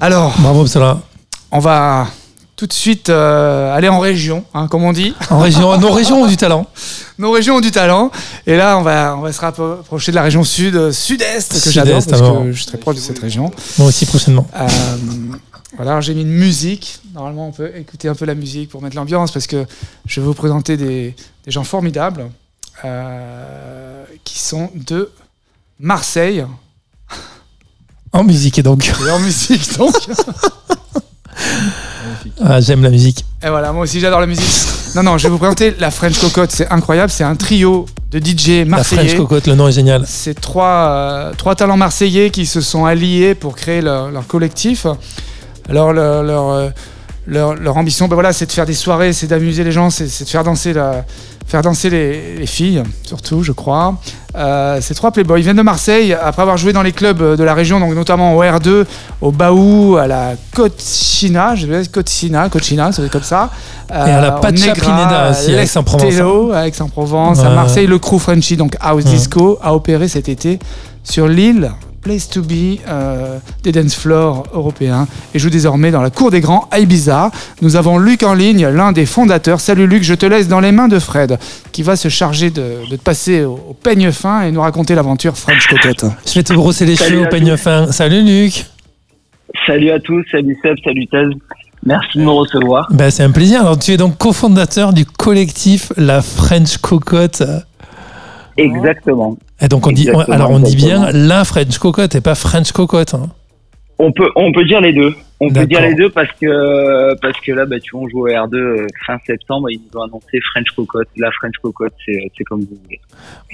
Alors, 0.00 0.32
Bravo, 0.38 0.62
Psola. 0.66 1.00
on 1.50 1.58
va 1.58 2.06
tout 2.62 2.68
de 2.68 2.72
suite 2.72 3.08
euh, 3.08 3.74
aller 3.74 3.88
en 3.88 3.98
région, 3.98 4.44
hein, 4.54 4.68
comme 4.68 4.84
on 4.84 4.92
dit. 4.92 5.16
En 5.30 5.40
région, 5.40 5.76
nos 5.80 5.90
régions 5.90 6.22
ont 6.22 6.28
du 6.28 6.36
talent. 6.36 6.68
Nos 7.18 7.32
régions 7.32 7.56
ont 7.56 7.60
du 7.60 7.72
talent. 7.72 8.12
Et 8.46 8.56
là, 8.56 8.78
on 8.78 8.82
va, 8.82 9.16
on 9.16 9.20
va 9.20 9.32
se 9.32 9.40
rapprocher 9.40 10.12
de 10.12 10.16
la 10.16 10.22
région 10.22 10.44
sud, 10.44 10.76
euh, 10.76 10.92
sud-est, 10.92 11.60
que 11.60 11.70
j'adore, 11.72 12.04
parce 12.06 12.22
alors. 12.22 12.44
que 12.44 12.52
je 12.52 12.56
suis 12.58 12.66
très 12.66 12.78
proche 12.78 12.94
de 12.94 13.00
cette 13.00 13.18
région. 13.18 13.50
Moi 13.78 13.88
aussi, 13.88 14.06
prochainement. 14.06 14.46
Euh, 14.54 14.68
voilà, 15.74 16.00
j'ai 16.00 16.14
mis 16.14 16.22
une 16.22 16.30
musique. 16.30 17.00
Normalement, 17.12 17.48
on 17.48 17.50
peut 17.50 17.72
écouter 17.76 18.06
un 18.06 18.14
peu 18.14 18.26
la 18.26 18.36
musique 18.36 18.70
pour 18.70 18.80
mettre 18.80 18.94
l'ambiance, 18.94 19.32
parce 19.32 19.48
que 19.48 19.66
je 20.06 20.20
vais 20.20 20.26
vous 20.26 20.34
présenter 20.34 20.76
des, 20.76 21.16
des 21.44 21.50
gens 21.50 21.64
formidables 21.64 22.30
euh, 22.84 24.04
qui 24.22 24.38
sont 24.38 24.70
de 24.76 25.10
Marseille. 25.80 26.46
En 28.12 28.22
musique, 28.22 28.60
et 28.60 28.62
donc. 28.62 28.88
Et 29.04 29.10
en 29.10 29.18
musique, 29.18 29.76
donc. 29.76 29.96
Ah, 32.42 32.60
J'aime 32.60 32.82
la 32.82 32.90
musique. 32.90 33.24
Et 33.44 33.48
voilà, 33.48 33.72
moi 33.72 33.82
aussi 33.82 34.00
j'adore 34.00 34.20
la 34.20 34.26
musique. 34.26 34.44
Non, 34.94 35.02
non, 35.02 35.18
je 35.18 35.24
vais 35.24 35.30
vous 35.30 35.38
présenter 35.38 35.74
la 35.78 35.90
French 35.90 36.18
Cocotte, 36.18 36.50
c'est 36.52 36.68
incroyable. 36.70 37.10
C'est 37.10 37.24
un 37.24 37.34
trio 37.34 37.86
de 38.10 38.18
DJ 38.18 38.48
La 38.48 38.64
French 38.64 38.68
marseillais. 38.68 39.16
Cocotte, 39.16 39.46
le 39.46 39.54
nom 39.54 39.68
est 39.68 39.72
génial. 39.72 40.04
C'est 40.06 40.38
trois, 40.38 40.88
euh, 40.90 41.32
trois 41.36 41.54
talents 41.54 41.76
marseillais 41.78 42.30
qui 42.30 42.44
se 42.46 42.60
sont 42.60 42.84
alliés 42.84 43.34
pour 43.34 43.56
créer 43.56 43.80
leur, 43.80 44.10
leur 44.10 44.26
collectif. 44.26 44.86
Alors, 45.68 45.92
leur, 45.92 46.22
leur, 46.22 46.50
euh, 46.50 46.68
leur, 47.26 47.54
leur 47.54 47.76
ambition, 47.76 48.08
ben 48.08 48.14
voilà, 48.14 48.32
c'est 48.32 48.46
de 48.46 48.52
faire 48.52 48.66
des 48.66 48.74
soirées, 48.74 49.12
c'est 49.12 49.26
d'amuser 49.28 49.62
les 49.64 49.72
gens, 49.72 49.90
c'est 49.90 50.08
c'est 50.08 50.24
de 50.24 50.28
faire 50.28 50.42
danser, 50.42 50.72
la, 50.72 51.04
faire 51.46 51.62
danser 51.62 51.88
les, 51.88 52.36
les 52.36 52.46
filles, 52.46 52.82
surtout, 53.04 53.42
je 53.42 53.52
crois. 53.52 53.94
Euh, 54.34 54.80
ces 54.80 54.94
trois 54.94 55.10
playboys 55.12 55.40
viennent 55.42 55.56
de 55.56 55.62
Marseille 55.62 56.14
après 56.14 56.42
avoir 56.42 56.56
joué 56.56 56.72
dans 56.72 56.82
les 56.82 56.92
clubs 56.92 57.36
de 57.36 57.44
la 57.44 57.54
région, 57.54 57.78
donc 57.78 57.94
notamment 57.94 58.34
au 58.36 58.42
R2, 58.42 58.86
au 59.20 59.30
Baou, 59.30 59.96
à 60.00 60.06
la 60.06 60.32
Cochina, 60.54 61.54
je 61.54 61.66
vais 61.66 61.86
Cochina, 61.86 62.48
Cochina, 62.48 62.88
être 62.88 63.10
comme 63.10 63.22
ça. 63.22 63.50
Et 63.90 63.92
à 63.92 64.20
la 64.20 64.34
Euh, 64.34 64.38
au 64.38 64.40
Pacha 64.40 64.66
Negra, 64.66 64.74
Pineda 64.74 65.30
aussi, 65.30 65.54
à 65.54 65.62
Aix-en-Provence. 65.62 66.54
à 66.54 66.66
Aix-en-Provence, 66.66 67.40
à. 67.40 67.50
Marseille, 67.50 67.86
le 67.86 67.98
crew 67.98 68.18
Frenchy, 68.18 68.56
donc 68.56 68.74
House 68.80 69.04
Ouais. 69.04 69.10
Disco, 69.10 69.58
a 69.62 69.74
opéré 69.74 70.08
cet 70.08 70.28
été 70.28 70.58
sur 71.04 71.28
l'île 71.28 71.70
Place 72.02 72.28
to 72.28 72.42
Be 72.42 72.80
euh, 72.88 73.38
des 73.62 73.72
dance 73.72 73.94
floors 73.94 74.44
européens 74.52 75.06
et 75.34 75.38
joue 75.38 75.50
désormais 75.50 75.90
dans 75.90 76.02
la 76.02 76.10
cour 76.10 76.30
des 76.30 76.40
grands 76.40 76.68
à 76.70 76.80
Ibiza. 76.80 77.30
Nous 77.62 77.76
avons 77.76 77.98
Luc 77.98 78.22
en 78.22 78.34
ligne, 78.34 78.66
l'un 78.66 78.92
des 78.92 79.06
fondateurs. 79.06 79.60
Salut 79.60 79.86
Luc, 79.86 80.02
je 80.02 80.14
te 80.14 80.26
laisse 80.26 80.48
dans 80.48 80.60
les 80.60 80.72
mains 80.72 80.88
de 80.88 80.98
Fred 80.98 81.38
qui 81.70 81.82
va 81.82 81.96
se 81.96 82.08
charger 82.08 82.50
de, 82.50 82.88
de 82.90 82.96
te 82.96 83.02
passer 83.02 83.44
au, 83.44 83.52
au 83.70 83.74
peigne 83.74 84.10
fin 84.10 84.42
et 84.42 84.50
nous 84.50 84.60
raconter 84.60 84.94
l'aventure 84.94 85.36
French 85.36 85.66
Cocotte. 85.68 86.04
Je 86.26 86.34
vais 86.34 86.42
te 86.42 86.52
brosser 86.52 86.84
les 86.86 86.96
Salut 86.96 87.10
cheveux 87.10 87.22
au 87.22 87.26
à 87.26 87.28
peigne 87.28 87.56
fin. 87.56 87.92
Salut 87.92 88.22
Luc. 88.22 88.66
Salut 89.66 89.90
à 89.90 90.00
tous, 90.00 90.24
salut 90.30 90.58
Seb, 90.62 90.76
salut 90.84 91.06
Taz. 91.06 91.28
Merci 91.84 92.18
de 92.18 92.22
me 92.22 92.30
recevoir. 92.30 92.86
Ben, 92.90 93.10
c'est 93.10 93.24
un 93.24 93.32
plaisir. 93.32 93.60
Alors, 93.60 93.78
tu 93.78 93.90
es 93.90 93.96
donc 93.96 94.16
cofondateur 94.16 94.92
du 94.92 95.04
collectif 95.04 95.92
La 95.96 96.22
French 96.22 96.78
Cocotte. 96.78 97.42
Exactement. 98.56 99.36
Et 99.62 99.68
donc, 99.68 99.86
on 99.86 99.92
dit, 99.92 100.08
alors 100.28 100.50
on 100.50 100.58
dit 100.60 100.76
bien. 100.76 101.10
La 101.12 101.44
French 101.44 101.78
Cocotte 101.78 102.14
et 102.14 102.20
pas 102.20 102.34
French 102.34 102.72
Cocotte. 102.72 103.14
hein. 103.14 103.28
On 103.98 104.10
peut, 104.10 104.28
on 104.34 104.50
peut 104.52 104.64
dire 104.64 104.80
les 104.80 104.92
deux. 104.92 105.14
On 105.38 105.48
peut 105.48 105.66
dire 105.66 105.80
les 105.80 105.94
deux 105.94 106.08
parce 106.08 106.28
que, 106.40 107.14
parce 107.20 107.38
que 107.44 107.50
là, 107.52 107.66
bah, 107.66 107.78
tu 107.80 107.90
vois, 107.92 108.02
on 108.02 108.08
joue 108.08 108.26
au 108.26 108.28
R2 108.28 108.54
euh, 108.54 108.86
fin 109.06 109.16
septembre 109.26 109.68
et 109.70 109.74
ils 109.74 109.80
nous 109.92 110.00
ont 110.00 110.04
annoncé 110.04 110.38
French 110.52 110.66
Cocotte. 110.74 111.08
La 111.16 111.30
French 111.32 111.54
Cocotte, 111.62 111.92
c'est, 112.06 112.30
c'est 112.36 112.44
comme 112.44 112.60
vous 112.60 112.78
voulez. 112.84 113.00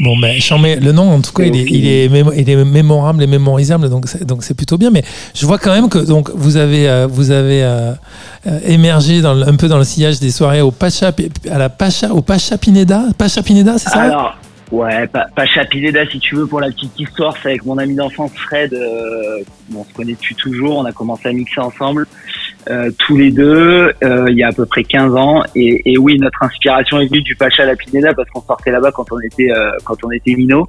Bon, 0.00 0.16
ben, 0.18 0.38
mets- 0.61 0.76
le 0.80 0.92
nom, 0.92 1.11
en 1.12 1.20
tout 1.20 1.32
cas, 1.32 1.44
il 1.44 1.56
est, 1.56 1.64
il 1.64 1.86
est, 1.86 2.09
mémo- 2.09 2.32
il 2.36 2.48
est 2.48 2.64
mémorable 2.64 3.22
et 3.22 3.26
mémorisable, 3.26 3.88
donc 3.90 4.06
c'est, 4.06 4.24
donc 4.24 4.42
c'est 4.44 4.54
plutôt 4.54 4.76
bien. 4.78 4.90
Mais 4.90 5.02
je 5.34 5.44
vois 5.46 5.59
quand 5.59 5.72
même 5.74 5.88
que 5.88 5.98
donc, 5.98 6.30
vous 6.34 6.56
avez, 6.59 6.88
euh, 6.88 7.06
vous 7.06 7.30
avez 7.30 7.62
euh, 7.64 7.92
euh, 8.46 8.59
émergé 8.66 9.20
dans 9.22 9.36
un 9.40 9.56
peu 9.56 9.68
dans 9.68 9.78
le 9.78 9.84
sillage 9.84 10.20
des 10.20 10.30
soirées 10.30 10.61
au 10.61 10.70
Pacha, 10.70 11.11
à 11.50 11.59
la 11.59 11.68
Pacha, 11.70 12.12
au 12.12 12.20
Pacha 12.22 12.56
Pineda? 12.59 13.02
Pacha 13.16 13.42
Pineda, 13.42 13.76
c'est 13.78 13.88
ça? 13.90 14.00
Alors, 14.02 14.36
ouais, 14.70 15.06
pas, 15.06 15.26
pas 15.34 15.46
Chapineda 15.46 16.06
si 16.10 16.18
tu 16.18 16.34
veux 16.36 16.46
pour 16.46 16.60
la 16.60 16.68
petite 16.68 16.98
histoire. 16.98 17.34
C'est 17.42 17.50
avec 17.50 17.64
mon 17.64 17.78
ami 17.78 17.94
d'enfance 17.94 18.32
Fred. 18.34 18.72
Euh, 18.74 19.42
on 19.74 19.84
se 19.84 19.92
connaît 19.94 20.12
depuis 20.12 20.34
toujours. 20.34 20.78
On 20.78 20.84
a 20.84 20.92
commencé 20.92 21.28
à 21.28 21.32
mixer 21.32 21.60
ensemble. 21.60 22.06
euh, 22.70 22.90
tous 22.98 23.16
les 23.16 23.30
deux, 23.30 23.92
euh, 24.04 24.26
il 24.28 24.36
y 24.36 24.42
a 24.42 24.48
à 24.48 24.52
peu 24.52 24.66
près 24.66 24.84
15 24.84 25.14
ans. 25.16 25.42
Et, 25.54 25.92
et 25.92 25.98
oui, 25.98 26.18
notre 26.18 26.42
inspiration 26.42 27.00
est 27.00 27.06
venue 27.06 27.22
du 27.22 27.34
Pacha 27.36 27.62
à 27.62 27.66
la 27.66 27.76
Pineda 27.76 28.12
parce 28.14 28.28
qu'on 28.30 28.42
sortait 28.42 28.70
là-bas 28.70 28.92
quand 28.92 29.06
on 29.12 29.20
était 29.20 29.50
euh, 29.50 29.70
quand 29.84 29.96
on 30.04 30.10
était 30.10 30.34
minot. 30.34 30.66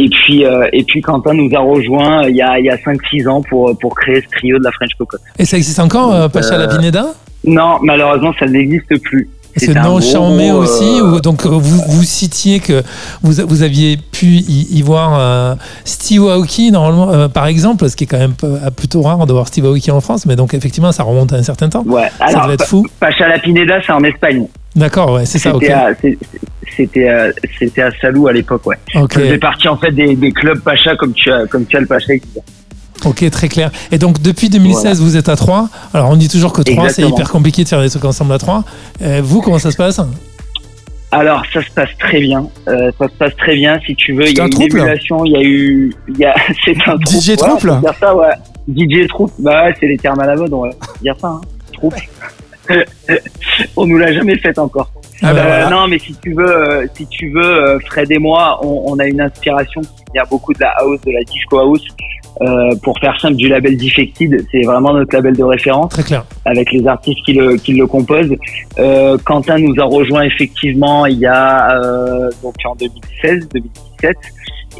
Et 0.00 0.08
puis 0.08 0.44
euh, 0.46 0.68
et 0.72 0.84
puis 0.84 1.00
Quentin 1.02 1.34
nous 1.34 1.50
a 1.54 1.58
rejoint 1.58 2.22
euh, 2.24 2.30
il 2.30 2.36
y 2.36 2.42
a 2.42 2.58
il 2.60 2.66
y 2.66 2.70
a 2.70 2.76
5-6 2.76 3.28
ans 3.28 3.42
pour 3.42 3.76
pour 3.78 3.96
créer 3.96 4.20
ce 4.22 4.28
trio 4.28 4.56
de 4.58 4.64
la 4.64 4.70
French 4.70 4.92
Cocotte. 4.96 5.20
Et 5.38 5.44
ça 5.44 5.56
existe 5.56 5.80
encore, 5.80 6.14
euh, 6.14 6.28
Pacha 6.28 6.54
euh, 6.54 6.58
la 6.58 6.68
Pineda 6.68 7.06
Non, 7.44 7.78
malheureusement 7.82 8.32
ça 8.38 8.46
n'existe 8.46 8.96
plus. 9.02 9.28
C'est 9.58 9.74
non 9.74 10.00
charmé 10.00 10.50
gros, 10.50 10.60
aussi. 10.62 11.00
euh, 11.00 11.12
ou- 11.16 11.20
donc 11.20 11.44
euh, 11.46 11.48
vous, 11.50 11.82
vous 11.88 12.02
citiez 12.02 12.60
que 12.60 12.82
vous, 13.22 13.32
vous 13.46 13.62
aviez 13.62 13.96
pu 13.96 14.26
y, 14.26 14.78
y 14.78 14.82
voir 14.82 15.16
euh, 15.18 15.54
Steve 15.84 16.22
Aoki 16.28 16.70
normalement, 16.70 17.28
par 17.28 17.46
exemple, 17.46 17.88
ce 17.88 17.96
qui 17.96 18.04
est 18.04 18.06
quand 18.06 18.18
même 18.18 18.34
plutôt 18.76 19.02
rare 19.02 19.26
de 19.26 19.32
voir 19.32 19.48
Steve 19.48 19.66
Aoki 19.66 19.90
en 19.90 20.00
France, 20.00 20.26
mais 20.26 20.36
donc 20.36 20.54
effectivement 20.54 20.92
ça 20.92 21.02
remonte 21.02 21.32
à 21.32 21.36
un 21.36 21.42
certain 21.42 21.68
temps. 21.68 21.82
Ouais. 21.86 22.08
ça 22.18 22.24
Alors 22.26 22.42
devait 22.44 22.54
être 22.54 22.66
fou. 22.66 22.86
Pacha 23.00 23.28
la 23.28 23.38
Pineda 23.38 23.80
c'est 23.84 23.92
en 23.92 24.02
Espagne. 24.04 24.46
D'accord, 24.76 25.12
ouais, 25.12 25.24
c'est 25.26 25.38
ça. 25.38 25.54
Ok. 25.56 25.62
C'était 25.64 25.72
à, 25.72 25.88
c'était 26.76 27.08
à, 27.08 27.26
c'était 27.58 27.82
à 27.82 27.90
Salou 28.00 28.28
à 28.28 28.32
l'époque, 28.32 28.64
ouais. 28.66 28.76
Ok. 28.94 29.14
Ça 29.14 29.20
faisait 29.20 29.38
partie 29.38 29.66
en 29.68 29.76
fait 29.76 29.90
des, 29.90 30.14
des 30.14 30.30
clubs 30.30 30.60
Pacha 30.60 30.94
comme 30.96 31.12
tu 31.14 31.32
as, 31.32 31.46
comme 31.46 31.66
tu 31.66 31.76
as 31.76 31.80
le 31.80 31.86
Pacha. 31.86 32.12
Ok, 33.04 33.28
très 33.30 33.48
clair. 33.48 33.70
Et 33.92 33.98
donc 33.98 34.20
depuis 34.20 34.48
2016, 34.48 35.00
vous 35.00 35.16
êtes 35.16 35.28
à 35.28 35.36
3. 35.36 35.68
Alors 35.94 36.10
on 36.10 36.16
dit 36.16 36.28
toujours 36.28 36.52
que 36.52 36.62
3 36.62 36.88
c'est 36.90 37.02
hyper 37.02 37.30
compliqué 37.30 37.64
de 37.64 37.68
faire 37.68 37.80
des 37.80 37.90
trucs 37.90 38.04
ensemble 38.04 38.32
à 38.32 38.38
3. 38.38 38.64
vous, 39.22 39.40
comment 39.40 39.58
ça 39.58 39.70
se 39.70 39.76
passe? 39.76 40.00
Alors 41.10 41.42
ça 41.52 41.62
se 41.62 41.70
passe 41.70 41.88
très 41.98 42.20
bien. 42.20 42.48
Euh, 42.68 42.90
ça 42.98 43.06
se 43.08 43.14
passe 43.14 43.34
très 43.36 43.54
bien 43.54 43.78
si 43.86 43.94
tu 43.94 44.12
veux. 44.12 44.28
Il 44.28 44.36
y 44.36 44.40
a 44.40 44.44
un 44.44 44.46
une 44.46 44.52
trouble 44.52 44.78
émulation, 44.78 45.24
il 45.24 45.32
y 45.32 45.36
a 45.36 45.42
eu, 45.42 45.94
il 46.08 46.18
y 46.18 46.24
a, 46.24 46.34
c'est 46.64 46.76
un. 46.86 46.98
DJ 46.98 47.30
Ouais, 47.30 47.36
peut 47.60 47.80
dire 47.80 47.94
ça, 47.98 48.14
ouais. 48.14 48.34
DJ 48.68 49.06
trouble. 49.08 49.32
Bah 49.38 49.64
ouais, 49.64 49.74
c'est 49.80 49.86
les 49.86 49.96
termes 49.96 50.20
à 50.20 50.26
la 50.26 50.36
mode, 50.36 50.52
on 50.52 50.62
va 50.62 50.70
dire 51.00 51.14
ça. 51.18 51.28
Hein. 51.28 51.40
Trouble. 51.72 51.96
on 53.76 53.86
nous 53.86 53.96
l'a 53.96 54.12
jamais 54.12 54.36
fait 54.36 54.58
encore. 54.58 54.90
Ah 55.22 55.32
bah 55.32 55.40
Euh, 55.40 55.44
voilà. 55.44 55.70
Non, 55.70 55.88
mais 55.88 55.98
si 55.98 56.14
tu 56.22 56.34
veux, 56.34 56.46
euh, 56.46 56.86
si 56.94 57.06
tu 57.06 57.30
veux, 57.30 57.42
euh, 57.42 57.78
Fred 57.86 58.10
et 58.12 58.18
moi, 58.18 58.60
on, 58.62 58.92
on 58.92 58.98
a 58.98 59.06
une 59.06 59.22
inspiration 59.22 59.80
qui 59.80 60.04
vient 60.12 60.24
beaucoup 60.30 60.52
de 60.52 60.60
la 60.60 60.72
house, 60.78 61.00
de 61.06 61.12
la 61.12 61.22
disco 61.24 61.58
house. 61.58 61.82
Euh, 62.40 62.74
pour 62.82 62.98
faire 63.00 63.18
simple, 63.20 63.34
du 63.34 63.48
label 63.48 63.76
Defected, 63.76 64.44
c'est 64.52 64.62
vraiment 64.62 64.92
notre 64.94 65.12
label 65.14 65.36
de 65.36 65.42
référence 65.42 65.90
Très 65.90 66.04
clair. 66.04 66.24
avec 66.44 66.70
les 66.70 66.86
artistes 66.86 67.18
qui 67.24 67.32
le, 67.32 67.56
qui 67.56 67.72
le 67.72 67.86
composent. 67.86 68.34
Euh, 68.78 69.18
Quentin 69.24 69.58
nous 69.58 69.74
a 69.80 69.84
rejoint 69.84 70.22
effectivement 70.22 71.04
il 71.06 71.18
y 71.18 71.26
a 71.26 71.74
euh, 71.76 72.30
donc 72.42 72.54
en 72.64 72.76
2016, 72.76 73.48
2017. 73.52 74.16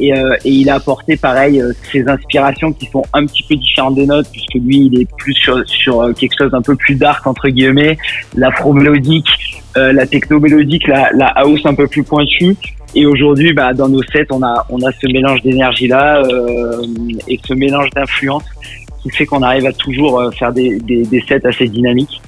Et, 0.01 0.13
euh, 0.17 0.37
et 0.45 0.49
il 0.51 0.69
a 0.69 0.75
apporté 0.75 1.17
pareil 1.17 1.59
euh, 1.59 1.73
ses 1.91 2.07
inspirations 2.07 2.71
qui 2.71 2.85
sont 2.85 3.03
un 3.11 3.25
petit 3.25 3.43
peu 3.43 3.55
différentes 3.57 3.95
des 3.95 4.05
nôtres 4.05 4.29
puisque 4.31 4.53
lui 4.53 4.85
il 4.85 5.01
est 5.01 5.07
plus 5.17 5.33
sur, 5.33 5.61
sur 5.67 6.01
euh, 6.01 6.13
quelque 6.13 6.35
chose 6.37 6.51
d'un 6.51 6.61
peu 6.61 6.77
plus 6.77 6.95
dark 6.95 7.27
entre 7.27 7.49
guillemets, 7.49 7.97
l'afro-mélodique, 8.37 9.27
euh, 9.75 9.91
la 9.91 10.05
techno-mélodique, 10.07 10.87
la, 10.87 11.09
la 11.13 11.27
house 11.35 11.59
un 11.65 11.73
peu 11.73 11.87
plus 11.87 12.03
pointue. 12.03 12.55
Et 12.95 13.05
aujourd'hui, 13.05 13.53
bah, 13.53 13.73
dans 13.73 13.87
nos 13.89 14.01
sets, 14.03 14.27
on 14.31 14.41
a, 14.43 14.65
on 14.69 14.77
a 14.79 14.91
ce 14.91 15.11
mélange 15.11 15.41
d'énergie 15.43 15.87
là 15.87 16.23
euh, 16.23 16.81
et 17.27 17.39
ce 17.47 17.53
mélange 17.53 17.89
d'influence 17.95 18.43
qui 19.03 19.09
fait 19.11 19.25
qu'on 19.25 19.43
arrive 19.43 19.65
à 19.67 19.73
toujours 19.73 20.19
euh, 20.19 20.31
faire 20.31 20.51
des, 20.51 20.79
des, 20.79 21.03
des 21.03 21.23
sets 21.27 21.45
assez 21.45 21.67
dynamiques. 21.67 22.21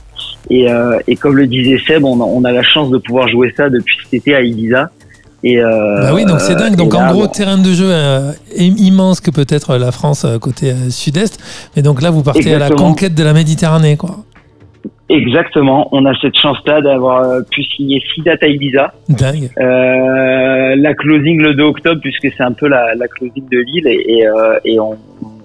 Et, 0.50 0.70
euh, 0.72 1.00
et 1.08 1.16
comme 1.16 1.36
le 1.38 1.48
disait 1.48 1.80
Seb, 1.88 2.04
on 2.06 2.20
a, 2.22 2.24
on 2.24 2.44
a 2.44 2.52
la 2.52 2.64
chance 2.64 2.90
de 2.90 2.98
pouvoir 2.98 3.28
jouer 3.28 3.54
ça 3.58 3.70
depuis 3.70 3.96
cet 4.04 4.14
été 4.14 4.36
à 4.36 4.42
Ibiza. 4.42 4.90
Et, 5.44 5.60
euh, 5.60 6.02
Bah 6.02 6.12
oui, 6.14 6.26
donc 6.26 6.40
c'est 6.40 6.56
dingue. 6.56 6.76
Donc 6.76 6.94
en 6.94 7.12
gros, 7.12 7.22
bon, 7.24 7.28
terrain 7.28 7.58
de 7.58 7.72
jeu 7.74 7.88
euh, 7.90 8.32
im- 8.60 8.76
immense 8.78 9.20
que 9.22 9.32
peut-être 9.32 9.78
la 9.78 9.92
France 9.92 10.24
euh, 10.26 10.38
côté 10.38 10.72
euh, 10.72 10.90
sud-est. 10.92 11.40
Mais 11.76 11.82
donc 11.82 12.02
là, 12.02 12.12
vous 12.12 12.22
partez 12.22 12.54
à 12.54 12.60
la 12.60 12.68
conquête 12.76 13.16
de 13.16 13.24
la 13.24 13.34
Méditerranée, 13.34 13.98
quoi. 13.98 14.18
Exactement, 15.12 15.90
on 15.92 16.06
a 16.06 16.14
cette 16.22 16.38
chance-là 16.38 16.80
d'avoir 16.80 17.24
euh, 17.24 17.42
pu 17.52 17.62
signer 17.64 18.02
six 18.14 18.22
dates 18.22 18.42
à 18.44 18.48
Ibiza. 18.48 18.94
Dingue. 19.10 19.50
Euh, 19.58 20.76
la 20.78 20.94
closing 20.94 21.42
le 21.42 21.54
2 21.54 21.64
octobre 21.64 22.00
puisque 22.00 22.34
c'est 22.36 22.44
un 22.44 22.54
peu 22.54 22.70
la, 22.70 22.96
la 22.96 23.10
closing 23.10 23.44
de 23.50 23.58
l'île 23.58 23.88
et, 23.88 24.20
et, 24.20 24.26
euh, 24.26 24.58
et 24.64 24.80
on, 24.80 24.98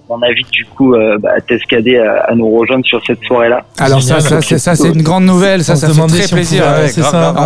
on 0.08 0.22
invite 0.22 0.50
du 0.50 0.64
coup 0.64 0.94
euh, 0.94 1.18
bah, 1.18 1.30
Tescadé 1.46 1.98
à, 1.98 2.24
à 2.30 2.34
nous 2.34 2.48
rejoindre 2.50 2.84
sur 2.84 3.00
cette 3.06 3.22
soirée-là. 3.24 3.64
Alors 3.78 4.02
ça, 4.02 4.18
Génial. 4.18 4.22
ça, 4.22 4.40
c'est 4.48 4.58
ça, 4.58 4.74
c'est 4.76 4.88
une 4.88 5.02
grande 5.02 5.24
nouvelle. 5.24 5.64
Ça, 5.64 5.72
On 5.72 5.76
ça 5.76 5.88
fait 5.88 6.06
très 6.06 6.22
si 6.22 6.34
plaisir. 6.34 6.62
Ouais, 6.62 6.90
grave, 6.96 7.34
grave. 7.34 7.36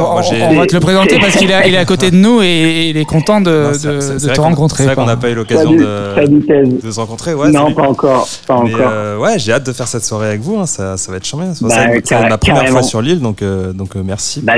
On, 0.51 0.55
va 0.57 0.67
te 0.67 0.75
le 0.75 0.81
présenter 0.81 1.19
parce 1.19 1.37
qu'il 1.37 1.51
est, 1.51 1.69
il 1.69 1.75
est 1.75 1.79
à 1.79 1.85
côté 1.85 2.11
de 2.11 2.17
nous 2.17 2.43
et 2.43 2.89
il 2.91 2.97
est 2.97 3.05
content 3.05 3.41
de, 3.41 3.51
Non, 3.51 3.69
de- 3.71 3.75
c'est- 3.75 4.15
de 4.15 4.19
c'est 4.19 4.33
te 4.33 4.41
rencontrer. 4.41 4.79
C'est 4.85 4.87
vrai 4.87 4.95
qu'on 4.95 5.07
n'a 5.07 5.17
pas 5.17 5.31
eu 5.31 5.35
l'occasion 5.35 5.73
de, 5.73 6.81
de 6.83 6.91
se 6.91 7.01
rencontrer. 7.01 7.35
Ouais, 7.35 7.51
non, 7.51 7.73
pas 7.73 7.89
encore, 7.89 8.29
pas 8.47 8.63
Mais, 8.65 8.75
encore. 8.75 8.87
euh, 8.91 9.19
ouais, 9.19 9.39
j'ai 9.39 9.53
hâte 9.53 9.67
de 9.67 9.73
faire 9.73 9.89
cette 9.89 10.05
soirée 10.05 10.29
avec 10.29 10.41
vous. 10.41 10.59
hein, 10.59 10.67
Ça, 10.67 10.97
ça 10.97 11.11
va 11.11 11.17
être 11.19 11.25
charmant. 11.27 11.53
C'est 11.55 11.67
Bah, 11.67 12.29
ma 12.29 12.39
première 12.39 12.69
fois 12.69 12.83
sur 12.83 13.01
l'île, 13.03 13.21
donc, 13.21 13.43
euh, 13.43 13.73
donc 13.73 13.97
euh, 13.97 14.03
merci. 14.05 14.41
Bah, 14.43 14.55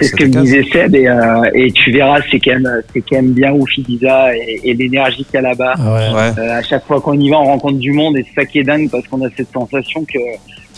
c'est 0.00 0.06
ce 0.08 0.12
que, 0.16 0.24
me 0.24 0.42
disait 0.42 0.64
Seb 0.72 0.94
et, 0.94 1.72
tu 1.72 1.90
verras, 1.92 2.18
c'est 2.30 2.38
quand 2.40 2.52
même, 2.52 2.82
c'est 2.92 3.00
quand 3.00 3.16
même 3.16 3.32
bien 3.32 3.52
ouf 3.52 3.68
Ibiza 3.78 4.34
et, 4.36 4.74
l'énergie 4.74 5.24
qu'il 5.24 5.34
y 5.34 5.38
a 5.38 5.40
là-bas. 5.42 5.74
À 5.78 6.62
chaque 6.62 6.86
fois 6.86 7.00
qu'on 7.00 7.18
y 7.18 7.30
va, 7.30 7.38
on 7.38 7.45
rencontre 7.46 7.78
du 7.78 7.92
monde 7.92 8.16
et 8.16 8.24
qui 8.46 8.58
est 8.58 8.64
dingue 8.64 8.90
parce 8.90 9.06
qu'on 9.08 9.24
a 9.24 9.28
cette 9.36 9.52
sensation 9.52 10.04
que 10.04 10.18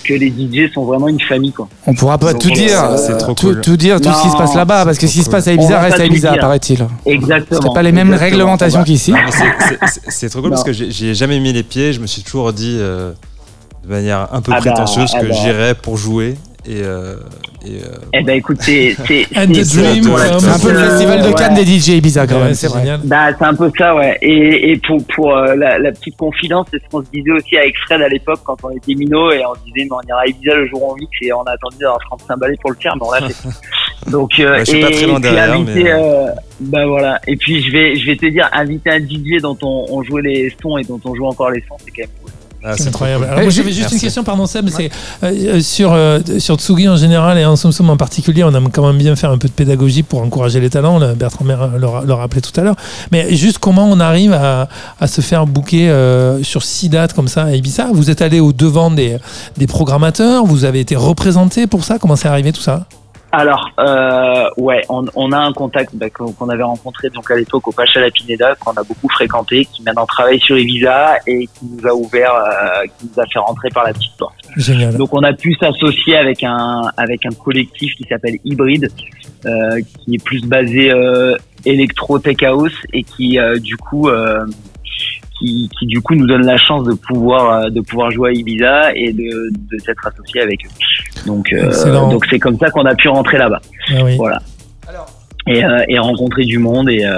que 0.05 0.15
les 0.15 0.29
DJ 0.29 0.73
sont 0.73 0.85
vraiment 0.85 1.09
une 1.09 1.21
famille 1.21 1.53
quoi. 1.53 1.69
On 1.87 1.93
pourra 1.93 2.19
pas 2.19 2.33
Donc, 2.33 2.41
tout 2.43 2.51
dire, 2.53 2.83
euh, 2.85 3.19
trop 3.19 3.35
tout, 3.35 3.49
cool. 3.49 3.61
tout 3.61 3.77
dire, 3.77 4.01
tout 4.01 4.11
ce 4.13 4.23
qui 4.23 4.31
se 4.31 4.37
passe 4.37 4.55
là-bas, 4.55 4.85
parce 4.85 4.97
que 4.97 5.09
ce 5.09 5.13
qui 5.13 5.23
se 5.25 5.29
passe 5.29 5.49
à 5.49 5.53
Ibiza 5.53 5.81
reste 5.81 5.99
à 5.99 6.05
Ibiza, 6.07 6.37
paraît-il. 6.37 6.87
Exactement. 7.05 7.61
C'est 7.61 7.75
pas 7.75 7.83
les 7.83 7.91
mêmes 7.91 8.07
Exactement. 8.13 8.31
réglementations 8.31 8.79
On 8.79 8.83
va- 8.83 8.87
qu'ici. 8.87 9.13
C'est- 10.09 10.29
trop 10.29 10.41
cool 10.41 10.51
Non. 10.51 10.55
parce 10.55 10.65
que 10.65 10.73
j'ai- 10.73 10.91
j'y 10.93 11.09
ai 11.09 11.15
jamais 11.17 11.41
mis 11.41 11.53
les 11.53 11.65
pieds. 11.65 11.93
Je 11.93 12.01
me 12.01 12.07
suis 12.07 12.23
toujours 12.23 12.53
dit 12.53 12.77
euh, 12.79 13.13
de 13.85 13.89
manière 13.91 14.29
un 14.33 14.41
peu 14.41 14.53
Ah 14.55 14.61
bah, 14.61 14.71
prétentieuse 14.73 15.11
ah 15.15 15.21
que 15.21 15.27
bah. 15.27 15.35
j'irais 15.43 15.75
pour 15.75 15.97
jouer. 15.97 16.37
Et, 16.71 16.83
euh, 16.85 17.15
et, 17.65 17.77
euh, 17.83 17.97
Eh 18.13 18.23
ben 18.23 18.37
écoute, 18.37 18.59
c'est 18.61 18.91
un 19.35 19.47
peu 19.47 20.71
le 20.71 20.79
festival 20.79 21.23
de 21.23 21.33
Cannes 21.33 21.55
ouais. 21.55 21.65
des 21.65 21.79
DJ 21.79 21.89
Ibiza 21.97 22.27
quand 22.27 22.35
Ouais, 22.37 22.45
même, 22.45 22.55
c'est 22.55 22.67
vrai. 22.67 22.81
génial. 22.81 23.01
Bah, 23.05 23.29
c'est 23.39 23.45
un 23.47 23.55
peu 23.55 23.71
ça, 23.79 23.95
ouais. 23.95 24.19
Et, 24.21 24.73
et 24.73 24.77
pour, 24.77 24.99
pour 25.15 25.35
euh, 25.35 25.55
la, 25.55 25.79
la 25.79 25.93
petite 25.93 26.19
confidence, 26.19 26.67
c'est 26.71 26.79
ce 26.83 26.89
qu'on 26.91 27.03
se 27.03 27.11
disait 27.11 27.31
aussi 27.31 27.57
avec 27.57 27.75
Fred 27.87 28.03
à 28.03 28.09
l'époque 28.11 28.41
quand 28.45 28.57
on 28.65 28.71
était 28.71 28.95
minot 28.95 29.33
et 29.33 29.41
on 29.47 29.55
se 29.55 29.61
disait, 29.65 29.89
mais 29.91 29.93
on 29.93 30.07
ira 30.09 30.21
à 30.21 30.27
Ibiza 30.27 30.57
le 30.57 30.69
jour 30.69 30.83
où 30.83 30.93
on 30.93 30.97
mix 30.97 31.11
et 31.23 31.33
on 31.33 31.43
a 31.45 31.53
attendu 31.53 31.77
d'avoir 31.81 32.01
35 32.01 32.37
balais 32.37 32.57
pour 32.61 32.71
le 32.71 32.77
faire, 32.77 32.95
mais 32.97 33.07
on 33.07 33.13
l'a 33.13 33.29
fait. 33.31 33.49
Donc, 34.11 34.33
Ouais, 34.39 34.59
je 34.61 34.65
suis 34.65 34.79
et, 34.79 34.83
pas 34.83 34.91
très 34.91 35.07
loin 35.07 35.21
derrière, 35.21 35.59
mais, 35.59 35.85
bah 36.61 36.87
voilà. 36.87 37.19
Et 37.27 37.37
puis 37.37 37.63
je 37.63 37.73
vais, 37.73 37.97
je 37.97 38.05
vais 38.07 38.17
te 38.17 38.27
dire, 38.27 38.49
inviter 38.53 38.91
un 38.91 38.99
DJ 39.01 39.41
dont 39.41 39.57
on, 39.63 39.87
on 39.91 40.03
jouait 40.03 40.23
les 40.23 40.55
sons 40.61 40.77
et 40.77 40.85
dont 40.85 41.01
on 41.05 41.15
joue 41.15 41.25
encore 41.27 41.51
les 41.51 41.63
sons, 41.69 41.77
c'est 41.83 41.91
quand 41.91 42.03
même 42.03 42.11
cool. 42.23 42.33
Ah, 42.65 42.75
C'est 42.77 42.89
incroyable. 42.89 43.25
Alors, 43.25 43.41
moi, 43.43 43.51
j'avais 43.51 43.73
juste 43.73 43.93
une 43.93 44.01
question, 44.01 44.25
pardon 44.25 44.47
Seb, 44.47 44.69
c'est 44.69 44.91
euh, 45.23 45.27
euh, 45.57 45.61
sur 45.61 45.93
euh, 45.93 46.21
sur 46.39 46.57
Tsugi 46.57 46.89
en 46.89 46.97
général 46.97 47.39
et 47.39 47.45
en 47.45 47.57
Soum 47.57 47.73
Soum 47.73 47.91
en 47.91 47.97
particulier, 47.97 48.43
on 48.45 48.53
aime 48.55 48.71
quand 48.71 48.87
même 48.87 48.99
bien 48.99 49.15
faire 49.17 49.31
un 49.31 49.39
peu 49.39 49.49
de 49.49 49.53
pédagogie 49.53 50.03
pour 50.03 50.21
encourager 50.23 50.61
les 50.61 50.71
talents. 50.71 50.99
là, 50.99 51.15
Bertrand 51.15 51.45
Maire 51.45 51.69
le, 51.79 51.87
ra- 51.87 52.05
le 52.05 52.13
rappelait 52.15 52.41
tout 52.41 52.59
à 52.61 52.65
l'heure. 52.65 52.77
Mais 53.13 53.35
juste 53.37 53.59
comment 53.59 53.87
on 53.89 54.01
arrive 54.01 54.33
à, 54.33 54.69
à 55.01 55.07
se 55.07 55.21
faire 55.21 55.45
euh, 55.73 56.43
sur 56.43 56.63
six 56.63 56.89
dates 56.89 57.13
comme 57.13 57.29
ça 57.29 57.45
à 57.45 57.53
Ibiza? 57.53 57.89
Vous 57.93 58.11
êtes 58.11 58.23
allé 58.23 58.41
au 58.41 58.53
devant 58.53 58.91
des 58.91 59.17
des 59.57 59.67
programmateurs, 59.67 60.45
vous 60.45 60.65
avez 60.65 60.81
été 60.81 60.97
représenté 60.97 61.67
pour 61.67 61.85
ça? 61.85 61.99
Comment 61.99 62.17
c'est 62.17 62.29
arrivé 62.29 62.53
tout 62.53 62.61
ça? 62.63 62.87
Alors, 63.31 63.71
euh, 63.79 64.49
ouais, 64.57 64.83
on, 64.89 65.05
on 65.15 65.33
a 65.33 65.39
un 65.39 65.53
contact 65.53 65.95
bah, 65.95 66.09
qu'on 66.09 66.49
avait 66.49 66.63
rencontré 66.63 67.11
donc 67.11 67.31
à 67.31 67.37
l'époque 67.37 67.69
au 67.69 67.73
Pacha 67.73 68.01
La 68.01 68.11
Pineda, 68.11 68.55
qu'on 68.55 68.73
a 68.73 68.83
beaucoup 68.83 69.09
fréquenté, 69.11 69.67
qui 69.67 69.83
maintenant 69.83 70.07
travaille 70.07 70.41
sur 70.41 70.59
Ibiza 70.59 71.19
et 71.27 71.47
qui 71.47 71.67
nous 71.71 71.87
a 71.87 71.95
ouvert, 71.95 72.33
euh, 72.35 72.85
qui 72.99 73.07
nous 73.07 73.23
a 73.23 73.27
fait 73.27 73.39
rentrer 73.39 73.69
par 73.69 73.85
la 73.85 73.93
petite 73.93 74.17
porte. 74.19 74.35
Génial. 74.57 74.97
Donc 74.97 75.13
on 75.13 75.23
a 75.23 75.35
pu 75.35 75.55
s'associer 75.61 76.17
avec 76.17 76.43
un 76.43 76.91
avec 76.97 77.27
un 77.27 77.35
collectif 77.45 77.95
qui 77.97 78.05
s'appelle 78.05 78.39
Hybrid, 78.45 78.91
euh, 79.45 79.81
qui 79.83 80.15
est 80.15 80.25
plus 80.25 80.43
basé 80.43 80.91
euh, 80.91 81.37
électro 81.67 82.19
tech 82.19 82.43
house 82.43 82.73
et 82.95 83.03
qui 83.03 83.39
euh, 83.39 83.59
du 83.59 83.77
coup 83.77 84.09
euh, 84.09 84.47
qui, 85.39 85.69
qui 85.79 85.87
du 85.87 86.01
coup 86.01 86.15
nous 86.15 86.27
donne 86.27 86.45
la 86.47 86.57
chance 86.57 86.85
de 86.85 86.93
pouvoir 86.95 87.43
euh, 87.65 87.71
de 87.71 87.81
pouvoir 87.81 88.11
jouer 88.11 88.31
à 88.31 88.33
Ibiza 88.33 88.93
et 88.95 89.13
de, 89.13 89.51
de 89.53 89.79
s'être 89.85 90.07
associé 90.07 90.41
avec 90.43 90.65
eux. 90.67 90.71
Donc 91.27 91.53
euh, 91.53 92.11
donc 92.11 92.25
c'est 92.31 92.39
comme 92.39 92.59
ça 92.59 92.71
qu'on 92.71 92.85
a 92.87 92.95
pu 92.95 93.09
rentrer 93.09 93.39
là-bas. 93.39 93.61
Ah 93.91 94.05
oui. 94.05 94.17
Voilà. 94.17 94.41
Et, 95.51 95.65
euh, 95.65 95.79
et 95.89 95.99
rencontrer 95.99 96.45
du 96.45 96.59
monde 96.59 96.91
et, 96.91 97.07
euh, 97.07 97.17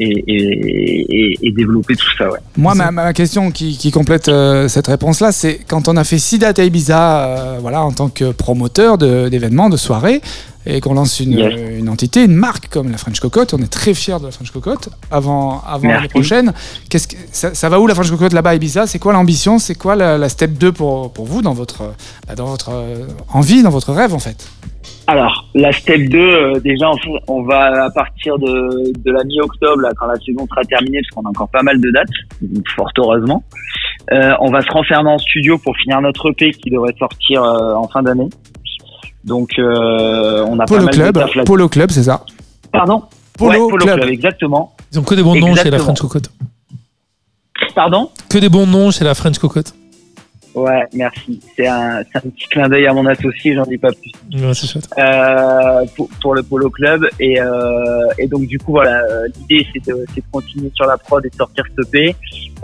et, 0.00 0.08
et, 0.26 1.16
et, 1.32 1.38
et 1.42 1.50
développer 1.52 1.94
tout 1.94 2.08
ça, 2.16 2.30
ouais. 2.30 2.38
Moi, 2.56 2.74
ma, 2.74 2.90
ma 2.90 3.12
question 3.12 3.50
qui, 3.50 3.76
qui 3.76 3.90
complète 3.90 4.28
euh, 4.28 4.66
cette 4.66 4.86
réponse-là, 4.86 5.30
c'est 5.30 5.58
quand 5.68 5.86
on 5.88 5.98
a 5.98 6.04
fait 6.04 6.16
six 6.16 6.38
dates 6.38 6.58
à 6.58 6.64
Ibiza, 6.64 7.26
euh, 7.26 7.58
voilà, 7.60 7.82
en 7.82 7.92
tant 7.92 8.08
que 8.08 8.32
promoteur 8.32 8.96
de- 8.96 9.28
d'événements, 9.28 9.68
de, 9.68 9.76
soirées, 9.76 10.22
et 10.66 10.80
qu'on 10.80 10.94
lance 10.94 11.20
une, 11.20 11.32
Yes. 11.32 11.52
une 11.78 11.88
entité, 11.88 12.24
une 12.24 12.34
marque 12.34 12.68
comme 12.68 12.90
la 12.90 12.98
French 12.98 13.20
Cocotte, 13.20 13.54
on 13.54 13.58
est 13.58 13.70
très 13.72 13.94
fiers 13.94 14.18
de 14.20 14.24
la 14.26 14.30
French 14.30 14.50
Cocotte. 14.50 14.88
Avant, 15.10 15.62
avant 15.66 15.88
l'année 15.88 16.08
prochaine, 16.08 16.52
qu'est-ce 16.90 17.08
que, 17.08 17.16
ça, 17.32 17.54
ça 17.54 17.68
va 17.68 17.80
où 17.80 17.86
la 17.86 17.94
French 17.94 18.10
Cocotte 18.10 18.32
là-bas 18.32 18.50
à 18.50 18.54
Ibiza? 18.54 18.86
C'est 18.86 18.98
quoi 18.98 19.12
l'ambition? 19.12 19.58
C'est 19.58 19.74
quoi 19.74 19.96
la, 19.96 20.18
la 20.18 20.28
step 20.28 20.52
2 20.52 20.72
pour, 20.72 21.12
pour 21.12 21.26
vous 21.26 21.42
dans 21.42 21.54
votre, 21.54 21.82
bah, 22.26 22.34
dans 22.34 22.46
votre 22.46 22.70
euh, 22.72 23.06
envie, 23.32 23.62
dans 23.62 23.70
votre 23.70 23.92
rêve 23.92 24.14
en 24.14 24.18
fait? 24.18 24.48
Alors, 25.06 25.46
la 25.54 25.70
step 25.72 26.08
2, 26.08 26.18
euh, 26.18 26.60
déjà, 26.60 26.86
on 27.28 27.42
va 27.42 27.84
à 27.84 27.90
partir 27.90 28.38
de, 28.38 28.92
de 29.04 29.10
la 29.12 29.22
mi-octobre, 29.24 29.82
là, 29.82 29.90
quand 29.98 30.06
la 30.06 30.16
saison 30.16 30.46
sera 30.48 30.62
terminée, 30.64 31.00
parce 31.02 31.10
qu'on 31.10 31.26
a 31.26 31.30
encore 31.30 31.48
pas 31.50 31.62
mal 31.62 31.78
de 31.78 31.90
dates, 31.90 32.08
donc 32.40 32.66
fort 32.74 32.90
heureusement. 32.96 33.42
Euh, 34.12 34.32
on 34.40 34.50
va 34.50 34.60
se 34.62 34.70
renfermer 34.70 35.10
en 35.10 35.18
studio 35.18 35.58
pour 35.58 35.76
finir 35.76 36.00
notre 36.00 36.30
EP 36.30 36.52
qui 36.52 36.70
devrait 36.70 36.94
sortir 36.98 37.42
euh, 37.42 37.74
en 37.74 37.88
fin 37.88 38.02
d'année. 38.02 38.28
Donc, 39.24 39.50
euh, 39.58 40.44
on 40.48 40.58
a 40.60 40.66
Polo 40.66 40.80
pas 40.80 40.84
mal 40.86 40.94
Club, 40.94 41.14
de 41.36 41.42
Polo 41.44 41.68
Club, 41.68 41.90
c'est 41.90 42.02
ça 42.04 42.24
Pardon 42.70 43.02
Polo 43.38 43.50
Ouais, 43.52 43.58
Polo 43.70 43.84
Club. 43.84 43.98
Club, 44.00 44.10
exactement. 44.10 44.74
Ils 44.92 44.98
ont 44.98 45.02
que 45.02 45.14
des 45.14 45.22
bons 45.22 45.34
noms 45.34 45.54
chez 45.56 45.70
la. 45.70 45.78
French 45.78 46.00
Cocotte. 46.00 46.30
Pardon 47.74 48.10
Que 48.28 48.38
des 48.38 48.48
bons 48.48 48.66
noms 48.66 48.90
chez 48.90 49.04
la 49.04 49.14
French 49.14 49.38
Cocotte. 49.38 49.74
Ouais, 50.54 50.84
merci. 50.92 51.40
C'est 51.56 51.66
un, 51.66 52.02
c'est 52.04 52.18
un 52.18 52.30
petit 52.30 52.46
clin 52.48 52.68
d'œil 52.68 52.86
à 52.86 52.92
mon 52.92 53.04
associé, 53.06 53.54
j'en 53.56 53.64
dis 53.64 53.76
pas 53.78 53.90
plus. 53.90 54.40
Ouais, 54.40 54.54
c'est 54.54 54.68
chouette. 54.68 54.88
euh, 54.98 55.84
pour, 55.96 56.08
pour 56.22 56.34
le 56.36 56.44
Polo 56.44 56.70
Club 56.70 57.04
et, 57.18 57.40
euh, 57.40 58.06
et 58.18 58.28
donc 58.28 58.46
du 58.46 58.56
coup 58.58 58.70
voilà 58.70 59.02
l'idée 59.36 59.66
c'est 59.72 59.84
de, 59.90 60.04
c'est 60.14 60.20
de 60.20 60.26
continuer 60.30 60.70
sur 60.72 60.86
la 60.86 60.96
prod 60.96 61.26
et 61.26 61.28
de 61.28 61.34
sortir 61.34 61.64
ce 61.76 61.84
P 61.90 62.14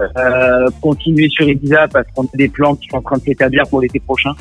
euh, 0.01 0.69
continuer 0.81 1.29
sur 1.31 1.49
Ibiza 1.49 1.89
parce 1.89 2.07
qu'on 2.15 2.23
a 2.23 2.29
des 2.37 2.49
plans 2.49 2.77
qui 2.77 2.87
sont 2.89 2.99
en 2.99 3.03
train 3.03 3.17
de 3.19 3.23
s'établir 3.23 3.65
pour 3.69 3.81
l'été 3.81 3.99
prochain 3.99 4.35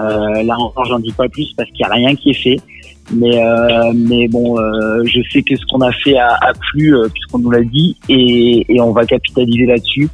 euh, 0.00 0.42
là 0.42 0.56
encore 0.58 0.84
j'en 0.86 0.98
dis 0.98 1.12
pas 1.12 1.28
plus 1.28 1.52
parce 1.56 1.68
qu'il 1.70 1.80
y 1.80 1.84
a 1.84 1.92
rien 1.92 2.14
qui 2.14 2.30
est 2.30 2.42
fait. 2.42 2.56
Mais 3.12 3.44
euh, 3.44 3.92
mais 3.94 4.28
bon 4.28 4.58
euh, 4.58 5.02
je 5.04 5.20
sais 5.30 5.42
que 5.42 5.56
ce 5.56 5.64
qu'on 5.66 5.80
a 5.80 5.92
fait 5.92 6.16
a, 6.16 6.34
a 6.40 6.52
plu 6.54 6.96
euh, 6.96 7.08
puisqu'on 7.12 7.40
nous 7.40 7.50
l'a 7.50 7.62
dit 7.62 7.96
et, 8.08 8.64
et 8.72 8.80
on 8.80 8.92
va 8.92 9.04
capitaliser 9.04 9.66
là-dessus. 9.66 10.08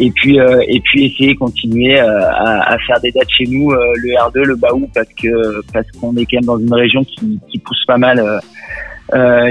Et 0.00 0.10
puis 0.10 0.40
euh, 0.40 0.60
et 0.66 0.80
puis 0.80 1.04
essayer 1.04 1.34
continuer 1.36 2.00
euh, 2.00 2.30
à, 2.30 2.72
à 2.72 2.78
faire 2.78 2.98
des 3.00 3.12
dates 3.12 3.28
chez 3.30 3.44
nous 3.46 3.70
le 3.70 4.18
R2 4.18 4.42
le 4.42 4.56
Baou 4.56 4.90
parce 4.92 5.08
que 5.22 5.62
parce 5.72 5.86
qu'on 5.92 6.16
est 6.16 6.24
quand 6.24 6.38
même 6.38 6.44
dans 6.44 6.58
une 6.58 6.74
région 6.74 7.04
qui, 7.04 7.38
qui 7.48 7.58
pousse 7.58 7.84
pas 7.86 7.98
mal 7.98 8.20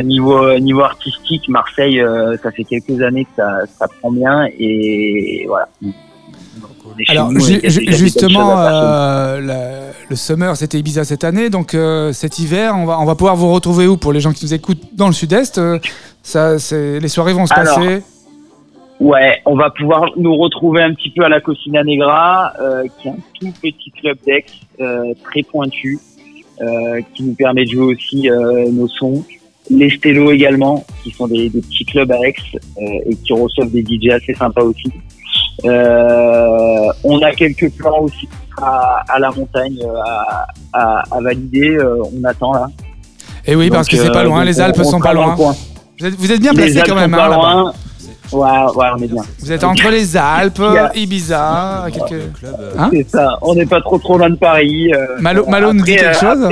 niveau 0.04 0.60
niveau 0.60 0.82
artistique. 0.82 1.48
Marseille 1.48 2.04
ça 2.42 2.52
fait 2.52 2.66
quelques 2.66 3.02
années 3.02 3.24
que 3.24 3.36
ça 3.38 3.66
ça 3.68 3.88
prend 4.02 4.12
bien 4.12 4.48
et 4.60 5.46
voilà 5.48 5.70
Alors 7.08 7.32
ju- 7.40 7.62
ju- 7.64 7.92
justement, 7.94 8.60
euh, 8.60 9.40
la- 9.42 9.92
le 10.10 10.16
summer 10.16 10.56
c'était 10.58 10.80
Ibiza 10.80 11.04
cette 11.06 11.24
année, 11.24 11.50
donc 11.50 11.74
euh, 11.74 12.12
cet 12.14 12.40
hiver 12.40 12.74
on 12.78 12.86
va, 12.86 13.00
on 13.00 13.06
va 13.06 13.16
pouvoir 13.16 13.36
vous 13.36 13.52
retrouver 13.54 13.88
où 13.88 13.98
pour 13.98 14.12
les 14.14 14.20
gens 14.20 14.34
qui 14.34 14.46
nous 14.46 14.54
écoutent 14.54 14.82
dans 14.94 15.08
le 15.08 15.14
sud-est 15.14 15.58
euh, 15.58 15.80
ça, 16.22 16.56
Les 16.74 17.08
soirées 17.08 17.34
vont 17.34 17.46
se 17.46 17.54
Alors, 17.54 17.76
passer. 17.76 18.02
Ouais, 19.00 19.42
on 19.46 19.56
va 19.56 19.70
pouvoir 19.70 20.06
nous 20.18 20.36
retrouver 20.36 20.82
un 20.82 20.94
petit 20.94 21.10
peu 21.10 21.24
à 21.26 21.30
la 21.30 21.42
Cocina 21.42 21.84
Negra, 21.84 22.54
euh, 22.62 22.84
qui 23.00 23.08
est 23.08 23.12
un 23.12 23.18
tout 23.40 23.52
petit 23.62 23.92
club 23.92 24.18
d'ex, 24.26 24.52
très 25.24 25.44
pointu, 25.44 26.00
qui 27.14 27.24
nous 27.24 27.34
permet 27.34 27.66
de 27.66 27.72
jouer 27.72 27.96
aussi 27.96 28.30
nos 28.72 28.88
sons. 28.88 29.24
Les 29.70 29.90
Stello 29.90 30.32
également, 30.32 30.86
qui 31.04 31.12
sont 31.12 31.28
des, 31.28 31.50
des 31.50 31.62
petits 31.62 31.86
clubs 31.86 32.12
à 32.12 32.20
Aix 32.28 32.36
et 33.06 33.16
qui 33.16 33.34
reçoivent 33.34 33.72
des 33.72 33.82
DJ 33.84 34.10
assez 34.12 34.34
sympas 34.34 34.62
aussi. 34.64 34.92
Euh, 35.66 36.88
on 37.04 37.22
a 37.22 37.32
quelques 37.32 37.72
plans 37.72 38.00
aussi 38.00 38.28
à, 38.62 39.20
la 39.20 39.32
montagne 39.32 39.78
euh, 39.82 40.74
à, 40.74 41.04
valider. 41.22 41.76
Euh, 41.76 42.04
on 42.04 42.24
attend 42.24 42.54
là. 42.54 42.68
Et 43.46 43.56
oui, 43.56 43.70
parce 43.70 43.88
que 43.88 43.98
c'est 43.98 44.12
pas 44.12 44.24
loin. 44.24 44.44
Les 44.44 44.60
Alpes 44.60 44.84
sont 44.84 45.00
pas 45.00 45.14
loin. 45.14 45.36
Vous 45.36 46.32
êtes, 46.32 46.42
bien 46.42 46.54
placé 46.54 46.82
quand 46.86 46.96
même. 46.96 47.14
Hein, 47.14 47.72
on 48.32 48.96
bien. 48.98 49.22
Vous 49.40 49.52
êtes 49.52 49.64
entre 49.64 49.90
les 49.90 50.18
Alpes. 50.18 50.62
Ibiza, 50.96 51.88
quelques 51.94 52.24
C'est 52.40 52.80
hein 52.80 52.90
ça, 53.08 53.38
on 53.42 53.54
n'est 53.54 53.66
pas 53.66 53.80
trop 53.82 54.00
trop 54.00 54.18
loin 54.18 54.30
de 54.30 54.36
Paris. 54.36 54.92
Malo 55.20 55.46
Malone 55.46 55.82
dit 55.82 55.96
quelque 55.96 56.20
chose 56.20 56.50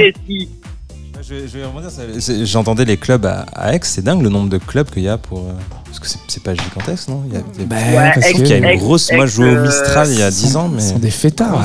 j'entendais 2.43 2.85
les 2.85 2.97
clubs 2.97 3.25
à, 3.25 3.73
Aix, 3.73 3.79
c'est 3.83 4.03
dingue 4.03 4.21
le 4.21 4.29
nombre 4.29 4.49
de 4.49 4.57
clubs 4.57 4.89
qu'il 4.89 5.03
y 5.03 5.09
a 5.09 5.17
pour... 5.17 5.45
Parce 5.91 5.99
que 5.99 6.19
c'est 6.29 6.41
pas 6.41 6.53
gigantesque, 6.53 7.09
non? 7.09 7.23
Il 7.27 7.33
y 7.33 7.37
a, 7.37 7.41
bah, 7.65 7.75
ouais, 7.75 8.11
parce 8.15 8.31
il 8.31 8.47
y 8.47 8.53
a 8.53 8.71
une 8.71 8.79
grosse. 8.79 9.11
Moi, 9.11 9.25
je 9.25 9.31
jouais 9.35 9.57
au 9.57 9.61
Mistral 9.61 10.07
il 10.09 10.19
y 10.19 10.23
a 10.23 10.29
10 10.31 10.55
ans, 10.55 10.69
mais. 10.73 10.79
C'est 10.79 10.99
des 10.99 11.11
fêtards, 11.11 11.59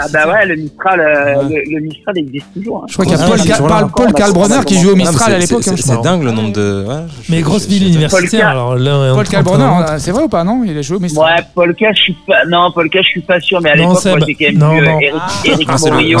Ah 0.00 0.06
bah 0.12 0.28
ouais, 0.28 0.46
le 0.46 0.56
Mistral, 0.56 0.98
euh, 0.98 1.44
ouais. 1.44 1.64
Le, 1.64 1.80
Mistral 1.80 2.18
existe 2.18 2.46
toujours. 2.54 2.78
Hein. 2.82 2.86
Je 2.88 2.94
crois 2.94 3.04
qu'il 3.04 3.14
y 3.14 3.20
a 3.20 3.24
ah, 3.24 3.88
Paul, 3.94 4.12
Cal 4.12 4.32
Paul, 4.32 4.64
qui 4.64 4.80
jouait 4.80 4.92
au 4.92 4.96
Mistral 4.96 5.32
à 5.32 5.38
l'époque. 5.38 5.62
C'est 5.62 5.90
hein, 5.90 6.00
dingue 6.02 6.24
le 6.24 6.32
nombre 6.32 6.52
de. 6.52 6.84
Ouais, 6.88 7.04
je, 7.22 7.32
mais 7.32 7.40
grosse 7.40 7.68
ville 7.68 7.86
universitaire, 7.86 8.48
alors 8.48 8.74
là. 8.74 9.14
Paul 9.14 9.28
Kalbronner, 9.28 9.64
euh, 9.64 9.98
c'est 9.98 10.10
vrai 10.10 10.24
ou 10.24 10.28
pas, 10.28 10.42
non? 10.42 10.64
Il 10.64 10.76
a 10.76 10.82
joué 10.82 10.96
au 10.96 11.00
Mistral. 11.00 11.36
Ouais, 11.36 11.44
Paul 11.54 11.74
K, 11.74 11.84
je 11.94 12.00
suis 12.00 12.16
pas. 12.26 12.44
Non, 12.46 12.72
Paul 12.72 12.90
K, 12.90 12.96
je 12.96 13.08
suis 13.08 13.20
pas 13.20 13.38
sûr, 13.38 13.60
mais 13.60 13.70
à 13.70 13.76
l'époque, 13.76 14.04
moi, 14.04 14.18
j'ai 14.26 14.34
quand 14.34 14.58
même 14.58 14.80
vu 14.80 15.06
Eric 15.44 15.68
ah. 15.70 15.76
Ah, 15.76 15.90
Morillo. 15.90 16.18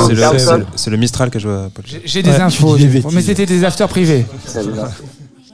C'est 0.76 0.90
le 0.90 0.96
Mistral 0.96 1.30
qui 1.30 1.38
a 1.38 1.40
joué 1.40 1.52
à 1.52 1.68
Paul 1.74 1.84
J'ai 2.04 2.22
des 2.22 2.40
infos, 2.40 2.76
mais 3.12 3.22
c'était 3.22 3.46
des 3.46 3.64
afters 3.64 3.88
privés. 3.88 4.24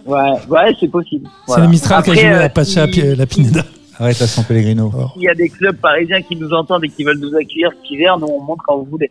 Ouais, 0.06 0.32
ouais 0.48 0.76
c'est 0.78 0.88
possible. 0.88 1.28
C'est 1.46 1.60
le 1.60 1.68
Mistral 1.68 2.02
qui 2.02 2.10
a 2.10 2.14
joué 2.14 2.26
euh, 2.26 2.44
à 2.44 2.48
Pacha 2.48 2.86
la 2.86 3.26
Pineda. 3.26 3.62
Arrête 3.98 4.20
à 4.20 4.26
San 4.26 4.44
Pellegrino. 4.44 4.90
Oh. 4.96 5.06
Il 5.16 5.22
y 5.22 5.28
a 5.28 5.34
des 5.34 5.48
clubs 5.48 5.76
parisiens 5.76 6.20
qui 6.20 6.36
nous 6.36 6.52
entendent 6.52 6.84
et 6.84 6.88
qui 6.88 7.04
veulent 7.04 7.20
nous 7.20 7.34
accueillir 7.36 7.70
cet 7.70 7.90
hiver, 7.90 8.18
nous 8.18 8.26
on 8.26 8.40
monte 8.40 8.58
quand 8.66 8.76
vous 8.76 8.86
voulez. 8.90 9.10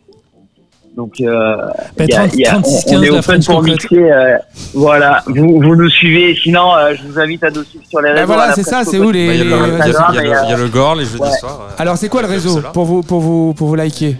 Donc, 0.95 1.19
euh, 1.21 1.57
bah, 1.97 2.05
ben, 2.05 2.07
30, 2.07 2.35
y 2.35 2.45
a, 2.45 2.57
on, 2.57 2.97
on, 2.97 3.03
est 3.03 3.09
open 3.09 3.43
pour 3.43 3.63
mixer. 3.63 4.11
Euh, 4.11 4.37
voilà, 4.73 5.23
vous, 5.25 5.59
vous 5.59 5.75
nous 5.75 5.89
suivez. 5.89 6.35
Sinon, 6.35 6.75
euh, 6.75 6.93
je 6.95 7.07
vous 7.07 7.19
invite 7.19 7.43
à 7.43 7.49
nous 7.49 7.63
suivre 7.63 7.83
sur 7.87 7.99
les 7.99 8.09
bah, 8.09 8.13
réseaux. 8.13 8.27
Ben 8.27 8.35
voilà, 8.35 8.53
c'est 8.53 8.63
ça, 8.63 8.83
c'est 8.83 8.99
où 8.99 9.09
les. 9.09 9.37
Il 9.37 9.49
bah, 9.49 9.55
y, 9.87 9.89
y, 9.89 10.29
y, 10.29 10.53
a 10.53 10.57
le 10.57 10.67
Gore 10.67 10.95
les 10.95 11.05
jeudis 11.05 11.19
ouais. 11.19 11.31
soirs. 11.39 11.69
Alors, 11.79 11.97
c'est 11.97 12.09
quoi 12.09 12.21
le 12.21 12.27
réseau 12.27 12.61
pour 12.73 12.85
vous, 12.85 13.01
pour 13.01 13.21
vous, 13.21 13.53
pour 13.55 13.67
vous 13.69 13.75
liker? 13.75 14.15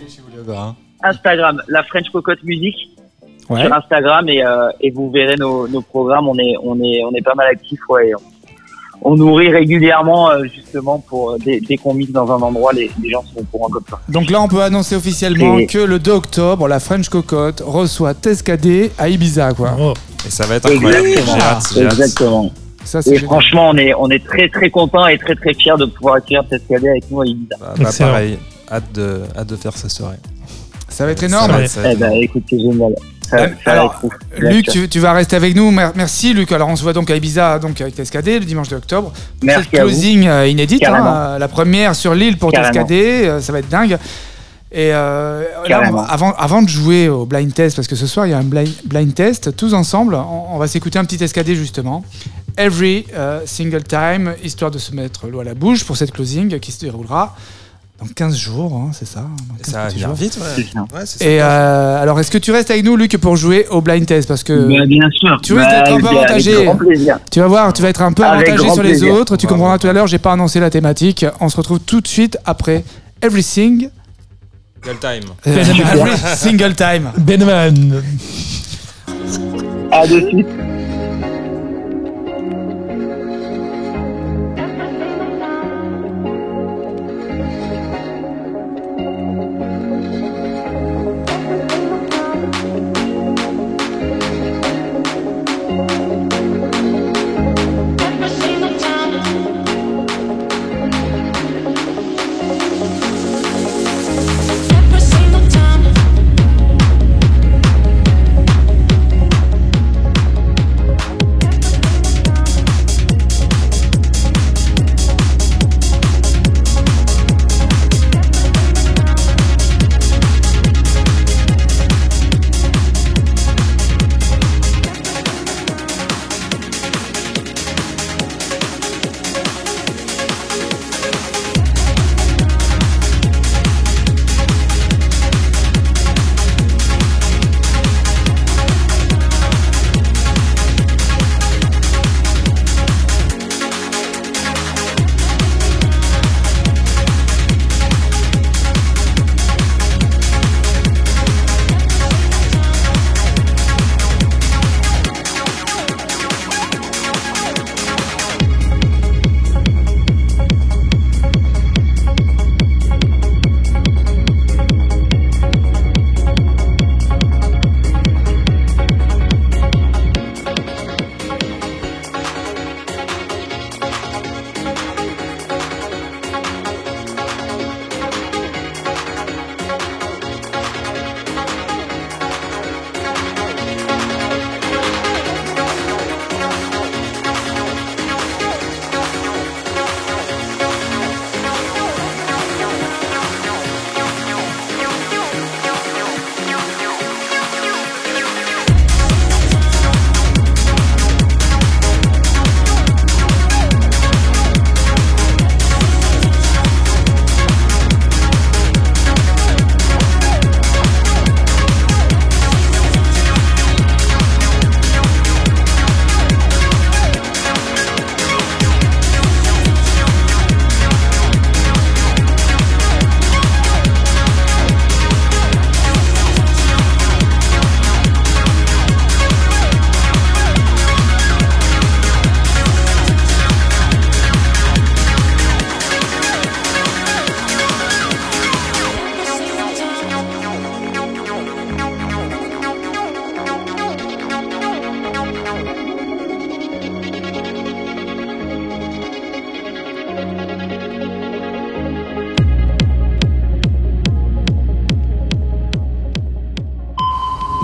Hein 0.50 0.76
Instagram, 1.04 1.62
la 1.68 1.84
French 1.84 2.10
Cocotte 2.12 2.44
Musique 2.44 2.93
ouais. 3.50 3.62
sur 3.62 3.74
Instagram 3.74 4.30
et, 4.30 4.44
euh, 4.44 4.70
vous 4.94 5.12
verrez 5.12 5.36
nos, 5.36 5.68
programmes. 5.82 6.28
On 6.28 6.38
est, 6.38 7.22
pas 7.24 7.36
mal 7.36 7.48
actifs, 7.48 7.80
ouais. 7.90 8.12
On, 9.02 9.16
nourrit 9.16 9.50
régulièrement 9.50 10.32
euh, 10.32 10.44
justement 10.44 11.00
pour 11.00 11.32
euh, 11.32 11.38
dès, 11.44 11.78
qu'on 11.78 11.94
mixe 11.94 12.12
dans 12.12 12.32
un 12.32 12.42
endroit, 12.42 12.72
les, 12.74 12.90
gens 13.10 13.24
sont 13.34 13.42
au 13.42 13.44
courant 13.44 13.70
comme 13.70 13.84
ça. 13.90 14.00
Donc 14.08 14.30
là, 14.30 14.42
on 14.42 14.48
peut 14.48 14.62
annoncer 14.62 14.96
officiellement 14.96 15.66
que 15.66 15.80
le 15.80 16.00
2 16.00 16.12
octobre, 16.12 16.68
la 16.68 16.80
French 16.80 17.10
Cocotte 17.10 17.62
reçoit 17.66 18.14
Tescadé 18.14 18.92
à 18.98 19.10
Ibiza, 19.10 19.54
quoi. 19.54 19.72
Oh. 19.80 19.94
Et 20.26 20.30
ça 20.30 20.46
va 20.46 20.56
être 20.56 20.72
incroyable. 20.72 21.08
Exactement. 21.08 22.50
Et 23.06 23.20
franchement, 23.20 23.72
on 23.98 24.10
est, 24.10 24.26
très 24.26 24.50
très 24.50 24.70
content 24.70 25.08
et 25.08 25.18
très 25.18 25.36
très 25.36 25.54
fiers 25.54 25.78
de 25.78 25.86
pouvoir 25.86 26.16
accueillir 26.16 26.48
Tescadé 26.48 26.90
avec 26.90 27.10
nous 27.12 27.22
à 27.22 27.26
Ibiza. 27.26 27.56
Bah, 27.60 27.74
bah, 27.78 27.90
pareil, 27.98 28.38
hâte 28.72 28.94
de, 28.94 29.56
faire 29.56 29.76
sa 29.76 29.90
soirée. 29.90 30.18
Ça 30.90 31.06
va 31.06 31.12
être 31.12 31.24
eh 31.24 31.28
ben, 31.28 31.98
énorme. 31.98 32.14
Écoute, 32.22 32.44
c'est 32.50 32.60
génial. 32.60 32.94
Euh, 33.34 33.48
alors, 33.66 34.02
Luc, 34.38 34.66
tu, 34.90 35.00
vas 35.00 35.14
rester 35.14 35.36
avec 35.36 35.56
nous. 35.56 35.72
Merci, 35.72 36.34
Luc. 36.34 36.52
Alors, 36.52 36.70
on 36.70 36.76
se 36.76 36.84
voit 36.84 36.94
donc 36.94 37.10
à 37.10 37.16
Ibiza, 37.16 37.60
donc 37.60 37.80
avec 37.82 37.96
Cascadé, 37.96 38.40
le 38.40 38.46
dimanche 38.46 38.70
d'octobre. 38.70 39.14
Merci. 39.42 39.64
Cette 39.64 39.80
closing 39.80 40.28
euh, 40.28 40.48
inédite, 40.48 40.84
hein, 40.86 41.06
euh, 41.06 41.40
la 41.40 41.48
première 41.48 41.96
sur 41.96 42.14
l'île 42.14 42.38
pour 42.38 42.52
Cascadé, 42.52 43.38
ça 43.42 43.52
va 43.52 43.60
être 43.60 43.70
dingue. 43.70 43.98
Et 44.72 44.92
avant, 44.92 46.62
de 46.62 46.70
jouer 46.70 47.10
au 47.10 47.26
blind 47.26 47.54
test, 47.54 47.76
parce 47.76 47.88
que 47.88 47.96
ce 47.96 48.08
soir 48.08 48.26
il 48.26 48.32
y 48.32 48.34
a 48.34 48.40
un 48.40 48.44
blind, 48.44 49.14
test, 49.14 49.56
tous 49.56 49.74
ensemble, 49.74 50.16
on, 50.16 50.58
va 50.58 50.68
s'écouter 50.68 50.98
un 50.98 51.06
petit 51.06 51.24
escadé 51.24 51.56
justement. 51.56 52.04
Every 52.58 53.06
single 53.46 53.84
time, 53.84 54.34
histoire 54.44 54.72
de 54.72 54.80
se 54.80 54.96
mettre 54.96 55.28
l'eau 55.28 55.42
à 55.42 55.44
la 55.44 55.54
bouche 55.54 55.84
pour 55.84 55.98
cette 55.98 56.12
closing 56.12 56.60
qui 56.60 56.72
se 56.72 56.80
déroulera 56.80 57.36
15 58.16 58.38
jours, 58.38 58.90
c'est 58.94 59.08
ça. 59.08 59.26
Ça 59.62 59.88
vient 59.88 60.14
vite. 60.14 60.40
Et 61.22 61.42
euh, 61.42 62.02
alors, 62.02 62.20
est-ce 62.20 62.32
que 62.32 62.38
tu 62.38 62.52
restes 62.52 62.72
avec 62.72 62.84
nous, 62.84 62.96
Luc, 62.96 63.18
pour 63.18 63.36
jouer 63.36 63.68
au 63.70 63.82
blind 63.82 64.06
test? 64.06 64.28
Parce 64.28 64.44
que 64.44 64.54
bah, 64.54 64.86
bien 64.86 65.10
sûr. 65.12 65.40
tu 65.42 65.54
risques 65.54 65.70
bah, 65.70 65.84
d'être 65.84 65.94
un 65.94 66.00
peu 66.00 66.08
avantagé. 66.08 66.70
Tu 67.32 67.40
vas 67.40 67.48
voir, 67.48 67.74
tu 67.74 67.82
vas 67.82 67.90
être 67.90 68.02
un 68.02 68.14
peu 68.14 68.24
avantagé 68.24 68.70
sur 68.70 68.84
les 68.84 69.04
autres. 69.04 69.38
Tu 69.38 69.48
comprendras 69.48 69.78
tout 69.78 69.88
à 69.88 69.94
l'heure, 69.94 70.08
j'ai 70.08 70.20
pas 70.20 70.34
annoncé 70.34 70.60
la 70.60 70.70
thématique. 70.70 71.26
On 71.40 71.50
se 71.50 71.58
retrouve 71.58 71.80
tout 71.80 72.02
de 72.02 72.08
suite 72.08 72.38
après 72.46 72.84
Everything. 73.22 73.90
Single 74.84 75.00
time. 75.00 75.30
Euh, 75.48 75.62
Every 75.62 76.18
single 76.36 76.76
time. 76.76 77.12
Benman. 77.18 78.04
À 79.92 80.08
de 80.08 80.20
suite. 80.30 80.73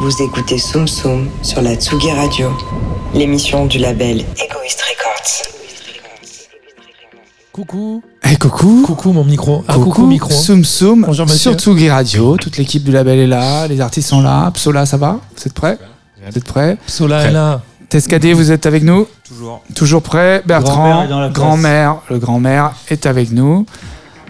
Vous 0.10 0.24
écoutez 0.24 0.57
Soum 0.57 0.88
Soum 0.88 1.30
sur 1.43 1.62
la 1.62 1.76
Tsugi 1.76 2.12
Radio, 2.12 2.49
l'émission 3.14 3.68
du 3.68 3.78
label 3.78 4.18
Egoist 4.18 4.82
Records. 4.82 5.47
Coucou. 7.51 8.01
Eh 8.28 8.36
coucou. 8.38 8.82
Coucou 8.88 9.14
mon 9.14 9.24
micro. 9.24 9.64
Ah, 9.68 9.76
coucou, 9.76 10.07
micro. 10.07 10.32
Soum 10.32 10.66
Soum 10.66 11.03
Bonjour, 11.05 11.28
monsieur. 11.28 11.51
sur 11.51 11.53
Tsugi 11.53 11.91
Radio. 11.91 12.38
Toute 12.38 12.57
l'équipe 12.57 12.84
du 12.84 12.91
label 12.91 13.20
est 13.20 13.28
là, 13.28 13.68
les 13.68 13.82
artistes 13.82 14.10
sont 14.10 14.22
là. 14.22 14.49
Psola, 14.55 14.88
ça 14.88 14.97
va? 14.97 15.20
Vous 15.38 15.43
êtes 15.45 15.53
prêts? 15.53 15.78
Vous 16.28 16.36
êtes 16.36 16.43
prêts? 16.43 16.80
Sola 16.88 17.26
est 17.26 17.32
là. 17.32 17.62
Tescadé, 17.89 18.34
vous 18.34 18.51
êtes 18.51 18.66
avec 18.66 18.82
nous? 18.82 19.07
Toujours. 19.28 19.62
Toujours 19.76 20.01
prêt 20.01 20.41
Bertrand, 20.43 21.05
grand-mère, 21.32 21.97
le 22.10 22.18
grand-mère 22.18 22.74
est 22.89 23.05
avec 23.05 23.32
nous. 23.32 23.68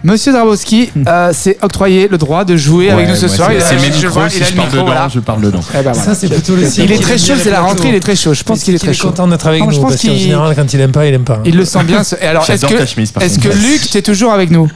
Monsieur 0.02 0.32
Drabowski 0.32 0.90
euh, 1.06 1.30
s'est 1.34 1.58
octroyé 1.60 2.08
le 2.08 2.16
droit 2.16 2.44
de 2.44 2.56
jouer 2.56 2.90
avec 2.90 3.06
nous 3.08 3.14
ce 3.14 3.28
soir. 3.28 3.52
Il 3.52 3.58
a- 3.58 3.60
C'est 3.60 3.74
mes 3.76 3.82
je 3.92 3.96
micros, 4.06 4.08
vois, 4.12 4.30
si 4.30 4.38
il 4.38 4.42
a 4.42 4.46
je 4.46 4.50
le 4.52 4.56
parle 4.56 4.66
micro, 4.68 4.76
dedans, 4.82 4.86
voilà. 4.92 5.08
je 5.08 5.20
parle 5.20 5.40
dedans. 5.42 5.60
Eh 5.60 5.72
ben 5.74 5.82
voilà. 5.82 5.94
Ça, 5.94 6.14
c'est 6.14 6.28
plutôt 6.28 6.56
le 6.56 6.64
signe 6.66 6.84
Il 6.84 6.92
est 6.92 6.94
qu'il 6.96 7.02
très 7.04 7.12
aime 7.12 7.18
chaud, 7.18 7.26
bien 7.34 7.36
c'est 7.36 7.50
la 7.50 7.56
plateaux. 7.56 7.66
rentrée, 7.68 7.88
il 7.90 7.94
est 7.96 8.00
très 8.00 8.16
chaud. 8.16 8.32
Je 8.32 8.42
pense 8.42 8.62
qu'il 8.64 8.74
est 8.74 8.78
très 8.78 8.94
chaud. 8.94 9.08
content 9.08 9.28
d'être 9.28 9.46
avec 9.46 9.60
Non, 9.60 9.66
nous. 9.66 9.72
pense 9.80 9.90
parce 9.90 10.02
qu'en 10.02 10.08
qu'il- 10.08 10.18
général, 10.18 10.54
quand 10.56 10.72
il 10.72 10.80
aime 10.80 10.92
pas, 10.92 11.06
il 11.06 11.12
aime 11.14 11.24
pas. 11.24 11.40
Il 11.44 11.54
le 11.56 11.64
sent 11.66 11.84
bien. 11.84 12.02
ce- 12.02 12.16
Et 12.16 12.22
alors, 12.26 12.42
est-ce 12.44 12.52
J'adore 12.62 12.70
ta 12.78 12.84
que, 12.84 12.86
chemise, 12.90 13.12
par 13.12 13.22
est-ce 13.22 13.38
contre. 13.38 13.50
que 13.50 13.54
Luc, 13.56 13.90
t'es 13.90 14.00
toujours 14.02 14.32
avec 14.32 14.50
nous 14.50 14.70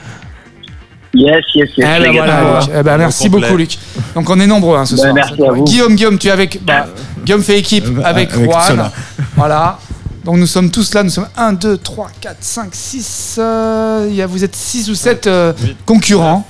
Yes, 1.16 1.44
yes, 1.54 1.68
yes. 1.68 1.70
Eh 1.78 1.80
ben 1.80 1.98
les 2.00 2.06
gars. 2.06 2.24
voilà, 2.24 2.60
Luc. 2.60 2.70
Eh 2.78 2.82
ben, 2.82 2.96
merci 2.98 3.30
complet. 3.30 3.40
beaucoup, 3.46 3.56
Luc. 3.56 3.78
Donc 4.16 4.28
on 4.28 4.40
est 4.40 4.46
nombreux 4.48 4.76
hein, 4.76 4.84
ce 4.84 4.96
Ben, 4.96 5.02
soir. 5.02 5.14
merci 5.14 5.42
à 5.42 5.52
vous. 5.52 5.62
Guillaume, 5.64 5.94
Guillaume, 5.94 6.18
tu 6.18 6.26
es 6.26 6.30
avec. 6.32 6.58
bah, 6.64 6.86
Guillaume 7.24 7.42
fait 7.42 7.58
équipe 7.58 7.86
Euh, 7.86 8.02
avec, 8.04 8.32
avec 8.34 8.50
Juan. 8.50 8.60
Sola. 8.66 8.92
Voilà. 9.36 9.78
Donc 10.24 10.36
nous 10.38 10.46
sommes 10.46 10.70
tous 10.70 10.94
là, 10.94 11.02
nous 11.02 11.10
sommes 11.10 11.28
1, 11.36 11.52
2, 11.52 11.76
3, 11.78 12.10
4, 12.20 12.36
5, 12.40 12.68
6. 12.72 13.40
il 14.08 14.14
y 14.14 14.22
a, 14.22 14.26
vous 14.26 14.42
êtes 14.42 14.56
6 14.56 14.90
ou 14.90 14.94
7 14.94 15.28
concurrents. 15.84 16.46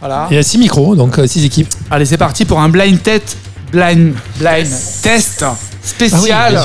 Voilà. 0.00 0.28
Il 0.30 0.36
y 0.36 0.38
a 0.38 0.42
6 0.42 0.58
micros, 0.58 0.94
donc 0.94 1.18
6 1.24 1.44
équipes. 1.44 1.68
Allez, 1.90 2.04
c'est 2.04 2.16
parti 2.16 2.44
pour 2.44 2.60
un 2.60 2.68
blind 2.68 3.02
test. 3.02 3.36
Blind, 3.72 4.14
blind 4.38 4.68
test 5.02 5.44
Ah 5.44 5.54
spécial. 5.82 6.60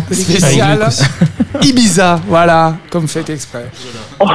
peu 0.00 0.14
les 0.14 0.22
spécial 0.22 0.88
Ibiza. 1.62 2.20
Voilà, 2.28 2.74
comme 2.90 3.06
fait 3.08 3.28
exprès. 3.30 3.70
Donc, 4.20 4.28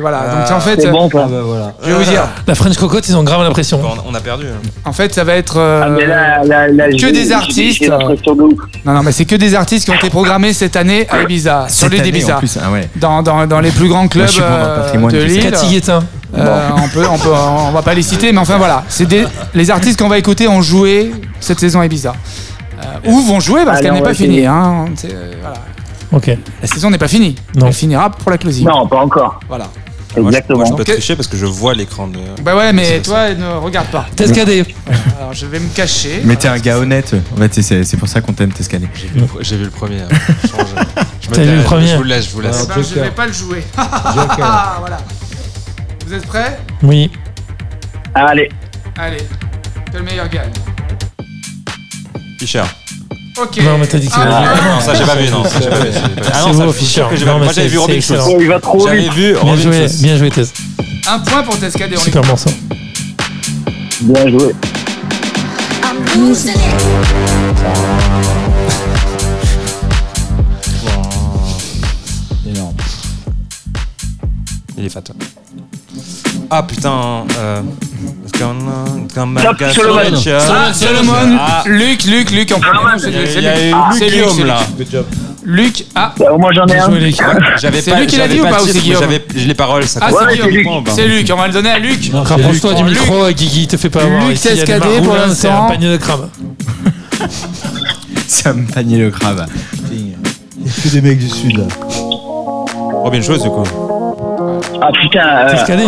voilà. 0.00 0.20
Donc 0.28 0.50
en 0.50 0.60
fait, 0.60 0.90
bon, 0.90 1.08
Ah 1.14 1.26
bah 1.28 1.40
voilà. 1.44 1.74
je 1.82 1.90
vais 1.90 1.94
vous 2.04 2.10
dire. 2.10 2.28
La 2.46 2.54
French 2.54 2.76
Cocotte, 2.76 3.08
ils 3.08 3.16
ont 3.16 3.22
grave 3.22 3.42
l'impression. 3.42 3.78
Bon, 3.78 3.90
on 4.06 4.14
a 4.14 4.20
perdu. 4.20 4.46
hein. 4.46 4.68
En 4.84 4.92
fait, 4.92 5.14
ça 5.14 5.24
va 5.24 5.34
être. 5.34 5.56
euh, 5.58 5.82
Ah, 5.84 5.88
mais 5.90 6.06
là, 6.06 6.44
là, 6.44 6.68
là, 6.68 6.88
que 6.90 7.10
des 7.12 7.32
artistes. 7.32 7.88
Non, 7.88 8.92
non, 8.92 9.02
mais 9.02 9.12
c'est 9.12 9.24
que 9.24 9.36
des 9.36 9.54
artistes 9.54 9.84
qui 9.84 9.90
ont 9.90 9.94
été 9.94 10.10
programmés 10.10 10.52
cette 10.52 10.76
année 10.76 11.06
à 11.10 11.22
Ibiza, 11.22 11.66
sur 11.68 11.88
l'île 11.88 12.02
d'Ibiza, 12.02 12.40
ah 12.62 12.70
ouais. 12.72 12.88
dans, 12.96 13.22
dans, 13.22 13.46
dans 13.46 13.60
les 13.60 13.70
plus 13.70 13.88
grands 13.88 14.08
clubs 14.08 14.28
euh, 14.40 15.10
de 15.10 15.18
l'île. 15.18 15.50
Cathy. 15.50 15.80
Euh, 16.36 16.68
on 16.76 16.88
peut, 16.88 17.04
on 17.08 17.16
peut, 17.18 17.30
on 17.30 17.70
va 17.70 17.82
pas 17.82 17.94
les 17.94 18.02
citer, 18.02 18.32
mais 18.32 18.38
enfin 18.40 18.56
voilà, 18.58 18.82
c'est 18.88 19.06
des 19.06 19.24
les 19.54 19.70
artistes 19.70 20.00
qu'on 20.02 20.08
va 20.08 20.18
écouter 20.18 20.48
ont 20.48 20.62
joué 20.62 21.12
cette 21.38 21.60
saison 21.60 21.78
à 21.80 21.86
Ibiza. 21.86 22.12
Euh, 22.82 23.08
ou 23.08 23.20
vont 23.20 23.38
jouer 23.38 23.64
parce 23.64 23.80
qu'elle 23.80 23.92
n'est 23.92 24.02
pas 24.02 24.14
finie. 24.14 24.44
Hein. 24.44 24.86
Euh, 25.04 25.32
voilà. 25.40 25.56
Ok. 26.14 26.30
La 26.62 26.66
saison 26.68 26.90
n'est 26.90 26.98
pas 26.98 27.08
finie. 27.08 27.34
Non. 27.56 27.66
Elle 27.66 27.72
finira 27.72 28.10
pour 28.10 28.30
la 28.30 28.38
closing. 28.38 28.66
Non, 28.66 28.86
pas 28.86 29.00
encore. 29.00 29.40
Voilà. 29.48 29.64
Moi, 30.16 30.30
je- 30.30 30.36
Exactement. 30.36 30.58
Moi, 30.60 30.68
je 30.70 30.74
peux 30.74 30.84
tricher 30.84 31.16
parce 31.16 31.26
que 31.26 31.36
je 31.36 31.44
vois 31.44 31.74
l'écran 31.74 32.06
de. 32.06 32.20
Bah 32.42 32.54
ouais, 32.56 32.72
mais 32.72 33.02
toi, 33.02 33.34
ne 33.34 33.56
regarde 33.56 33.88
pas. 33.88 34.06
Tescadé. 34.14 34.64
Alors 35.18 35.32
je 35.32 35.44
vais 35.46 35.58
me 35.58 35.68
cacher. 35.74 36.20
Mais 36.24 36.36
t'es 36.36 36.46
un 36.46 36.58
gars 36.58 36.78
honnête. 36.78 37.14
En 37.34 37.36
fait, 37.36 37.60
c'est- 37.62 37.96
pour 37.96 38.06
ça 38.08 38.20
qu'on 38.20 38.32
t'aime, 38.32 38.52
Tescadé. 38.52 38.86
J'ai 38.94 39.08
vu, 39.08 39.20
le 39.20 39.26
pre- 39.26 39.38
j'ai 39.40 39.56
vu 39.56 39.64
le 39.64 39.70
premier. 39.70 40.02
hein. 40.02 40.08
Change. 40.48 40.68
Je 41.20 41.30
me 41.30 41.34
T'as 41.34 41.42
vu 41.42 41.56
le 41.56 41.62
premier 41.64 41.88
Je 41.88 41.96
vous 41.96 42.02
laisse, 42.04 42.26
je 42.26 42.30
vous 42.30 42.40
laisse. 42.42 42.68
ben, 42.68 42.74
je 42.76 42.94
vais 43.00 43.10
pas 43.10 43.26
le 43.26 43.32
jouer. 43.32 43.64
voilà. 43.76 44.98
Vous 46.06 46.14
êtes 46.14 46.26
prêts? 46.26 46.58
Oui. 46.84 47.10
Allez. 48.14 48.48
Allez. 48.96 49.16
Que 49.92 49.98
le 49.98 50.04
meilleur 50.04 50.28
gagne. 50.28 50.50
Fischer. 52.38 52.62
Ok. 53.40 53.58
Non, 53.64 53.78
mais 53.78 53.86
t'as 53.86 53.98
dit 53.98 54.08
que 54.08 54.14
Ah, 54.16 54.24
le 54.54 54.68
Non, 54.74 54.80
ça 54.80 54.94
j'ai 54.94 55.04
pas 55.04 55.16
vu, 55.16 55.28
non. 55.30 55.44
Ça, 55.44 55.60
j'ai 55.60 55.68
pas 55.68 55.78
vu. 55.80 55.90
Ah 55.94 56.00
C'est 56.44 56.52
non, 56.52 56.52
ça, 56.58 56.64
beau, 56.64 56.72
je 56.72 56.76
suis 56.76 56.86
Fischer. 56.86 57.00
sûr 57.00 57.08
que 57.10 57.16
j'ai 57.16 57.24
Non, 57.24 57.32
pas 57.32 57.34
vu. 57.34 57.40
mais 57.40 57.44
Moi 57.46 57.52
j'avais 57.54 57.66
c'est- 57.68 57.72
vu 57.72 57.78
Robin 57.78 57.94
c'est 57.94 58.00
Schulz. 58.00 58.18
excellent. 58.20 58.36
Oh, 58.38 58.40
il 58.40 58.48
va 58.48 58.60
trop 58.60 58.86
J'avais 58.86 59.00
vite. 59.00 59.12
vu 59.14 59.32
Bien 59.32 59.40
Robin 59.40 59.56
joué, 59.62 59.78
Schulz. 59.88 60.02
bien 60.02 60.16
joué, 60.16 60.30
Tess. 60.30 60.52
Un 61.08 61.18
point 61.18 61.42
pour 61.42 61.58
Tescadé. 61.58 61.96
on 61.96 62.00
Super 62.00 62.24
morceau. 62.24 62.50
Bien 64.02 64.28
joué. 64.30 64.52
Énorme. 72.46 72.74
Il 74.76 74.84
est 74.84 74.88
fat. 74.88 75.02
Ah 76.56 76.62
putain. 76.62 77.24
Euh... 77.38 77.60
Top 78.32 79.62
Solomon. 79.72 80.00
Ah, 80.28 80.72
Solomon, 80.72 81.38
Ah. 81.38 81.62
Luc, 81.66 82.04
Luc, 82.04 82.30
Luc, 82.30 82.52
en 82.52 82.60
premier. 82.60 82.98
C'est 82.98 83.08
Il 83.08 83.14
y 83.14 83.16
a- 83.16 83.20
Luc, 83.22 83.30
c'est 83.32 83.40
Luc. 83.40 83.44
eu 83.44 83.72
Ah, 83.74 83.88
Luc 83.90 83.98
c'est 83.98 84.04
Luc, 84.04 84.12
Guillaume, 84.14 84.30
c'est 84.30 84.78
Luc. 84.78 84.92
là. 84.92 85.00
Luc, 85.44 85.84
ah, 85.94 86.14
Bah, 86.18 86.32
Au 86.32 86.38
moins, 86.38 86.52
j'en 86.52 86.64
ai 86.66 86.74
Bien 86.74 86.84
un. 86.84 86.90
joué, 86.90 87.00
Luc. 87.00 87.16
J'avais 87.60 87.80
C'est 87.80 87.90
pas, 87.90 88.00
lui 88.00 88.06
qui 88.06 88.16
l'a 88.16 88.22
j'avais 88.24 88.34
dit 88.34 88.40
ou 88.40 88.44
pas 88.48 88.62
ou 88.62 88.66
c'est 88.66 88.78
Guillaume 88.80 89.00
j'avais 89.02 89.24
j'ai 89.34 89.46
les 89.46 89.54
paroles. 89.54 89.84
Ça 89.86 90.00
ah 90.02 90.10
c'est 90.10 90.36
c'est 90.36 90.42
Luc. 90.42 90.50
Guillaume. 90.64 90.84
C'est 90.88 91.06
Luc, 91.08 91.30
on 91.32 91.36
va 91.36 91.46
le 91.48 91.52
donner 91.52 91.70
à 91.70 91.78
Luc. 91.78 92.10
Rapproche-toi 92.12 92.74
du 92.74 92.84
Luc. 92.84 93.00
micro, 93.00 93.28
Guigui, 93.30 93.66
te 93.66 93.76
fais 93.76 93.90
pas 93.90 94.02
avoir. 94.02 94.28
Luc 94.28 94.40
Tescadé, 94.40 94.80
pour 95.02 95.14
maroulins, 95.14 95.34
C'est 95.34 95.48
un 95.48 95.50
l'instant. 95.52 95.68
panier 95.68 95.90
de 95.92 95.96
crabe. 95.96 96.28
Ça 98.28 98.52
me 98.52 98.66
panier 98.66 98.98
le 98.98 99.10
crabe. 99.10 99.46
Il 99.92 100.08
y 100.08 100.12
a 100.68 100.82
que 100.82 100.88
des 100.88 101.00
mecs 101.00 101.18
du 101.18 101.28
sud 101.28 101.58
là. 101.58 101.64
Robin 101.88 103.20
Schulz 103.22 103.42
du 103.42 103.48
coup. 103.50 103.64
Ah 104.80 104.88
putain. 104.92 105.20
euh, 105.26 105.50
Tescadé. 105.50 105.84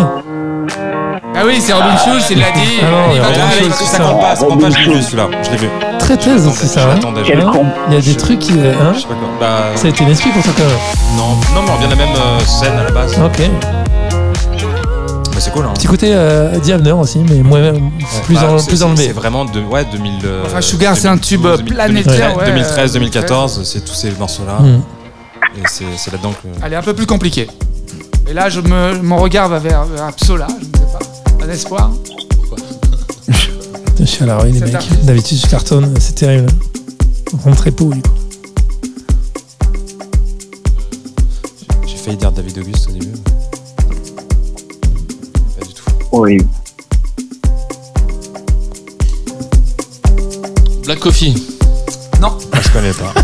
Ah 1.46 1.48
oui, 1.48 1.60
c'est 1.60 1.72
Robin 1.72 1.96
Schulz, 1.96 2.24
il 2.30 2.38
l'a 2.40 2.50
dit. 2.50 2.60
Ah 2.82 2.90
non, 2.90 3.14
Il 3.14 3.20
va 3.20 3.74
ça 3.76 3.84
ça. 3.84 4.02
compte 4.02 4.20
pas, 4.20 4.34
ça 4.34 4.46
compte 4.46 4.60
pas, 4.60 4.70
je 4.70 4.78
l'ai 4.88 4.94
vu 4.96 5.02
celui-là. 5.02 5.28
Je 5.44 5.50
l'ai 5.52 5.56
vu. 5.58 5.68
Très 6.00 6.16
thèse 6.16 6.44
aussi, 6.46 6.66
ça. 6.66 6.82
hein. 6.82 6.94
J'attendais. 6.96 7.22
Quel 7.24 7.44
con. 7.44 7.66
Il 7.88 7.94
y 7.94 7.96
a 7.96 8.00
des 8.00 8.16
trucs 8.16 8.40
qui. 8.40 8.52
Hein 8.52 8.92
Je 8.94 9.00
sais 9.00 9.06
pas 9.06 9.14
quoi. 9.14 9.28
Bah, 9.38 9.62
ça 9.76 9.86
a 9.86 9.90
été 9.90 10.02
une 10.02 10.10
esprit 10.10 10.30
pour 10.30 10.42
toi 10.42 10.52
quand 10.56 10.64
même. 10.64 11.16
non, 11.16 11.28
non, 11.54 11.62
mais 11.64 11.70
on 11.72 11.78
vient 11.78 11.86
de 11.86 11.92
la 11.92 12.04
même 12.04 12.14
euh, 12.16 12.40
scène 12.40 12.72
à 12.78 12.82
la 12.82 12.90
base. 12.90 13.16
Ok. 13.24 13.38
Mais 15.34 15.40
c'est 15.40 15.52
cool, 15.52 15.66
hein. 15.66 15.72
Petit 15.74 15.86
côté 15.86 16.10
euh, 16.14 16.58
Diabner 16.58 16.92
aussi, 16.92 17.18
mais 17.18 17.36
moins, 17.42 17.72
plus, 18.24 18.34
Bah, 18.34 18.50
en, 18.52 18.58
c'est- 18.58 18.66
plus 18.68 18.76
c'est- 18.78 18.82
enlevé. 18.84 19.04
C'est 19.06 19.12
vraiment 19.12 19.44
de, 19.44 19.60
ouais, 19.60 19.84
2000. 19.92 20.12
euh, 20.24 20.42
Enfin, 20.46 20.60
Sugar, 20.60 20.96
c'est 20.96 21.08
un 21.08 21.18
tube 21.18 21.42
2012, 21.42 21.68
planétaire, 21.74 22.36
ouais. 22.38 22.46
2013, 22.46 22.92
2014, 22.94 23.62
c'est 23.64 23.84
tous 23.84 23.94
ces 23.94 24.10
morceaux-là. 24.12 24.58
Hmm. 24.60 24.80
Et 25.58 25.62
c'est 25.68 25.84
c'est 25.96 26.10
là-dedans 26.10 26.32
que. 26.32 26.64
Allez, 26.64 26.74
un 26.76 26.82
peu 26.82 26.92
plus 26.94 27.06
compliqué. 27.06 27.48
Et 28.28 28.32
là, 28.32 28.48
je 28.48 28.60
me, 28.60 29.00
mon 29.02 29.18
regard 29.18 29.48
va 29.48 29.58
vers, 29.60 29.84
je 29.84 30.32
pas. 30.34 30.46
Un 31.46 31.50
espoir 31.50 31.92
Je 34.00 34.04
suis 34.04 34.24
à 34.24 34.26
la 34.26 34.38
ruine, 34.38 34.54
les 34.54 34.72
mecs. 34.72 35.04
D'habitude, 35.04 35.38
je 35.38 35.46
cartonne, 35.46 35.94
c'est 36.00 36.16
terrible. 36.16 36.48
On 37.32 37.36
rentre 37.36 37.58
très 37.58 37.70
pourri, 37.70 38.02
quoi. 38.02 38.12
J'ai 41.86 41.96
failli 41.96 42.16
dire 42.16 42.32
David 42.32 42.58
Auguste 42.58 42.88
au 42.88 42.92
début. 42.92 43.12
Pas 45.56 45.66
du 45.66 45.72
tout. 45.72 45.84
Oui. 46.12 46.38
Black 50.84 50.98
Coffee. 50.98 51.34
Non, 52.20 52.36
Je 52.60 52.70
connais 52.70 52.92
pas. 52.92 53.14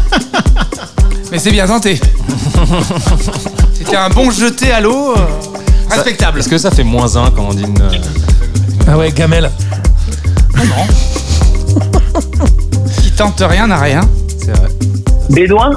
mais 1.33 1.41
c'est 1.41 1.51
bien 1.51 1.66
tenté. 1.66 2.01
C'était 3.75 3.97
un 3.97 4.11
bon 4.11 4.31
jeté 4.31 4.70
à 4.70 4.81
l'eau. 4.81 5.16
Respectable. 5.95 6.38
Est-ce 6.40 6.49
que 6.49 6.59
ça 6.59 6.70
fait 6.70 6.84
moins 6.84 7.16
1 7.16 7.30
quand 7.30 7.47
on 7.51 7.55
dit 7.55 7.62
une. 7.64 7.80
euh, 7.80 7.90
Ah 8.90 8.97
ouais, 8.99 9.11
Gamel. 9.12 9.51
Qui 13.03 13.11
tente 13.12 13.43
rien 13.47 13.66
n'a 13.66 13.78
rien. 13.78 14.01
C'est 14.38 14.57
vrai. 14.57 14.68
Bédouin 15.30 15.70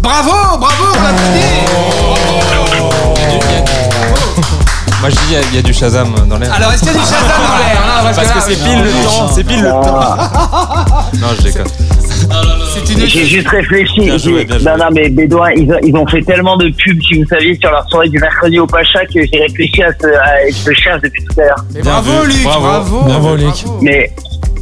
Bravo, 0.00 0.30
bravo, 0.58 0.84
on. 0.94 1.12
Moi 5.00 5.10
je 5.10 5.14
dis, 5.16 5.20
il 5.30 5.32
y 5.32 5.36
a- 5.36 5.40
il 5.50 5.54
y, 5.56 5.58
a 5.58 5.62
du 5.62 5.74
Shazam 5.74 6.14
dans 6.28 6.38
l'air. 6.38 6.52
Alors, 6.54 6.72
est-ce 6.72 6.82
qu'il 6.84 6.92
y 6.92 6.96
a 6.96 6.98
du 7.00 7.04
Shazam 7.04 7.22
dans 7.26 7.56
l'air? 7.58 7.82
Là, 8.04 8.12
Parce 8.14 8.28
que 8.30 8.40
c'est 8.40 8.56
non, 8.56 8.64
pile 8.64 8.82
le 8.84 8.92
non, 8.92 9.02
temps, 9.10 9.32
c'est 9.34 9.44
pile 9.44 9.62
le 9.62 9.68
temps. 9.68 9.96
Non, 11.20 11.28
je 11.36 11.42
déconne. 11.42 11.66
C'est 12.74 12.92
une 12.92 13.06
J'ai 13.06 13.24
juste 13.26 13.48
réfléchi. 13.48 14.00
Bien 14.00 14.18
joué, 14.18 14.38
J'ai- 14.38 14.44
bien 14.44 14.58
joué. 14.58 14.70
Non, 14.70 14.76
non, 14.78 14.84
mais 14.92 15.08
Bédouin, 15.10 15.50
ils 15.52 15.70
ont, 15.70 15.78
ils 15.82 15.94
ont 15.94 16.06
fait 16.06 16.22
tellement 16.22 16.56
de 16.56 16.68
pubs, 16.70 17.00
si 17.02 17.20
vous 17.20 17.26
saviez, 17.28 17.56
sur 17.60 17.70
leur 17.70 17.86
soirée 17.88 18.08
du 18.08 18.18
mercredi 18.18 18.58
au 18.58 18.66
Pacha 18.66 19.04
que 19.06 19.20
j'ai 19.24 19.40
réfléchi 19.40 19.82
à 19.82 19.92
ce. 19.92 20.06
À, 20.06 20.50
je 20.50 20.68
le 20.68 20.74
cherche 20.74 21.02
depuis 21.02 21.22
tout 21.24 21.40
à 21.40 21.44
l'heure. 21.44 21.64
Bravo, 21.82 22.24
Luc, 22.26 22.42
bravo. 22.44 22.60
bravo. 22.66 23.00
Bravo, 23.04 23.36
Luc. 23.36 23.64
Mais 23.82 24.10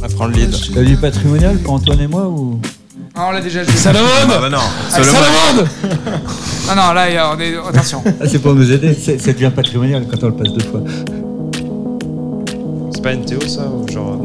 On 0.03 0.07
prend 0.15 0.25
le 0.27 0.33
lead. 0.33 0.53
T'as 0.73 0.81
du 0.83 0.95
patrimonial 0.97 1.57
pour 1.59 1.73
Antoine 1.75 2.01
et 2.01 2.07
moi 2.07 2.23
ou? 2.27 2.59
Ah, 3.15 3.27
on 3.29 3.31
l'a 3.31 3.41
déjà 3.41 3.63
joué. 3.63 3.73
Salomon 3.73 4.07
Ah 4.23 4.37
bah 4.39 4.49
non. 4.49 4.57
Ah. 4.59 4.89
Salomon 4.89 5.67
Non, 6.67 6.75
non, 6.75 6.93
là, 6.93 7.33
on 7.35 7.39
est. 7.39 7.53
Attention. 7.69 8.03
Ah, 8.05 8.25
c'est 8.27 8.41
pour 8.41 8.53
nous 8.55 8.71
aider. 8.71 8.93
C'est- 8.93 9.19
Ça 9.19 9.33
devient 9.33 9.51
patrimonial 9.55 10.05
quand 10.09 10.23
on 10.23 10.27
le 10.27 10.33
passe 10.35 10.53
deux 10.53 10.65
fois. 10.65 10.81
C'est 12.91 13.01
pas 13.03 13.13
NTO 13.13 13.41
ça 13.47 13.61
ou 13.67 13.85
genre. 13.91 14.21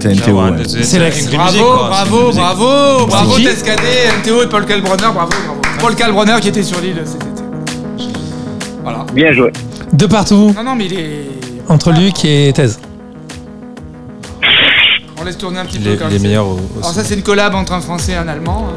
C'est 0.00 0.14
NTO, 0.14 0.40
ouais. 0.40 0.50
C'est 0.82 0.98
l'ex. 0.98 1.28
Bravo, 1.30 1.58
bravo, 1.88 2.26
musique. 2.28 2.40
bravo, 2.40 3.06
bravo, 3.06 3.34
qui 3.34 3.44
Tescadé, 3.44 3.82
MTO 4.24 4.42
et 4.42 4.46
Paul 4.48 4.64
Kalbronner, 4.66 5.02
bravo, 5.12 5.30
bravo. 5.30 5.60
Paul 5.78 5.94
Kalbronner 5.94 6.36
qui 6.40 6.48
était 6.48 6.62
sur 6.62 6.80
l'île 6.80 7.02
cet 7.04 7.22
été. 7.22 7.42
Voilà. 8.82 9.04
bien 9.12 9.32
joué. 9.32 9.52
De 9.92 10.06
partout, 10.06 10.54
Non, 10.56 10.62
non, 10.64 10.74
mais 10.76 10.86
il 10.86 10.94
est. 10.98 11.26
entre 11.68 11.92
Luc 11.92 12.24
et 12.24 12.52
Thèse. 12.54 12.80
On 15.20 15.24
laisse 15.24 15.36
tourner 15.36 15.58
un 15.60 15.64
petit 15.66 15.78
peu 15.78 15.90
Les, 15.90 15.96
comme 15.96 16.08
les 16.08 16.18
c'est. 16.18 16.22
meilleurs 16.22 16.46
au- 16.46 16.58
Alors 16.78 16.92
ça 16.92 17.04
c'est 17.04 17.14
une 17.14 17.22
collab 17.22 17.54
entre 17.54 17.72
un 17.74 17.80
Français 17.80 18.12
et 18.12 18.16
un 18.16 18.26
Allemand. 18.28 18.68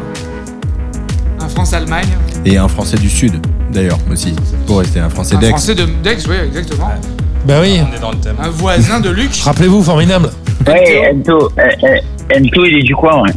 Un 1.40 1.48
France-Allemagne. 1.48 2.08
Et 2.46 2.58
un 2.58 2.68
Français 2.68 2.98
du 2.98 3.10
Sud, 3.10 3.34
d'ailleurs, 3.72 3.98
aussi. 4.12 4.34
Pour 4.68 4.80
rester 4.80 5.00
un 5.00 5.10
Français 5.10 5.36
Un 5.36 5.40
d'Aix. 5.40 5.50
Français 5.50 5.76
de 5.76 5.86
Dex, 6.04 6.26
oui, 6.28 6.36
exactement. 6.48 6.92
Bah 7.46 7.56
oui. 7.62 7.80
On 7.90 7.96
est 7.96 8.00
dans 8.00 8.12
le 8.12 8.18
thème. 8.18 8.36
Un 8.42 8.50
voisin 8.50 9.00
de 9.00 9.10
Luc. 9.10 9.36
Rappelez-vous, 9.44 9.84
formidable. 9.84 10.32
Ouais, 10.68 11.12
Ento, 11.14 11.52
euh, 11.58 11.62
euh, 11.84 12.38
Ento, 12.38 12.66
il 12.66 12.78
est 12.80 12.84
du 12.84 12.96
coin, 12.96 13.22
ouais. 13.24 13.32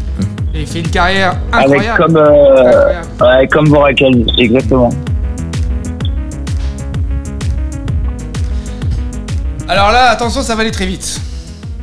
Il 0.54 0.66
fait 0.66 0.80
une 0.80 0.88
carrière 0.88 1.36
Avec 1.52 1.66
incroyable. 1.68 1.96
comme, 2.04 2.16
euh, 2.16 3.00
Incroyable. 3.00 3.06
ouais, 3.40 3.48
comme 3.48 3.68
Vorakel, 3.68 4.26
exactement. 4.38 4.90
Alors 9.68 9.90
là, 9.90 10.10
attention, 10.10 10.42
ça 10.42 10.54
va 10.54 10.62
aller 10.62 10.70
très 10.70 10.86
vite. 10.86 11.20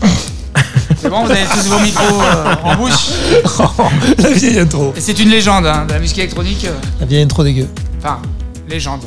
C'est 0.98 1.10
bon, 1.10 1.26
vous 1.26 1.32
avez 1.32 1.44
tous 1.44 1.68
vos 1.68 1.80
micros 1.80 2.22
euh, 2.22 2.56
en 2.64 2.76
bouche. 2.78 3.10
La 4.20 4.30
vieille 4.32 4.60
intro. 4.60 4.94
Et 4.96 5.02
c'est 5.02 5.20
une 5.20 5.30
légende 5.30 5.66
hein, 5.66 5.86
de 5.86 5.94
la 5.94 6.00
musique 6.00 6.18
électronique. 6.20 6.66
euh, 6.66 6.72
La 7.02 7.06
vieille 7.06 7.24
intro 7.24 7.44
dégueu. 7.44 7.68
Enfin, 8.00 8.20
légende. 8.70 9.02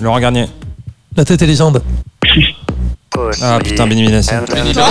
Laurent 0.00 0.20
Garnier. 0.20 0.46
La 1.16 1.24
tête 1.24 1.40
est 1.40 1.46
légende. 1.46 1.82
Ah 3.42 3.58
putain, 3.62 3.86
Benny 3.86 4.06
Benassi. 4.06 4.30
Benny 4.48 4.72
Benassi, 4.72 4.90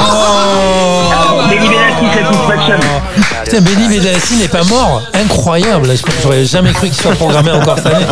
Satisfaction. 2.14 2.80
Putain, 3.46 3.62
Benny 3.62 3.88
Benassi 4.00 4.36
n'est 4.38 4.48
pas 4.48 4.64
mort. 4.64 5.02
Incroyable. 5.14 5.90
J'aurais 6.24 6.46
jamais 6.46 6.72
cru 6.74 6.88
qu'il 6.90 7.02
soit 7.02 7.16
programmé 7.16 7.52
encore 7.52 7.78
cette 7.78 7.88
année. 7.88 8.06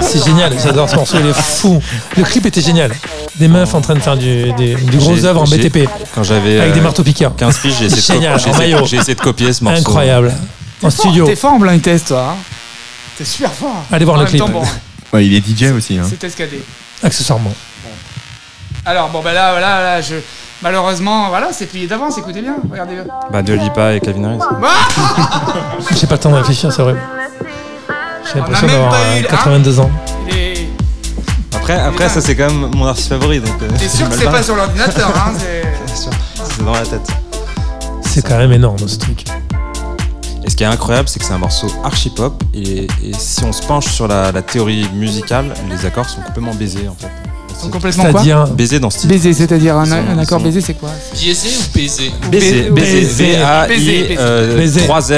C'est 0.00 0.24
génial. 0.24 0.52
J'adore 0.62 0.88
ce 0.88 0.96
morceau. 0.96 1.16
Il 1.20 1.26
est 1.28 1.32
fou. 1.32 1.80
Le 2.16 2.22
clip 2.24 2.46
était 2.46 2.60
génial. 2.60 2.92
Des 3.36 3.48
meufs 3.48 3.74
en 3.74 3.80
train 3.80 3.94
de 3.94 4.00
faire 4.00 4.16
du, 4.16 4.52
des, 4.52 4.74
du 4.74 4.98
gros 4.98 5.14
J'ai- 5.16 5.24
œuvre 5.24 5.42
en 5.42 5.44
BTP. 5.44 5.88
Quand 6.14 6.22
j'avais 6.22 6.60
Avec 6.60 6.74
des 6.74 6.80
euh, 6.80 6.82
marteaux 6.82 7.02
piqueurs. 7.02 7.34
15 7.34 7.58
piges, 7.58 7.74
j'ai 7.80 7.86
essayé, 7.86 8.28
essayé- 8.28 8.56
maillot. 8.58 8.84
j'ai 8.86 8.98
essayé 8.98 9.14
de 9.14 9.20
copier 9.20 9.52
ce 9.52 9.64
morceau. 9.64 9.80
Incroyable. 9.80 10.32
En 10.82 10.90
studio. 10.90 11.26
T'es 11.26 11.36
fort 11.36 11.54
en 11.54 11.58
blind 11.58 11.80
test, 11.80 12.08
toi. 12.08 12.32
hein. 12.32 12.36
T'es 13.16 13.24
super 13.24 13.52
fort. 13.52 13.84
Allez 13.90 14.04
voir 14.04 14.18
le 14.18 14.26
clip. 14.26 14.42
il 15.14 15.34
est 15.34 15.46
DJ 15.46 15.72
aussi. 15.72 15.98
Hein. 15.98 16.04
c'est 16.08 16.22
escadé. 16.24 16.62
Accessoirement. 17.02 17.52
Alors, 18.84 19.08
bon, 19.10 19.20
bah 19.22 19.32
là, 19.32 19.58
là, 19.60 19.82
là, 19.82 20.00
je. 20.00 20.16
Malheureusement, 20.62 21.28
voilà, 21.28 21.48
c'est 21.52 21.66
plié 21.66 21.88
d'avance, 21.88 22.18
écoutez 22.18 22.40
bien, 22.40 22.54
regardez 22.70 22.94
bien. 22.94 23.04
Bah, 23.32 23.42
de 23.42 23.52
Lipa 23.52 23.94
et 23.94 24.00
Calvin 24.00 24.24
Harris. 24.24 24.38
J'ai 26.00 26.06
pas 26.06 26.14
le 26.14 26.20
temps 26.20 26.30
de 26.30 26.36
réfléchir, 26.36 26.72
c'est 26.72 26.82
vrai. 26.82 26.94
J'ai 28.32 28.38
l'impression 28.38 28.68
d'avoir 28.68 28.90
pas 28.90 28.96
euh, 28.98 29.16
eu, 29.20 29.24
hein. 29.24 29.28
82 29.28 29.80
ans. 29.80 29.90
Après, 31.56 31.80
après 31.80 32.08
ça, 32.08 32.20
c'est 32.20 32.36
quand 32.36 32.46
même 32.46 32.70
mon 32.76 32.86
artiste 32.86 33.08
favori. 33.08 33.40
donc. 33.40 33.50
euh, 33.62 33.68
T'es 33.76 33.88
sûr 33.88 34.08
que 34.08 34.14
c'est 34.16 34.24
pas 34.26 34.42
sur 34.42 34.54
l'ordinateur, 34.54 35.08
hein 35.16 35.32
c'est- 35.36 35.62
C'est 35.86 35.96
sûr. 36.04 36.10
C'est 36.44 36.64
dans 36.64 36.72
la 36.72 36.82
tête. 36.82 37.08
C'est 38.02 38.22
quand 38.26 38.38
même 38.38 38.52
énorme 38.52 38.78
ce 38.86 38.98
truc. 38.98 39.24
Et 40.44 40.50
ce 40.50 40.54
qui 40.56 40.62
est 40.62 40.66
incroyable, 40.66 41.08
c'est 41.08 41.18
que 41.18 41.24
c'est 41.24 41.32
un 41.34 41.38
morceau 41.38 41.66
archi 41.84 42.10
pop. 42.10 42.40
Et, 42.54 42.84
et 43.02 43.12
si 43.18 43.42
on 43.44 43.52
se 43.52 43.62
penche 43.62 43.86
sur 43.86 44.06
la, 44.06 44.30
la 44.32 44.42
théorie 44.42 44.88
musicale, 44.94 45.54
les 45.68 45.84
accords 45.86 46.08
sont 46.08 46.20
complètement 46.22 46.54
baisés 46.54 46.88
en 46.88 46.94
fait. 46.94 47.10
Sont 47.60 47.68
complètement 47.70 48.04
quoi 48.04 48.12
C'est-à-dire. 48.22 48.46
Baisés 48.48 48.80
dans 48.80 48.90
ce 48.90 48.98
style. 48.98 49.10
Baiser, 49.10 49.32
c'est-à-dire 49.32 49.76
un, 49.76 50.18
accord 50.18 50.40
baiser, 50.40 50.60
c'est 50.60 50.74
quoi 50.74 50.90
Biaisé 51.14 51.48
ou 51.48 51.76
baisé 51.78 52.12
Baiser, 52.30 52.70
baiser, 52.70 53.00
Baiser. 53.00 53.32
B-A-I, 53.36 53.68
Baiser, 53.68 54.16
euh, 54.18 54.56
baiser. 54.56 54.80
3 54.82 55.00
Z. 55.00 55.12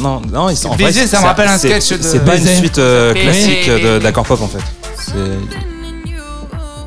Non, 0.00 0.20
non, 0.32 0.48
ils 0.50 0.56
sont 0.56 0.68
en 0.70 0.76
Baiser, 0.76 1.00
vrai, 1.00 1.06
ça 1.08 1.16
me 1.16 1.22
c'est- 1.22 1.28
rappelle 1.28 1.48
un 1.48 1.58
sketch 1.58 1.92
de- 1.92 1.98
C'est 2.02 2.24
pas 2.24 2.36
une 2.36 2.44
Baiser. 2.44 2.56
suite 2.56 2.78
euh, 2.78 3.12
Baiser. 3.12 3.24
classique 3.24 3.70
d'accords 4.02 4.24
pop 4.26 4.40
en 4.42 4.48
fait. 4.48 4.58
C'est. 4.96 5.12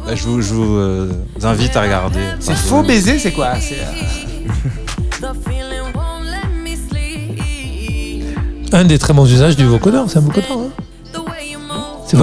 Là, 0.06 0.16
je 0.16 0.24
vous, 0.24 0.42
je 0.42 0.54
vous 0.54 0.76
euh, 0.78 1.12
invite 1.44 1.76
à 1.78 1.82
regarder. 1.82 2.20
C'est 2.40 2.56
faux 2.56 2.84
baiser, 2.84 3.20
c'est 3.20 3.32
quoi 3.32 3.54
C'est, 3.62 3.76
euh, 3.76 5.28
Un 8.72 8.86
des 8.86 8.98
très 8.98 9.14
bons 9.14 9.32
usages 9.32 9.56
du 9.56 9.66
vocodeur, 9.66 10.06
c'est 10.10 10.18
un 10.18 10.22
vocodeur. 10.22 10.52
Hein 10.52 10.84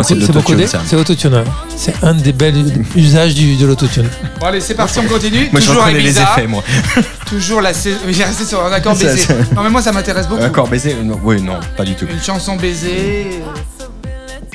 c'est 0.03 0.15
voco- 0.15 0.57
c'est 0.57 0.57
de 0.57 0.67
c'est 0.87 0.97
autotune. 0.97 1.45
C'est 1.77 1.95
un 2.03 2.15
des 2.15 2.33
bels 2.33 2.85
usages 2.97 3.35
du, 3.35 3.57
de 3.57 3.67
l'autotune. 3.67 4.09
Bon, 4.39 4.47
allez, 4.47 4.61
c'est 4.61 4.75
parti, 4.75 4.99
on 4.99 5.05
continue. 5.05 5.49
Moi, 5.51 5.61
je 5.61 5.67
Toujours 5.67 5.83
reconnais 5.83 6.01
les 6.01 6.19
effets, 6.19 6.47
moi. 6.47 6.63
Toujours 7.27 7.61
la 7.61 7.75
saison. 7.75 7.99
J'ai 8.09 8.25
resté 8.25 8.45
sur 8.45 8.65
un 8.65 8.73
accord 8.73 8.97
baiser. 8.97 9.27
Non, 9.55 9.63
mais 9.63 9.71
moi, 9.71 9.83
ça 9.83 9.93
m'intéresse 9.93 10.29
beaucoup. 10.29 10.43
Accord 10.43 10.69
baisé 10.69 10.95
non, 11.03 11.19
Oui, 11.23 11.43
non, 11.43 11.59
pas 11.77 11.85
du 11.85 11.95
tout. 11.95 12.07
Une 12.11 12.23
chanson 12.23 12.57
baiser. 12.57 13.43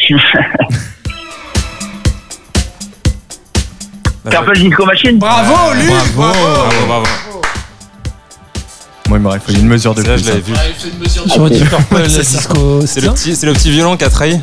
Purple 4.30 4.58
Disco 4.58 4.86
Machine 4.86 5.18
Bravo, 5.20 5.74
Luc 5.76 5.88
Bravo, 6.16 6.34
Bravo, 6.34 6.86
bravo. 6.88 7.06
Moi, 9.08 9.20
il 9.20 9.22
m'aurait 9.22 9.40
fallu 9.40 9.60
une 9.60 9.68
mesure 9.68 9.94
de 9.94 10.02
plus. 10.02 10.18
je 10.18 10.26
l'avais 10.26 10.40
hein. 10.40 10.44
vu. 10.46 10.54
Ah, 10.58 10.62
il 10.68 10.74
fait 10.74 10.90
une 10.90 11.00
mesure 11.00 11.26
de 11.26 11.30
J'aurais 11.30 11.50
dit 11.52 11.64
Purple. 11.64 12.08
Disco. 12.08 12.82
C'est 12.88 13.02
le, 13.02 13.12
petit, 13.12 13.36
c'est 13.36 13.46
le 13.46 13.54
petit 13.54 13.70
violon 13.70 13.98
qui 13.98 14.04
a 14.04 14.10
trahi. 14.10 14.42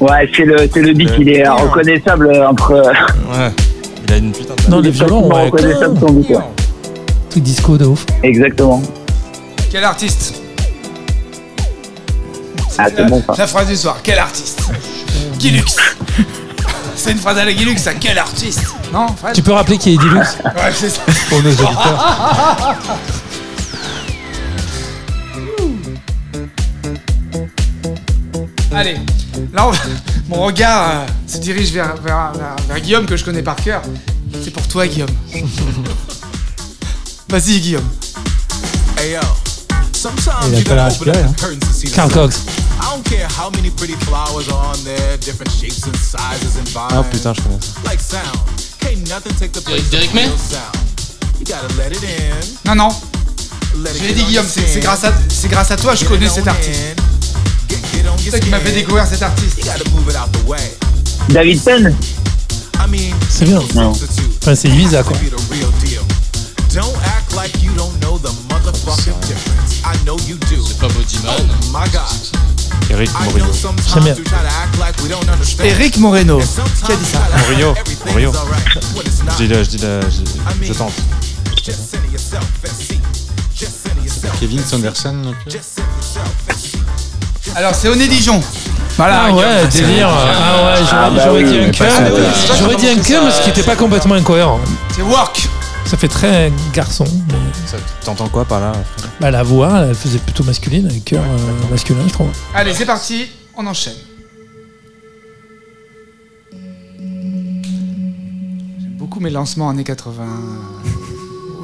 Ouais, 0.00 0.30
c'est 0.34 0.44
le, 0.44 0.68
c'est 0.72 0.80
le 0.80 0.92
beat, 0.92 1.10
Euh, 1.10 1.16
il 1.18 1.28
est 1.30 1.46
euh, 1.46 1.52
reconnaissable 1.54 2.32
entre. 2.48 2.72
Ouais. 2.72 3.50
Il 4.06 4.12
a 4.12 4.16
une 4.16 4.32
putain 4.32 4.54
de. 4.54 4.70
Non, 4.70 4.80
les 4.80 4.88
il 4.88 4.94
est 4.94 4.98
violons, 4.98 5.28
ouais. 5.28 5.44
reconnaissable 5.46 5.98
son 5.98 6.12
beat, 6.12 6.30
ouais. 6.30 6.36
Truc 7.30 7.42
disco 7.42 7.76
de 7.76 7.84
ouf. 7.86 8.06
Exactement. 8.22 8.80
Quel 9.70 9.84
artiste? 9.84 10.34
Ah, 12.78 12.86
c'est 12.94 13.04
bon 13.06 13.22
ça. 13.26 13.34
La 13.36 13.46
phrase 13.48 13.66
du 13.68 13.76
soir, 13.76 13.98
quel 14.02 14.18
artiste? 14.18 14.62
Guilux 15.38 15.64
C'est 16.94 17.10
une 17.12 17.18
phrase 17.18 17.38
à 17.38 17.44
la 17.44 17.52
Guilux, 17.52 17.76
ça, 17.78 17.94
quel 17.94 18.18
artiste? 18.18 18.74
Non, 18.92 19.08
Fred 19.16 19.34
Tu 19.34 19.42
peux 19.42 19.52
rappeler 19.52 19.78
qui 19.78 19.94
est 19.94 19.96
Deluxe 19.98 20.38
Ouais, 20.44 20.72
c'est 20.72 20.88
ça. 20.90 21.00
pour 21.28 21.42
nos 21.42 21.50
auditeurs 21.50 22.76
Allez, 28.74 28.96
là, 29.52 29.68
on- 29.68 29.72
mon 30.28 30.42
regard 30.46 30.90
euh, 30.90 31.06
se 31.26 31.38
dirige 31.38 31.72
vers, 31.72 31.94
vers, 31.96 32.32
vers- 32.32 32.56
vers 32.68 32.80
Guillaume, 32.80 33.06
que 33.06 33.16
je 33.16 33.24
connais 33.24 33.42
par 33.42 33.56
cœur. 33.56 33.82
C'est 34.44 34.50
pour 34.50 34.66
toi, 34.68 34.86
Guillaume. 34.86 35.08
Vas-y, 37.28 37.60
Guillaume. 37.60 37.84
Hey 38.98 39.12
yo, 39.12 39.20
sometimes 39.92 40.58
you 40.58 40.64
pas 40.64 40.74
l'air 40.74 40.88
gotta 40.88 40.94
open 40.94 41.08
up 41.10 41.16
inspiré, 41.16 41.22
the 41.22 41.36
curtains 41.40 41.60
to 41.60 41.72
see 41.72 41.88
the 41.88 41.94
Carl 41.94 42.10
sun. 42.10 42.22
Cox. 42.22 42.40
I 42.80 42.90
don't 42.94 43.04
care 43.04 43.26
how 43.28 43.50
many 43.50 43.70
pretty 43.70 43.94
flowers 44.06 44.48
are 44.48 44.74
on 44.74 44.82
there, 44.84 45.16
different 45.18 45.50
shapes 45.52 45.84
and 45.86 45.94
sizes 45.96 46.56
and 46.56 46.66
vines. 46.68 46.92
Ah 46.92 47.02
putain, 47.04 47.34
je 47.34 47.40
connais 47.42 47.58
ça. 47.60 47.80
Like 47.84 48.00
sound, 48.00 48.38
can't 48.80 49.08
nothing 49.08 49.34
take 49.38 49.52
the 49.52 49.60
place 49.62 49.88
Derrick 49.90 50.08
of 50.08 50.14
May? 50.14 50.24
real 50.26 50.36
sound. 50.38 50.76
You 51.38 51.44
gotta 51.46 51.68
let 51.76 51.92
it 51.92 52.02
in. 52.02 52.34
Non, 52.64 52.74
non, 52.74 52.88
je 53.74 54.02
l'ai 54.04 54.14
dit, 54.14 54.24
Guillaume, 54.24 54.46
c'est 54.48 54.80
grâce, 54.80 55.04
à- 55.04 55.12
c'est 55.28 55.48
grâce 55.48 55.70
à 55.70 55.76
toi 55.76 55.92
que 55.92 55.98
je 56.00 56.04
connais 56.06 56.28
cet 56.28 56.48
artiste. 56.48 56.96
Toi 58.30 58.38
qui 58.40 58.50
m'a 58.50 58.60
fait 58.60 58.72
découvrir 58.72 59.06
cet 59.06 59.22
artiste. 59.22 59.58
You 59.58 59.64
gotta 59.64 59.90
move 59.90 60.08
it 60.10 60.16
out 60.16 60.30
the 60.32 60.48
way. 60.48 60.76
David 61.28 61.62
Penn 61.62 61.94
C'est 63.28 63.44
bien. 63.44 63.60
Non. 63.74 63.92
Enfin, 64.40 64.54
c'est 64.54 64.68
Ibiza, 64.68 65.02
quoi. 65.02 65.16
To 65.16 65.22
be 65.24 65.30
the 65.30 65.50
real 65.50 65.70
deal. 65.82 66.00
Don't 66.74 66.94
act 67.04 67.34
like 67.34 67.62
you 67.62 67.72
don't 67.76 67.98
know 68.00 68.18
the 68.18 68.30
motherfucking 68.50 69.18
difference. 69.26 69.80
I 69.84 69.96
know 70.04 70.16
you 70.26 70.36
do. 70.50 70.62
C'est 70.66 70.78
pas 70.78 70.88
Bodyman. 70.88 71.48
My 71.72 71.88
God. 71.90 72.02
Eric 72.90 73.10
understand. 73.20 73.74
Eric 75.64 75.96
Moreno. 75.98 76.38
Qui 76.38 76.92
a 76.92 76.96
dit 76.96 77.04
ça 77.04 77.18
it's 79.04 79.22
not. 79.24 79.32
Je 79.38 79.44
dis, 79.44 79.48
la- 79.48 79.62
je 79.62 79.68
dis, 79.70 79.78
la- 79.78 80.00
je, 80.10 80.66
je 80.66 80.72
tente. 80.72 80.92
Kevin 84.40 84.64
Sanderson 84.64 85.12
non 85.12 85.34
Alors, 87.56 87.74
c'est 87.74 87.88
Oné 87.88 88.06
Dijon. 88.08 88.40
Voilà, 88.96 89.26
Ah 89.28 89.32
ouais, 89.34 89.66
délire. 89.70 90.08
Ah 90.10 90.64
ouais, 90.64 90.74
j'aurais 90.78 90.90
Ah 91.04 91.10
bah 91.10 91.22
j'aurais 91.24 91.44
oui, 91.44 91.50
dit 91.50 91.58
un 91.58 91.86
mais 91.86 92.10
ouais. 92.10 92.22
J'aurais 92.58 92.76
dit 92.76 92.88
un 92.88 92.96
cum, 92.96 93.30
ce 93.30 93.42
qui 93.42 93.50
était 93.50 93.62
pas 93.62 93.76
complètement 93.76 94.14
incohérent. 94.14 94.58
C'est 94.94 95.02
Work. 95.02 95.48
Ça 95.84 95.96
fait 95.96 96.08
très 96.08 96.52
garçon. 96.74 97.04
mais- 97.28 97.34
Ça- 97.68 97.76
T'entends 98.04 98.28
quoi 98.28 98.44
par 98.44 98.60
là 98.60 98.72
Bah, 99.20 99.30
la 99.30 99.42
voix, 99.42 99.84
elle 99.88 99.94
faisait 99.94 100.18
plutôt 100.18 100.42
masculine, 100.44 100.86
avec 100.86 101.04
cœur 101.04 101.22
euh, 101.22 101.70
masculin, 101.70 102.00
je 102.06 102.12
trouve. 102.12 102.28
Allez, 102.54 102.74
c'est 102.74 102.84
parti, 102.86 103.26
on 103.56 103.66
enchaîne. 103.66 103.94
J'aime 108.80 108.96
beaucoup 108.98 109.20
mes 109.20 109.30
lancements 109.30 109.70
années 109.70 109.84
80 109.84 110.24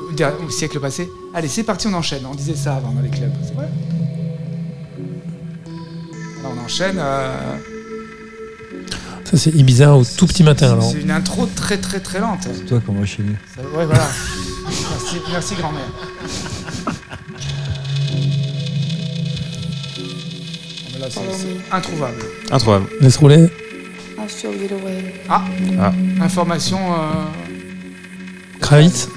au, 0.09 0.13
der- 0.13 0.35
au 0.47 0.51
siècle 0.51 0.79
passé. 0.81 1.09
Allez, 1.35 1.49
c'est 1.49 1.65
parti, 1.65 1.87
on 1.89 1.95
enchaîne. 1.95 2.25
On 2.31 2.35
disait 2.35 2.55
ça 2.55 2.77
avant 2.77 2.91
dans 2.93 3.01
les 3.03 3.11
clubs, 3.11 3.33
c'est 3.45 3.55
vrai? 3.55 3.67
Là, 3.67 4.04
on 6.45 6.65
enchaîne. 6.65 6.97
euh, 6.99 7.57
Ça, 9.25 9.37
c'est 9.37 9.51
Ibiza 9.51 9.95
au 9.97 10.05
tout 10.05 10.27
petit 10.27 10.43
matin, 10.43 10.73
alors. 10.73 10.91
c'est 10.91 11.01
une 11.01 11.11
intro 11.11 11.47
très 11.47 11.79
très 11.79 12.01
très 12.01 12.21
lente. 12.21 12.43
C'est 12.53 12.67
toi 12.67 12.81
qu'on 12.85 12.93
va 12.95 13.07
chez 13.07 13.23
lui. 13.23 13.35
Ça- 13.55 13.63
ouais, 13.63 13.87
voilà. 13.87 14.07
Merci, 14.67 15.17
merci 15.33 15.55
grand-mère. 15.57 15.81
Ah, 19.97 20.89
mais 20.93 20.99
là, 21.01 21.07
c'est- 21.11 21.21
c'est 21.33 21.75
introuvable. 21.75 22.19
Introuvable. 22.51 22.87
Laisse 23.01 23.17
rouler. 23.17 23.49
Ah, 25.29 25.43
Ah. 25.81 25.93
information. 26.23 26.79
euh, 26.79 27.25
Kravitz. 28.61 29.09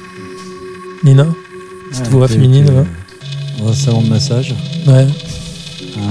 Nina 1.03 1.27
Cette 1.91 2.07
voix 2.07 2.27
féminine, 2.27 2.65
là? 2.65 3.73
salon 3.73 4.01
de 4.01 4.09
massage. 4.09 4.53
Ouais. 4.87 5.07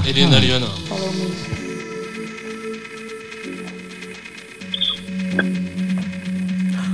Elena 0.07 0.39
Leon. 0.39 0.65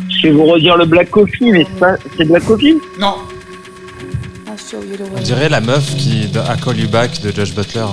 Je 0.10 0.28
vais 0.28 0.34
vous 0.34 0.46
redire 0.46 0.78
le 0.78 0.86
Black 0.86 1.10
Coffee, 1.10 1.52
mais 1.52 1.66
c'est 1.66 1.80
pas, 1.80 1.96
c'est 2.18 2.26
Black 2.26 2.46
Coffee 2.46 2.78
Non. 3.00 3.16
On 5.16 5.22
dirait 5.22 5.50
la 5.50 5.62
meuf 5.62 5.96
qui 5.98 6.28
de 6.28 6.40
I 6.40 6.62
Call 6.64 6.80
You 6.80 6.88
Back 6.90 7.22
de 7.22 7.32
Josh 7.32 7.54
Butler. 7.54 7.86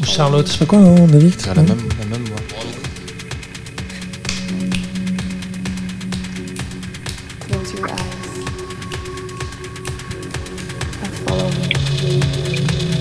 Ou 0.00 0.04
Charlotte, 0.04 0.46
je 0.46 0.52
sais 0.52 0.58
pas 0.58 0.66
quoi, 0.66 0.78
hein, 0.78 1.06
David 1.08 1.34
C'est 1.38 1.54
la 1.54 1.62
même, 1.62 1.88
la 2.00 2.06
même 2.06 2.24
voix. 2.26 2.43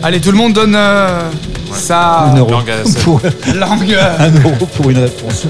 Allez, 0.04 0.20
tout 0.20 0.32
le 0.32 0.38
monde 0.38 0.54
donne 0.54 0.76
euh, 0.76 1.32
sa 1.74 2.24
Un 2.26 2.36
euro. 2.38 2.52
Langue 2.52 2.70
à. 2.70 3.02
Pour- 3.04 3.22
langue. 3.56 3.94
un 4.20 4.32
euro 4.44 4.66
pour 4.66 4.90
une 4.90 5.00
réponse. 5.00 5.46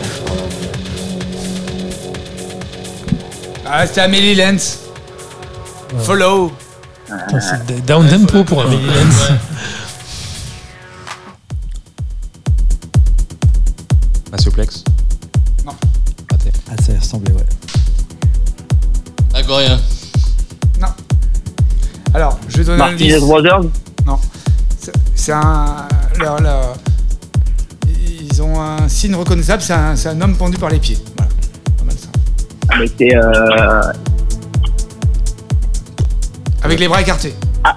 Ah, 3.65 3.87
c'était 3.87 4.01
Amélie 4.01 4.35
Lenz. 4.35 4.79
Follow. 6.03 6.51
Putain, 7.07 7.39
C'est 7.39 7.83
down 7.85 8.07
tempo 8.07 8.43
pour 8.43 8.61
un 8.61 8.65
Amélie 8.65 8.85
Lenz. 8.85 9.31
Massoplex. 14.31 14.83
Non. 15.65 15.73
Raté. 16.31 16.51
Ah, 16.71 16.75
ça 16.83 16.93
y 16.93 16.97
ressemblait, 16.97 17.33
ouais. 17.33 17.45
Agorien. 19.33 19.79
Non. 20.79 20.87
Alors, 22.13 22.37
je 22.49 22.57
vais 22.57 22.63
donner 22.63 22.81
un 22.81 22.87
Martinez 22.87 23.13
indice. 23.13 23.27
Brothers. 23.27 23.61
C'est- 25.25 25.31
un. 25.31 25.87
leur- 26.19 26.41
leur- 26.41 26.73
ils 27.87 28.41
ont 28.41 28.59
un 28.59 28.89
signe 28.89 29.15
reconnaissable, 29.15 29.61
c'est 29.61 29.71
un, 29.71 29.95
c'est 29.95 30.09
un 30.09 30.19
homme 30.19 30.35
pendu 30.35 30.57
par 30.57 30.69
les 30.69 30.79
pieds. 30.79 30.97
Voilà. 31.15 31.31
Pas 31.77 31.83
mal 31.85 31.95
ça. 31.97 32.09
Ah, 32.69 32.75
euh... 33.15 33.81
Avec 36.63 36.77
les 36.81 36.89
bras 36.89 36.99
écartés. 37.01 37.33
Ah, 37.63 37.73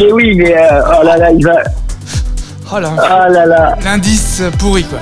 mais 0.00 0.10
oui, 0.12 0.34
mais 0.36 0.52
euh, 0.56 0.82
oh 1.00 1.04
là 1.04 1.16
là, 1.16 1.30
il 1.30 1.44
va. 1.44 1.54
Oh 2.74 2.80
là. 2.80 2.90
Ah 2.98 3.28
là 3.28 3.46
là. 3.46 3.76
L'indice 3.84 4.42
pourri, 4.58 4.82
quoi. 4.84 4.98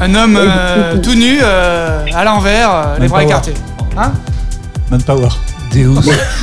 Un 0.00 0.14
homme 0.14 0.36
euh, 0.40 0.96
tout 1.02 1.14
nu, 1.14 1.38
euh, 1.42 2.04
à 2.14 2.24
l'envers, 2.24 2.70
euh, 2.70 2.98
les 2.98 3.08
bras 3.08 3.22
écartés. 3.24 3.54
Hein 3.98 4.12
Manpower. 4.90 5.28
Deus. 5.72 5.94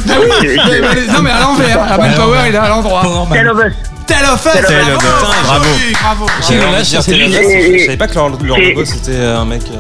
Ah 0.07 0.14
oui 0.22 0.27
mais- 0.41 0.56
mais- 0.81 1.14
Non, 1.14 1.22
mais 1.23 1.31
à 1.31 1.40
l'envers. 1.41 1.81
À 1.81 1.98
Manpower, 1.98 2.40
il 2.49 2.53
est 2.53 2.57
à 2.60 2.68
l'endroit. 2.69 3.02
Tell 3.31 3.48
of 4.04 4.10
Us. 4.10 4.16
Tell 4.16 4.26
of 4.26 4.46
Us 4.46 4.52
Tell 4.54 4.64
of 4.66 4.68
Tell 4.68 4.98
bravo, 5.44 5.66
bravo. 5.94 6.26
Qui 6.42 6.56
lâche, 6.56 7.08
lui. 7.08 7.36
Et- 7.36 7.80
Je 7.80 7.86
savais 7.86 7.98
pas 7.98 8.08
que 8.08 8.16
leur, 8.16 8.30
logo 8.30 8.86
c'était 8.86 9.18
un 9.18 9.46
mec. 9.46 9.62
euh, 9.72 9.76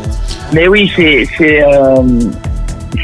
Mais 0.53 0.67
oui, 0.67 0.91
c'est. 0.95 1.27
c'est 1.37 1.63
euh... 1.63 2.01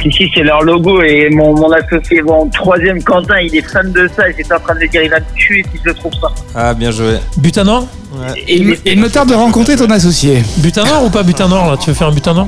Si, 0.03 0.09
si, 0.11 0.31
c'est 0.33 0.43
leur 0.43 0.61
logo 0.63 1.01
et 1.01 1.29
mon, 1.31 1.53
mon 1.55 1.71
associé, 1.71 2.21
mon 2.21 2.47
troisième 2.49 3.01
Quentin, 3.03 3.39
il 3.41 3.53
est 3.55 3.67
fan 3.69 3.91
de 3.91 4.07
ça 4.15 4.29
et 4.29 4.35
j'étais 4.37 4.53
en 4.53 4.59
train 4.59 4.75
de 4.75 4.79
me 4.81 4.87
dire 4.87 5.01
il 5.03 5.09
va 5.09 5.19
me 5.19 5.25
tuer 5.35 5.65
si 5.73 5.79
je 5.83 5.89
le 5.89 5.95
trouve 5.95 6.11
pas. 6.21 6.31
Ah, 6.55 6.73
bien 6.75 6.91
joué. 6.91 7.15
Butin 7.37 7.63
Nord 7.63 7.87
Et 8.47 8.57
il, 8.57 8.67
me- 8.67 8.75
il 8.85 8.99
me 8.99 9.09
tarde 9.09 9.29
de 9.29 9.33
rencontrer 9.35 9.75
ton 9.75 9.89
associé. 9.89 10.43
Butin 10.57 10.83
Nord 10.85 11.05
ou 11.05 11.09
pas 11.09 11.23
Butin 11.23 11.47
Nord 11.49 11.71
là 11.71 11.77
Tu 11.77 11.89
veux 11.89 11.95
faire 11.95 12.07
un 12.09 12.11
Butin 12.13 12.33
Nord 12.35 12.47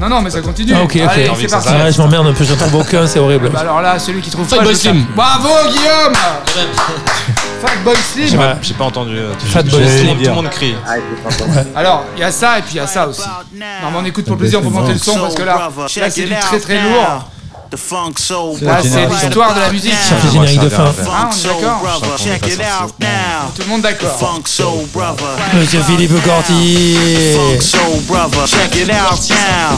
Non, 0.00 0.08
non, 0.08 0.20
mais 0.22 0.30
ça 0.30 0.40
continue. 0.40 0.72
Ah, 0.76 0.82
ok, 0.82 0.96
ok. 0.96 1.08
Allez, 1.08 1.30
J'ai 1.38 1.42
c'est 1.42 1.48
parti. 1.54 1.68
Ouais, 1.72 1.92
je 1.92 1.98
m'emmerde 2.02 2.26
un 2.26 2.32
peu, 2.32 2.44
j'en 2.44 2.56
trouve 2.56 2.74
aucun, 2.80 3.06
c'est 3.06 3.20
horrible. 3.20 3.48
Bah 3.50 3.60
alors 3.60 3.80
là, 3.80 3.98
celui 3.98 4.20
qui 4.20 4.30
trouve 4.30 4.46
Fat 4.46 4.56
pas, 4.56 4.62
Boy 4.64 4.74
je 4.74 4.78
Slim. 4.78 5.06
Bravo, 5.14 5.48
Guillaume 5.68 6.14
Fatboy 7.62 7.94
J'ai 8.16 8.26
Slim. 8.28 8.38
pas, 8.40 8.56
j'ai 8.60 8.74
pas 8.74 8.84
entendu. 8.84 9.16
euh, 9.16 9.32
tout- 9.38 9.46
Fat 9.46 9.62
tout- 9.62 9.70
Boy 9.70 9.78
tout 9.80 9.86
le 9.86 9.96
Slim. 9.98 10.06
monde- 10.08 10.18
Tout 10.18 10.24
le 10.30 10.34
monde 10.34 10.50
crie. 10.50 10.74
Ah, 10.86 10.94
j'ai. 11.30 11.76
Alors, 11.78 12.04
il 12.16 12.20
y 12.20 12.24
a 12.24 12.30
ça 12.32 12.58
et 12.58 12.62
puis 12.62 12.72
il 12.74 12.76
y 12.78 12.80
a 12.80 12.86
ça 12.86 13.06
aussi. 13.08 13.22
Non, 13.54 13.90
mais 13.92 13.98
on 13.98 14.04
écoute 14.04 14.24
pour 14.24 14.34
le 14.34 14.40
plaisir, 14.40 14.58
on 14.60 14.62
peut 14.62 14.68
monter 14.70 14.92
le 14.94 14.98
son 14.98 15.18
parce 15.18 15.34
que 15.34 15.42
là, 15.42 15.70
là 15.78 16.10
c'est 16.10 16.24
du 16.24 16.34
très 16.34 16.58
très 16.60 16.74
lourd. 16.82 17.28
The 17.74 17.76
funk 17.76 18.20
soul 18.20 18.56
Là, 18.60 18.78
c'est 18.84 19.04
l'histoire 19.04 19.52
de 19.52 19.58
la 19.58 19.72
musique. 19.72 19.94
Ça 19.94 20.16
fait 20.16 20.30
générique 20.30 20.60
de 20.60 20.68
fin. 20.68 20.84
Hein, 20.84 21.28
on 21.28 21.36
est 21.36 21.42
d'accord 21.42 21.80
brother, 21.80 22.16
check 22.18 22.46
it 22.46 22.60
out 22.60 22.94
now. 23.00 23.50
Tout 23.56 23.62
le 23.62 23.66
monde 23.66 23.82
d'accord. 23.82 24.16
Funk 24.16 24.42
soul 24.46 24.86
brother. 24.92 25.26
Monsieur 25.54 25.82
Philippe 25.82 26.12
Corti. 26.24 26.96
Funk 27.34 28.46
check 28.46 28.76
it 28.76 28.90
out 28.90 29.18
now. 29.28 29.76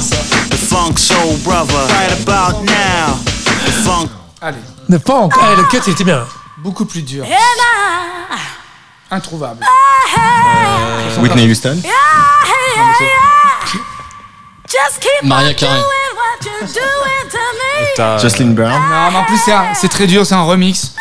The 0.50 0.56
funk 0.56 0.98
soul 0.98 1.38
brother, 1.42 1.72
right 1.88 2.12
about 2.20 2.62
now. 2.64 3.14
The 3.64 3.72
funk 3.82 4.10
Allez, 4.42 4.58
Ne 4.90 4.98
punk 4.98 5.32
Ah, 5.40 5.54
le 5.56 5.62
cut, 5.70 5.80
il 5.86 5.94
était 5.94 6.04
bien. 6.04 6.26
beaucoup 6.58 6.84
plus 6.84 7.00
dur. 7.00 7.24
Introuvable. 9.10 9.64
Whitney 11.18 11.46
Houston. 11.46 11.80
Maria 15.22 15.54
Carey. 15.54 15.80
Jocelyn 18.20 18.50
Brown. 18.54 18.70
Non, 18.72 19.10
mais 19.12 19.18
en 19.18 19.24
plus, 19.24 19.38
c'est 19.44 19.52
un- 19.52 19.74
c'est 19.74 19.88
très 19.88 20.06
dur, 20.06 20.24
c'est 20.26 20.34
un 20.34 20.42
remix. 20.42 20.94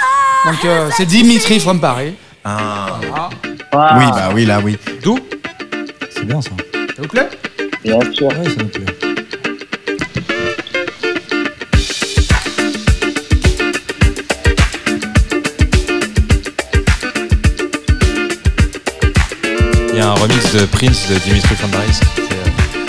Donc, 0.45 0.64
euh, 0.66 0.90
c'est 0.95 1.06
Dimitri 1.06 1.60
from 1.60 1.80
Paris. 1.80 2.16
Ah. 2.44 2.99
Ah, 3.72 3.98
Oui, 3.98 4.06
bah 4.12 4.30
oui, 4.34 4.45
là, 4.45 4.60
oui. 4.64 4.78
D'où? 5.03 5.20
C'est 6.14 6.26
bien 6.26 6.41
ça. 6.41 6.52
Ça 6.74 7.02
vous 7.02 7.07
plaît? 7.07 7.30
Bien 7.84 7.99
sûr. 8.14 8.28
Ouais, 8.28 8.45
ça 8.45 8.64
me 8.64 8.68
plaît. 8.70 8.86
Il 19.94 19.98
y 19.98 20.02
a 20.02 20.10
un 20.10 20.14
remix 20.14 20.53
de 20.53 20.66
Prince 20.66 21.07
de 21.10 21.16
Dimitri 21.20 21.56
from 21.56 21.70
Paris. 21.72 21.91
C'est, 21.94 22.34
euh, 22.34 22.35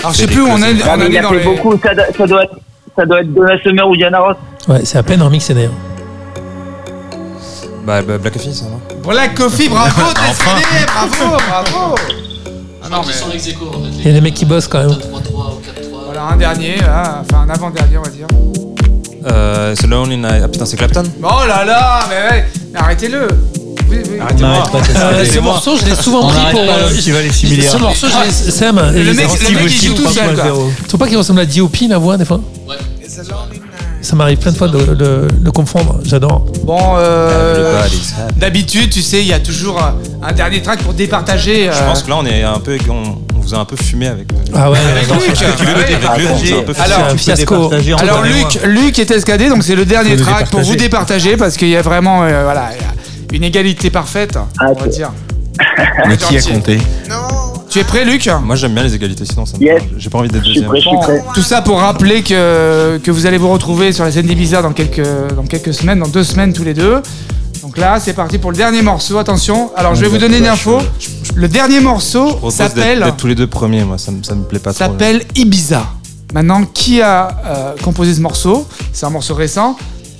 Alors, 0.07 0.13
je 0.13 0.17
sais 0.19 0.27
plus 0.27 0.41
où 0.41 0.47
on 0.47 0.57
est. 0.61 0.75
Ah, 0.85 0.95
on 0.97 1.01
a 1.01 1.21
dans 1.21 1.29
fait 1.29 1.39
les... 1.39 1.43
beaucoup, 1.43 1.77
ça, 1.83 1.93
doit- 1.93 2.05
ça 2.17 2.25
doit 2.27 2.43
être. 2.43 2.55
Ça 2.95 3.05
doit 3.05 3.19
être 3.21 3.33
Donna 3.33 3.61
Summer 3.61 3.87
ou 3.87 3.95
Diana 3.95 4.19
Ross. 4.19 4.37
Ouais, 4.67 4.81
c'est 4.83 4.97
à 4.97 5.03
peine 5.03 5.21
remixé 5.21 5.53
d'ailleurs. 5.53 5.71
Bah, 7.85 8.01
bah, 8.01 8.17
Black 8.17 8.33
Coffee, 8.33 8.53
ça 8.53 8.65
va 8.65 9.11
Black 9.13 9.35
Coffee, 9.35 9.69
bravo, 9.69 10.01
t'es 10.13 10.33
stylé, 10.33 10.85
bravo, 10.87 11.37
bravo 11.47 11.95
Ah 12.83 12.89
non, 12.89 13.01
mais 13.05 13.13
sont 13.13 13.31
ex 13.31 13.47
aequo, 13.47 13.65
en 13.67 13.83
fait. 13.83 13.89
Il 13.99 14.07
y 14.07 14.09
a 14.09 14.13
des 14.13 14.21
mecs 14.21 14.33
qui 14.33 14.45
bossent 14.45 14.67
quand 14.67 14.79
même. 14.79 14.89
3-3 14.89 14.95
ou 14.95 15.11
4-3. 15.13 16.05
voilà, 16.05 16.23
un 16.23 16.37
dernier, 16.37 16.77
là, 16.77 17.21
enfin 17.21 17.45
un 17.47 17.49
avant-dernier, 17.49 17.97
on 17.97 18.01
va 18.01 18.09
dire. 18.09 18.27
Euh, 19.27 19.75
c'est 19.79 19.87
Lonely 19.87 20.17
Night. 20.17 20.41
Ah 20.43 20.47
putain, 20.47 20.65
c'est 20.65 20.77
Clapton 20.77 21.03
Oh 21.21 21.45
là 21.47 21.63
là, 21.65 21.99
mais, 22.09 22.29
ouais, 22.31 22.45
mais 22.73 22.79
arrêtez-le 22.79 23.27
Oui, 23.89 23.97
oui. 24.11 24.19
Arrêtez-moi. 24.19 24.63
Euh, 24.95 25.25
ce 25.25 25.39
morceau, 25.39 25.77
je 25.77 25.85
l'ai 25.85 25.95
souvent 25.95 26.27
pris 26.27 26.39
pour. 26.51 26.61
euh, 26.61 26.93
qui 26.97 27.11
valait 27.11 27.31
6 27.31 27.47
milliards. 27.47 27.73
Ce 27.73 27.77
morceau, 27.77 28.07
je 28.07 28.25
l'ai. 28.25 28.51
Sam, 28.51 28.75
Le 28.93 29.13
mec, 29.13 29.27
le 29.49 29.55
mec, 29.55 29.71
il 29.71 29.87
joue 29.87 29.93
tout 29.93 30.09
seul, 30.09 30.35
quoi. 30.35 30.51
Tu 30.81 30.87
trouves 30.87 30.99
pas 30.99 31.07
qu'il 31.07 31.17
ressemble 31.17 31.39
à 31.41 31.45
D.O.P. 31.45 31.87
la 31.87 31.97
voix 31.97 32.17
des 32.17 32.25
fois 32.25 32.39
Ouais. 32.67 32.75
Ça 34.01 34.15
m'arrive 34.15 34.37
plein 34.37 34.51
de 34.51 34.57
fois 34.57 34.67
de 34.69 35.27
de 35.31 35.49
confondre, 35.49 35.99
j'adore. 36.05 36.45
Bon, 36.63 36.77
euh, 36.97 37.81
d'habitude, 38.37 38.89
tu 38.89 39.01
sais, 39.01 39.19
il 39.21 39.27
y 39.27 39.33
a 39.33 39.39
toujours 39.39 39.81
un, 39.81 39.95
un 40.25 40.31
dernier 40.33 40.61
track 40.61 40.81
pour 40.83 40.93
départager. 40.93 41.65
Je 41.65 41.77
euh, 41.77 41.87
pense 41.87 42.03
que 42.03 42.09
là, 42.09 42.15
on 42.19 42.25
est 42.25 42.43
un 42.43 42.59
peu. 42.59 42.77
On, 42.89 42.93
on 43.35 43.39
vous 43.39 43.53
a 43.53 43.57
un 43.57 43.65
peu 43.65 43.75
fumé 43.75 44.07
avec. 44.07 44.31
euh, 44.31 44.35
Ah 44.53 44.69
ouais, 44.71 44.77
Alors, 46.79 47.11
fiasco. 47.17 47.71
Alors 47.99 48.21
Luc, 48.23 48.59
Luc 48.65 48.99
est 48.99 49.11
escadé, 49.11 49.49
donc 49.49 49.63
c'est 49.63 49.75
le 49.75 49.85
dernier 49.85 50.15
le 50.15 50.21
track 50.21 50.49
pour 50.51 50.61
vous 50.61 50.75
départager. 50.75 51.35
parce 51.37 51.57
qu'il 51.57 51.69
y 51.69 51.75
a 51.75 51.81
vraiment, 51.81 52.23
euh, 52.23 52.43
voilà, 52.43 52.69
il 52.77 52.81
y 52.81 52.85
a 52.85 52.93
une 53.31 53.43
égalité 53.43 53.89
parfaite, 53.89 54.37
on 54.61 54.73
va 54.73 54.87
dire. 54.87 55.11
Mais 56.07 56.17
qui 56.17 56.37
a 56.37 56.41
compté 56.41 56.77
Tu 57.69 57.79
es 57.79 57.83
prêt, 57.83 58.05
Luc 58.05 58.29
Moi, 58.43 58.55
j'aime 58.55 58.73
bien 58.73 58.83
les 58.83 58.93
égalités, 58.93 59.25
sinon 59.25 59.45
ça 59.45 59.57
me 59.57 59.63
Yes. 59.63 59.81
J'ai 59.97 60.09
pas 60.09 60.19
envie 60.19 60.29
d'être 60.29 60.43
Je 60.45 60.51
suis 60.51 60.61
deuxième. 60.61 60.69
prêt, 60.69 60.77
je 60.79 60.87
suis 60.87 60.95
Bon, 60.95 61.01
prêt. 61.01 61.23
tout 61.33 61.41
ça 61.41 61.61
pour 61.61 61.79
rappeler 61.79 62.21
que, 62.23 62.97
que 63.03 63.09
vous 63.11 63.25
allez 63.25 63.37
vous 63.37 63.49
retrouver 63.51 63.91
sur 63.91 64.03
la 64.05 64.11
scène 64.11 64.27
d'Ibiza 64.27 64.61
dans 64.61 64.73
quelques, 64.73 65.01
dans 65.35 65.43
quelques 65.45 65.73
semaines, 65.73 65.99
dans 65.99 66.07
deux 66.07 66.23
semaines 66.23 66.53
tous 66.53 66.63
les 66.63 66.73
deux. 66.75 67.01
Donc 67.63 67.77
là, 67.77 67.99
c'est 67.99 68.13
parti 68.13 68.37
pour 68.37 68.51
le 68.51 68.57
dernier 68.57 68.81
morceau. 68.83 69.17
Attention, 69.17 69.71
alors 69.75 69.95
je 69.95 70.01
vais 70.01 70.07
vous 70.07 70.19
donner 70.19 70.37
une 70.37 70.47
info. 70.47 70.79
Le 71.35 71.47
dernier 71.47 71.79
morceau 71.79 72.37
s'appelle 72.51 73.13
tous 73.17 73.27
les 73.27 73.35
deux 73.35 73.47
premiers, 73.47 73.83
moi, 73.83 73.97
ça 73.97 74.11
me, 74.11 74.21
ça 74.23 74.35
me 74.35 74.43
plaît 74.43 74.59
pas 74.59 74.71
trop. 74.73 74.79
s'appelle 74.79 75.23
Ibiza. 75.35 75.83
Maintenant, 76.33 76.63
qui 76.65 77.01
a 77.01 77.29
euh, 77.45 77.73
composé 77.83 78.13
ce 78.13 78.21
morceau? 78.21 78.67
C'est 78.93 79.05
un 79.05 79.09
morceau 79.09 79.33
récent. 79.33 79.75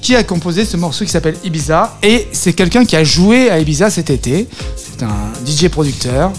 Qui 0.07 0.15
a 0.15 0.23
composé 0.23 0.63
ce 0.63 0.77
morceau 0.77 1.03
qui 1.03 1.11
s'appelle 1.11 1.35
Ibiza 1.43 1.97
Et 2.01 2.29
c'est 2.31 2.53
quelqu'un 2.53 2.85
qui 2.85 2.95
a 2.95 3.03
joué 3.03 3.49
à 3.49 3.59
Ibiza 3.59 3.89
cet 3.89 4.09
été. 4.09 4.47
C'est 4.77 5.03
un 5.03 5.33
DJ 5.45 5.67
producteur. 5.67 6.31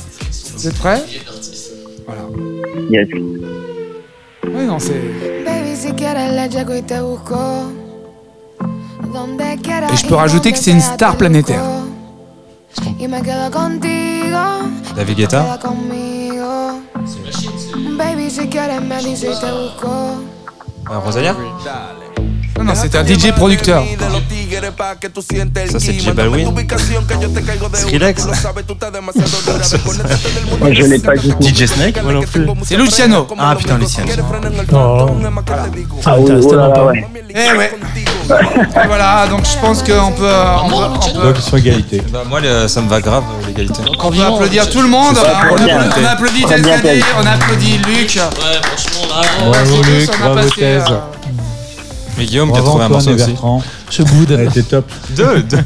Vous 0.54 0.66
êtes 0.66 0.78
prêts 0.78 1.04
Voilà. 2.06 2.22
Yes. 2.90 3.08
Oui, 3.12 4.64
non, 4.64 4.78
c'est. 4.78 4.94
Et 9.92 9.96
je 9.96 10.06
peux 10.06 10.14
rajouter 10.14 10.52
que 10.52 10.58
c'est 10.58 10.70
une 10.70 10.80
star 10.80 11.18
planétaire. 11.18 11.62
David 14.96 15.18
Guetta. 15.18 15.58
C'est. 17.04 17.18
Euh, 20.90 20.98
Rosalia? 21.00 21.36
Non, 22.59 22.64
non, 22.64 22.72
c'est 22.74 22.94
un 22.97 23.06
DJ 23.06 23.32
producteur. 23.32 23.85
Ça, 25.70 25.78
c'est 25.78 25.93
J 25.98 26.10
Balwin. 26.12 26.52
Skrillex 27.74 28.26
Moi, 30.60 30.72
je 30.72 30.82
l'ai 30.82 30.98
pas 30.98 31.16
du 31.16 31.28
tout. 31.28 31.36
DJ 31.43 31.66
Snake 31.66 32.02
Moi 32.02 32.12
non 32.12 32.22
plus. 32.22 32.47
C'est 32.64 32.76
Luciano. 32.76 33.26
Ah 33.39 33.55
putain, 33.56 33.78
Luciano. 33.78 34.10
Oh, 34.72 35.10
Ah 36.05 36.16
oui, 36.18 36.30
oh 36.43 36.55
là 36.55 36.85
ouais. 36.85 37.06
Eh 37.30 37.56
ouais. 37.56 37.72
Et 38.30 38.35
voilà, 38.86 39.26
donc 39.28 39.44
je 39.47 39.59
pense 39.60 39.82
qu'on 39.82 40.12
peut, 40.12 40.28
on 40.64 40.68
peut, 40.68 40.74
on 40.74 40.98
peut- 40.98 41.22
Donc 41.26 41.36
ils 41.39 41.43
sont 41.43 41.56
égalité. 41.56 42.02
Bah, 42.12 42.22
moi, 42.28 42.40
le- 42.40 42.68
ça 42.68 42.80
me 42.82 42.89
va 42.89 43.01
grave, 43.01 43.24
l'égalité. 43.47 43.80
on 43.86 44.10
peut 44.10 44.22
applaudir 44.22 44.68
tout 44.70 44.82
le 44.82 44.89
monde. 44.89 45.16
On 45.18 45.48
pour 45.48 45.56
bien. 45.64 45.78
applaudit- 45.78 47.05
on 47.18 47.26
applaudit 47.26 47.78
Luc. 47.78 48.16
Ouais, 48.16 48.60
franchement, 48.62 49.06
là. 49.09 49.51
Bravo 49.51 49.82
Luc, 49.82 50.10
a 50.10 50.16
bravo 50.28 50.48
Thèse. 50.51 50.85
Mais 52.18 52.26
Guillaume 52.26 52.52
qui 52.52 52.58
a 52.58 52.62
Bravo 52.62 52.78
trouvé 52.78 52.84
un 52.84 52.88
morceau 52.88 53.10
aussi. 53.12 53.34
Je 53.90 54.02
boude. 54.02 54.28
Ça 54.34 54.40
a 54.40 54.44
été 54.44 54.62
top. 54.62 54.90
Deux, 55.16 55.42
deux. 55.50 55.58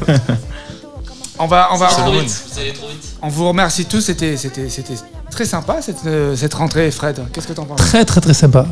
On 1.39 1.47
va, 1.47 1.69
on 1.73 1.77
va, 1.77 1.87
trop 1.87 2.11
vite, 2.11 2.43
vous 2.53 2.59
allez 2.59 2.73
trop 2.73 2.87
vite. 2.87 3.03
on 3.21 3.27
vous 3.27 3.47
remercie 3.47 3.85
tous. 3.85 4.01
C'était, 4.01 4.37
c'était, 4.37 4.69
c'était 4.69 4.93
très 5.31 5.45
sympa 5.45 5.81
cette, 5.81 6.05
euh, 6.05 6.35
cette 6.35 6.53
rentrée, 6.53 6.89
Fred. 6.91 7.19
Qu'est-ce 7.33 7.47
que 7.47 7.53
t'en 7.53 7.65
penses? 7.65 7.79
Très 7.79 8.05
très 8.05 8.21
très 8.21 8.35
sympa. 8.35 8.67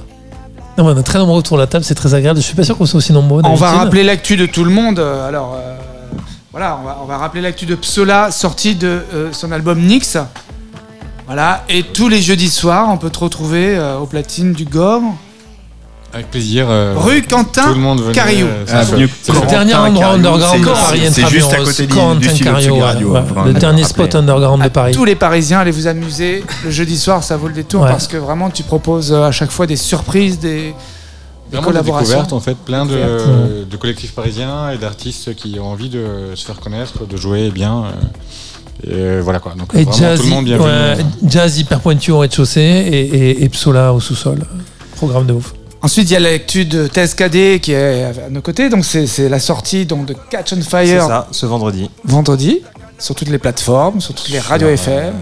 Non, 0.77 0.85
mais 0.85 0.91
on 0.91 0.97
est 0.99 1.03
très 1.03 1.19
nombreux 1.19 1.39
autour 1.39 1.57
de 1.57 1.63
la 1.63 1.67
table, 1.67 1.83
c'est 1.83 1.95
très 1.95 2.13
agréable. 2.13 2.39
Je 2.39 2.45
suis 2.45 2.55
pas 2.55 2.63
sûr 2.63 2.77
qu'on 2.77 2.85
soit 2.85 2.99
aussi 2.99 3.11
nombreux. 3.11 3.41
On 3.43 3.55
va 3.55 3.71
rappeler 3.71 4.03
l'actu 4.03 4.37
de 4.37 4.45
tout 4.45 4.63
le 4.63 4.71
monde. 4.71 4.99
Euh, 4.99 5.27
Alors, 5.27 5.55
euh, 5.55 5.75
voilà, 6.51 6.77
on 6.81 6.85
va, 6.85 6.99
on 7.01 7.05
va 7.05 7.17
rappeler 7.17 7.41
l'actu 7.41 7.65
de 7.65 7.75
Psola, 7.75 8.31
sortie 8.31 8.75
de 8.75 9.01
euh, 9.13 9.29
son 9.33 9.51
album 9.51 9.79
Nix. 9.81 10.17
Voilà, 11.25 11.63
et 11.69 11.83
tous 11.83 12.09
les 12.09 12.21
jeudis 12.21 12.49
soirs, 12.49 12.89
on 12.89 12.97
peut 12.97 13.09
te 13.09 13.19
retrouver 13.19 13.77
euh, 13.77 13.97
au 13.97 14.05
platine 14.05 14.51
du 14.51 14.65
Gore, 14.65 15.01
Avec 16.13 16.29
plaisir. 16.29 16.65
euh, 16.69 16.93
rue 16.97 17.21
Quentin 17.21 17.67
tout 17.69 17.73
le 17.75 17.79
monde 17.79 18.01
venait, 18.01 18.13
Cariou. 18.13 18.45
euh, 18.45 18.65
Ah, 18.71 18.85
chouette. 18.85 19.09
C'est 19.21 19.33
le 19.33 19.47
dernier 19.47 19.73
endroit 19.75 20.07
underground 20.07 20.61
de 20.61 20.65
c'est- 20.67 20.73
Paris 20.73 21.01
c'est 21.11 21.27
juste 21.29 21.53
à 21.53 21.57
côté 21.57 21.87
du- 21.87 21.93
Corentin 21.93 22.19
du 22.19 22.27
Tsugi 22.27 22.43
ouais, 22.49 22.81
Radio, 22.81 23.11
ouais. 23.13 23.21
vraiment, 23.21 23.45
Le 23.45 23.53
dernier 23.53 23.83
spot 23.85 24.13
underground 24.15 24.59
de 24.61 24.65
À 24.67 24.69
Paris. 24.69 24.93
tous 24.93 25.05
les 25.05 25.15
Parisiens, 25.15 25.59
allez 25.59 25.71
vous 25.71 25.87
amuser. 25.87 26.43
Le 26.65 26.69
jeudi 26.71 26.97
soir, 26.97 27.23
ça 27.23 27.37
vaut 27.37 27.47
le 27.47 27.53
détour 27.53 27.83
Ouais. 27.83 27.89
parce 27.89 28.07
que 28.07 28.17
vraiment, 28.17 28.49
tu 28.49 28.63
proposes 28.63 29.13
euh, 29.13 29.23
à 29.27 29.31
chaque 29.31 29.51
fois 29.51 29.67
des 29.67 29.77
surprises, 29.77 30.37
des, 30.39 30.73
des 31.51 31.57
collaborations. 31.59 32.27
en 32.31 32.39
fait, 32.41 32.57
plein 32.57 32.85
de, 32.85 33.63
de 33.69 33.77
collectifs 33.77 34.11
parisiens 34.13 34.69
et 34.71 34.77
d'artistes 34.77 35.33
qui 35.35 35.59
ont 35.59 35.67
envie 35.71 35.89
de 35.89 36.03
se 36.35 36.45
faire 36.45 36.59
connaître, 36.59 37.05
de 37.07 37.15
jouer 37.17 37.51
bien. 37.51 37.85
euh, 38.87 39.17
et 39.19 39.21
voilà 39.21 39.39
quoi. 39.39 39.53
Donc 39.57 39.69
Et 39.75 39.83
vraiment 39.85 39.91
jazz, 39.97 40.19
tout 40.19 40.25
le 40.25 40.31
monde 40.31 40.45
bienvenu. 40.45 40.67
ouais, 40.67 40.97
jazz 41.27 41.57
hyper 41.57 41.79
pointu 41.79 42.11
au 42.11 42.19
rez-de-chaussée 42.19 42.59
et, 42.61 42.99
et, 42.99 43.43
et 43.43 43.49
Psola 43.49 43.93
au 43.93 43.99
sous-sol. 44.01 44.39
Programme 44.97 45.25
de 45.27 45.33
ouf. 45.33 45.53
Ensuite, 45.83 46.09
il 46.09 46.13
y 46.13 46.15
a 46.15 46.19
l'actu 46.19 46.65
de 46.65 46.87
TSKD 46.87 47.59
qui 47.59 47.71
est 47.71 48.03
à 48.05 48.29
nos 48.29 48.41
côtés. 48.41 48.69
Donc, 48.69 48.85
c'est 48.85 49.07
c'est 49.07 49.29
la 49.29 49.39
sortie 49.39 49.85
donc, 49.85 50.05
de 50.05 50.15
Catch 50.29 50.53
on 50.53 50.57
C'est 50.61 50.69
Fire 50.85 51.07
ça, 51.07 51.27
ce 51.31 51.45
vendredi. 51.45 51.89
vendredi 52.05 52.59
sur 52.99 53.15
toutes 53.15 53.29
les 53.29 53.39
plateformes, 53.39 53.99
sur 53.99 54.13
toutes 54.13 54.29
les 54.29 54.39
radios 54.39 54.67
FM. 54.69 55.13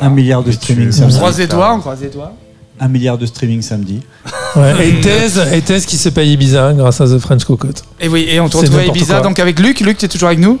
Un 0.00 0.08
milliard 0.10 0.42
de 0.42 0.52
streaming 0.52 0.88
On 0.88 0.92
samedi. 0.92 1.16
croise 1.16 1.38
les 1.38 1.46
doigts, 1.48 1.74
on 1.74 1.80
croise 1.80 2.00
les 2.00 2.08
doigts. 2.10 2.32
Un 2.80 2.88
milliard 2.88 3.18
de 3.18 3.26
streaming 3.26 3.60
samedi. 3.62 4.00
Ouais, 4.56 4.88
et 4.88 5.00
Thèse, 5.00 5.40
et 5.52 5.60
Thèse 5.62 5.84
qui 5.86 5.96
se 5.96 6.08
paye 6.08 6.32
Ibiza 6.32 6.72
grâce 6.74 7.00
à 7.00 7.06
The 7.06 7.18
French 7.18 7.44
Cocotte. 7.44 7.82
Et 8.00 8.08
oui, 8.08 8.26
et 8.28 8.38
on 8.40 8.48
te 8.48 8.52
C'est 8.52 8.58
retrouve 8.62 8.76
à 8.78 8.80
n'importe 8.82 8.96
Ibiza 8.98 9.14
quoi. 9.14 9.22
donc 9.22 9.38
avec 9.38 9.58
Luc. 9.60 9.80
Luc, 9.80 9.98
tu 9.98 10.04
es 10.04 10.08
toujours 10.08 10.28
avec 10.28 10.38
nous? 10.40 10.58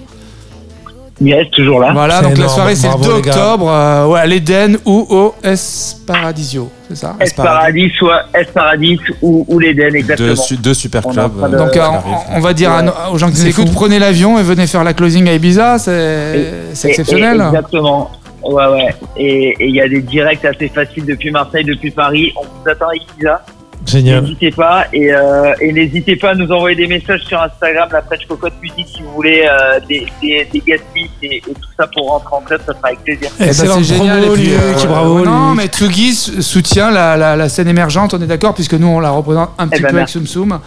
Yes, 1.24 1.50
toujours 1.52 1.78
là. 1.80 1.92
Voilà, 1.92 2.20
donc 2.22 2.36
la 2.38 2.48
soirée 2.48 2.74
c'est 2.74 2.86
le 2.88 2.94
bravo, 2.94 3.04
2 3.10 3.16
les 3.16 3.22
gars. 3.22 3.30
octobre 3.30 3.70
euh, 3.70 4.06
ouais, 4.06 4.20
à 4.20 4.26
l'Eden 4.26 4.78
ou 4.84 5.06
au 5.08 5.34
S 5.44 5.96
Paradisio, 6.06 6.68
c'est 6.88 6.96
ça? 6.96 7.14
S 7.20 7.32
Paradis, 7.32 7.90
soit 7.98 8.22
S 8.34 8.48
Paradis 8.52 8.98
ou, 9.20 9.44
ou 9.48 9.58
l'Eden, 9.58 9.94
exactement. 9.94 10.28
Deux, 10.30 10.36
su- 10.36 10.56
deux 10.56 10.74
super 10.74 11.02
clubs. 11.02 11.50
de- 11.50 11.56
Donc 11.58 11.76
euh, 11.76 11.86
on, 12.32 12.36
on 12.38 12.40
va 12.40 12.52
dire 12.54 12.70
Ouais. 12.70 12.90
aux 13.12 13.18
gens 13.18 13.30
qui 13.30 13.40
nous 13.40 13.46
écoutent, 13.46 13.72
prenez 13.72 13.98
l'avion 13.98 14.38
et 14.38 14.42
venez 14.42 14.66
faire 14.66 14.82
la 14.84 14.94
closing 14.94 15.28
à 15.28 15.34
Ibiza, 15.34 15.78
c'est 15.78 16.40
Et- 16.84 16.88
exceptionnel. 16.88 17.40
et- 17.40 17.46
exactement. 17.56 18.10
Ouais, 18.42 18.66
ouais. 18.66 18.94
Et 19.16 19.50
et 19.60 19.66
il 19.68 19.74
y 19.76 19.80
a 19.80 19.88
des 19.88 20.00
directs 20.02 20.44
assez 20.44 20.68
faciles 20.68 21.06
depuis 21.06 21.30
Marseille, 21.30 21.64
depuis 21.64 21.92
Paris. 21.92 22.32
On 22.36 22.42
vous 22.42 22.68
attend 22.68 22.86
à 22.88 22.94
Ibiza. 22.96 23.44
Génial. 23.86 24.22
N'hésitez 24.22 24.50
pas. 24.52 24.86
Et, 24.92 25.12
euh, 25.12 25.52
et 25.60 25.72
n'hésitez 25.72 26.16
pas 26.16 26.30
à 26.30 26.34
nous 26.34 26.50
envoyer 26.52 26.76
des 26.76 26.86
messages 26.86 27.22
sur 27.22 27.40
Instagram, 27.40 27.88
la 27.92 28.02
French 28.02 28.26
Cocotte 28.28 28.54
Musique, 28.62 28.86
si 28.94 29.02
vous 29.02 29.10
voulez 29.12 29.44
euh, 29.46 29.80
des, 29.88 30.06
des, 30.22 30.46
des 30.52 30.60
guest 30.60 30.84
et, 30.94 31.36
et 31.36 31.40
tout 31.40 31.54
ça 31.76 31.86
pour 31.88 32.08
rentrer 32.10 32.36
en 32.36 32.40
club, 32.40 32.60
ça 32.64 32.72
sera 32.74 32.88
avec 32.88 33.00
plaisir. 33.02 33.28
Eh 33.38 33.42
ben, 33.42 33.48
Excellent, 33.48 33.74
c'est 33.78 33.84
génial. 33.84 34.20
bravo, 34.20 34.34
et 34.34 34.38
puis, 34.38 34.48
Luc, 34.48 34.58
euh, 34.60 34.86
bravo, 34.86 35.24
Non, 35.24 35.54
mais 35.54 35.66
Tsugi 35.66 36.12
soutient 36.14 36.90
la, 36.90 37.16
la, 37.16 37.36
la 37.36 37.48
scène 37.48 37.68
émergente, 37.68 38.14
on 38.14 38.22
est 38.22 38.26
d'accord, 38.26 38.54
puisque 38.54 38.74
nous 38.74 38.86
on 38.86 39.00
la 39.00 39.10
représente 39.10 39.50
un 39.58 39.68
petit 39.68 39.82
ben, 39.82 39.90
peu 39.90 39.96
avec. 39.96 40.08
Soum 40.08 40.26
Soum. 40.26 40.60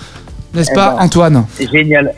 N'est-ce 0.54 0.70
Eh 0.72 0.76
pas, 0.76 0.92
ben. 0.98 1.04
Antoine? 1.04 1.46
C'est 1.56 1.70
génial. 1.72 2.14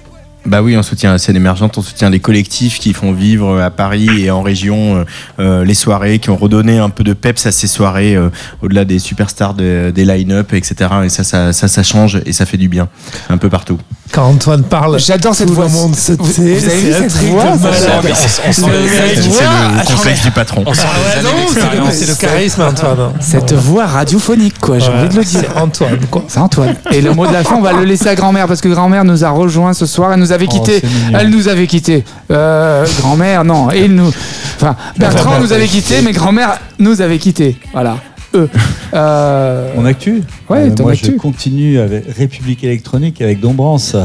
Bah 0.48 0.62
oui, 0.62 0.78
on 0.78 0.82
soutient 0.84 1.12
la 1.12 1.18
scène 1.18 1.36
émergente, 1.36 1.78
on 1.78 1.82
soutient 1.82 2.10
les 2.10 2.20
collectifs 2.22 2.80
qui 2.80 2.94
font 2.94 3.12
vivre 3.12 3.60
à 3.62 3.70
Paris 3.70 4.08
et 4.24 4.32
en 4.32 4.42
région 4.42 4.98
euh, 4.98 5.04
euh, 5.40 5.66
les 5.66 5.74
soirées, 5.74 6.20
qui 6.20 6.30
ont 6.30 6.38
redonné 6.38 6.80
un 6.80 6.90
peu 6.90 7.04
de 7.04 7.12
peps 7.14 7.46
à 7.46 7.52
ces 7.52 7.68
soirées, 7.68 8.16
euh, 8.16 8.30
au-delà 8.62 8.86
des 8.86 8.98
superstars 9.00 9.54
de- 9.54 9.92
des 9.94 10.06
line-up, 10.06 10.54
etc. 10.54 10.90
Et 11.04 11.10
ça 11.10 11.24
ça, 11.26 11.52
ça, 11.52 11.68
ça 11.68 11.84
change 11.84 12.22
et 12.26 12.32
ça 12.32 12.46
fait 12.46 12.56
du 12.58 12.70
bien, 12.70 12.88
un 13.30 13.38
peu 13.38 13.50
partout. 13.50 13.78
Quand 14.14 14.24
Antoine 14.24 14.64
parle, 14.64 15.00
J'adore 15.00 15.36
cette 15.36 15.50
voix. 15.50 15.68
monde 15.68 15.94
Vous- 15.94 16.16
vous 16.24 16.42
avez 16.42 16.56
vu 16.56 16.94
cette 16.94 17.12
voix. 17.24 17.44
Mais 17.44 18.12
on- 18.12 18.54
sent 18.54 18.72
Le 18.72 19.86
complexe 19.86 20.22
du 20.24 20.32
patron. 20.32 20.64
On 20.66 20.74
sent 20.74 20.82
Ah 20.86 20.96
c'est 21.14 21.22
le- 21.24 21.42
d'expérience. 21.42 21.94
c'est 21.94 22.08
le 22.08 22.16
charisme, 22.16 22.62
Antoine. 22.62 23.12
Cette 23.20 23.52
voix 23.52 23.86
radiophonique, 23.86 24.60
quoi, 24.60 24.80
j'ai 24.80 24.88
Ouais, 24.88 24.94
envie 24.96 25.10
de 25.10 25.16
le 25.18 25.26
dire. 25.26 25.42
C'est 25.42 25.58
Antoine, 25.60 26.00
quoi. 26.10 26.24
C'est 26.30 26.40
Antoine. 26.40 26.76
Et 26.92 27.02
le 27.02 27.14
mot 27.14 27.28
de 27.28 27.34
la 27.34 27.44
fin, 27.44 27.56
on 27.58 27.62
va 27.62 27.74
le 27.74 27.84
laisser 27.84 28.08
à 28.08 28.16
grand-mère 28.16 28.48
parce 28.48 28.62
que 28.62 28.70
grand-mère 28.70 29.04
nous 29.04 29.26
a 29.26 29.30
rejoint 29.30 29.74
ce 29.74 29.86
soir. 29.86 30.14
Elle 30.14 30.20
nous 30.22 30.32
avait 30.38 30.46
Oh, 30.50 30.54
quitté. 30.54 30.80
c'est 30.80 30.88
mignon. 30.88 31.20
elle 31.20 31.30
nous 31.30 31.48
avait 31.48 31.68
quitté. 31.68 32.04
Euh, 32.32 32.86
grand-mère, 33.02 33.44
non. 33.44 33.72
Et 33.72 33.86
il 33.86 33.96
nous. 33.96 34.08
Enfin, 34.56 34.76
Bertrand 34.98 35.40
nous 35.40 35.52
avait 35.52 35.68
quitté, 35.68 36.02
mais 36.02 36.12
grand-mère 36.14 36.60
nous 36.80 37.02
avait 37.02 37.18
quitté. 37.20 37.58
Voilà. 37.74 37.98
Eux. 38.34 38.50
Euh, 38.94 39.74
Mon 39.76 39.84
actu 39.86 40.24
Ouais, 40.50 40.70
Euh, 40.70 40.74
ton 40.74 40.84
Moi, 40.84 40.94
actu. 40.94 41.08
je 41.08 41.18
continue 41.18 41.78
avec 41.80 42.06
République 42.18 42.64
électronique 42.64 43.22
avec 43.22 43.42
Dombrance. 43.42 43.96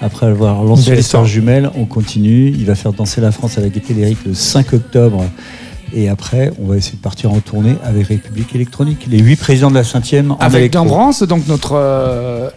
Après 0.00 0.26
avoir 0.26 0.62
lancé 0.64 0.90
Belle 0.90 0.98
l'histoire 0.98 1.24
histoire. 1.24 1.26
jumelle, 1.26 1.70
on 1.76 1.84
continue. 1.84 2.48
Il 2.58 2.64
va 2.64 2.74
faire 2.74 2.92
danser 2.94 3.20
la 3.20 3.30
France 3.32 3.58
Gaîté 3.58 3.92
Lyrique 3.94 4.18
le 4.26 4.32
5 4.34 4.72
octobre. 4.72 5.24
Et 5.94 6.08
après, 6.08 6.50
on 6.60 6.66
va 6.66 6.76
essayer 6.76 6.96
de 6.96 7.02
partir 7.02 7.32
en 7.32 7.38
tournée 7.40 7.76
avec 7.84 8.08
République 8.08 8.54
électronique. 8.54 9.06
Les 9.10 9.18
huit 9.20 9.36
présidents 9.36 9.70
de 9.70 9.76
la 9.76 9.82
5e 9.82 10.30
en 10.32 10.36
avec 10.36 10.58
électro. 10.60 10.82
Dambrance, 10.82 11.22
donc 11.22 11.46
notre 11.46 11.74
euh, 11.76 12.48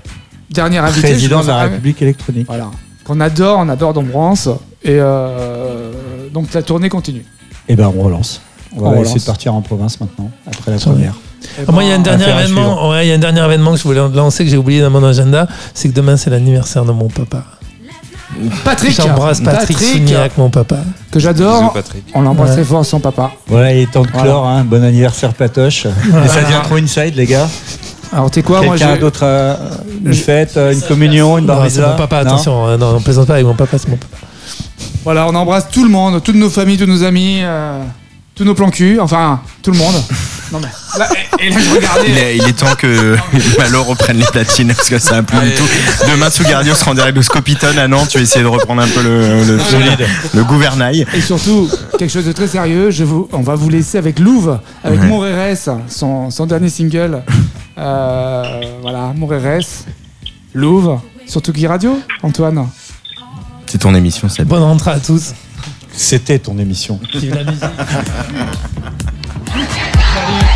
dernier 0.50 0.78
invité. 0.80 1.10
Président 1.10 1.42
de 1.44 1.48
la 1.48 1.58
République 1.64 2.02
électronique. 2.02 2.48
Voilà. 2.48 2.72
Qu'on 3.08 3.20
adore, 3.22 3.60
on 3.60 3.70
adore 3.70 3.94
Dambrance. 3.94 4.48
Et 4.84 4.98
euh, 5.00 5.92
donc 6.34 6.54
la 6.54 6.62
tournée 6.62 6.90
continue. 6.90 7.26
Et 7.70 7.76
ben, 7.76 7.92
on 7.98 8.02
relance. 8.04 8.42
On 8.76 8.82
va 8.82 8.88
On 8.88 8.92
essayer 8.92 9.04
relance. 9.06 9.22
de 9.22 9.26
partir 9.26 9.54
en 9.56 9.62
province 9.62 10.00
maintenant, 10.00 10.30
après 10.46 10.72
la 10.72 10.78
première. 10.78 11.14
Ah, 11.68 11.72
Moi, 11.72 11.84
il 11.84 11.90
y 11.90 11.92
a 11.92 11.96
un 11.96 12.00
dernier 12.00 12.24
affaire 12.26 12.38
à 12.38 12.42
événement. 12.44 12.90
Ouais, 12.90 13.06
il 13.06 13.10
y 13.10 13.12
a 13.12 13.16
un 13.16 13.20
dernier 13.20 13.44
événement 13.46 13.72
que 13.72 13.78
je 13.78 13.84
voulais 13.84 14.02
lancer 14.10 14.44
que 14.44 14.50
j'ai 14.52 14.58
oublié 14.58 14.82
dans 14.82 14.90
mon 14.90 15.04
agenda, 15.04 15.48
c'est 15.74 15.88
que 15.90 15.94
demain 15.94 16.18
c'est 16.18 16.30
l'anniversaire 16.30 16.84
de 16.86 16.92
mon 16.92 17.08
papa. 17.08 17.44
Patrick, 18.66 18.92
J'embrasse 18.92 19.40
Patrick, 19.42 19.80
Souniac, 19.80 20.38
mon 20.38 20.50
papa. 20.50 20.78
que 21.12 21.20
j'adore. 21.20 21.72
Patrick. 21.74 22.04
On 22.14 22.22
l'embrasse 22.22 22.50
Ouais. 22.50 22.56
très 22.58 22.64
fort, 22.66 22.86
son 22.86 23.00
papa. 23.00 23.32
Voilà, 23.48 23.74
il 23.74 23.80
est 23.84 23.92
temps 23.92 24.02
de 24.04 24.10
Voilà. 24.10 24.24
clore. 24.26 24.46
hein. 24.48 24.64
Bon 24.66 24.84
anniversaire, 24.84 25.34
Patoche. 25.34 25.86
Et 25.86 26.28
ça 26.28 26.42
devient 26.42 26.60
trop 26.64 26.76
inside, 26.76 27.16
les 27.16 27.26
gars. 27.26 27.48
Alors, 28.14 28.32
t'es 28.32 28.42
quoi, 28.44 28.62
moi 28.62 28.76
Quelqu'un 28.78 28.96
j'ai- 28.96 29.02
d'autre 29.02 29.24
a 29.26 29.58
une 30.06 30.14
fête, 30.14 30.56
euh, 30.58 30.74
une 30.74 30.82
communion, 30.82 31.38
une 31.38 31.46
Non, 31.46 31.62
c'est 31.70 31.82
mon 31.82 31.96
papa, 31.96 32.24
Non 32.24 32.30
attention. 32.32 32.66
hein, 32.66 32.78
non, 32.78 32.96
on 32.98 33.02
plaisante 33.02 33.28
pas 33.28 33.34
avec 33.34 33.46
mon 33.46 33.54
papa, 33.56 33.78
c'est 33.78 33.90
mon 33.90 33.98
papa. 33.98 34.18
Voilà, 35.04 35.28
on 35.28 35.36
embrasse 35.36 35.68
tout 35.72 35.84
le 35.84 35.90
monde, 35.90 36.22
toutes 36.24 36.36
nos 36.36 36.50
familles, 36.50 36.78
tous 36.78 36.86
nos 36.86 37.04
amis, 37.04 37.40
euh, 37.42 37.82
tous 38.36 38.44
nos 38.44 38.54
plans 38.54 38.70
cul, 38.70 39.00
enfin, 39.00 39.42
tout 39.62 39.72
le 39.72 39.78
monde. 39.78 39.96
Non 40.50 40.62
mais, 40.62 40.70
là, 40.98 41.10
et, 41.42 41.48
et 41.48 41.50
là, 41.50 41.58
je 41.60 41.76
regardais. 41.76 42.06
Il 42.08 42.18
est, 42.18 42.38
il 42.38 42.48
est 42.48 42.54
temps 42.58 42.74
que 42.78 43.18
Malo 43.60 43.84
reprenne 43.84 44.16
les 44.18 44.24
platines 44.24 44.74
parce 44.74 44.88
que 44.88 44.98
ça 44.98 45.18
a 45.18 45.22
plus 45.22 45.38
du 45.42 45.52
tout. 45.56 45.66
Demain, 46.10 46.30
Sougardio 46.30 46.74
sera 46.74 46.92
en 46.92 46.94
direct 46.94 47.18
de 47.18 47.22
Scopiton 47.22 47.78
à 47.78 47.90
Nantes. 47.90 48.08
Tu 48.12 48.18
vas 48.18 48.24
essayer 48.24 48.44
de 48.44 48.48
reprendre 48.48 48.82
un 48.82 48.88
peu 48.88 49.04
le, 49.04 49.44
le, 49.44 49.58
le 50.34 50.44
gouvernail. 50.46 51.06
Et 51.14 51.20
surtout, 51.20 51.70
quelque 52.00 52.10
chose 52.10 52.24
de 52.26 52.32
très 52.32 52.48
sérieux, 52.48 52.92
je 52.92 53.04
vous, 53.04 53.28
on 53.34 53.42
va 53.42 53.56
vous 53.56 53.68
laisser 53.68 53.98
avec 53.98 54.20
Louve, 54.20 54.58
avec 54.86 55.02
Ouais. 55.02 55.08
Mon 55.08 56.30
son 56.30 56.46
dernier 56.46 56.70
single. 56.70 57.24
Euh, 57.78 58.62
voilà, 58.82 59.14
Mon 59.16 59.28
RS, 59.28 59.86
Louve, 60.54 61.00
sur 61.28 61.42
Tuki 61.42 61.68
Radio, 61.68 62.00
Antoine. 62.24 62.68
C'est 63.68 63.80
ton 63.80 63.94
émission, 63.94 64.30
c'est 64.30 64.46
Bonne 64.46 64.64
rentrée 64.64 64.92
à 64.92 65.00
tous. 65.00 65.34
C'était 65.92 66.40
ton 66.40 66.58
émission. 66.58 67.00
Vive 67.14 67.36
la 67.36 67.44
musique. 67.44 67.64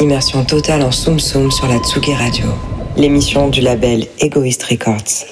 Immersion 0.00 0.44
totale 0.44 0.82
en 0.82 0.90
Soum 0.90 1.18
Soum 1.18 1.50
sur 1.50 1.66
la 1.66 1.78
Tsugi 1.78 2.12
Radio, 2.12 2.44
l'émission 2.98 3.48
du 3.48 3.62
label 3.62 4.06
Egoist 4.18 4.62
Records. 4.64 5.31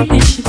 English. 0.00 0.39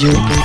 Tsugi 0.00 0.39